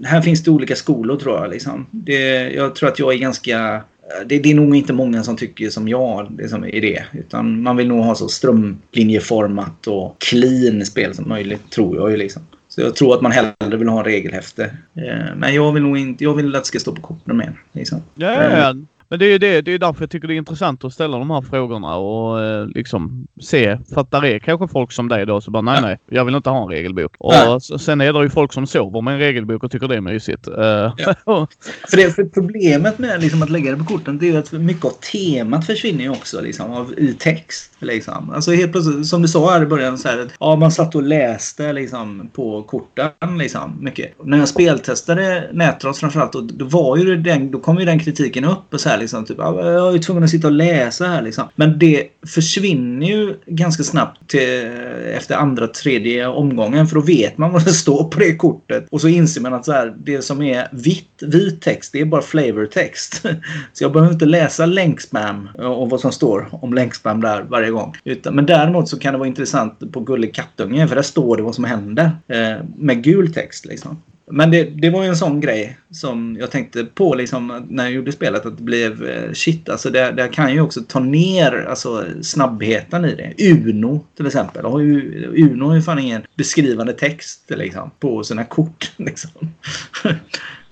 Här 0.04 0.22
finns 0.22 0.43
det 0.43 0.52
olika 0.52 0.76
skolor 0.76 1.18
tror 1.18 1.39
jag. 1.39 1.49
Liksom. 1.49 1.86
Det, 1.91 2.52
jag 2.52 2.76
tror 2.76 2.89
att 2.89 2.99
jag 2.99 3.14
är 3.14 3.18
ganska... 3.18 3.84
Det, 4.26 4.39
det, 4.39 4.52
är 4.52 4.56
nog 4.56 4.76
inte 4.76 4.93
många 4.93 5.24
som 5.24 5.38
tycker 5.38 5.70
som 5.70 5.88
jag 5.88 6.36
liksom, 6.38 6.66
i 6.66 6.80
det. 6.80 7.04
Utan 7.14 7.62
man 7.62 7.78
vill 7.78 7.88
nog 7.88 8.04
ha 8.04 8.16
så 8.16 8.28
strömlinjeformat 8.28 9.88
och 9.88 10.16
clean 10.20 10.86
spel 10.86 11.16
som 11.16 11.30
möjligt, 11.30 11.70
tror 11.70 11.97
jag 11.97 12.12
ju 12.12 12.18
liksom. 12.18 12.41
Så 12.76 12.82
jag 12.82 12.95
tror 12.95 13.15
att 13.15 13.22
man 13.22 13.32
hellre 13.32 13.78
vill 13.78 13.88
ha 13.88 13.99
en 13.99 14.05
regelhäfte. 14.05 14.63
Eh, 14.95 15.36
men 15.36 15.55
jag 15.55 15.72
vill 15.72 15.84
nog 15.84 15.97
inte, 15.97 16.24
jag 16.24 16.34
vill 16.34 16.55
att 16.55 16.63
det 16.63 16.67
ska 16.67 16.80
stå 16.80 16.91
på 16.91 17.01
korten 17.01 17.38
mer. 17.38 17.61
Liksom. 17.72 18.01
Ja, 18.15 18.32
ja, 18.32 18.57
ja. 18.57 18.76
Men 19.12 19.20
det 19.20 19.26
är 19.26 19.30
ju 19.30 19.38
det, 19.38 19.62
det 19.62 19.74
är 19.74 19.80
därför 19.80 20.01
jag 20.01 20.09
tycker 20.09 20.28
det 20.28 20.34
är 20.34 20.38
intressant 20.38 20.84
att 20.84 20.93
ställa 20.93 21.18
de 21.18 21.32
här 21.32 21.41
frågorna 21.41 21.95
och 21.95 22.43
eh, 22.43 22.68
liksom 22.68 23.28
se. 23.41 23.78
För 23.93 24.01
att 24.01 24.12
där 24.12 24.26
är 24.26 24.39
kanske 24.39 24.68
folk 24.68 24.91
som 24.91 25.07
dig 25.07 25.26
då 25.26 25.41
så 25.41 25.51
bara 25.51 25.62
nej 25.62 25.82
nej, 25.82 25.99
jag 26.09 26.26
vill 26.26 26.36
inte 26.36 26.49
ha 26.49 26.64
en 26.64 26.70
regelbok. 26.70 27.16
Och 27.20 27.64
sen 27.64 28.01
är 28.01 28.14
det 28.14 28.24
ju 28.24 28.30
folk 28.30 28.53
som 28.53 28.68
sover 28.68 29.01
med 29.01 29.14
en 29.14 29.20
regelbok 29.20 29.64
och 29.64 29.72
tycker 29.72 29.88
det 29.88 29.95
är 29.95 30.01
mysigt. 30.01 30.47
Uh, 30.47 30.55
ja. 30.55 31.16
för, 31.89 31.97
det, 31.97 32.16
för 32.16 32.24
problemet 32.24 32.99
med 32.99 33.22
liksom, 33.22 33.43
att 33.43 33.49
lägga 33.49 33.72
det 33.72 33.78
på 33.78 33.86
korten 33.86 34.18
det 34.18 34.26
är 34.28 34.32
ju 34.32 34.38
att 34.38 34.51
mycket 34.51 34.86
av 34.86 34.93
temat 35.12 35.66
försvinner 35.66 36.03
ju 36.03 36.09
också 36.09 36.41
liksom, 36.41 36.72
av, 36.72 36.93
i 36.99 37.14
text. 37.14 37.72
Liksom. 37.80 38.30
Alltså 38.30 38.51
helt 38.51 38.72
plötsligt, 38.72 39.07
som 39.07 39.22
du 39.22 39.28
sa 39.28 39.51
här 39.51 39.64
i 39.64 39.66
början, 39.66 39.97
så 39.97 40.07
här, 40.07 40.28
ja, 40.39 40.55
man 40.55 40.72
satt 40.72 40.95
och 40.95 41.03
läste 41.03 41.74
liksom, 41.74 42.30
på 42.34 42.64
korten. 42.64 43.38
Liksom, 43.38 43.78
mycket. 43.80 44.14
När 44.24 44.38
jag 44.38 44.47
speltestade 44.47 45.49
nättrots 45.53 45.99
framförallt, 45.99 46.34
då, 46.34 46.41
då, 46.41 46.66
var 46.66 46.97
ju 46.97 47.16
den, 47.16 47.51
då 47.51 47.59
kom 47.59 47.80
ju 47.80 47.86
den 47.86 47.99
kritiken 47.99 48.45
upp. 48.45 48.74
och 48.74 48.82
så 48.82 48.89
här, 48.89 49.01
liksom, 49.02 49.26
typ, 49.26 49.39
ah, 49.39 49.72
Jag 49.72 49.95
är 49.95 49.99
tvungen 49.99 50.24
att 50.24 50.30
sitta 50.30 50.47
och 50.47 50.54
läsa 50.54 51.06
här 51.06 51.22
liksom. 51.22 51.47
Men 51.56 51.80
det 51.80 52.08
försvinner 52.28 53.08
ju 53.08 53.36
ganska 53.45 53.84
snabbt 53.84 54.30
till, 54.30 54.72
efter 55.16 55.36
andra, 55.36 55.68
tredje 55.68 56.28
omgången. 56.28 56.88
För 56.88 56.95
då 56.95 57.02
vet 57.02 57.38
man 57.38 57.52
vad 57.52 57.66
det 57.66 57.74
står 57.74 58.04
på 58.04 58.20
det 58.20 58.36
kortet. 58.36 58.88
Och 58.91 59.02
så 59.02 59.08
inser 59.08 59.41
man 59.41 59.54
att 59.54 59.66
så 59.66 59.72
här, 59.72 59.93
det 59.97 60.22
som 60.22 60.41
är 60.41 60.68
vitt, 60.72 61.08
vit 61.22 61.62
text, 61.62 61.91
det 61.93 62.02
är 62.02 62.06
bara 62.06 62.22
flavortext. 62.22 63.22
så 63.74 63.84
jag 63.84 63.91
behöver 63.91 64.14
inte 64.14 64.26
läsa 64.26 64.66
länkspam 64.66 65.49
och 65.58 65.89
vad 65.89 65.99
som 65.99 66.12
står 66.12 66.49
om 66.52 66.74
länkspam 66.74 67.22
där 67.22 67.41
varje 67.41 67.70
gång. 67.70 67.95
Utan, 68.04 68.36
men 68.36 68.45
däremot 68.45 68.89
så 68.89 68.99
kan 68.99 69.14
det 69.14 69.18
vara 69.18 69.28
intressant 69.28 69.91
på 69.91 69.99
Gullig 69.99 70.36
kattunge 70.36 70.88
för 70.88 70.95
där 70.95 71.02
står 71.02 71.38
det 71.38 71.43
vad 71.43 71.56
som 71.56 71.64
händer. 71.64 72.12
Eh, 72.28 72.66
med 72.78 73.04
gul 73.04 73.34
text 73.34 73.66
liksom. 73.66 74.02
Men 74.32 74.51
det, 74.51 74.63
det 74.63 74.89
var 74.89 75.03
ju 75.03 75.09
en 75.09 75.15
sån 75.15 75.39
grej 75.39 75.77
som 75.91 76.38
jag 76.39 76.51
tänkte 76.51 76.86
på 76.86 77.15
liksom, 77.15 77.65
när 77.69 77.84
jag 77.84 77.93
gjorde 77.93 78.11
spelet. 78.11 78.45
Att 78.45 78.57
det 78.57 78.63
blev 78.63 79.05
eh, 79.05 79.32
shit. 79.34 79.69
Alltså 79.69 79.89
det, 79.89 80.11
det 80.11 80.27
kan 80.27 80.53
ju 80.53 80.61
också 80.61 80.82
ta 80.88 80.99
ner 80.99 81.65
alltså, 81.69 82.05
snabbheten 82.21 83.05
i 83.05 83.15
det. 83.15 83.51
Uno 83.51 84.05
till 84.17 84.27
exempel. 84.27 84.65
Har 84.65 84.79
ju, 84.79 85.25
Uno 85.36 85.67
har 85.67 85.75
ju 85.75 85.82
fan 85.82 85.99
ingen 85.99 86.21
beskrivande 86.36 86.93
text 86.93 87.43
liksom, 87.49 87.91
på 87.99 88.23
sina 88.23 88.43
kort. 88.43 88.91
Liksom. 88.97 89.32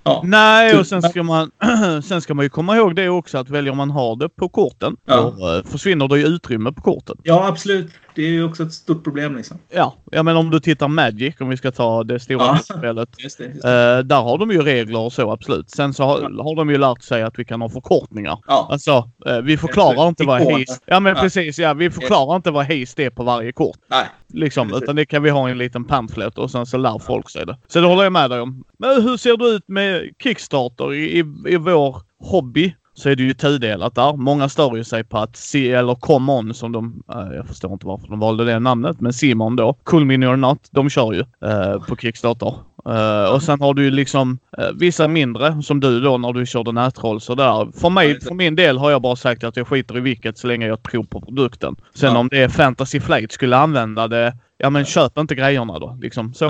Ja. 0.03 0.21
Nej, 0.25 0.79
och 0.79 0.87
sen 0.87 1.01
ska, 1.01 1.23
man, 1.23 1.51
sen 2.03 2.21
ska 2.21 2.33
man 2.33 2.45
ju 2.45 2.49
komma 2.49 2.77
ihåg 2.77 2.95
det 2.95 3.09
också 3.09 3.37
att 3.37 3.49
väljer 3.49 3.73
man 3.73 3.89
ha 3.89 4.15
det 4.15 4.29
på 4.29 4.49
korten, 4.49 4.95
ja. 5.05 5.33
då 5.37 5.55
eh, 5.55 5.63
försvinner 5.63 6.07
det 6.07 6.19
ju 6.19 6.25
utrymme 6.25 6.71
på 6.71 6.81
korten. 6.81 7.17
Ja, 7.23 7.47
absolut. 7.47 7.91
Det 8.19 8.25
är 8.25 8.29
ju 8.29 8.43
också 8.43 8.63
ett 8.63 8.73
stort 8.73 9.03
problem 9.03 9.35
liksom. 9.35 9.57
Ja, 9.69 9.95
ja 10.11 10.23
men 10.23 10.37
om 10.37 10.49
du 10.49 10.59
tittar 10.59 10.87
Magic, 10.87 11.35
om 11.41 11.49
vi 11.49 11.57
ska 11.57 11.71
ta 11.71 12.03
det 12.03 12.19
stora 12.19 12.45
Ja. 12.45 12.57
spelet. 12.77 13.09
Just 13.17 13.37
det, 13.37 13.43
just 13.45 13.61
det. 13.61 13.97
Eh, 13.97 13.99
där 14.03 14.21
har 14.21 14.37
de 14.37 14.51
ju 14.51 14.61
regler 14.61 14.99
och 14.99 15.13
så 15.13 15.31
absolut. 15.31 15.69
Sen 15.69 15.93
så 15.93 16.03
har, 16.03 16.21
har 16.43 16.55
de 16.55 16.69
ju 16.69 16.77
lärt 16.77 17.01
sig 17.03 17.23
att 17.23 17.39
vi 17.39 17.45
kan 17.45 17.61
ha 17.61 17.69
förkortningar. 17.69 18.39
Ja. 18.47 18.67
Alltså, 18.71 19.09
eh, 19.25 19.37
vi 19.37 19.57
förklarar 19.57 20.07
inte 20.07 20.23
vad 20.23 20.41
haste... 20.41 20.79
Ja 20.85 20.99
men 20.99 21.15
Ja. 21.15 21.21
precis, 21.21 21.59
ja. 21.59 21.73
Vi 21.73 21.89
förklarar 21.91 22.35
inte 22.35 22.51
vad 22.51 22.65
haste 22.65 23.03
är 23.03 23.09
på 23.09 23.23
varje 23.23 23.51
kort. 23.51 23.77
Nej. 23.89 24.05
Liksom, 24.33 24.67
Precis. 24.67 24.83
utan 24.83 24.95
det 24.95 25.05
kan 25.05 25.23
vi 25.23 25.29
ha 25.29 25.47
i 25.49 25.51
en 25.51 25.57
liten 25.57 25.85
pamflet 25.85 26.37
och 26.37 26.51
sen 26.51 26.65
så 26.65 26.77
lär 26.77 26.99
folk 26.99 27.29
sig 27.29 27.45
det. 27.45 27.57
Så 27.67 27.79
det 27.81 27.87
håller 27.87 28.03
jag 28.03 28.13
med 28.13 28.29
dig 28.29 28.39
om. 28.41 28.63
Men 28.79 29.01
hur 29.01 29.17
ser 29.17 29.37
det 29.37 29.45
ut 29.45 29.63
med 29.67 30.09
Kickstarter 30.23 30.93
i, 30.93 31.19
i, 31.19 31.23
i 31.47 31.57
vår 31.57 31.97
hobby? 32.23 32.75
Så 32.99 33.09
är 33.09 33.15
det 33.15 33.23
ju 33.23 33.33
tudelat 33.33 33.95
där. 33.95 34.13
Många 34.13 34.49
stör 34.49 34.75
ju 34.75 34.83
sig 34.83 35.03
på 35.03 35.17
att 35.17 35.35
se 35.35 35.71
eller 35.71 35.95
come 35.95 36.31
on 36.31 36.53
som 36.53 36.71
de, 36.71 37.03
eh, 37.13 37.35
jag 37.35 37.47
förstår 37.47 37.73
inte 37.73 37.85
varför 37.85 38.07
de 38.07 38.19
valde 38.19 38.45
det 38.45 38.59
namnet, 38.59 39.01
men 39.01 39.13
Simon 39.13 39.55
då, 39.55 39.73
Cool 39.83 40.05
Mini 40.05 40.25
or 40.25 40.35
Not, 40.35 40.67
de 40.71 40.89
kör 40.89 41.13
ju 41.13 41.19
eh, 41.19 41.79
på 41.87 41.95
Kickstarter. 41.95 42.53
Eh, 42.89 43.33
och 43.33 43.43
sen 43.43 43.61
har 43.61 43.73
du 43.73 43.83
ju 43.83 43.91
liksom 43.91 44.39
eh, 44.57 44.67
vissa 44.75 45.07
mindre 45.07 45.63
som 45.63 45.79
du 45.79 45.99
då 46.01 46.17
när 46.17 46.33
du 46.33 46.45
körde 46.45 46.71
nätroll 46.71 47.21
så 47.21 47.35
där. 47.35 47.79
För 47.79 47.89
mig, 47.89 48.21
för 48.21 48.35
min 48.35 48.55
del 48.55 48.77
har 48.77 48.91
jag 48.91 49.01
bara 49.01 49.15
sagt 49.15 49.43
att 49.43 49.57
jag 49.57 49.67
skiter 49.67 49.97
i 49.97 49.99
vilket 49.99 50.37
så 50.37 50.47
länge 50.47 50.67
jag 50.67 50.83
tror 50.83 51.03
på 51.03 51.21
produkten. 51.21 51.75
Sen 51.93 52.13
Ja. 52.13 52.19
om 52.19 52.27
det 52.27 52.43
är 52.43 52.49
Fantasy 52.49 52.99
Flight 52.99 53.31
skulle 53.31 53.57
använda 53.57 54.07
det, 54.07 54.33
ja 54.57 54.69
men 54.69 54.85
köp 54.85 55.17
inte 55.17 55.35
grejerna 55.35 55.79
då. 55.79 55.97
Liksom. 56.01 56.33
Så. 56.33 56.47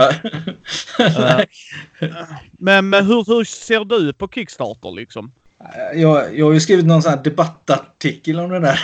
Nej. 0.99 1.45
Men, 2.51 2.89
men 2.89 3.05
hur, 3.05 3.25
hur 3.27 3.43
ser 3.43 3.85
du 3.85 4.13
på 4.13 4.27
Kickstarter 4.27 4.91
liksom? 4.91 5.31
Jag, 5.95 6.37
jag 6.37 6.45
har 6.45 6.53
ju 6.53 6.59
skrivit 6.59 6.85
någon 6.85 7.01
sån 7.01 7.11
här 7.11 7.23
debattartikel 7.23 8.39
om 8.39 8.49
det 8.49 8.59
där. 8.59 8.79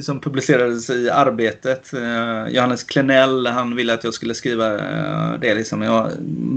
som 0.02 0.20
publicerades 0.20 0.90
i 0.90 1.10
Arbetet. 1.10 1.92
Eh, 1.92 2.54
Johannes 2.54 2.84
Klenell, 2.84 3.46
han 3.46 3.76
ville 3.76 3.94
att 3.94 4.04
jag 4.04 4.14
skulle 4.14 4.34
skriva 4.34 4.74
eh, 4.74 5.40
det. 5.40 5.54
Liksom. 5.54 5.82
Jag 5.82 6.10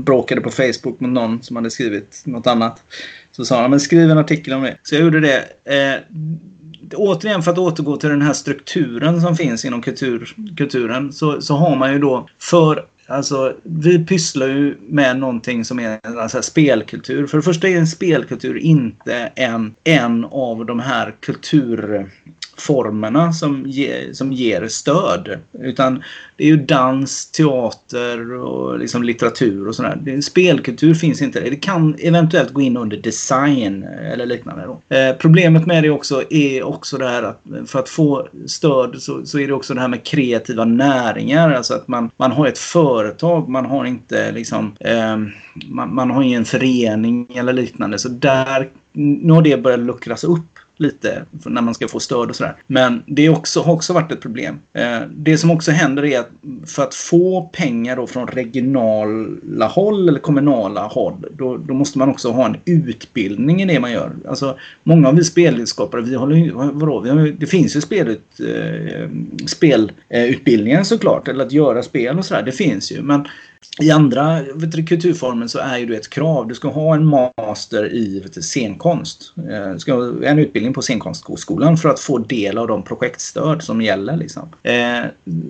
bråkade 0.03 0.41
på 0.41 0.51
Facebook 0.51 0.99
med 0.99 1.09
någon 1.09 1.43
som 1.43 1.55
hade 1.55 1.71
skrivit 1.71 2.21
något 2.25 2.47
annat. 2.47 2.83
Så 3.31 3.45
sa 3.45 3.61
han, 3.61 3.69
men 3.69 3.79
skriv 3.79 4.11
en 4.11 4.17
artikel 4.17 4.53
om 4.53 4.61
det. 4.61 4.77
Så 4.83 4.95
jag 4.95 5.03
gjorde 5.03 5.19
det. 5.19 5.43
Eh, 5.65 6.01
återigen 6.95 7.43
för 7.43 7.51
att 7.51 7.57
återgå 7.57 7.97
till 7.97 8.09
den 8.09 8.21
här 8.21 8.33
strukturen 8.33 9.21
som 9.21 9.35
finns 9.35 9.65
inom 9.65 9.81
kultur, 9.81 10.35
kulturen 10.57 11.13
så, 11.13 11.41
så 11.41 11.55
har 11.55 11.75
man 11.75 11.93
ju 11.93 11.99
då 11.99 12.27
för 12.39 12.85
Alltså, 13.09 13.55
vi 13.63 14.05
pysslar 14.05 14.47
ju 14.47 14.77
med 14.81 15.19
någonting 15.19 15.65
som 15.65 15.79
är 15.79 15.99
en 16.03 16.19
alltså, 16.19 16.41
spelkultur. 16.41 17.27
För 17.27 17.37
det 17.37 17.43
första 17.43 17.67
är 17.67 17.77
en 17.77 17.87
spelkultur 17.87 18.57
inte 18.57 19.31
en, 19.35 19.75
en 19.83 20.25
av 20.25 20.65
de 20.65 20.79
här 20.79 21.15
kultur 21.19 22.09
formerna 22.61 23.33
som, 23.33 23.63
ge, 23.67 24.13
som 24.13 24.33
ger 24.33 24.67
stöd. 24.67 25.39
Utan 25.59 26.03
det 26.37 26.43
är 26.43 26.47
ju 26.47 26.57
dans, 26.57 27.31
teater 27.31 28.33
och 28.33 28.79
liksom 28.79 29.03
litteratur 29.03 29.67
och 29.67 29.75
sådär. 29.75 30.21
Spelkultur 30.21 30.93
finns 30.93 31.21
inte. 31.21 31.39
Det 31.39 31.55
kan 31.55 31.95
eventuellt 31.99 32.53
gå 32.53 32.61
in 32.61 32.77
under 32.77 32.97
design 32.97 33.83
eller 33.83 34.25
liknande. 34.25 34.65
Då. 34.65 34.95
Eh, 34.95 35.15
problemet 35.15 35.65
med 35.65 35.83
det 35.83 35.89
också 35.89 36.23
är 36.29 36.63
också 36.63 36.97
det 36.97 37.07
här 37.07 37.23
att 37.23 37.41
för 37.65 37.79
att 37.79 37.89
få 37.89 38.27
stöd 38.45 39.01
så, 39.01 39.25
så 39.25 39.39
är 39.39 39.47
det 39.47 39.53
också 39.53 39.73
det 39.73 39.81
här 39.81 39.87
med 39.87 40.03
kreativa 40.03 40.65
näringar. 40.65 41.51
Alltså 41.51 41.73
att 41.73 41.87
man, 41.87 42.09
man 42.17 42.31
har 42.31 42.47
ett 42.47 42.57
företag, 42.57 43.49
man 43.49 43.65
har 43.65 43.85
inte 43.85 44.31
liksom 44.31 44.75
eh, 44.79 45.17
man, 45.67 45.95
man 45.95 46.11
har 46.11 46.23
ingen 46.23 46.45
förening 46.45 47.27
eller 47.35 47.53
liknande. 47.53 47.99
Så 47.99 48.09
där, 48.09 48.69
nu 48.93 49.33
har 49.33 49.41
det 49.41 49.63
börjat 49.63 49.79
luckras 49.79 50.23
upp 50.23 50.56
lite 50.77 51.25
när 51.45 51.61
man 51.61 51.73
ska 51.73 51.87
få 51.87 51.99
stöd 51.99 52.29
och 52.29 52.35
sådär. 52.35 52.55
Men 52.67 53.03
det 53.05 53.29
också, 53.29 53.61
har 53.61 53.73
också 53.73 53.93
varit 53.93 54.11
ett 54.11 54.21
problem. 54.21 54.59
Eh, 54.73 55.01
det 55.15 55.37
som 55.37 55.51
också 55.51 55.71
händer 55.71 56.05
är 56.05 56.19
att 56.19 56.29
för 56.65 56.83
att 56.83 56.95
få 56.95 57.41
pengar 57.41 57.95
då 57.95 58.07
från 58.07 58.27
regionala 58.27 59.67
håll 59.67 60.09
eller 60.09 60.19
kommunala 60.19 60.87
håll 60.87 61.25
då, 61.37 61.57
då 61.57 61.73
måste 61.73 61.97
man 61.97 62.09
också 62.09 62.31
ha 62.31 62.45
en 62.45 62.57
utbildning 62.65 63.61
i 63.61 63.65
det 63.65 63.79
man 63.79 63.91
gör. 63.91 64.11
Alltså, 64.27 64.57
många 64.83 65.07
av 65.07 65.15
vi 65.15 65.23
spelskapare, 65.23 66.01
vi 66.01 66.15
håller 66.15 66.51
vadå, 66.53 66.99
vi 66.99 67.09
har, 67.09 67.17
det 67.39 67.45
finns 67.45 67.75
ju 67.75 67.81
spelut, 67.81 68.39
eh, 68.39 69.09
spelutbildningar 69.45 70.83
såklart, 70.83 71.27
eller 71.27 71.45
att 71.45 71.51
göra 71.51 71.83
spel 71.83 72.17
och 72.17 72.25
sådär, 72.25 72.43
det 72.43 72.51
finns 72.51 72.91
ju. 72.91 73.01
Men 73.01 73.27
i 73.79 73.91
andra 73.91 74.41
vet 74.55 74.71
du, 74.71 74.83
kulturformer 74.83 75.47
så 75.47 75.59
är 75.59 75.77
ju 75.77 75.85
det 75.85 75.95
ett 75.95 76.09
krav. 76.09 76.47
Du 76.47 76.55
ska 76.55 76.69
ha 76.69 76.95
en 76.95 77.05
master 77.05 77.93
i 77.93 78.19
vet 78.19 78.33
du, 78.33 78.41
scenkonst. 78.41 79.33
Du 79.73 79.79
ska 79.79 79.93
ha 79.93 80.23
en 80.23 80.39
utbildning 80.39 80.73
på 80.73 80.81
scenkonstskolan 80.81 81.77
för 81.77 81.89
att 81.89 81.99
få 81.99 82.17
del 82.17 82.57
av 82.57 82.67
de 82.67 82.83
projektstöd 82.83 83.63
som 83.63 83.81
gäller. 83.81 84.17
Liksom. 84.17 84.49
Eh, 84.63 85.01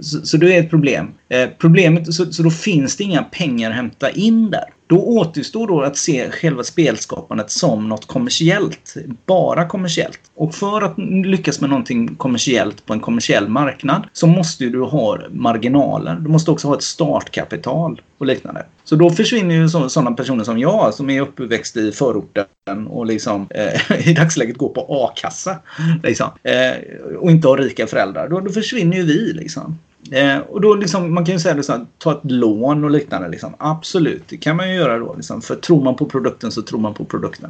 så, 0.01 0.25
så 0.25 0.37
det 0.37 0.55
är 0.55 0.59
ett 0.59 0.69
problem. 0.69 1.13
Eh, 1.29 1.49
problemet, 1.57 2.13
så, 2.13 2.33
så 2.33 2.43
då 2.43 2.49
finns 2.49 2.97
det 2.97 3.03
inga 3.03 3.23
pengar 3.23 3.69
att 3.69 3.75
hämta 3.75 4.09
in 4.09 4.51
där. 4.51 4.73
Då 4.87 4.97
återstår 4.97 5.67
då 5.67 5.81
att 5.81 5.97
se 5.97 6.31
själva 6.31 6.63
spelskapandet 6.63 7.51
som 7.51 7.89
något 7.89 8.05
kommersiellt. 8.07 8.95
Bara 9.25 9.67
kommersiellt. 9.67 10.19
Och 10.35 10.55
för 10.55 10.81
att 10.81 10.97
lyckas 11.25 11.61
med 11.61 11.69
någonting 11.69 12.15
kommersiellt 12.15 12.85
på 12.85 12.93
en 12.93 12.99
kommersiell 12.99 13.47
marknad 13.47 14.07
så 14.13 14.27
måste 14.27 14.65
du 14.65 14.81
ha 14.81 15.19
marginaler. 15.31 16.15
Du 16.15 16.29
måste 16.29 16.51
också 16.51 16.67
ha 16.67 16.75
ett 16.75 16.83
startkapital 16.83 18.01
och 18.17 18.25
liknande. 18.25 18.65
Så 18.83 18.95
då 18.95 19.09
försvinner 19.09 19.55
ju 19.55 19.69
så, 19.69 19.89
sådana 19.89 20.11
personer 20.11 20.43
som 20.43 20.59
jag 20.59 20.93
som 20.93 21.09
är 21.09 21.21
uppväxt 21.21 21.77
i 21.77 21.91
förorten 21.91 22.87
och 22.87 23.05
liksom 23.05 23.47
eh, 23.49 24.07
i 24.09 24.13
dagsläget 24.13 24.57
går 24.57 24.69
på 24.69 24.85
a-kassa. 24.89 25.57
Liksom, 26.03 26.29
eh, 26.43 27.15
och 27.19 27.31
inte 27.31 27.47
har 27.47 27.57
rika 27.57 27.87
föräldrar. 27.87 28.29
Då, 28.29 28.39
då 28.39 28.51
försvinner 28.51 28.97
ju 28.97 29.03
vi 29.03 29.33
liksom. 29.33 29.77
Eh, 30.11 30.37
och 30.37 30.61
då 30.61 30.75
liksom, 30.75 31.13
man 31.13 31.25
kan 31.25 31.35
ju 31.35 31.39
säga 31.39 31.55
liksom, 31.55 31.87
ta 31.97 32.11
ett 32.11 32.31
lån 32.31 32.83
och 32.83 32.91
liknande. 32.91 33.29
Liksom. 33.29 33.55
Absolut, 33.57 34.23
det 34.27 34.37
kan 34.37 34.57
man 34.57 34.69
ju 34.69 34.75
göra 34.75 34.99
då. 34.99 35.13
Liksom. 35.15 35.41
För 35.41 35.55
tror 35.55 35.83
man 35.83 35.95
på 35.95 36.05
produkten 36.05 36.51
så 36.51 36.61
tror 36.61 36.79
man 36.79 36.93
på 36.93 37.05
produkten. 37.05 37.49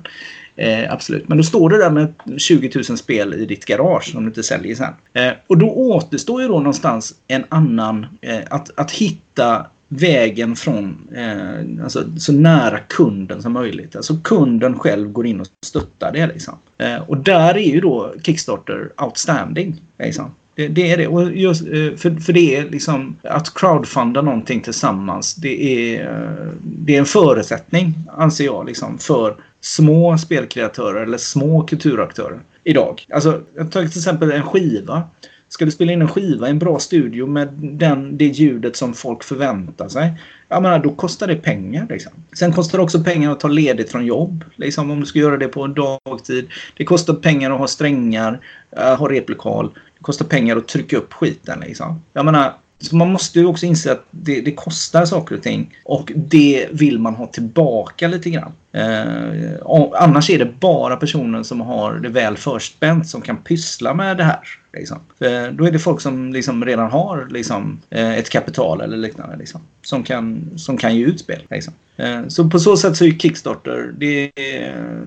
Eh, 0.56 0.94
absolut. 0.94 1.28
Men 1.28 1.38
då 1.38 1.44
står 1.44 1.70
det 1.70 1.78
där 1.78 1.90
med 1.90 2.14
20 2.38 2.72
000 2.76 2.98
spel 2.98 3.34
i 3.34 3.46
ditt 3.46 3.66
garage 3.66 4.12
som 4.12 4.24
du 4.24 4.28
inte 4.28 4.44
säljer 4.44 4.76
sen. 4.76 4.94
Eh, 5.14 5.34
och 5.48 5.58
då 5.58 5.70
återstår 5.70 6.42
ju 6.42 6.48
då 6.48 6.58
någonstans 6.58 7.16
en 7.28 7.44
annan... 7.50 8.06
Eh, 8.22 8.40
att, 8.50 8.80
att 8.80 8.92
hitta 8.92 9.66
vägen 9.88 10.56
från 10.56 11.08
eh, 11.16 11.84
alltså, 11.84 12.04
så 12.18 12.34
nära 12.34 12.80
kunden 12.80 13.42
som 13.42 13.54
möjligt. 13.54 13.96
Alltså 13.96 14.18
kunden 14.24 14.80
själv 14.80 15.12
går 15.12 15.28
in 15.28 15.42
och 15.42 15.48
stöttar 15.66 16.12
det. 16.12 16.28
Liksom. 16.28 16.54
Eh, 16.78 16.98
och 16.98 17.18
där 17.18 17.58
är 17.58 17.74
ju 17.74 17.82
då 17.82 18.14
Kickstarter 18.24 18.92
outstanding. 18.98 19.82
Liksom. 20.00 20.32
Det, 20.58 20.68
det 20.68 20.92
är 20.92 20.98
det. 20.98 21.08
Och 21.08 21.32
just, 21.32 21.62
eh, 21.62 21.96
för, 21.98 22.22
för 22.22 22.34
det 22.34 22.56
är 22.56 22.70
liksom 22.70 23.16
att 23.24 23.54
crowdfunda 23.54 24.22
någonting 24.22 24.62
tillsammans. 24.62 25.36
Det 25.36 25.64
är, 25.64 26.02
eh, 26.02 26.52
det 26.64 26.96
är 26.96 27.00
en 27.00 27.06
förutsättning, 27.06 27.94
anser 28.18 28.46
jag, 28.46 28.66
liksom, 28.66 28.98
för 28.98 29.36
små 29.62 30.18
spelkreatörer 30.18 31.04
eller 31.04 31.18
små 31.18 31.64
kulturaktörer 31.64 32.40
idag. 32.64 33.06
Alltså, 33.14 33.42
jag 33.56 33.72
tar 33.72 33.82
till 33.82 34.00
exempel 34.00 34.32
en 34.32 34.44
skiva. 34.44 35.04
Ska 35.50 35.66
du 35.66 35.72
spela 35.72 35.92
in 35.92 36.02
en 36.02 36.08
skiva 36.08 36.48
i 36.48 36.52
en 36.52 36.60
bra 36.60 36.80
studio 36.80 37.28
med 37.28 37.48
den, 37.62 38.18
det 38.18 38.26
ljudet 38.26 38.76
som 38.76 38.94
folk 38.94 39.24
förväntar 39.24 39.90
sig. 39.90 40.14
Jag 40.50 40.62
menar, 40.62 40.80
då 40.80 40.90
kostar 40.90 41.28
det 41.28 41.36
pengar. 41.36 41.88
Liksom. 41.90 42.12
Sen 42.40 42.54
kostar 42.54 42.78
det 42.78 42.84
också 42.84 43.04
pengar 43.04 43.32
att 43.32 43.40
ta 43.40 43.48
ledigt 43.48 43.92
från 43.92 44.06
jobb. 44.06 44.44
Liksom, 44.56 44.92
om 44.92 45.00
du 45.00 45.06
ska 45.06 45.20
göra 45.20 45.38
det 45.38 45.48
på 45.48 45.64
en 45.64 45.74
dagtid. 45.74 46.48
Det 46.78 46.86
kostar 46.86 47.14
pengar 47.14 47.52
att 47.52 47.60
ha 47.60 47.68
strängar, 47.68 48.40
äh, 48.78 48.96
ha 48.96 49.12
replokal. 49.12 49.72
Det 49.98 50.04
kostar 50.04 50.26
pengar 50.26 50.58
att 50.58 50.68
trycka 50.68 50.98
upp 50.98 51.14
skiten. 51.14 51.60
Liksom. 51.60 52.02
Jag 52.14 52.26
menar, 52.26 52.54
så 52.80 52.96
man 52.96 53.12
måste 53.12 53.40
ju 53.40 53.46
också 53.46 53.66
inse 53.66 53.92
att 53.92 54.06
det, 54.12 54.42
det 54.42 54.52
kostar 54.52 55.06
saker 55.06 55.36
och 55.36 55.44
ting. 55.44 55.78
Och 55.84 56.12
det 56.16 56.68
vill 56.72 57.00
man 57.00 57.16
ha 57.16 57.28
tillbaka 57.28 58.08
lite 58.08 58.30
grann. 58.30 58.52
Eh, 58.72 59.60
och 59.62 60.04
annars 60.04 60.30
är 60.30 60.40
det 60.40 60.60
bara 60.60 60.96
personer 60.96 61.44
som 61.44 61.62
har 61.62 61.94
det 61.94 62.10
väl 62.10 62.38
förspänt 62.38 63.08
som 63.08 63.22
kan 63.22 63.38
pyssla 63.38 63.94
med 63.94 64.18
det 64.18 64.24
här. 64.24 64.40
Liksom. 64.74 65.00
För 65.18 65.52
då 65.52 65.66
är 65.66 65.72
det 65.72 65.80
folk 65.80 66.02
som 66.02 66.34
liksom 66.34 66.66
redan 66.66 66.92
har 66.92 67.28
liksom, 67.32 67.82
eh, 67.90 68.18
ett 68.18 68.30
kapital 68.30 68.82
eller 68.82 68.98
liknande. 68.98 69.38
Liksom, 69.38 69.62
som, 69.82 70.04
kan, 70.04 70.50
som 70.58 70.78
kan 70.78 70.96
ge 70.96 71.06
ut 71.06 71.20
spel. 71.20 71.42
Liksom. 71.50 71.74
Eh, 71.98 72.28
så 72.28 72.50
på 72.50 72.60
så 72.60 72.78
sätt 72.78 72.98
så 72.98 73.06
är 73.06 73.12
Kickstarter, 73.12 73.94
det 73.98 74.32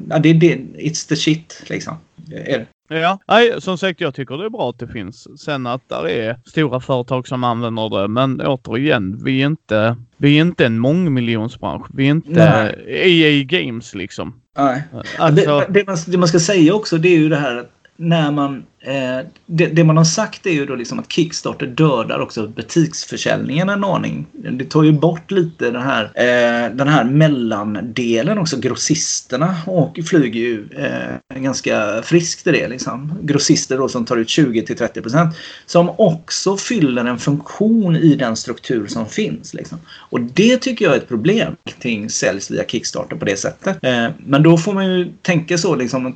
ja, 0.09 0.19
det, 0.19 0.33
det, 0.33 0.55
it's 0.79 1.09
the 1.09 1.17
shit. 1.17 1.63
Liksom. 1.67 1.97
Är 2.33 2.59
det. 2.59 2.67
Ja, 2.93 3.19
nej, 3.29 3.61
som 3.61 3.79
sagt 3.79 4.01
jag 4.01 4.15
tycker 4.15 4.37
det 4.39 4.45
är 4.45 4.51
bra 4.51 4.71
att 4.71 4.79
det 4.79 4.89
finns. 4.89 5.41
Sen 5.41 5.67
att 5.67 5.89
där 5.89 6.09
är 6.09 6.37
stora 6.47 6.81
företag 6.81 7.29
som 7.29 7.45
använder 7.45 8.01
det. 8.01 8.09
Men 8.09 8.41
återigen, 8.41 9.25
vi 9.25 9.43
är 9.43 9.47
inte, 9.47 9.97
vi 10.17 10.37
är 10.37 10.41
inte 10.41 10.67
en 10.67 10.79
mångmiljonsbransch. 10.79 11.87
Vi 11.95 12.07
är 12.07 12.11
inte 12.11 12.75
EA 12.87 13.45
Games 13.45 13.95
liksom. 13.95 14.41
Nej. 14.59 14.83
Alltså, 15.19 15.47
Det, 15.47 15.67
det, 15.69 15.87
man, 15.87 15.97
det 16.07 16.19
man 16.19 16.29
ska 16.29 16.41
säga 16.41 16.75
också 16.75 16.99
det 16.99 17.09
är 17.09 17.19
ju 17.19 17.29
det 17.29 17.37
här 17.37 17.57
att 17.57 17.71
när 18.01 18.31
man... 18.31 18.65
Eh, 18.83 19.27
det, 19.47 19.67
det, 19.67 19.85
man 19.85 19.97
har 19.97 20.05
sagt 20.05 20.47
är 20.47 20.51
ju 20.51 20.67
då 20.67 20.75
liksom 20.75 20.99
att 20.99 21.13
Kickstarter 21.13 21.67
dödar 21.67 22.21
också 22.21 22.47
butiksförsäljningen 22.47 23.69
en 23.69 23.85
aning. 23.85 24.27
Det 24.33 24.65
tar 24.65 24.83
ju 24.83 24.93
bort 24.93 25.31
lite 25.31 25.71
den 25.71 25.83
här, 25.83 26.05
eh, 26.05 26.77
den 26.77 26.89
här 26.89 27.05
mellandelen 27.05 28.39
också. 28.39 28.57
Grossisterna 28.57 29.57
och 29.67 29.99
flyger 30.07 30.41
ju 30.41 30.65
eh, 30.77 31.41
ganska 31.41 32.03
friskt 32.03 32.47
i 32.47 32.53
det. 32.53 32.69
Liksom. 32.69 33.19
Grossister 33.23 33.79
då 33.79 33.89
som 33.89 34.05
tar 34.05 34.17
ut 34.17 34.29
20-30% 34.29 35.31
Som 35.67 35.91
också 35.99 36.57
fyller 36.57 37.05
en 37.05 37.19
funktion 37.19 37.97
i 37.97 38.15
den 38.15 38.37
struktur 38.37 38.87
som 38.87 39.07
finns. 39.07 39.55
Liksom. 39.55 39.79
Och 39.89 40.21
det 40.21 40.57
tycker 40.57 40.85
jag 40.85 40.95
är 40.95 40.99
ett 40.99 41.09
problem. 41.09 41.57
Allting 41.67 42.11
säljs 42.11 42.51
via 42.51 42.65
Kickstarter 42.65 43.17
på 43.17 43.25
det 43.25 43.37
sättet. 43.37 43.85
Eh, 43.85 44.07
men 44.27 44.43
då 44.43 44.59
får 44.59 44.75
man 44.75 44.93
ju 44.95 45.13
tänka 45.23 45.59
så 45.59 45.75
liksom 45.75 46.15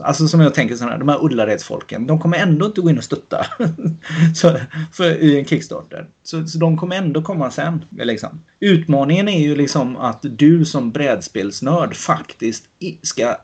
Alltså 0.00 0.28
som 0.28 0.40
jag 0.40 0.54
tänker 0.54 0.76
sådana 0.76 0.92
här, 0.92 0.98
de 0.98 1.08
här 1.08 1.24
Ullaredsfolken, 1.24 2.06
de 2.06 2.18
kommer 2.18 2.38
ändå 2.38 2.66
inte 2.66 2.80
gå 2.80 2.90
in 2.90 2.98
och 2.98 3.04
stötta 3.04 3.46
så, 4.34 4.56
för, 4.92 5.22
i 5.22 5.38
en 5.38 5.44
Kickstarter. 5.44 6.06
Så, 6.24 6.46
så 6.46 6.58
de 6.58 6.76
kommer 6.76 6.96
ändå 6.96 7.22
komma 7.22 7.50
sen. 7.50 7.84
Liksom. 7.90 8.42
Utmaningen 8.60 9.28
är 9.28 9.40
ju 9.40 9.56
liksom 9.56 9.96
att 9.96 10.18
du 10.22 10.64
som 10.64 10.90
brädspelsnörd 10.90 11.96
faktiskt 11.96 12.64
ska 13.02 13.36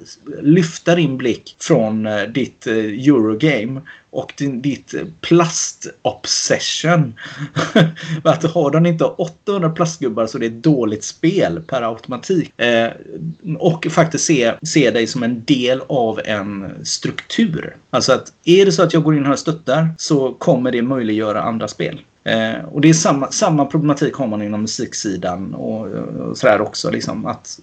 lyfta 0.43 0.95
din 0.95 1.19
blick 1.19 1.57
från 1.61 2.07
eh, 2.07 2.23
ditt 2.23 2.67
eh, 2.67 2.75
Eurogame 2.75 3.81
och 4.11 4.35
din, 4.37 4.63
ditt 4.63 4.95
plastobsession. 5.21 7.15
att 8.23 8.43
har 8.43 8.71
de 8.71 8.87
inte 8.87 9.05
800 9.05 9.71
plastgubbar 9.71 10.27
så 10.27 10.39
det 10.39 10.47
är 10.47 10.51
ett 10.51 10.63
dåligt 10.63 11.05
spel 11.05 11.63
per 11.67 11.83
automatik. 11.83 12.61
Eh, 12.61 12.91
och 13.59 13.87
faktiskt 13.91 14.25
se, 14.25 14.53
se 14.63 14.91
dig 14.91 15.07
som 15.07 15.23
en 15.23 15.45
del 15.45 15.83
av 15.87 16.21
en 16.25 16.71
struktur. 16.85 17.77
Alltså 17.91 18.13
att 18.13 18.33
är 18.45 18.65
det 18.65 18.73
så 18.73 18.83
att 18.83 18.95
jag 18.95 19.03
går 19.03 19.17
in 19.17 19.25
här 19.25 19.33
och 19.33 19.39
stöttar 19.39 19.89
så 19.99 20.33
kommer 20.33 20.73
det 20.73 20.83
möjliggöra 20.83 21.43
andra 21.43 21.69
spel. 21.69 22.01
Eh, 22.25 22.65
och 22.73 22.81
det 22.81 22.89
är 22.89 22.95
samma, 22.95 23.31
samma 23.31 23.67
problematik 23.67 24.15
har 24.15 24.27
man 24.27 24.43
inom 24.43 24.61
musiksidan 24.61 25.55
och, 25.55 25.87
och 25.87 26.39
sådär 26.39 26.61
också. 26.61 26.91
Liksom, 26.91 27.27
att 27.27 27.61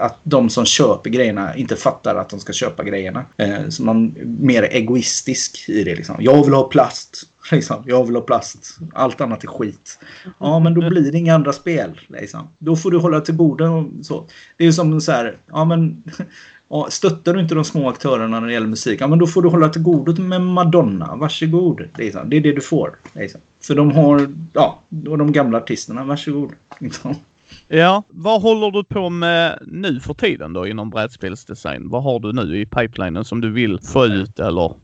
att 0.00 0.16
de 0.22 0.50
som 0.50 0.64
köper 0.64 1.10
grejerna 1.10 1.56
inte 1.56 1.76
fattar 1.76 2.16
att 2.16 2.28
de 2.28 2.40
ska 2.40 2.52
köpa 2.52 2.84
grejerna. 2.84 3.24
Eh, 3.36 3.68
så 3.68 3.82
man 3.82 4.14
är 4.20 4.24
mer 4.24 4.62
egoistisk 4.62 5.68
i 5.68 5.84
det. 5.84 5.94
Liksom. 5.94 6.16
Jag 6.18 6.44
vill 6.44 6.54
ha 6.54 6.68
plast. 6.68 7.22
Liksom. 7.52 7.82
Jag 7.86 8.04
vill 8.04 8.14
ha 8.14 8.22
plast. 8.22 8.78
Allt 8.92 9.20
annat 9.20 9.44
är 9.44 9.48
skit. 9.48 9.98
Ja, 10.38 10.58
men 10.58 10.74
då 10.74 10.88
blir 10.88 11.12
det 11.12 11.18
inga 11.18 11.34
andra 11.34 11.52
spel. 11.52 12.00
Liksom. 12.06 12.48
Då 12.58 12.76
får 12.76 12.90
du 12.90 12.98
hålla 12.98 13.20
till 13.20 13.34
borden 13.34 13.70
och 13.70 14.06
så. 14.06 14.24
Det 14.56 14.66
är 14.66 14.72
som 14.72 15.00
så 15.00 15.12
här. 15.12 15.36
Ja, 15.46 15.64
men 15.64 16.02
Ja, 16.70 16.86
stöttar 16.90 17.34
du 17.34 17.40
inte 17.40 17.54
de 17.54 17.64
små 17.64 17.88
aktörerna 17.88 18.40
när 18.40 18.46
det 18.46 18.52
gäller 18.52 18.66
musik, 18.66 19.00
ja, 19.00 19.06
men 19.06 19.18
då 19.18 19.26
får 19.26 19.42
du 19.42 19.48
hålla 19.48 19.68
till 19.68 19.82
godo 19.82 20.22
med 20.22 20.40
Madonna. 20.40 21.16
Varsågod. 21.16 21.88
Liksom. 21.96 22.30
Det 22.30 22.36
är 22.36 22.40
det 22.40 22.52
du 22.52 22.60
får. 22.60 22.96
Liksom. 23.12 23.40
För 23.60 23.74
de 23.74 23.90
har, 23.90 24.34
ja, 24.52 24.80
de 24.88 25.32
gamla 25.32 25.58
artisterna. 25.58 26.04
Varsågod. 26.04 26.52
Liksom. 26.78 27.14
Ja, 27.68 28.02
vad 28.08 28.42
håller 28.42 28.70
du 28.70 28.84
på 28.84 29.10
med 29.10 29.58
nu 29.66 30.00
för 30.00 30.14
tiden 30.14 30.52
då 30.52 30.66
inom 30.66 30.90
brädspelsdesign? 30.90 31.88
Vad 31.88 32.02
har 32.02 32.20
du 32.20 32.32
nu 32.32 32.60
i 32.60 32.66
pipelinen 32.66 33.24
som 33.24 33.40
du 33.40 33.50
vill 33.50 33.78
få 33.82 34.06
ut 34.06 34.40
eller 34.40 34.74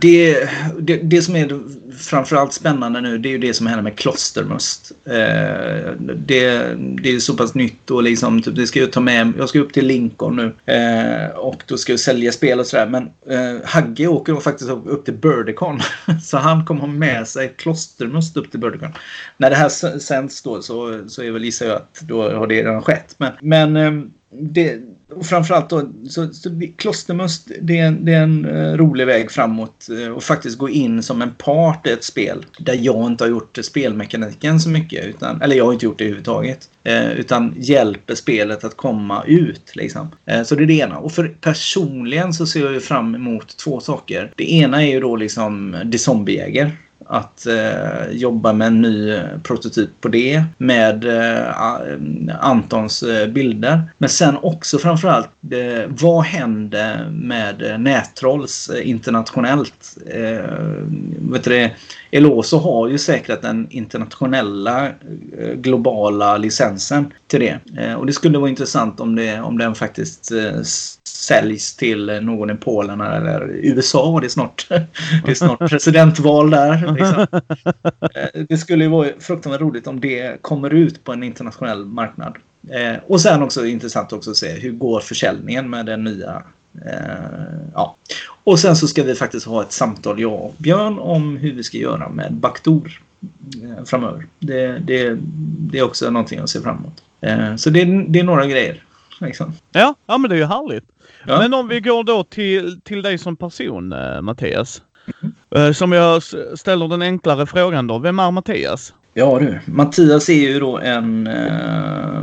det, 0.00 0.48
det, 0.80 0.96
det, 0.96 1.22
som 1.22 1.36
är 1.36 1.60
framförallt 1.98 2.52
spännande 2.52 3.00
nu 3.00 3.18
det 3.18 3.28
är 3.28 3.30
ju 3.30 3.38
det 3.38 3.54
som 3.54 3.66
händer 3.66 3.82
med 3.82 3.98
Klostermust. 3.98 4.92
Eh, 5.04 5.92
det, 6.16 6.74
det 7.02 7.10
är 7.10 7.18
så 7.18 7.36
pass 7.36 7.54
nytt 7.54 7.90
och 7.90 8.02
liksom, 8.02 8.42
typ, 8.42 8.56
det 8.56 8.66
ska 8.66 8.80
jag 8.80 8.92
ta 8.92 9.00
med. 9.00 9.32
Jag 9.38 9.48
ska 9.48 9.58
upp 9.58 9.72
till 9.72 9.86
Lincoln 9.86 10.36
nu 10.36 10.72
eh, 10.74 11.36
och 11.36 11.62
då 11.66 11.76
ska 11.76 11.92
jag 11.92 12.00
sälja 12.00 12.32
spel 12.32 12.60
och 12.60 12.66
sådär. 12.66 12.86
Men 12.86 13.02
eh, 13.04 13.64
Hagge 13.64 14.06
åker 14.06 14.34
faktiskt 14.34 14.70
upp 14.70 15.04
till 15.04 15.14
Birdicon. 15.14 15.80
så 16.22 16.38
han 16.38 16.64
kommer 16.64 16.80
ha 16.80 16.88
med 16.88 17.28
sig 17.28 17.54
Klostermust 17.56 18.36
upp 18.36 18.50
till 18.50 18.60
Birdicon. 18.60 18.92
När 19.36 19.50
det 19.50 19.56
här 19.56 19.98
sänds 19.98 20.42
då 20.42 20.62
så, 20.62 21.08
så 21.08 21.22
är 21.22 21.30
väl 21.30 21.44
gissar 21.44 21.66
jag 21.66 21.76
att 21.76 22.00
då 22.00 22.22
har 22.22 22.46
det 22.46 22.54
redan 22.54 22.82
skett. 22.82 23.14
Men, 23.18 23.32
men 23.40 23.76
eh, 23.76 23.92
det, 24.40 24.78
och 25.16 25.26
framförallt 25.26 25.70
då, 25.70 25.82
så, 26.08 26.32
så 26.32 26.50
Klostermust, 26.76 27.50
det 27.62 27.78
är, 27.78 27.90
det 27.90 28.12
är 28.12 28.22
en 28.22 28.44
eh, 28.44 28.76
rolig 28.76 29.06
väg 29.06 29.30
framåt 29.30 29.88
eh, 30.00 30.08
och 30.08 30.22
faktiskt 30.22 30.58
gå 30.58 30.68
in 30.68 31.02
som 31.02 31.22
en 31.22 31.30
part 31.30 31.86
i 31.86 31.90
ett 31.90 32.04
spel 32.04 32.46
där 32.58 32.78
jag 32.80 33.06
inte 33.06 33.24
har 33.24 33.28
gjort 33.28 33.58
spelmekaniken 33.62 34.60
så 34.60 34.68
mycket. 34.68 35.06
Utan, 35.06 35.42
eller 35.42 35.56
jag 35.56 35.64
har 35.64 35.72
inte 35.72 35.86
gjort 35.86 35.98
det 35.98 36.04
överhuvudtaget. 36.04 36.68
Eh, 36.84 37.12
utan 37.12 37.54
hjälper 37.56 38.14
spelet 38.14 38.64
att 38.64 38.76
komma 38.76 39.24
ut. 39.26 39.76
Liksom. 39.76 40.10
så 40.44 40.54
det 40.54 40.62
är 40.64 40.66
det 40.66 40.74
ena. 40.74 40.98
Och 40.98 41.12
för 41.12 41.28
personligen 41.40 42.32
så 42.32 42.46
ser 42.46 42.60
jag 42.60 42.72
ju 42.72 42.80
fram 42.80 43.14
emot 43.14 43.56
två 43.56 43.80
saker. 43.80 44.32
Det 44.36 44.52
ena 44.52 44.82
är 44.82 44.92
ju 44.92 45.00
då 45.00 45.16
liksom 45.16 45.76
The 45.92 45.98
Zombiejäger 45.98 46.76
att 47.06 47.46
eh, 47.46 48.10
jobba 48.10 48.52
med 48.52 48.66
en 48.66 48.82
ny 48.82 49.10
eh, 49.10 49.38
prototyp 49.42 49.90
på 50.00 50.08
det 50.08 50.44
med 50.58 51.04
eh, 51.04 51.48
eh, 51.48 51.98
Antons 52.40 53.02
eh, 53.02 53.28
bilder. 53.28 53.82
Men 53.98 54.08
sen 54.08 54.36
också 54.42 54.78
framförallt 54.78 55.28
eh, 55.50 55.88
vad 55.88 56.24
händer 56.24 57.10
med 57.10 57.62
eh, 57.62 57.78
nättrolls 57.78 58.68
eh, 58.68 58.88
internationellt? 58.88 59.96
Eh, 60.06 60.50
vet 61.30 61.44
du 61.44 61.70
Eloso 62.10 62.58
har 62.58 62.88
ju 62.88 62.98
säkrat 62.98 63.42
den 63.42 63.66
internationella 63.70 64.86
eh, 64.86 65.52
globala 65.54 66.36
licensen 66.36 67.12
till 67.26 67.40
det. 67.40 67.58
och 67.94 68.06
det 68.06 68.12
skulle 68.12 68.38
vara 68.38 68.50
intressant 68.50 69.00
om, 69.00 69.16
det, 69.16 69.40
om 69.40 69.58
den 69.58 69.74
faktiskt 69.74 70.32
säljs 71.16 71.76
till 71.76 72.06
någon 72.22 72.50
i 72.50 72.54
Polen 72.54 73.00
eller 73.00 73.50
USA. 73.62 74.20
Det 74.20 74.26
är 74.26 74.28
snart, 74.28 74.66
det 75.24 75.30
är 75.30 75.34
snart 75.34 75.58
presidentval 75.70 76.50
där. 76.50 76.94
Liksom. 76.94 77.26
Eh, 78.14 78.42
det 78.48 78.58
skulle 78.58 78.84
ju 78.84 78.90
vara 78.90 79.08
fruktansvärt 79.20 79.60
roligt 79.60 79.86
om 79.86 80.00
det 80.00 80.42
kommer 80.42 80.74
ut 80.74 81.04
på 81.04 81.12
en 81.12 81.22
internationell 81.22 81.84
marknad. 81.84 82.36
Eh, 82.70 82.96
och 83.06 83.20
sen 83.20 83.42
också 83.42 83.66
intressant 83.66 84.12
också 84.12 84.30
att 84.30 84.36
se 84.36 84.52
hur 84.52 84.72
går 84.72 85.00
försäljningen 85.00 85.70
med 85.70 85.86
den 85.86 86.04
nya 86.04 86.42
eh, 86.86 87.64
ja. 87.74 87.96
Och 88.44 88.58
sen 88.58 88.76
så 88.76 88.88
ska 88.88 89.02
vi 89.02 89.14
faktiskt 89.14 89.46
ha 89.46 89.62
ett 89.62 89.72
samtal, 89.72 90.20
jag 90.20 90.32
och 90.32 90.54
Björn, 90.58 90.98
om 90.98 91.36
hur 91.36 91.52
vi 91.52 91.62
ska 91.62 91.78
göra 91.78 92.08
med 92.08 92.32
Baktor 92.32 93.00
framöver. 93.84 94.26
Det, 94.38 94.78
det, 94.78 95.16
det 95.70 95.78
är 95.78 95.82
också 95.82 96.10
någonting 96.10 96.38
jag 96.38 96.48
ser 96.48 96.60
fram 96.60 96.76
emot. 96.76 97.02
Så 97.60 97.70
det, 97.70 97.84
det 98.08 98.20
är 98.20 98.24
några 98.24 98.46
grejer. 98.46 98.83
Liksom. 99.20 99.52
Ja, 99.72 99.94
ja, 100.06 100.18
men 100.18 100.30
det 100.30 100.36
är 100.36 100.40
ju 100.40 100.46
härligt. 100.46 100.84
Ja. 101.26 101.38
Men 101.38 101.54
om 101.54 101.68
vi 101.68 101.80
går 101.80 102.04
då 102.04 102.24
till, 102.24 102.80
till 102.80 103.02
dig 103.02 103.18
som 103.18 103.36
person, 103.36 103.92
eh, 103.92 104.20
Mattias. 104.20 104.82
Mm. 105.50 105.74
som 105.74 105.92
jag 105.92 106.22
ställer 106.58 106.88
den 106.88 107.02
enklare 107.02 107.46
frågan 107.46 107.86
då. 107.86 107.98
Vem 107.98 108.18
är 108.18 108.30
Mattias? 108.30 108.94
Ja 109.14 109.38
du, 109.38 109.60
Mattias 109.64 110.28
är 110.28 110.34
ju 110.34 110.60
då 110.60 110.78
en, 110.78 111.26
eh, 111.26 112.18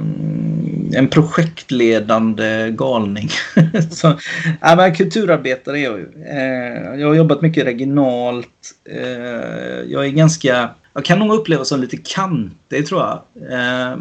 en 0.93 1.07
projektledande 1.07 2.71
galning. 2.71 3.29
Så, 3.91 4.13
ja, 4.61 4.75
men 4.75 4.95
kulturarbetare 4.95 5.79
är 5.79 5.83
jag 5.83 5.99
ju. 5.99 6.09
Eh, 6.29 6.99
jag 6.99 7.07
har 7.07 7.15
jobbat 7.15 7.41
mycket 7.41 7.65
regionalt. 7.65 8.47
Eh, 8.89 9.91
jag 9.91 10.05
är 10.05 10.09
ganska 10.09 10.69
jag 10.93 11.05
kan 11.05 11.19
nog 11.19 11.33
uppleva 11.33 11.65
som 11.65 11.81
lite 11.81 11.97
kantig 11.97 12.87
tror 12.87 13.01
jag. 13.01 13.21
Eh, 13.51 13.97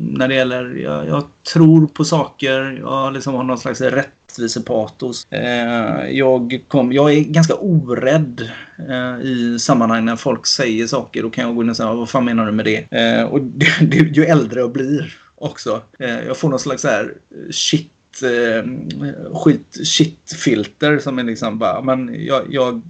när 0.00 0.28
det 0.28 0.34
gäller, 0.34 0.74
jag, 0.74 1.06
jag, 1.06 1.24
tror 1.52 1.86
på 1.86 2.04
saker, 2.04 2.78
jag 2.80 3.12
liksom 3.12 3.34
har 3.34 3.44
någon 3.44 3.58
slags 3.58 3.80
rättvisepatos. 3.80 5.26
Eh, 5.30 6.10
jag, 6.10 6.60
kom, 6.68 6.92
jag 6.92 7.14
är 7.14 7.20
ganska 7.20 7.54
orädd 7.54 8.50
eh, 8.88 9.20
i 9.26 9.58
sammanhang 9.60 10.04
när 10.04 10.16
folk 10.16 10.46
säger 10.46 10.86
saker. 10.86 11.22
Då 11.22 11.30
kan 11.30 11.46
jag 11.46 11.56
gå 11.56 11.62
in 11.62 11.70
och 11.70 11.76
säga, 11.76 11.92
vad 11.92 12.08
fan 12.08 12.24
menar 12.24 12.46
du 12.46 12.52
med 12.52 12.64
det? 12.64 12.86
Eh, 12.90 13.24
och 13.24 13.42
det, 13.42 13.66
det, 13.80 13.96
ju 13.96 14.24
äldre 14.24 14.60
jag 14.60 14.72
blir 14.72 15.14
också. 15.34 15.82
Ehm, 15.98 16.26
jag 16.26 16.36
får 16.36 16.48
någon 16.48 16.58
slags 16.58 16.82
så 16.82 16.88
här 16.88 17.14
shit 17.50 17.92
ehm, 18.22 18.88
skit 19.34 19.78
shit-filter 19.84 20.98
som 20.98 21.18
är 21.18 21.24
liksom 21.24 21.58
bara, 21.58 21.82
men 21.82 22.24
jag, 22.24 22.42
jag 22.50 22.82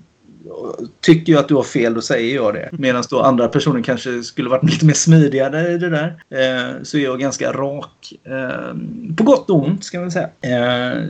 tycker 1.01 1.33
jag 1.33 1.41
att 1.41 1.49
du 1.49 1.55
har 1.55 1.63
fel, 1.63 1.95
då 1.95 2.01
säger 2.01 2.35
jag 2.35 2.55
det. 2.55 2.69
Medan 2.73 3.05
då 3.11 3.21
andra 3.21 3.49
personer 3.49 3.83
kanske 3.83 4.23
skulle 4.23 4.49
varit 4.49 4.71
lite 4.71 4.87
mer 4.87 4.95
smidigare 4.95 5.73
i 5.73 5.79
det 5.79 5.91
där. 5.91 6.07
Eh, 6.31 6.83
så 6.83 6.99
är 6.99 7.05
jag 7.05 7.21
ganska 7.21 7.53
rak. 7.53 8.13
Eh, 8.25 8.75
på 9.17 9.25
gott 9.25 9.51
och 9.51 9.67
ont, 9.67 9.85
ska 9.85 10.01
man 10.01 10.11
säga. 10.11 10.29
Eh, 10.41 11.03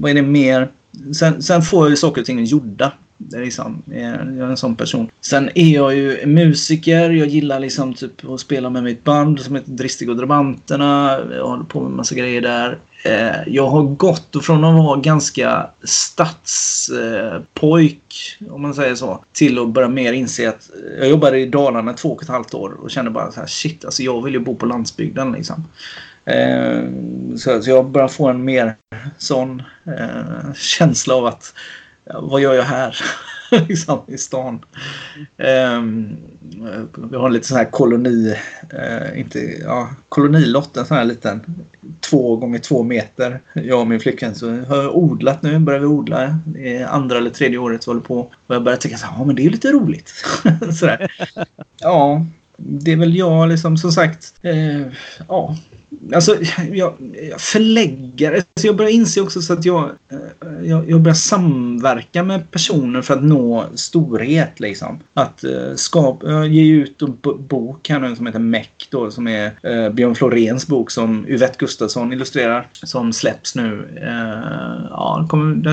vad 0.00 0.10
är 0.10 0.14
det 0.14 0.22
mer? 0.22 0.68
Sen, 1.18 1.42
sen 1.42 1.62
får 1.62 1.84
jag 1.84 1.90
ju 1.90 1.96
saker 1.96 2.20
och 2.20 2.26
ting 2.26 2.44
gjorda. 2.44 2.92
Det 3.18 3.36
är 3.36 3.40
liksom, 3.40 3.82
eh, 3.92 4.02
jag 4.02 4.38
är 4.38 4.50
en 4.50 4.56
sån 4.56 4.76
person. 4.76 5.10
Sen 5.20 5.50
är 5.54 5.74
jag 5.74 5.96
ju 5.96 6.26
musiker. 6.26 7.10
Jag 7.10 7.28
gillar 7.28 7.60
liksom 7.60 7.94
typ 7.94 8.30
att 8.30 8.40
spela 8.40 8.70
med 8.70 8.82
mitt 8.82 9.04
band 9.04 9.40
som 9.40 9.54
heter 9.54 9.70
Dristig 9.70 10.10
och 10.10 10.16
Drabanterna. 10.16 11.18
Jag 11.34 11.46
håller 11.46 11.64
på 11.64 11.80
med 11.80 11.90
massa 11.90 12.14
grejer 12.14 12.40
där. 12.40 12.78
Eh, 13.06 13.36
jag 13.46 13.66
har 13.66 13.82
gått 13.82 14.44
från 14.44 14.64
att 14.64 14.84
vara 14.84 15.00
ganska 15.00 15.66
stadspojk, 15.82 16.88
eh, 18.40 18.54
om 18.54 18.62
man 18.62 18.74
säger 18.74 18.94
så, 18.94 19.24
till 19.32 19.58
att 19.58 19.68
börja 19.68 19.88
mer 19.88 20.12
inse 20.12 20.48
att 20.48 20.70
eh, 20.74 20.98
jag 20.98 21.08
jobbade 21.08 21.38
i 21.38 21.46
Dalarna 21.46 21.92
två 21.92 22.12
och 22.12 22.22
ett 22.22 22.28
halvt 22.28 22.54
år 22.54 22.76
och 22.82 22.90
kände 22.90 23.10
bara 23.10 23.32
så 23.32 23.40
här 23.40 23.46
shit, 23.46 23.84
alltså 23.84 24.02
jag 24.02 24.22
vill 24.22 24.34
ju 24.34 24.40
bo 24.40 24.54
på 24.54 24.66
landsbygden 24.66 25.32
liksom. 25.32 25.64
Eh, 26.24 26.82
så, 27.36 27.60
jag 27.70 27.86
börjar 27.86 28.08
få 28.08 28.28
en 28.28 28.44
mer 28.44 28.76
sån 29.18 29.62
eh, 29.84 30.52
känsla 30.54 31.14
av 31.14 31.26
att 31.26 31.54
vad 32.14 32.40
gör 32.40 32.54
jag 32.54 32.62
här? 32.62 32.96
liksom, 33.68 34.00
i 34.06 34.18
stan. 34.18 34.64
Um, 35.36 36.16
vi 37.10 37.16
har 37.16 37.26
en 37.26 37.32
liten 37.32 37.44
sån 37.44 37.56
här 37.56 37.70
koloni, 37.70 38.36
uh, 38.74 39.20
inte, 39.20 39.38
ja, 39.38 39.90
kolonilott, 40.08 40.76
en 40.76 40.86
sån 40.86 40.96
här 40.96 41.04
liten 41.04 41.40
två 42.10 42.36
gånger 42.36 42.58
två 42.58 42.82
meter. 42.82 43.40
Jag 43.52 43.80
och 43.80 43.86
min 43.86 44.00
flickvän 44.00 44.34
så 44.34 44.50
har 44.50 44.76
jag 44.82 44.96
odlat 44.96 45.42
nu, 45.42 45.58
börjar 45.58 45.80
vi 45.80 45.86
odla. 45.86 46.38
Det 46.44 46.76
är 46.76 46.86
andra 46.86 47.18
eller 47.18 47.30
tredje 47.30 47.58
året 47.58 47.86
vi 47.86 47.90
håller 47.90 48.00
på. 48.00 48.20
Och 48.46 48.54
jag 48.54 48.62
börjar 48.62 48.78
tänka 48.78 48.98
så 48.98 49.06
här, 49.06 49.18
ja 49.18 49.24
men 49.24 49.36
det 49.36 49.46
är 49.46 49.50
lite 49.50 49.72
roligt. 49.72 50.12
Sådär. 50.78 51.12
Ja, 51.80 52.26
det 52.56 52.92
är 52.92 52.96
väl 52.96 53.16
jag 53.16 53.48
liksom 53.48 53.76
som 53.76 53.92
sagt. 53.92 54.34
Eh, 54.42 54.80
ja, 55.28 55.56
Alltså, 56.14 56.36
jag, 56.72 56.94
förläggare. 57.38 58.36
Alltså 58.36 58.66
jag 58.66 58.76
börjar 58.76 58.90
inse 58.90 59.20
också 59.20 59.42
så 59.42 59.52
att 59.52 59.64
jag, 59.64 59.90
eh, 60.12 60.68
jag, 60.68 60.90
jag 60.90 61.00
börjar 61.00 61.14
samverka 61.14 62.22
med 62.22 62.50
personer 62.50 63.02
för 63.02 63.14
att 63.14 63.22
nå 63.22 63.64
storhet. 63.74 64.60
Liksom. 64.60 64.98
Att 65.14 65.44
eh, 65.44 65.50
uh, 65.50 65.74
skapa, 65.74 66.30
jag 66.30 66.48
ger 66.48 66.74
ut 66.74 67.02
en 67.02 67.18
bok 67.48 67.88
här 67.88 68.00
nu 68.00 68.16
som 68.16 68.26
heter 68.26 68.38
Meck 68.38 68.88
då 68.90 69.10
som 69.10 69.28
är 69.28 69.46
uh, 69.46 69.92
Björn 69.92 70.14
Floréns 70.14 70.66
bok 70.66 70.90
som 70.90 71.26
Yvette 71.28 71.56
Gustafsson 71.58 72.12
illustrerar. 72.12 72.68
Som 72.72 73.12
släpps 73.12 73.54
nu. 73.54 73.88
Uh, 73.96 74.86
ja, 74.90 75.28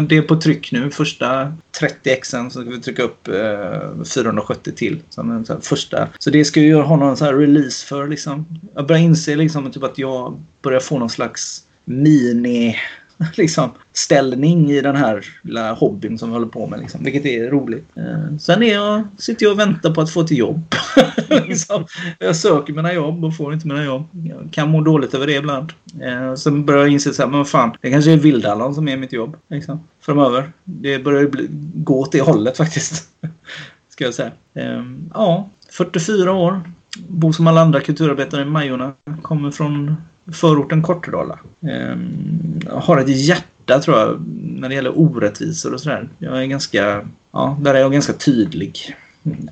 det 0.09 0.17
är 0.17 0.21
på 0.21 0.35
tryck 0.35 0.71
nu. 0.71 0.91
Första 0.91 1.53
30 1.79 2.09
exen 2.09 2.51
så 2.51 2.61
ska 2.61 2.69
vi 2.69 2.81
trycka 2.81 3.03
upp 3.03 3.29
uh, 3.29 4.03
470 4.03 4.73
till. 4.75 4.99
Som 5.09 5.29
den 5.29 5.45
så 5.45 5.59
första. 5.61 6.07
Så 6.19 6.29
det 6.29 6.45
ska 6.45 6.61
jag 6.61 6.83
ha 6.83 6.95
någon 6.95 7.17
så 7.17 7.25
här 7.25 7.33
release 7.33 7.85
för 7.85 8.07
liksom. 8.07 8.45
Jag 8.75 8.87
börjar 8.87 9.01
inse 9.01 9.35
liksom 9.35 9.71
typ 9.71 9.83
att 9.83 9.97
jag 9.97 10.12
jag 10.15 10.43
börjar 10.61 10.79
få 10.79 10.99
någon 10.99 11.09
slags 11.09 11.63
mini 11.85 12.75
liksom, 13.37 13.71
ställning 13.93 14.71
i 14.71 14.81
den 14.81 14.95
här 14.95 15.25
lilla 15.41 15.73
hobbyn 15.73 16.17
som 16.17 16.29
jag 16.29 16.33
håller 16.33 16.51
på 16.51 16.67
med. 16.67 16.79
Liksom, 16.79 17.03
vilket 17.03 17.25
är 17.25 17.49
roligt. 17.49 17.85
Eh, 17.95 18.37
sen 18.37 18.63
är 18.63 18.73
jag, 18.73 19.07
sitter 19.17 19.45
jag 19.45 19.53
och 19.53 19.59
väntar 19.59 19.93
på 19.93 20.01
att 20.01 20.11
få 20.11 20.21
ett 20.21 20.31
jobb. 20.31 20.75
liksom, 21.47 21.85
jag 22.19 22.35
söker 22.35 22.73
mina 22.73 22.93
jobb 22.93 23.25
och 23.25 23.35
får 23.37 23.53
inte 23.53 23.67
mina 23.67 23.83
jobb. 23.83 24.07
Jag 24.11 24.49
kan 24.51 24.69
må 24.69 24.81
dåligt 24.81 25.13
över 25.13 25.27
det 25.27 25.35
ibland. 25.35 25.73
Eh, 26.01 26.35
sen 26.35 26.65
börjar 26.65 26.81
jag 26.81 26.89
inse 26.89 27.13
så 27.13 27.21
här, 27.21 27.29
men 27.29 27.37
vad 27.37 27.49
fan, 27.49 27.77
det 27.81 27.91
kanske 27.91 28.11
är 28.11 28.17
Vildallan 28.17 28.75
som 28.75 28.87
är 28.87 28.97
mitt 28.97 29.13
jobb. 29.13 29.37
Liksom, 29.49 29.87
framöver. 30.01 30.51
Det 30.63 30.99
börjar 30.99 31.27
bli, 31.27 31.47
gå 31.73 31.99
åt 31.99 32.11
det 32.11 32.21
hållet 32.21 32.57
faktiskt. 32.57 33.09
Ska 33.89 34.03
jag 34.03 34.13
säga. 34.13 34.31
Eh, 34.55 34.83
ja, 35.13 35.49
44 35.71 36.31
år. 36.31 36.61
Bor 36.97 37.31
som 37.31 37.47
alla 37.47 37.61
andra 37.61 37.81
kulturarbetare 37.81 38.41
i 38.41 38.45
Majorna. 38.45 38.93
Kommer 39.21 39.51
från 39.51 39.95
förorten 40.33 40.81
Kortedala. 40.81 41.39
Ehm, 41.61 42.61
har 42.71 42.97
ett 42.97 43.09
hjärta 43.09 43.79
tror 43.79 43.99
jag 43.99 44.23
när 44.27 44.69
det 44.69 44.75
gäller 44.75 44.99
orättvisor 44.99 45.73
och 45.73 45.81
sådär. 45.81 46.09
Jag 46.17 46.41
är 46.41 46.45
ganska, 46.45 47.07
ja, 47.31 47.57
där 47.61 47.73
är 47.73 47.79
jag 47.79 47.91
ganska 47.91 48.13
tydlig. 48.13 48.95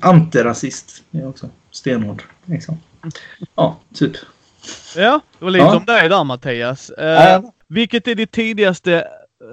Antirasist 0.00 1.02
är 1.12 1.20
jag 1.20 1.28
också. 1.28 1.48
Stenhård. 1.70 2.22
Liksom. 2.44 2.80
Ja, 3.54 3.76
typ. 3.94 4.12
Ja, 4.96 5.20
det 5.38 5.44
var 5.44 5.52
lite 5.52 5.64
ja. 5.64 5.76
om 5.76 5.84
dig 5.84 6.08
där 6.08 6.24
Mattias. 6.24 6.90
Eh, 6.90 7.34
äh. 7.34 7.42
Vilket 7.68 8.08
är 8.08 8.14
ditt 8.14 8.30
tidigaste 8.30 9.08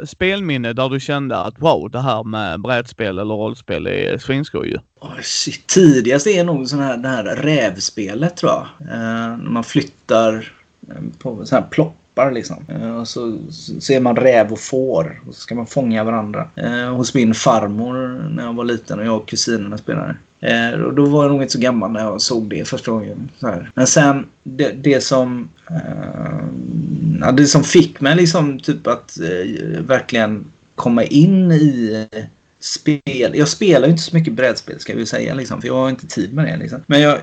spelminne 0.06 0.74
där 0.74 0.90
du 0.90 1.00
kände 1.00 1.38
att 1.38 1.62
wow, 1.62 1.90
det 1.92 2.02
här 2.02 2.24
med 2.24 2.62
brädspel 2.62 3.20
eller 3.20 3.36
rollspel 3.36 3.88
är 3.88 4.18
svinskoj 4.18 4.68
ju? 4.68 4.78
Oh, 5.00 5.20
tidigast 5.68 6.28
är 6.28 6.44
nog 6.44 6.68
sån 6.68 6.80
här, 6.80 6.98
det 6.98 7.10
här 7.10 7.24
rävspelet 7.24 8.38
tror 8.38 8.52
jag. 8.52 8.68
Eh, 8.82 9.38
när 9.38 9.50
man 9.50 9.64
flyttar 9.64 10.54
eh, 10.90 10.96
på 11.20 11.46
sån 11.46 11.56
här 11.56 11.70
ploppar 11.70 12.32
liksom. 12.32 12.66
Eh, 12.68 12.98
och 12.98 13.08
så 13.08 13.38
ser 13.80 14.00
man 14.00 14.16
räv 14.16 14.52
och 14.52 14.60
får 14.60 15.22
och 15.28 15.36
så 15.36 15.42
ska 15.42 15.56
man 15.56 15.68
fånga 15.68 16.04
varandra. 16.04 16.50
Eh, 16.56 16.96
hos 16.96 17.14
min 17.14 17.34
farmor 17.34 18.30
när 18.30 18.44
jag 18.44 18.54
var 18.54 18.66
liten 18.66 19.00
och 19.00 19.06
jag 19.06 19.16
och 19.16 19.28
kusinerna 19.28 19.78
spelade. 19.78 20.16
Eh, 20.42 20.82
och 20.82 20.94
då 20.94 21.06
var 21.06 21.24
jag 21.24 21.32
nog 21.32 21.42
inte 21.42 21.54
så 21.54 21.60
gammal 21.60 21.92
när 21.92 22.00
jag 22.00 22.22
såg 22.22 22.50
det 22.50 22.68
första 22.68 22.92
gången. 22.92 23.30
Men 23.74 23.88
sen 23.88 24.26
det, 24.44 24.72
det 24.72 25.02
som 25.02 25.50
eh, 25.70 26.48
ja, 27.22 27.32
det 27.32 27.48
som 27.48 27.64
fick 27.64 28.02
mig 28.02 28.16
liksom 28.16 28.60
typ 28.60 28.88
att 28.88 29.20
eh, 29.20 29.82
verkligen 29.82 30.46
komma 30.76 31.04
in 31.04 31.52
i 31.52 32.08
eh, 32.12 32.24
spel. 32.60 33.32
Jag 33.34 33.48
spelar 33.48 33.88
ju 33.88 33.92
inte 33.92 34.04
så 34.04 34.16
mycket 34.16 34.34
brädspel 34.34 34.80
ska 34.80 34.96
vi 34.96 35.06
säga 35.06 35.34
liksom, 35.34 35.62
för 35.62 35.68
jag 35.68 35.76
har 35.76 35.90
inte 35.90 36.08
tid 36.08 36.34
med 36.34 36.46
det. 36.46 36.58
Liksom. 36.58 36.84
Men 36.88 37.02
jag, 37.02 37.20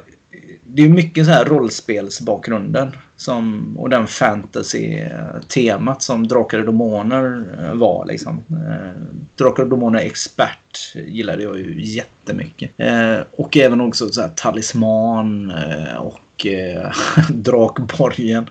det 0.77 0.85
är 0.85 0.89
mycket 0.89 1.27
så 1.27 1.33
här 1.33 1.45
rollspelsbakgrunden 1.45 2.93
som, 3.17 3.77
och 3.79 3.91
den 3.91 4.07
fantasy-temat 4.07 6.03
som 6.03 6.29
Drakar 6.29 6.59
och 6.59 6.65
Demoner 6.65 7.45
eh, 7.61 7.75
var. 7.75 8.07
Liksom. 8.07 8.45
Eh, 8.51 9.03
Drakar 9.37 9.63
och 9.63 9.69
Demoner 9.69 10.01
Expert 10.01 10.95
gillade 10.95 11.43
jag 11.43 11.59
ju 11.59 11.85
jättemycket. 11.85 12.71
Eh, 12.77 13.19
och 13.31 13.57
även 13.57 13.81
också 13.81 14.09
så 14.09 14.21
här, 14.21 14.29
Talisman 14.29 15.51
eh, 15.51 15.97
och 15.97 16.47
eh, 16.47 16.93
Drakborgen. 17.31 18.51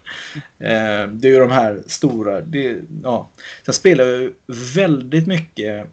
Eh, 0.59 1.07
det 1.07 1.27
är 1.27 1.31
ju 1.31 1.39
de 1.39 1.51
här 1.51 1.83
stora. 1.87 2.41
Det, 2.41 2.77
ja. 3.03 3.29
Sen 3.65 3.73
spelar 3.73 4.05
jag 4.05 4.21
ju 4.21 4.33
väldigt 4.75 5.27
mycket. 5.27 5.87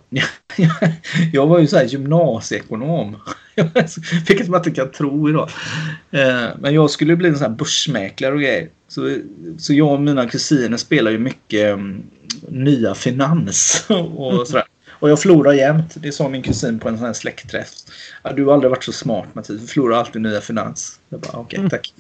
jag 1.33 1.47
var 1.47 1.59
ju 1.59 1.67
så 1.67 1.77
här 1.77 1.85
gymnasieekonom. 1.85 3.17
Vilket 4.29 4.49
man 4.49 4.61
inte 4.61 4.70
kan 4.70 4.91
tro 4.91 5.29
idag. 5.29 5.51
Eh, 6.11 6.49
men 6.59 6.74
jag 6.74 6.91
skulle 6.91 7.16
bli 7.16 7.29
en 7.29 7.39
sån 7.39 7.51
här 7.51 7.57
börsmäklare 7.57 8.35
och 8.35 8.41
grejer. 8.41 8.69
Så, 8.89 9.16
så 9.59 9.74
jag 9.74 9.93
och 9.93 10.01
mina 10.01 10.29
kusiner 10.29 10.77
spelar 10.77 11.11
ju 11.11 11.19
mycket 11.19 11.74
um, 11.74 12.03
nya 12.49 12.95
finans 12.95 13.87
och 14.16 14.47
sådär. 14.47 14.65
Och 15.03 15.11
jag 15.11 15.20
förlorar 15.20 15.53
jämt. 15.53 15.95
Det 15.95 16.12
sa 16.12 16.29
min 16.29 16.43
kusin 16.43 16.79
på 16.79 16.89
en 16.89 16.97
sån 16.97 17.07
här 17.07 17.12
släktträff. 17.12 17.69
Ja, 18.23 18.33
du 18.33 18.45
har 18.45 18.55
aldrig 18.55 18.70
varit 18.70 18.85
så 18.85 18.93
smart 18.93 19.27
Mattias. 19.33 19.61
Du 19.61 19.66
förlorar 19.66 19.99
alltid 19.99 20.23
nya 20.23 20.41
finans. 20.41 21.01
Jag 21.09 21.20
bara 21.20 21.39
okej, 21.39 21.66
okay, 21.66 21.70
tack. 21.70 21.95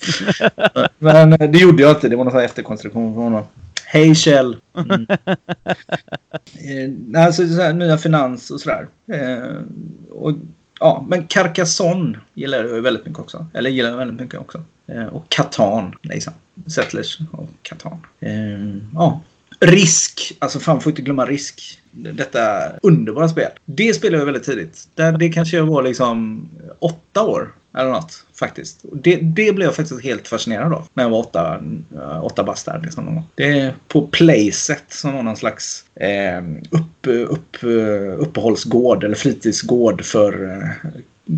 Men 0.98 1.32
eh, 1.32 1.50
det 1.50 1.58
gjorde 1.58 1.82
jag 1.82 1.92
inte. 1.92 2.08
Det 2.08 2.16
var 2.16 2.24
någon 2.24 2.30
sån 2.30 2.40
här 2.40 2.46
efterkonstruktion 2.46 3.14
från 3.14 3.22
honom. 3.22 3.44
Hej 3.84 4.14
Kjell! 4.14 4.56
Mm. 4.76 5.06
Eh, 7.14 7.24
alltså 7.24 7.48
så 7.48 7.62
här, 7.62 7.72
nya 7.72 7.98
finans 7.98 8.50
och 8.50 8.60
sådär. 8.60 8.88
Eh, 9.12 9.56
och 10.10 10.32
ja, 10.82 11.04
men 11.08 11.26
Carcassonne 11.26 12.18
gillar 12.34 12.64
jag 12.64 12.82
väldigt 12.82 13.06
mycket 13.06 13.20
också. 13.20 13.46
Eller 13.54 13.70
gillar 13.70 13.90
jag 13.90 13.96
väldigt 13.96 14.20
mycket 14.20 14.40
också. 14.40 14.62
Eh, 14.86 15.06
och 15.06 15.24
Catan, 15.28 15.94
liksom. 16.02 16.32
Settlers 16.66 17.18
och 17.32 17.48
Catan. 17.62 18.06
Eh, 18.20 18.76
ja. 18.94 19.20
Risk, 19.62 20.36
alltså 20.38 20.60
fan 20.60 20.80
får 20.80 20.90
inte 20.90 21.02
glömma 21.02 21.26
Risk. 21.26 21.78
Detta 21.90 22.72
underbara 22.82 23.28
spel. 23.28 23.50
Det 23.64 23.94
spelade 23.94 24.18
jag 24.18 24.24
väldigt 24.24 24.44
tidigt. 24.44 24.88
Det, 24.94 25.10
det 25.10 25.28
kanske 25.28 25.56
jag 25.56 25.66
var 25.66 25.82
liksom 25.82 26.48
åtta 26.78 27.22
år 27.22 27.52
eller 27.76 27.90
något 27.90 28.24
faktiskt. 28.34 28.80
Det, 28.82 29.16
det 29.16 29.52
blev 29.52 29.62
jag 29.62 29.74
faktiskt 29.74 30.04
helt 30.04 30.28
fascinerad 30.28 30.72
av 30.72 30.88
när 30.94 31.04
jag 31.04 31.10
var 31.10 31.18
åtta, 31.18 31.60
eh, 31.94 32.24
åtta 32.24 32.44
bast 32.44 32.66
där. 32.66 32.80
Liksom. 32.82 33.22
Det 33.34 33.58
är 33.58 33.74
på 33.88 34.06
Playset 34.06 34.84
som 34.88 35.14
var 35.14 35.22
någon 35.22 35.36
slags 35.36 35.84
eh, 35.94 36.42
upp, 36.70 37.06
upp, 37.30 37.62
eh, 37.62 38.20
uppehållsgård 38.20 39.04
eller 39.04 39.14
fritidsgård 39.14 40.04
för 40.04 40.44
eh, 40.50 40.90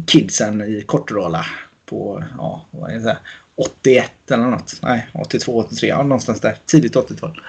kidsen 0.06 0.62
i 0.62 0.82
Kortedala 0.86 1.46
på 1.86 2.24
ja, 2.38 2.66
vad 2.70 2.90
är 2.90 2.98
det, 2.98 3.18
81 3.54 4.10
eller 4.30 4.46
något. 4.46 4.78
Nej, 4.82 5.08
82, 5.14 5.58
83, 5.58 5.88
ja, 5.88 6.02
någonstans 6.02 6.40
där. 6.40 6.56
Tidigt 6.66 6.94
80-tal 6.94 7.40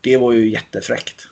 det 0.00 0.16
var 0.16 0.32
ju 0.32 0.50
jättefräckt. 0.50 1.28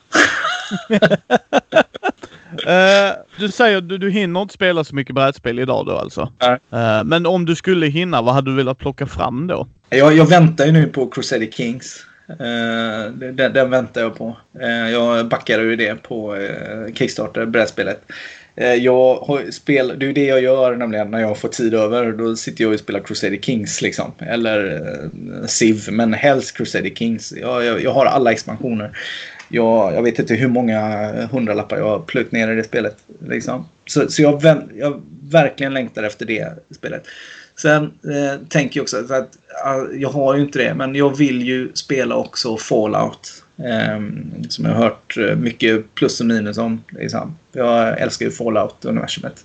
Uh, 2.66 3.12
du 3.38 3.48
säger 3.48 3.80
du, 3.80 3.98
du 3.98 4.10
hinner 4.10 4.42
inte 4.42 4.54
spela 4.54 4.84
så 4.84 4.94
mycket 4.94 5.14
brädspel 5.14 5.58
idag 5.58 5.86
då 5.86 5.98
alltså? 5.98 6.32
Uh, 6.72 7.04
men 7.04 7.26
om 7.26 7.46
du 7.46 7.56
skulle 7.56 7.86
hinna, 7.86 8.22
vad 8.22 8.34
hade 8.34 8.50
du 8.50 8.56
velat 8.56 8.78
plocka 8.78 9.06
fram 9.06 9.46
då? 9.46 9.66
Jag, 9.88 10.16
jag 10.16 10.28
väntar 10.28 10.66
ju 10.66 10.72
nu 10.72 10.86
på 10.86 11.10
Crusader 11.10 11.46
Kings. 11.46 12.06
Uh, 12.30 13.12
den, 13.12 13.52
den, 13.52 13.70
väntar 13.70 14.00
jag 14.00 14.16
på. 14.16 14.36
Uh, 14.60 14.90
jag 14.90 15.28
backade 15.28 15.62
ju 15.62 15.76
det 15.76 15.94
på 15.94 16.36
uh, 16.36 16.94
Kickstarter, 16.94 17.46
brädspelet. 17.46 18.02
Eh, 18.60 18.74
jag 18.74 19.54
spel, 19.54 19.94
det 19.98 20.04
är 20.04 20.06
ju 20.06 20.12
det 20.12 20.26
jag 20.26 20.42
gör 20.42 20.76
nämligen 20.76 21.10
när 21.10 21.20
jag 21.20 21.38
får 21.38 21.48
tid 21.48 21.74
över. 21.74 22.12
Då 22.12 22.36
sitter 22.36 22.64
jag 22.64 22.72
och 22.72 22.78
spelar 22.78 23.00
Crusader 23.00 23.36
Kings 23.36 23.82
liksom. 23.82 24.12
Eller 24.18 24.82
eh, 24.82 25.46
Civ, 25.46 25.88
men 25.90 26.14
helst 26.14 26.56
Crusader 26.56 26.90
Kings. 26.90 27.32
Jag, 27.40 27.64
jag, 27.64 27.82
jag 27.82 27.92
har 27.92 28.06
alla 28.06 28.32
expansioner 28.32 28.92
jag, 29.50 29.94
jag 29.94 30.02
vet 30.02 30.18
inte 30.18 30.34
hur 30.34 30.48
många 30.48 31.12
hundralappar 31.26 31.78
jag 31.78 31.84
har 31.84 31.98
plöjt 31.98 32.32
ner 32.32 32.52
i 32.52 32.54
det 32.54 32.64
spelet. 32.64 32.96
Liksom. 33.28 33.68
Så, 33.86 34.10
så 34.10 34.22
jag, 34.22 34.62
jag 34.74 35.02
verkligen 35.22 35.74
längtar 35.74 36.02
efter 36.02 36.26
det 36.26 36.52
spelet. 36.74 37.04
Sen 37.62 37.84
eh, 37.84 38.40
tänker 38.48 38.78
jag 38.78 38.82
också 38.82 38.96
att 38.96 39.38
jag 39.94 40.08
har 40.08 40.36
ju 40.36 40.42
inte 40.42 40.58
det, 40.58 40.74
men 40.74 40.94
jag 40.94 41.18
vill 41.18 41.42
ju 41.42 41.70
spela 41.74 42.14
också 42.14 42.56
Fallout. 42.56 43.44
Um, 43.64 44.32
som 44.48 44.64
jag 44.64 44.72
har 44.72 44.82
hört 44.82 45.16
eh, 45.16 45.36
mycket 45.36 45.94
plus 45.94 46.20
och 46.20 46.26
minus 46.26 46.58
om. 46.58 46.84
Liksom. 46.88 47.36
Jag 47.52 48.00
älskar 48.00 48.26
ju 48.26 48.32
Fallout-universumet. 48.32 49.44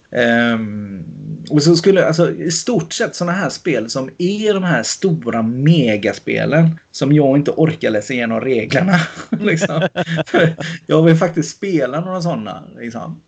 Um, 0.53 1.03
och 1.49 1.63
så 1.63 1.75
skulle, 1.75 2.05
alltså 2.05 2.31
i 2.31 2.51
stort 2.51 2.93
sett 2.93 3.15
sådana 3.15 3.37
här 3.37 3.49
spel 3.49 3.89
som 3.89 4.09
är 4.17 4.53
de 4.53 4.63
här 4.63 4.83
stora 4.83 5.41
megaspelen 5.41 6.79
som 6.91 7.11
jag 7.13 7.37
inte 7.37 7.51
orkar 7.51 7.89
läsa 7.89 8.13
igenom 8.13 8.41
reglerna. 8.41 8.99
liksom. 9.39 9.87
jag 10.87 11.03
vill 11.03 11.15
faktiskt 11.15 11.57
spela 11.57 11.99
några 11.99 12.21
sådana. 12.21 12.63
Liksom. 12.79 13.21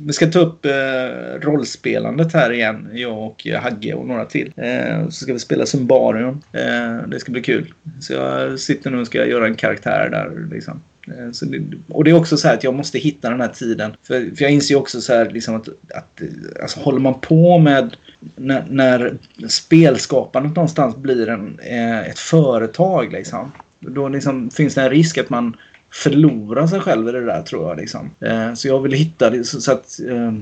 Vi 0.00 0.12
ska 0.12 0.26
ta 0.26 0.38
upp 0.38 0.64
eh, 0.64 1.40
rollspelandet 1.40 2.32
här 2.32 2.52
igen, 2.52 2.88
jag 2.92 3.18
och 3.18 3.46
Hagge 3.62 3.94
och 3.94 4.06
några 4.06 4.24
till. 4.24 4.52
Eh, 4.56 5.04
så 5.04 5.24
ska 5.24 5.32
vi 5.32 5.38
spela 5.38 5.66
Symbarion. 5.66 6.42
Eh, 6.52 7.08
det 7.08 7.20
ska 7.20 7.32
bli 7.32 7.42
kul. 7.42 7.74
Så 8.00 8.12
jag 8.12 8.60
sitter 8.60 8.90
nu 8.90 9.00
och 9.00 9.06
ska 9.06 9.26
göra 9.26 9.46
en 9.46 9.54
karaktär 9.54 10.08
där. 10.10 10.48
Liksom. 10.54 10.80
Eh, 11.06 11.48
det, 11.48 11.62
och 11.88 12.04
det 12.04 12.10
är 12.10 12.14
också 12.14 12.36
så 12.36 12.48
här 12.48 12.54
att 12.54 12.64
jag 12.64 12.74
måste 12.74 12.98
hitta 12.98 13.30
den 13.30 13.40
här 13.40 13.48
tiden. 13.48 13.92
För, 14.02 14.36
för 14.36 14.42
jag 14.42 14.50
inser 14.50 14.76
också 14.76 15.00
så 15.00 15.12
här 15.12 15.30
liksom 15.30 15.54
att, 15.54 15.68
att 15.68 16.20
eh, 16.20 16.62
alltså, 16.62 16.80
håller 16.80 17.00
man 17.00 17.20
på 17.20 17.58
med 17.58 17.96
när, 18.36 18.64
när 18.70 19.16
spelskapandet 19.48 20.56
någonstans 20.56 20.96
blir 20.96 21.28
en, 21.28 21.58
eh, 21.58 22.00
ett 22.00 22.18
företag 22.18 23.12
liksom. 23.12 23.52
Då 23.80 24.08
liksom 24.08 24.50
finns 24.50 24.74
det 24.74 24.82
en 24.82 24.90
risk 24.90 25.18
att 25.18 25.30
man 25.30 25.56
förlora 25.92 26.68
sig 26.68 26.80
själv 26.80 27.08
i 27.08 27.12
det 27.12 27.24
där 27.24 27.42
tror 27.42 27.68
jag. 27.68 27.76
Liksom. 27.76 28.10
Eh, 28.20 28.54
så 28.54 28.68
jag 28.68 28.80
vill 28.80 28.92
hitta 28.92 29.30
det 29.30 29.44
så, 29.44 29.60
så 29.60 29.72
att 29.72 30.00
eh, 30.08 30.32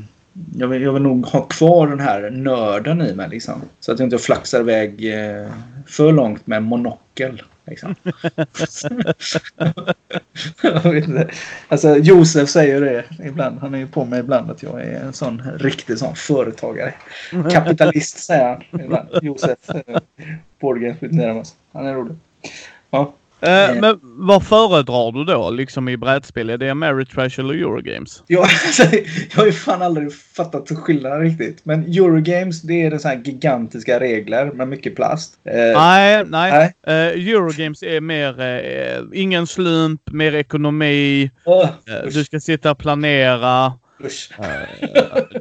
jag, 0.56 0.68
vill, 0.68 0.82
jag 0.82 0.92
vill 0.92 1.02
nog 1.02 1.26
ha 1.26 1.42
kvar 1.42 1.86
den 1.86 2.00
här 2.00 2.30
nörden 2.30 3.02
i 3.02 3.14
mig. 3.14 3.28
Liksom. 3.28 3.62
Så 3.80 3.92
att 3.92 3.98
jag 3.98 4.06
inte 4.06 4.18
flaxar 4.18 4.60
iväg 4.60 5.14
eh, 5.14 5.48
för 5.86 6.12
långt 6.12 6.46
med 6.46 6.62
monokel. 6.62 7.42
Liksom. 7.66 7.94
jag 10.62 10.92
vet 10.92 11.08
inte. 11.08 11.30
Alltså, 11.68 11.96
Josef 11.96 12.48
säger 12.48 12.80
det 12.80 13.04
ibland. 13.24 13.58
Han 13.58 13.74
är 13.74 13.78
ju 13.78 13.86
på 13.86 14.04
mig 14.04 14.20
ibland 14.20 14.50
att 14.50 14.62
jag 14.62 14.82
är 14.82 15.00
en 15.00 15.12
sån 15.12 15.42
riktig 15.58 15.98
sån 15.98 16.16
företagare. 16.16 16.94
Kapitalist 17.52 18.18
säger 18.18 18.48
han 18.48 18.80
ibland. 18.80 19.08
Josef 19.22 19.70
eh, 19.70 19.98
Borgen. 20.60 20.96
Han 21.72 21.86
är 21.86 21.94
rolig. 21.94 22.16
Ja. 22.90 23.12
Eh, 23.42 23.80
men 23.80 23.98
vad 24.02 24.46
föredrar 24.46 25.12
du 25.12 25.24
då 25.24 25.50
liksom 25.50 25.88
i 25.88 25.96
brädspel? 25.96 26.50
Är 26.50 26.58
det 26.58 26.70
Ameritrash 26.70 27.40
eller 27.40 27.54
Eurogames? 27.54 28.22
Ja, 28.26 28.40
alltså, 28.66 28.82
jag 29.30 29.36
har 29.36 29.46
ju 29.46 29.52
fan 29.52 29.82
aldrig 29.82 30.14
fattat 30.14 30.68
skillnaden 30.68 31.20
riktigt. 31.20 31.64
Men 31.64 31.84
Eurogames 31.84 32.62
det 32.62 32.82
är 32.82 32.90
det 32.90 32.98
så 32.98 33.08
här 33.08 33.20
gigantiska 33.24 34.00
regler 34.00 34.52
med 34.52 34.68
mycket 34.68 34.96
plast. 34.96 35.34
Eh, 35.44 35.54
nej, 35.54 36.24
nej. 36.24 36.74
Uh, 36.88 36.94
Eurogames 36.94 37.82
är 37.82 38.00
mer 38.00 38.40
uh, 38.40 39.08
ingen 39.12 39.46
slump, 39.46 40.00
mer 40.12 40.34
ekonomi. 40.34 41.30
Oh, 41.44 41.68
du 42.04 42.24
ska 42.24 42.40
sitta 42.40 42.70
och 42.70 42.78
planera. 42.78 43.72
Usch. 44.04 44.30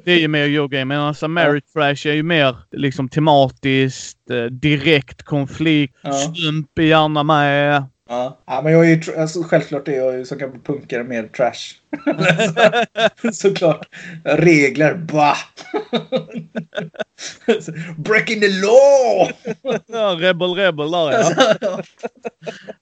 det 0.05 0.11
är 0.11 0.19
ju 0.19 0.27
mer 0.27 0.43
Eurogame. 0.43 0.85
Men 0.85 0.99
alltså 0.99 1.27
Merit 1.27 1.73
Trash 1.73 2.07
är 2.07 2.13
ju 2.13 2.23
mer 2.23 2.55
liksom 2.71 3.09
tematiskt, 3.09 4.29
eh, 4.29 4.43
direkt 4.43 5.23
konflikt, 5.23 5.97
ja. 6.01 6.11
slump 6.11 6.79
är 6.79 6.83
gärna 6.83 7.23
med. 7.23 7.83
Ja. 8.09 8.37
ja, 8.45 8.61
men 8.61 8.73
jag 8.73 8.91
är 8.91 8.95
ju, 8.95 9.15
alltså, 9.17 9.43
självklart 9.43 9.87
är 9.87 9.97
jag 9.97 10.17
ju 10.17 10.25
som 10.25 10.37
gammal 10.37 10.59
punkare 10.59 11.03
mer 11.03 11.27
trash. 11.27 11.75
Såklart. 13.33 13.87
Regler, 14.23 14.95
bah! 14.95 15.37
Breaking 17.97 18.41
the 18.41 18.47
law! 18.47 19.31
ja, 19.87 20.17
rebel, 20.19 20.53
rebel 20.53 20.91
där 20.91 21.11
ja. 21.61 21.83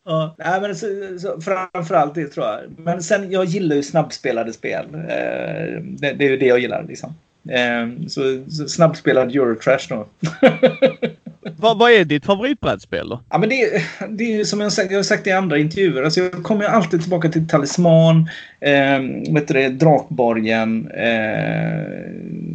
ja. 0.06 0.36
Nej, 0.38 0.62
men 0.62 0.76
så, 0.76 0.88
så, 1.22 1.42
framförallt 1.42 2.16
det 2.16 2.28
tror 2.28 2.46
jag. 2.46 2.60
Men 2.78 3.04
sen, 3.04 3.32
jag 3.32 3.46
gillar 3.46 3.76
ju 3.76 3.84
snabbspelade 3.84 4.54
spel. 4.54 4.86
Eh, 4.96 5.82
det, 5.82 6.14
det, 6.14 6.26
är 6.26 6.30
ju 6.30 6.38
det 6.38 6.48
jag 6.48 6.60
gillar 6.60 6.84
liksom. 6.84 7.16
Eh, 7.50 8.08
så, 8.08 8.44
så 8.50 8.68
snabbspelad 8.68 9.36
Eurotrash 9.36 9.88
då. 9.90 10.08
vad, 11.58 11.78
vad 11.78 11.92
är 11.92 12.06
ditt 12.06 12.26
favoritbrädspel 12.26 13.10
då? 13.10 13.22
Ja, 13.30 13.38
men 13.38 13.50
det, 13.50 13.84
det 14.10 14.40
är 14.40 14.44
som 14.44 14.62
jag, 14.62 14.72
sagt, 14.72 14.92
jag 14.92 14.98
har 14.98 15.04
sagt 15.04 15.28
i 15.28 15.32
andra 15.32 15.58
intervjuer. 15.58 16.04
Alltså 16.04 16.22
jag 16.22 16.44
kommer 16.44 16.66
alltid 16.66 17.02
tillbaka 17.02 17.30
till 17.30 17.48
Talisman, 17.48 18.30
eh, 18.60 19.34
vet 19.34 19.48
du 19.48 19.54
det, 19.54 19.70
Drakborgen. 19.70 20.92
Eh, 20.92 21.82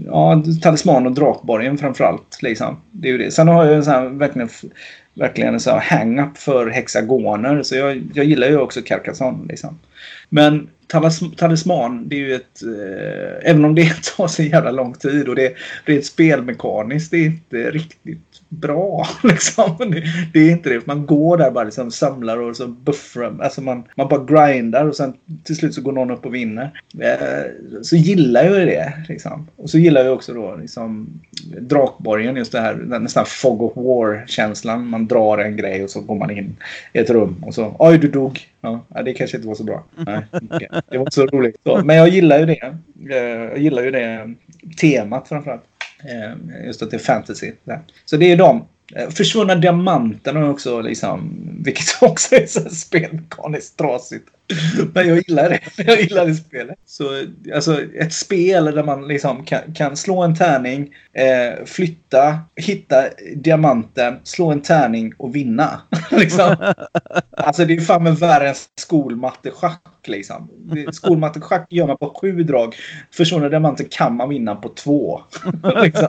ja, 0.07 0.43
Talisman 0.63 1.07
och 1.07 1.13
Drakborgen 1.13 1.79
framförallt. 1.79 2.43
Liksom. 2.43 2.81
Det 2.91 3.09
är 3.09 3.13
ju 3.13 3.19
det. 3.19 3.31
Sen 3.31 3.49
har 3.49 3.65
jag 3.65 3.85
så 3.85 3.91
här, 3.91 4.09
verkligen, 4.09 4.49
verkligen 5.15 5.61
så 5.61 5.81
hang-up 5.83 6.39
för 6.39 6.71
hexagoner. 6.71 7.63
Så 7.63 7.77
jag, 7.77 8.03
jag 8.15 8.25
gillar 8.25 8.49
ju 8.49 8.59
också 8.59 8.83
Carcassonne. 8.83 9.47
Liksom. 9.49 9.79
Men 10.29 10.69
Talisman, 11.37 12.09
det 12.09 12.17
är 12.17 12.21
ju 12.21 12.35
ett... 12.35 12.63
Eh, 12.63 13.51
även 13.51 13.65
om 13.65 13.75
det 13.75 14.03
tar 14.17 14.29
så 14.29 14.43
jävla 14.43 14.71
lång 14.71 14.95
tid 14.95 15.29
och 15.29 15.35
det, 15.35 15.55
det 15.87 15.95
är 15.95 15.99
ett 15.99 16.07
spelmekaniskt, 16.07 17.11
det 17.11 17.17
är 17.17 17.27
inte 17.27 17.71
riktigt 17.71 18.32
bra. 18.53 19.07
Liksom. 19.23 19.77
Det, 19.79 20.03
det, 20.33 20.39
är 20.39 20.51
inte 20.51 20.71
det. 20.71 20.87
Man 20.87 21.07
går 21.07 21.37
där 21.37 21.51
bara 21.51 21.65
liksom 21.65 21.91
samlar 21.91 22.37
och 22.37 22.57
så 22.57 22.67
buffrar. 22.67 23.35
Alltså 23.41 23.61
man, 23.61 23.85
man 23.97 24.09
bara 24.09 24.25
grindar 24.25 24.89
och 24.89 24.97
sen 24.97 25.15
till 25.45 25.57
slut 25.57 25.75
så 25.75 25.83
går 25.83 25.93
någon 25.93 26.11
upp 26.11 26.27
och 26.27 26.35
vinner. 26.35 26.81
Eh, 27.01 27.81
så 27.83 27.97
gillar 27.97 28.45
jag 28.45 28.67
det. 28.67 28.93
Liksom. 29.09 29.49
Och 29.57 29.71
så 29.71 29.79
gillar 29.79 30.05
jag 30.05 30.15
också 30.15 30.35
då 30.35 30.57
liksom 30.61 31.21
Drakborgen, 31.61 32.37
just 32.37 32.53
det 32.53 32.61
här 32.61 32.75
nästan 32.75 33.25
Fog 33.27 33.63
of 33.63 33.77
War-känslan. 33.77 34.89
Man 34.89 35.07
drar 35.07 35.39
en 35.39 35.57
grej 35.57 35.85
och 35.85 35.91
så 35.91 36.01
går 36.01 36.15
man 36.15 36.31
in 36.31 36.57
i 36.93 36.99
ett 36.99 37.11
rum 37.11 37.45
och 37.47 37.55
så 37.55 37.77
oj 37.79 37.99
du 37.99 38.09
dog. 38.09 38.41
Ja, 38.61 38.85
det 39.05 39.13
kanske 39.13 39.37
inte 39.37 39.49
var 39.49 39.55
så 39.55 39.65
bra. 39.65 39.85
Nej. 39.97 40.21
Det 40.91 40.99
var 40.99 41.01
inte 41.01 41.15
så 41.15 41.27
roligt. 41.27 41.57
Så, 41.65 41.81
men 41.85 41.97
jag 41.97 42.09
gillar 42.09 42.39
ju 42.39 42.47
det. 42.47 42.75
Eh, 43.11 43.19
jag 43.27 43.59
gillar 43.59 43.83
ju 43.83 43.91
det 43.91 44.35
temat 44.81 45.29
framförallt. 45.29 45.63
Eh, 46.05 46.65
just 46.67 46.83
att 46.83 46.91
det 46.91 46.97
är 46.97 46.99
fantasy. 46.99 47.53
Så 48.05 48.17
det 48.17 48.33
är 48.33 48.37
de. 48.37 48.67
Eh, 48.95 49.11
försvunna 49.11 49.55
diamanten 49.55 50.37
också 50.37 50.81
liksom, 50.81 51.39
vilket 51.65 51.87
också 52.01 52.35
är 52.35 52.47
så 52.47 52.71
spelmekaniskt 52.71 53.79
trasigt. 53.79 54.29
Men 54.95 55.09
jag 55.09 55.17
gillar 55.29 55.49
det. 55.49 55.61
Jag 55.87 56.01
gillar 56.01 56.27
det 56.27 56.35
spelet. 56.35 56.79
Så 56.87 57.05
alltså 57.55 57.83
ett 57.83 58.13
spel 58.13 58.65
där 58.65 58.85
man 58.85 59.09
liksom 59.09 59.45
kan, 59.45 59.61
kan 59.75 59.97
slå 59.97 60.23
en 60.23 60.35
tärning, 60.35 60.95
eh, 61.13 61.65
flytta, 61.65 62.39
hitta 62.57 63.05
diamanten, 63.37 64.19
slå 64.25 64.51
en 64.51 64.61
tärning 64.61 65.13
och 65.19 65.37
vinna. 65.37 65.81
liksom. 66.11 66.57
Alltså 67.31 67.65
det 67.65 67.75
är 67.75 67.81
fan 67.81 68.03
med 68.03 68.17
värre 68.17 68.49
än 68.49 68.55
skolmatteschack. 68.81 69.81
Liksom. 70.07 70.51
Skolmatteschack 70.93 71.67
gör 71.71 71.87
man 71.87 71.97
på 71.97 72.19
sju 72.21 72.43
drag. 72.43 72.75
Försvunna 73.11 73.49
diamanten 73.49 73.87
kan 73.91 74.17
man 74.17 74.29
vinna 74.29 74.55
på 74.55 74.69
två. 74.69 75.21
liksom. 75.83 76.09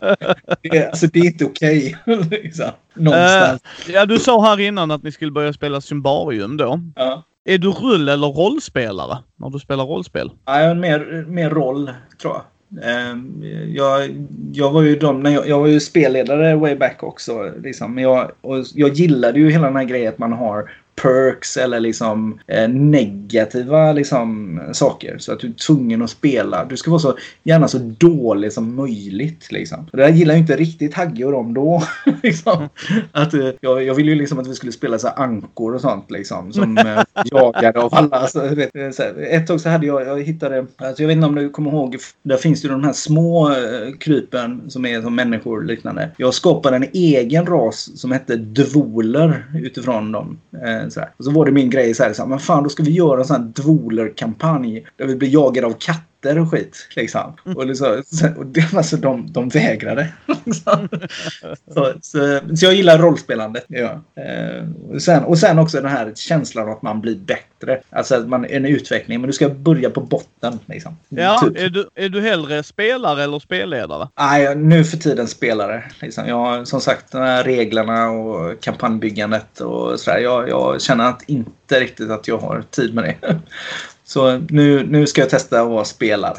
det, 0.62 0.88
alltså 0.88 1.08
det 1.08 1.20
är 1.20 1.26
inte 1.26 1.46
okej. 1.46 1.98
Okay. 2.06 2.42
liksom. 2.44 2.70
Någonstans. 2.94 3.62
Uh, 3.90 3.96
ja, 3.96 4.06
du 4.06 4.20
sa 4.20 4.42
här 4.42 4.60
innan 4.60 4.92
att 4.92 5.04
ni 5.04 5.12
skulle 5.12 5.32
börja 5.32 5.54
spela 5.54 5.82
Symbarium 5.82 6.58
då. 6.58 6.80
Ja. 6.96 7.24
Är 7.46 7.58
du 7.58 7.70
rull 7.70 8.10
eller 8.10 8.28
rollspelare 8.28 9.18
när 9.36 9.50
du 9.50 9.60
spelar 9.60 9.86
rollspel? 9.86 10.32
Ja, 10.46 10.74
mer, 10.74 11.26
mer 11.28 11.50
roll 11.50 11.92
tror 12.22 12.34
jag. 12.34 12.44
Ehm, 12.82 13.44
jag, 13.76 14.26
jag 14.54 14.72
var 14.72 14.82
ju 14.82 14.96
de, 14.96 15.26
jag, 15.26 15.48
jag 15.48 15.60
var 15.60 15.68
ju 15.68 15.80
spelledare 15.80 16.56
way 16.56 16.76
back 16.76 17.04
också. 17.04 17.52
Liksom. 17.64 17.96
Men 17.96 18.04
jag, 18.04 18.32
och 18.42 18.58
jag 18.74 18.94
gillade 18.94 19.40
ju 19.40 19.52
hela 19.52 19.68
den 19.68 19.76
här 19.76 19.84
grejen 19.84 20.14
att 20.14 20.18
man 20.18 20.34
har 20.34 20.72
perks 20.96 21.58
eller 21.58 21.80
liksom 21.80 22.40
eh, 22.48 22.70
negativa 22.70 23.94
liksom, 23.94 24.60
saker. 24.74 25.18
Så 25.18 25.34
att 25.34 25.40
du 25.40 25.48
är 25.48 25.52
tvungen 25.52 26.02
att 26.02 26.10
spela. 26.10 26.66
Du 26.66 26.78
ska 26.78 26.92
vara 26.92 27.00
så 27.00 27.18
gärna 27.44 27.68
så 27.68 27.78
dålig 27.78 28.54
som 28.54 28.76
möjligt. 28.76 29.52
Liksom. 29.52 29.88
det 29.92 29.98
där 29.98 30.10
gillar 30.10 30.34
ju 30.34 30.40
inte 30.40 30.56
riktigt 30.56 30.94
Hagge 30.94 31.26
och 31.26 31.32
dem 31.32 31.54
då. 31.54 31.84
liksom. 32.24 32.70
att, 33.12 33.34
eh, 33.34 33.50
jag, 33.62 33.84
jag 33.84 33.96
ville 33.96 34.12
ju 34.12 34.18
liksom 34.18 34.40
att 34.40 34.48
vi 34.48 34.56
skulle 34.56 34.72
spela 34.72 35.00
så 35.00 35.08
ankor 35.08 35.76
och 35.76 35.82
sånt 35.82 36.12
liksom. 36.12 36.54
Som 36.54 36.78
eh, 36.78 37.04
jagade 37.26 37.80
av 37.80 37.96
alla. 37.96 38.28
Så, 38.28 38.56
vet, 38.56 38.76
eh, 38.76 38.90
så 38.92 39.04
ett 39.30 39.48
tag 39.48 39.62
så 39.62 39.70
hade 39.70 39.88
jag, 39.88 40.08
jag 40.08 40.24
hittade, 40.24 40.66
alltså, 40.78 41.04
jag 41.04 41.08
vet 41.08 41.16
inte 41.16 41.28
om 41.28 41.36
du 41.36 41.50
kommer 41.50 41.72
ihåg, 41.72 41.98
där 42.24 42.38
finns 42.38 42.66
ju 42.66 42.70
de 42.70 42.84
här 42.84 42.94
små 42.94 43.50
eh, 43.50 43.94
krypen 44.00 44.62
som 44.68 44.86
är 44.86 45.02
som 45.02 45.16
människor 45.16 45.64
liknande. 45.64 46.10
Jag 46.18 46.34
skapade 46.34 46.76
en 46.76 46.88
egen 46.94 47.46
ras 47.46 47.90
som 47.96 48.12
hette 48.12 48.36
dvoler 48.36 49.46
utifrån 49.56 50.12
dem. 50.12 50.38
Eh, 50.66 50.83
Eh, 50.84 50.90
så 50.90 51.00
här. 51.00 51.10
Och 51.18 51.26
så 51.26 51.32
var 51.32 51.46
det 51.46 51.52
min 51.52 51.70
grej 51.70 51.94
så 51.94 52.04
här, 52.04 52.14
så 52.14 52.22
här 52.22 52.30
men 52.30 52.40
fan 52.40 52.64
då 52.64 52.70
ska 52.70 52.84
vi 52.84 52.92
göra 52.92 53.20
en 53.20 53.26
sån 53.26 53.42
här 53.42 53.44
dvoler-kampanj 53.44 54.86
där 54.98 55.06
vi 55.06 55.16
blir 55.16 55.30
jagade 55.30 55.68
av 55.68 55.74
katter 55.80 56.13
katter 56.24 56.40
och 56.40 56.52
skit. 56.52 56.88
Liksom. 56.96 57.34
Mm. 57.46 57.58
Och, 57.58 57.66
liksom, 57.66 58.04
och 58.38 58.46
det, 58.46 58.74
alltså, 58.74 58.98
de, 58.98 59.32
de 59.32 59.50
vägrade. 59.50 60.08
Liksom. 60.46 60.90
så, 61.74 61.94
så, 62.02 62.40
så 62.56 62.66
jag 62.66 62.74
gillar 62.74 62.98
rollspelandet. 62.98 63.66
Ja. 63.68 64.02
Eh, 64.16 64.64
och, 64.94 65.02
sen, 65.02 65.24
och 65.24 65.38
sen 65.38 65.60
också 65.60 65.82
den 65.82 65.92
här 65.92 66.12
känslan 66.16 66.70
att 66.70 66.82
man 66.82 67.02
blir 67.02 67.16
bättre. 67.16 67.82
Alltså 67.90 68.16
att 68.16 68.28
man 68.28 68.46
är 68.46 68.50
en 68.50 68.66
utveckling. 68.66 69.22
Men 69.22 69.28
du 69.28 69.34
ska 69.34 69.50
börja 69.50 69.90
på 69.90 70.02
botten. 70.02 70.60
Liksom. 70.66 70.98
Ja, 71.10 71.40
Typ. 71.44 71.60
är, 71.60 71.70
du, 71.70 71.90
är 71.96 72.10
du 72.10 72.22
hellre 72.22 72.64
spelare 72.64 73.24
eller 73.24 73.40
spelledare? 73.40 74.08
Nej, 74.20 74.56
nu 74.56 74.84
för 74.84 74.98
tiden 74.98 75.28
spelare. 75.28 75.84
Liksom. 76.02 76.28
Jag 76.28 76.68
som 76.68 76.82
sagt 76.82 77.12
de 77.12 77.18
här 77.18 77.44
reglerna 77.44 78.10
och 78.10 78.62
kampanjbyggandet 78.62 79.60
och 79.62 80.00
sådär. 80.00 80.20
Jag, 80.20 80.50
jag 80.50 80.82
känner 80.82 81.10
att 81.10 81.24
inte 81.28 81.80
riktigt 81.80 82.10
att 82.10 82.28
jag 82.28 82.38
har 82.38 82.64
tid 82.72 82.94
med 82.94 83.04
det. 83.04 83.36
Så 84.06 84.38
nu, 84.50 84.86
nu 84.90 85.08
ska 85.08 85.22
jag 85.22 85.30
testa 85.30 85.62
att 85.62 85.68
vara 85.70 85.86
spelare. 85.86 86.38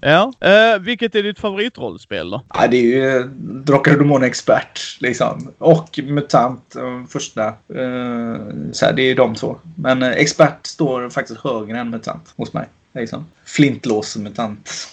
Ja. 0.00 0.32
Eh, 0.40 0.78
vilket 0.80 1.14
är 1.14 1.22
ditt 1.22 1.38
favoritrollspel 1.38 2.30
då? 2.30 2.42
Ja, 2.54 2.66
det 2.66 2.76
är 2.76 2.82
ju 2.82 3.24
Drakar 3.40 3.92
och 3.92 3.98
Demoner 3.98 4.26
Expert. 4.26 4.80
Liksom. 5.00 5.52
Och 5.58 6.00
MUTANT, 6.04 6.76
eh, 6.76 7.04
första. 7.08 7.46
Eh, 7.48 8.36
så 8.72 8.86
här, 8.86 8.92
det 8.92 9.02
är 9.02 9.14
de 9.14 9.34
två. 9.34 9.56
Men 9.74 10.02
eh, 10.02 10.10
Expert 10.10 10.66
står 10.66 11.10
faktiskt 11.10 11.40
högre 11.40 11.78
än 11.78 11.90
MUTANT 11.90 12.34
hos 12.36 12.52
mig. 12.52 12.66
Liksom. 12.94 13.26
Flintlås 13.44 14.16
MUTANT. 14.16 14.70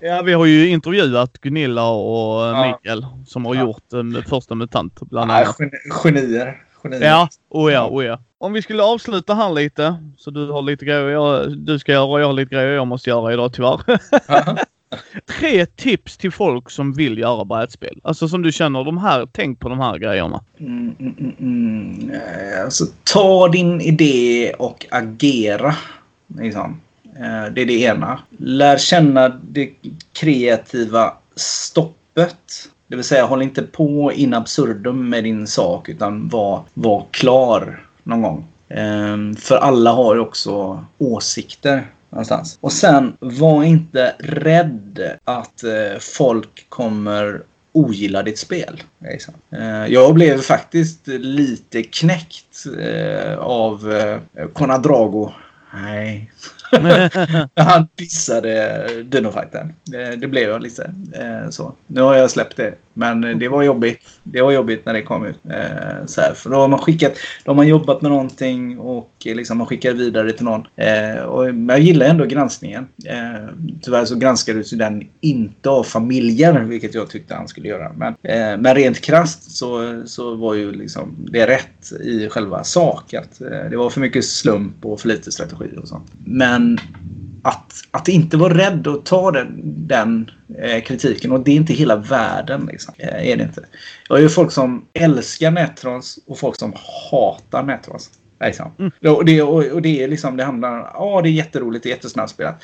Ja, 0.00 0.22
vi 0.22 0.32
har 0.32 0.46
ju 0.46 0.68
intervjuat 0.68 1.38
Gunilla 1.40 1.88
och 1.90 2.46
eh, 2.46 2.48
Ja. 2.50 2.66
Mikael 2.82 3.06
som 3.26 3.44
har 3.44 3.54
Ja. 3.54 3.60
gjort 3.60 3.92
um, 3.92 4.22
första 4.28 4.54
MUTANT 4.54 5.00
bland 5.00 5.30
annat. 5.30 5.56
geni- 5.58 5.90
genier. 6.04 6.62
genier. 6.82 7.02
Ja, 7.02 7.28
oh 7.48 7.72
ja, 7.72 7.88
oh 7.90 8.04
ja. 8.04 8.20
Om 8.44 8.52
vi 8.52 8.62
skulle 8.62 8.82
avsluta 8.82 9.34
här 9.34 9.52
lite, 9.52 9.96
så 10.16 10.30
du 10.30 10.50
har 10.50 10.62
lite 10.62 10.84
grejer 10.84 11.08
jag, 11.08 11.58
du 11.58 11.78
ska 11.78 11.92
göra 11.92 12.04
och 12.04 12.20
jag 12.20 12.26
har 12.26 12.32
lite 12.32 12.54
grejer 12.54 12.68
jag 12.68 12.86
måste 12.86 13.10
göra 13.10 13.32
idag 13.32 13.52
tyvärr. 13.52 13.78
Tre 15.38 15.66
tips 15.66 16.16
till 16.16 16.32
folk 16.32 16.70
som 16.70 16.92
vill 16.92 17.18
göra 17.18 17.44
brädspel. 17.44 18.00
Alltså 18.02 18.28
som 18.28 18.42
du 18.42 18.52
känner, 18.52 18.84
de 18.84 18.98
här, 18.98 19.28
tänk 19.32 19.60
på 19.60 19.68
de 19.68 19.80
här 19.80 19.98
grejerna. 19.98 20.44
Mm, 20.58 20.94
mm, 20.98 21.14
mm, 21.18 21.34
mm. 21.38 22.10
Eh, 22.10 22.64
Alltså, 22.64 22.84
ta 23.12 23.48
din 23.48 23.80
idé 23.80 24.52
och 24.58 24.86
agera. 24.90 25.76
Liksom. 26.38 26.80
Det 27.54 27.62
är 27.62 27.66
det 27.66 27.80
ena. 27.80 28.18
Lär 28.38 28.78
känna 28.78 29.28
det 29.28 29.70
kreativa 30.12 31.12
stoppet. 31.36 32.68
Det 32.86 32.96
vill 32.96 33.04
säga, 33.04 33.24
håll 33.26 33.42
inte 33.42 33.62
på 33.62 34.12
in 34.12 34.34
absurdum 34.34 35.08
med 35.08 35.24
din 35.24 35.46
sak 35.46 35.88
utan 35.88 36.28
var, 36.28 36.62
var 36.74 37.06
klar 37.10 37.80
någon 38.04 38.22
gång. 38.22 38.46
Ehm, 38.68 39.36
för 39.36 39.56
alla 39.56 39.92
har 39.92 40.14
ju 40.14 40.20
också 40.20 40.84
åsikter 40.98 41.86
någonstans. 42.10 42.58
Och 42.60 42.72
sen, 42.72 43.16
var 43.20 43.64
inte 43.64 44.14
rädd 44.18 45.10
att 45.24 45.64
eh, 45.64 45.98
folk 46.00 46.66
kommer 46.68 47.42
ogilla 47.72 48.22
ditt 48.22 48.38
spel. 48.38 48.82
Liksom. 48.98 49.34
Ehm, 49.50 49.92
jag 49.92 50.14
blev 50.14 50.40
faktiskt 50.40 51.06
lite 51.06 51.82
knäckt 51.82 52.66
eh, 52.78 53.38
av 53.38 53.92
eh, 53.92 54.46
Conrad 54.52 54.82
Drago. 54.82 55.32
Nej. 55.74 56.30
Han 57.56 57.88
dissade 57.94 58.86
Dinofighten. 59.02 59.74
Det, 59.84 60.16
det 60.16 60.26
blev 60.26 60.48
jag 60.48 60.62
lite 60.62 60.94
så. 61.50 61.72
Nu 61.86 62.00
har 62.00 62.14
jag 62.14 62.30
släppt 62.30 62.56
det. 62.56 62.74
Men 62.94 63.24
eh, 63.24 63.36
det 63.36 63.48
var 63.48 63.62
jobbigt. 63.62 64.00
Det 64.22 64.42
var 64.42 64.52
jobbigt 64.52 64.86
när 64.86 64.92
det 64.92 65.02
kom 65.02 65.26
ut. 65.26 65.38
Eh, 65.50 66.06
så 66.06 66.20
här, 66.20 66.34
för 66.34 66.50
då 66.50 66.56
har 66.56 66.68
man 66.68 66.78
skickat, 66.78 67.12
då 67.44 67.50
har 67.50 67.56
man 67.56 67.68
jobbat 67.68 68.02
med 68.02 68.10
någonting 68.10 68.78
och 68.78 69.10
eh, 69.24 69.34
liksom 69.34 69.58
man 69.58 69.66
skickar 69.66 69.92
vidare 69.92 70.32
till 70.32 70.44
någon. 70.44 70.66
Eh, 70.76 71.22
och 71.22 71.46
jag 71.48 71.80
gillar 71.80 72.06
ändå 72.06 72.24
granskningen. 72.24 72.86
Eh, 73.06 73.48
tyvärr 73.82 74.04
så 74.04 74.16
granskades 74.16 74.72
ju 74.72 74.76
den 74.76 75.08
inte 75.20 75.70
av 75.70 75.84
familjer, 75.84 76.60
vilket 76.60 76.94
jag 76.94 77.10
tyckte 77.10 77.34
han 77.34 77.48
skulle 77.48 77.68
göra. 77.68 77.92
Men, 77.92 78.14
eh, 78.22 78.58
men 78.58 78.74
rent 78.74 79.00
krasst 79.00 79.56
så, 79.56 80.02
så 80.06 80.34
var 80.34 80.54
ju 80.54 80.72
liksom 80.72 81.26
det 81.32 81.46
rätt 81.46 81.92
i 82.04 82.28
själva 82.28 82.64
sak. 82.64 83.14
Att, 83.14 83.40
eh, 83.40 83.70
det 83.70 83.76
var 83.76 83.90
för 83.90 84.00
mycket 84.00 84.24
slump 84.24 84.84
och 84.84 85.00
för 85.00 85.08
lite 85.08 85.32
strategi 85.32 85.64
och 85.82 85.88
sånt. 85.88 86.12
Men 86.24 86.78
att, 87.44 87.72
att 87.90 88.08
inte 88.08 88.36
vara 88.36 88.58
rädd 88.58 88.86
att 88.86 89.06
ta 89.06 89.30
den, 89.30 89.60
den 89.64 90.30
eh, 90.58 90.82
kritiken. 90.82 91.32
Och 91.32 91.40
det 91.40 91.50
är 91.50 91.56
inte 91.56 91.72
hela 91.72 91.96
världen. 91.96 92.68
Liksom. 92.72 92.94
Eh, 92.98 93.28
är 93.28 93.36
det 93.36 93.42
inte. 93.42 93.64
Jag 94.08 94.16
har 94.16 94.20
ju 94.20 94.28
folk 94.28 94.52
som 94.52 94.84
älskar 94.92 95.50
nättrons 95.50 96.18
och 96.26 96.38
folk 96.38 96.56
som 96.56 96.72
hatar 97.10 97.62
nättrons. 97.62 98.10
Liksom. 98.44 98.72
Mm. 98.78 99.14
Och, 99.14 99.24
det, 99.24 99.42
och, 99.42 99.64
och 99.64 99.82
det 99.82 100.02
är 100.02 100.08
liksom, 100.08 100.36
det 100.36 100.44
handlar 100.44 100.90
ja 100.94 101.20
det 101.22 101.28
är 101.28 101.32
jätteroligt, 101.32 101.82
det 101.82 101.88
är 101.88 101.94
jättesnabbspelat. 101.94 102.62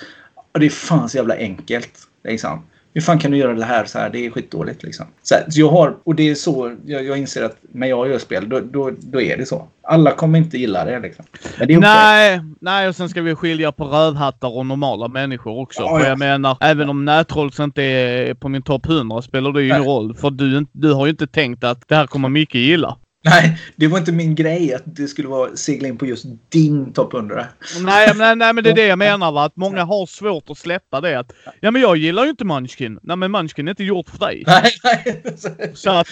Och 0.52 0.60
det 0.60 0.66
är 0.66 0.70
fan 0.70 1.08
så 1.08 1.16
jävla 1.16 1.36
enkelt. 1.36 1.92
Liksom. 2.24 2.62
Hur 2.94 3.00
fan 3.00 3.18
kan 3.18 3.30
du 3.30 3.36
göra 3.36 3.54
det 3.54 3.64
här 3.64 3.84
så 3.84 3.98
här? 3.98 4.10
Det 4.10 4.26
är 4.26 4.30
skitdåligt 4.30 4.82
liksom. 4.82 5.06
Så, 5.22 5.34
här, 5.34 5.44
så 5.50 5.60
jag 5.60 5.68
har, 5.68 5.96
och 6.04 6.14
det 6.14 6.30
är 6.30 6.34
så 6.34 6.76
jag, 6.86 7.04
jag 7.04 7.18
inser 7.18 7.44
att 7.44 7.56
när 7.72 7.86
jag 7.86 8.08
gör 8.08 8.18
spel, 8.18 8.48
då, 8.48 8.60
då, 8.60 8.90
då 9.00 9.20
är 9.20 9.36
det 9.36 9.46
så. 9.46 9.68
Alla 9.82 10.10
kommer 10.10 10.38
inte 10.38 10.58
gilla 10.58 10.84
det 10.84 11.00
liksom. 11.00 11.24
Det. 11.58 11.78
Nej, 11.78 12.40
nej 12.60 12.88
och 12.88 12.96
sen 12.96 13.08
ska 13.08 13.22
vi 13.22 13.34
skilja 13.34 13.72
på 13.72 13.84
rövhattar 13.84 14.56
och 14.56 14.66
normala 14.66 15.08
människor 15.08 15.58
också. 15.58 15.82
Ja, 15.82 15.98
För 15.98 16.04
ja. 16.04 16.08
jag 16.08 16.18
menar, 16.18 16.56
även 16.60 16.90
om 16.90 17.04
nättrolls 17.04 17.60
inte 17.60 17.82
är 17.82 18.34
på 18.34 18.48
min 18.48 18.62
topp 18.62 18.86
100 18.86 19.22
spelar 19.22 19.52
det 19.52 19.60
ju 19.60 19.66
ingen 19.66 19.80
Nej. 19.80 19.88
roll. 19.88 20.14
För 20.14 20.30
du, 20.30 20.66
du 20.72 20.92
har 20.92 21.06
ju 21.06 21.10
inte 21.10 21.26
tänkt 21.26 21.64
att 21.64 21.88
det 21.88 21.94
här 21.94 22.06
kommer 22.06 22.28
Micke 22.28 22.54
gilla. 22.54 22.96
Nej, 23.24 23.58
det 23.76 23.86
var 23.86 23.98
inte 23.98 24.12
min 24.12 24.34
grej 24.34 24.74
att 24.74 24.82
det 24.86 25.08
skulle 25.08 25.28
vara 25.28 25.56
segla 25.56 25.88
in 25.88 25.98
på 25.98 26.06
just 26.06 26.24
din 26.48 26.92
topp 26.92 27.14
100. 27.14 27.46
Nej, 27.82 28.12
men, 28.16 28.38
nej, 28.38 28.52
men 28.52 28.64
det 28.64 28.70
är 28.70 28.74
det 28.74 28.86
jag 28.86 28.98
menar 29.08 29.32
va. 29.32 29.44
Att 29.44 29.56
många 29.56 29.84
har 29.84 30.06
svårt 30.06 30.50
att 30.50 30.58
släppa 30.58 31.00
det. 31.00 31.18
Att, 31.18 31.32
ja 31.60 31.70
men 31.70 31.82
jag 31.82 31.96
gillar 31.96 32.24
ju 32.24 32.30
inte 32.30 32.44
Munchkin. 32.44 32.98
Nej 33.02 33.16
men 33.16 33.30
Munchkin 33.30 33.68
är 33.68 33.70
inte 33.70 33.84
gjort 33.84 34.10
för 34.10 34.18
dig. 34.18 34.44
Nej, 34.46 34.72
nej. 34.84 35.22
Så 35.74 35.90
att 35.90 36.08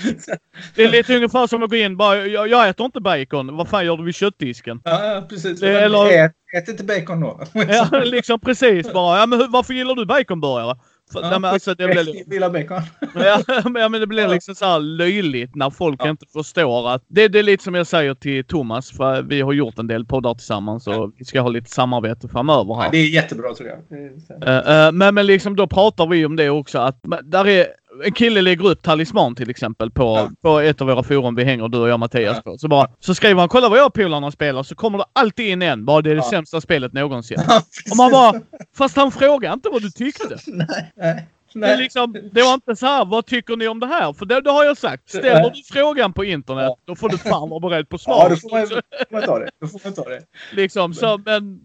det 0.75 0.85
är 0.85 0.89
lite 0.89 1.17
ungefär 1.17 1.47
som 1.47 1.63
att 1.63 1.71
gå 1.71 1.77
in 1.77 1.97
bara, 1.97 2.17
jag, 2.27 2.49
jag 2.49 2.69
äter 2.69 2.87
inte 2.87 3.01
bacon. 3.01 3.57
Vad 3.57 3.69
fan 3.69 3.87
gör 3.87 3.97
du 3.97 4.05
vid 4.05 4.15
köttdisken? 4.15 4.81
Ja, 4.85 5.27
precis. 5.29 5.61
Det- 5.61 5.81
eller- 5.81 6.25
Ät, 6.25 6.33
ät 6.57 6.69
inte 6.69 6.85
bacon 6.85 7.21
då. 7.21 7.41
Ja, 7.53 7.89
liksom 8.05 8.41
precis 8.41 8.93
bara. 8.93 9.19
Ja 9.19 9.27
men 9.27 9.51
varför 9.51 9.75
gillar 9.75 9.95
du 9.95 10.07
baconburgare? 10.07 10.77
Nej, 11.15 11.31
men 11.31 11.45
alltså, 11.45 11.75
det 11.75 11.89
blir, 12.27 12.51
bacon. 12.51 12.83
ja, 13.25 13.43
men, 13.71 13.83
ja, 13.83 13.89
det 13.89 14.07
blir 14.07 14.29
liksom 14.29 14.55
så 14.55 14.65
här 14.65 14.81
löjligt 14.81 15.55
när 15.55 15.71
folk 15.71 16.01
Ja. 16.05 16.11
inte 16.11 16.27
förstår 16.33 16.91
att... 16.91 17.03
Det, 17.09 17.29
det 17.29 17.39
är 17.39 17.43
lite 17.43 17.65
som 17.65 17.75
jag 17.75 17.87
säger 17.87 18.15
till 18.15 18.45
Thomas, 18.45 18.91
för 18.91 19.23
vi 19.23 19.41
har 19.41 19.53
gjort 19.53 19.79
en 19.79 19.87
del 19.87 20.05
poddar 20.05 20.35
tillsammans 20.35 20.87
och 20.87 21.13
vi 21.17 21.25
ska 21.25 21.41
ha 21.41 21.49
lite 21.49 21.71
samarbete 21.71 22.29
framöver 22.29 22.75
här. 22.75 22.85
Ja, 22.85 22.91
det 22.93 22.99
är 22.99 23.09
jättebra 23.09 23.55
tror 23.55 23.69
jag. 23.69 23.79
Är. 23.99 24.49
Eh, 24.49 24.87
eh, 24.87 24.93
men, 24.93 25.15
men 25.15 25.27
liksom 25.27 25.57
då 25.57 25.67
pratar 25.67 26.07
vi 26.07 26.27
om 26.27 26.37
det 26.37 26.51
också 26.51 26.79
att 26.79 27.01
där 27.25 27.49
är 27.49 27.67
en 28.05 28.13
kille 28.13 28.43
lägger 28.43 28.67
upp 28.69 28.83
talisman 28.83 29.35
till 29.35 29.51
exempel 29.51 29.91
på, 29.91 30.03
Ja. 30.03 30.31
på 30.43 30.59
ett 30.61 30.81
av 30.81 30.87
våra 30.87 31.03
forum 31.03 31.35
vi 31.35 31.45
hänger 31.45 31.69
du 31.69 31.79
och 31.79 31.89
jag 31.89 32.01
Mattias 32.01 32.37
Ja. 32.45 32.51
på. 32.53 32.59
Så 32.59 32.69
bara 32.69 32.89
så 33.01 33.15
skriver 33.15 33.41
han 33.41 33.49
kolla 33.49 33.69
vad 33.69 33.79
jag 33.79 33.87
och 33.87 33.95
polarna 33.95 34.31
spelar 34.31 34.63
så 34.63 34.75
kommer 34.75 34.99
det 34.99 35.05
alltid 35.13 35.47
in 35.49 35.63
en 35.63 35.85
bara 35.85 36.03
det 36.03 36.11
är 36.11 36.15
det 36.15 36.23
Ja. 36.25 36.31
sämsta 36.31 36.61
spelet 36.61 36.93
någonsin. 36.93 37.39
Ja, 37.49 37.63
Och 37.91 37.97
man 37.97 38.11
bara 38.13 38.33
fast 38.77 38.97
han 38.97 39.13
frågar 39.13 39.53
inte 39.53 39.69
vad 39.69 39.83
du 39.83 39.91
tyckte. 39.91 40.39
Nej, 40.47 40.93
nej. 40.97 41.27
Det, 41.53 41.59
nej. 41.61 41.77
liksom, 41.79 42.13
det 42.33 42.43
var 42.43 42.55
inte 42.55 42.77
så 42.77 42.87
här, 42.87 43.05
vad 43.05 43.27
tycker 43.27 43.57
ni 43.57 43.69
om 43.69 43.81
det 43.81 43.87
här? 43.87 44.13
För 44.13 44.27
det, 44.27 44.41
det 44.41 44.51
har 44.51 44.65
jag 44.65 44.77
sagt. 44.79 45.09
Ställer 45.09 45.35
Nej. 45.43 45.51
du 45.55 45.63
frågan 45.75 46.13
på 46.13 46.25
internet, 46.25 46.65
Ja. 46.65 46.77
då 46.85 46.95
får 46.97 47.09
du 47.09 47.19
fan 47.19 47.49
vara 47.51 47.61
beredd 47.61 47.89
på 47.89 47.95
Ja, 47.95 47.99
svar. 47.99 48.31
då 48.31 48.37
får 48.37 48.51
man, 48.51 48.67
får 48.69 48.83
man 49.13 49.23
ta 49.23 49.39
det. 49.39 49.51
Då 49.61 49.67
får 49.67 49.81
man 49.85 49.93
ta 49.95 50.05
det. 50.05 50.21
liksom, 50.53 50.95
så, 50.95 51.21
men, 51.25 51.61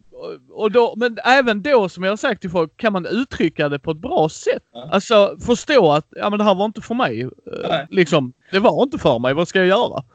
och 0.50 0.72
då, 0.72 0.94
men 0.98 1.18
även 1.26 1.62
då, 1.62 1.90
som 1.90 2.04
jag 2.04 2.12
har 2.12 2.18
sagt 2.18 2.41
till 2.41 2.50
folk, 2.50 2.78
kan 2.78 2.94
man 2.94 3.06
uttrycka 3.06 3.70
det 3.70 3.80
på 3.80 3.91
ett 3.91 3.98
bra 3.98 4.30
sätt. 4.30 4.64
Ja. 4.74 4.90
Alltså 4.91 5.38
förstå 5.45 5.91
att 5.91 6.08
ja, 6.10 6.30
men 6.30 6.40
det 6.40 6.45
här 6.45 6.56
var 6.56 6.66
inte 6.66 6.82
för 6.82 6.95
mig. 6.95 7.22
Eh, 7.22 7.30
Nej. 7.70 7.88
Liksom, 7.90 8.34
det 8.52 8.60
var 8.60 8.84
inte 8.84 8.98
för 8.98 9.20
mig. 9.20 9.34
Vad 9.34 9.48
ska 9.48 9.60
jag 9.60 9.68
göra? 9.68 10.04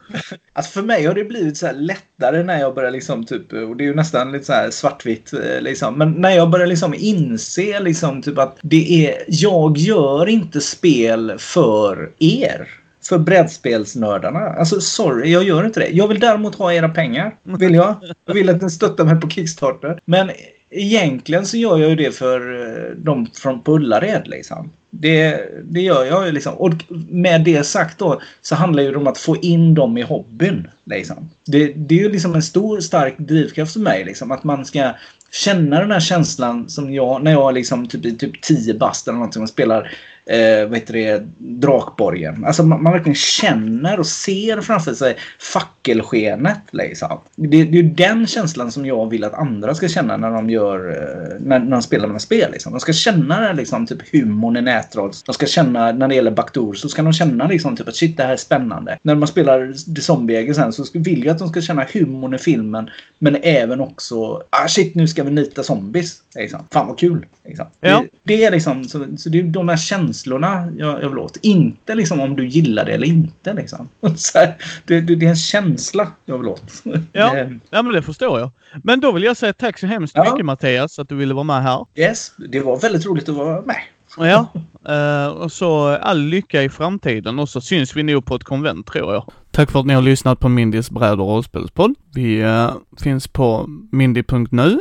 Alltså 0.52 0.72
för 0.72 0.82
mig 0.82 1.06
har 1.06 1.14
det 1.14 1.24
blivit 1.24 1.56
så 1.56 1.72
lättare 1.72 2.43
när 2.43 2.60
jag 2.60 2.74
börjar 2.74 2.90
liksom 2.90 3.24
typ, 3.24 3.52
och 3.52 3.76
det 3.76 3.85
är 3.85 3.86
ju 3.86 3.94
nästan 3.94 4.32
lite 4.32 4.44
så 4.44 4.72
svartvitt 4.72 5.32
eh, 5.32 5.60
liksom. 5.60 5.98
Men 5.98 6.12
när 6.12 6.30
jag 6.30 6.51
börjar 6.51 6.66
liksom 6.66 6.94
inse 6.98 7.80
liksom 7.80 8.22
typ 8.22 8.39
att 8.39 8.59
det 8.62 9.06
är, 9.06 9.24
jag 9.28 9.78
gör 9.78 10.28
inte 10.28 10.60
spel 10.60 11.35
för 11.39 12.12
er. 12.18 12.68
För 13.09 13.18
brädspelsnördarna. 13.18 14.39
Alltså 14.39 14.80
sorry, 14.80 15.32
jag 15.32 15.44
gör 15.44 15.66
inte 15.66 15.80
det. 15.80 15.89
Jag 15.89 16.09
vill 16.09 16.20
däremot 16.20 16.55
ha 16.55 16.72
era 16.72 16.89
pengar. 16.89 17.35
Vill 17.43 17.74
jag. 17.74 17.94
Jag 18.26 18.35
vill 18.35 18.51
att 18.51 18.62
ni 18.62 18.70
stöttar 18.70 19.05
mig 19.05 19.20
på 19.20 19.28
Kickstarter. 19.28 20.01
Men 20.05 20.30
egentligen 20.70 21.47
så 21.47 21.56
gör 21.56 21.78
jag 21.78 21.90
ju 21.90 21.97
det 21.97 22.14
för 22.14 22.60
eh, 22.60 22.97
de 22.97 23.26
från 23.26 23.62
på 23.62 23.72
Ullared 23.72 24.22
liksom. 24.28 24.70
Det, 24.90 25.40
det 25.64 25.80
gör 25.80 26.05
jag 26.05 26.26
ju 26.26 26.32
liksom. 26.32 26.55
Och 26.55 26.74
med 27.09 27.44
det 27.44 27.64
sagt 27.64 27.98
då 27.98 28.20
så 28.43 28.55
handlar 28.55 28.82
det 28.82 28.89
ju 28.89 28.97
om 28.97 29.06
att 29.06 29.18
få 29.18 29.36
in 29.36 29.74
dem 29.74 29.98
i 29.98 30.02
hobbyn. 30.02 30.68
Liksom. 30.85 31.30
Det, 31.47 31.66
det 31.66 31.98
är 31.98 32.02
ju 32.02 32.12
liksom 32.12 32.35
en 32.35 32.43
stor 32.43 32.80
stark 32.80 33.18
drivkraft 33.18 33.72
för 33.72 33.80
mig. 33.80 34.05
Liksom, 34.05 34.32
att 34.32 34.44
man 34.44 34.64
ska 34.64 34.93
känna 35.30 35.80
den 35.80 35.90
här 35.90 36.01
känslan 36.01 36.68
som 36.68 36.94
jag 36.94 37.22
när 37.22 37.30
jag 37.30 37.55
liksom 37.55 37.86
typ 37.86 38.06
i 38.06 38.16
typ 38.16 38.43
10 38.43 38.74
bast 38.74 39.09
eller 39.09 39.18
någonting 39.18 39.43
och 39.43 39.48
spelar 39.48 39.90
eh, 40.28 40.68
vad 40.68 40.78
heter 40.78 40.94
det, 40.94 41.26
Drakborgen. 41.38 42.44
Alltså 42.44 42.62
man, 42.62 42.82
man 42.82 42.92
verkligen 42.92 43.14
känner 43.14 44.00
och 44.00 44.06
ser 44.06 44.60
framför 44.60 44.94
sig 44.94 45.16
fackelskenet. 45.52 46.59
Liksom. 46.70 47.20
Det, 47.36 47.64
det 47.64 47.78
är 47.78 47.82
den 47.82 48.26
känslan 48.26 48.72
som 48.72 48.86
jag 48.86 49.10
vill 49.10 49.24
att 49.24 49.34
andra 49.34 49.74
ska 49.74 49.88
känna 49.88 50.16
när 50.16 50.30
de 50.30 50.50
gör, 50.50 50.88
eh, 50.90 51.40
när, 51.40 51.59
när 51.59 51.70
de 51.70 51.82
spelar 51.82 52.09
med 52.09 52.22
spel. 52.22 52.52
Liksom. 52.52 52.72
De 52.72 52.80
ska 52.80 52.92
känna 52.92 53.52
liksom, 53.52 53.86
typ 53.86 54.12
humorn 54.12 54.56
i 54.56 54.62
nättrolls. 54.62 55.22
De 55.22 55.34
ska 55.34 55.46
känna, 55.46 55.92
när 55.92 56.09
det 56.09 56.14
gäller 56.14 56.30
Backdoor, 56.30 56.74
så 56.74 56.88
ska 56.88 57.02
de 57.02 57.12
känna 57.12 57.48
liksom 57.48 57.76
typ 57.76 57.88
att 57.88 57.96
shit 57.96 58.16
det 58.16 58.22
här 58.22 58.32
är 58.32 58.36
spännande. 58.36 58.98
När 59.02 59.14
man 59.14 59.28
spelar 59.28 59.94
The 59.94 60.00
Zombie 60.00 60.55
sen 60.55 60.72
så 60.72 60.84
vill 60.94 61.24
jag 61.24 61.32
att 61.32 61.38
de 61.38 61.48
ska 61.48 61.60
känna 61.60 61.86
humorn 61.92 62.34
i 62.34 62.38
filmen. 62.38 62.90
Men 63.18 63.36
även 63.42 63.80
också, 63.80 64.42
ah 64.50 64.68
shit 64.68 64.94
nu 64.94 65.09
ska 65.09 65.24
vi 65.24 65.30
nita 65.30 65.62
zombies. 65.62 66.16
Liksom. 66.34 66.60
Fan 66.72 66.86
vad 66.86 66.98
kul. 66.98 67.26
Liksom. 67.44 67.66
Ja. 67.80 68.05
Det, 68.22 68.36
det 68.36 68.44
är 68.44 68.50
liksom, 68.50 68.84
så, 68.84 69.06
så 69.16 69.28
det 69.28 69.38
är 69.38 69.42
de 69.42 69.68
här 69.68 69.76
känslorna 69.76 70.18
jag, 70.27 71.03
jag 71.03 71.09
vill 71.09 71.19
åt. 71.19 71.36
Inte 71.43 71.95
liksom 71.95 72.20
om 72.20 72.36
du 72.36 72.47
gillar 72.49 72.85
det 72.85 72.93
eller 72.93 73.07
inte. 73.07 73.53
Liksom. 73.53 73.89
Så 74.16 74.39
här, 74.39 74.55
det, 74.85 75.01
det, 75.01 75.15
det 75.15 75.27
är 75.27 75.31
en 75.31 75.36
känsla 75.36 76.12
jag 76.24 76.39
vill 76.39 76.49
åt. 76.49 76.73
Ja. 77.12 77.35
Det- 77.35 77.59
Ja, 77.70 77.82
men 77.82 77.93
det 77.93 78.03
förstår 78.03 78.40
jag. 78.40 78.51
Men 78.82 79.01
då 79.01 79.12
vill 79.12 79.23
jag 79.23 79.36
säga 79.36 79.53
tack 79.53 79.78
så 79.78 79.86
hemskt 79.86 80.12
Ja. 80.16 80.31
mycket 80.32 80.47
Mattias 80.47 80.99
att 80.99 81.09
du 81.09 81.15
ville 81.15 81.35
vara 81.35 81.45
med 81.45 81.62
här. 81.62 81.86
Yes, 81.97 82.32
det 82.51 82.61
var 82.61 82.78
väldigt 82.81 83.07
roligt 83.07 83.28
att 83.28 83.35
vara 83.36 83.62
med. 83.62 83.77
Ja, 84.19 84.47
eh, 84.89 85.28
och 85.28 85.53
så 85.53 85.86
all 85.89 86.19
lycka 86.20 86.62
i 86.62 86.69
framtiden 86.69 87.39
och 87.39 87.49
så 87.49 87.61
syns 87.61 87.97
vi 87.97 88.03
nog 88.03 88.24
på 88.24 88.35
ett 88.35 88.45
konvent 88.45 88.86
tror 88.86 89.12
jag. 89.15 89.32
Tack 89.51 89.70
för 89.70 89.81
att 89.81 89.86
ni 89.86 89.95
har 89.95 90.03
lyssnat 90.03 90.40
på 90.40 90.49
Mindys 90.49 90.90
bräd 90.90 91.12
och 91.20 91.27
rollspelspodd. 91.28 91.95
Vi 92.15 92.40
eh, 92.40 92.70
finns 93.01 93.28
på 93.28 93.66
mindy.nu, 93.93 94.78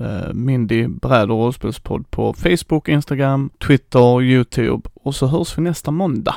Eh, 0.00 0.32
Mindy 0.32 0.88
bräd 0.88 1.30
och 1.30 1.38
rollspelspodd 1.38 2.10
på 2.10 2.32
Facebook, 2.32 2.88
Instagram, 2.88 3.50
Twitter, 3.66 4.22
Youtube 4.22 4.88
och 4.94 5.14
så 5.14 5.26
hörs 5.26 5.58
vi 5.58 5.62
nästa 5.62 5.90
måndag. 5.90 6.34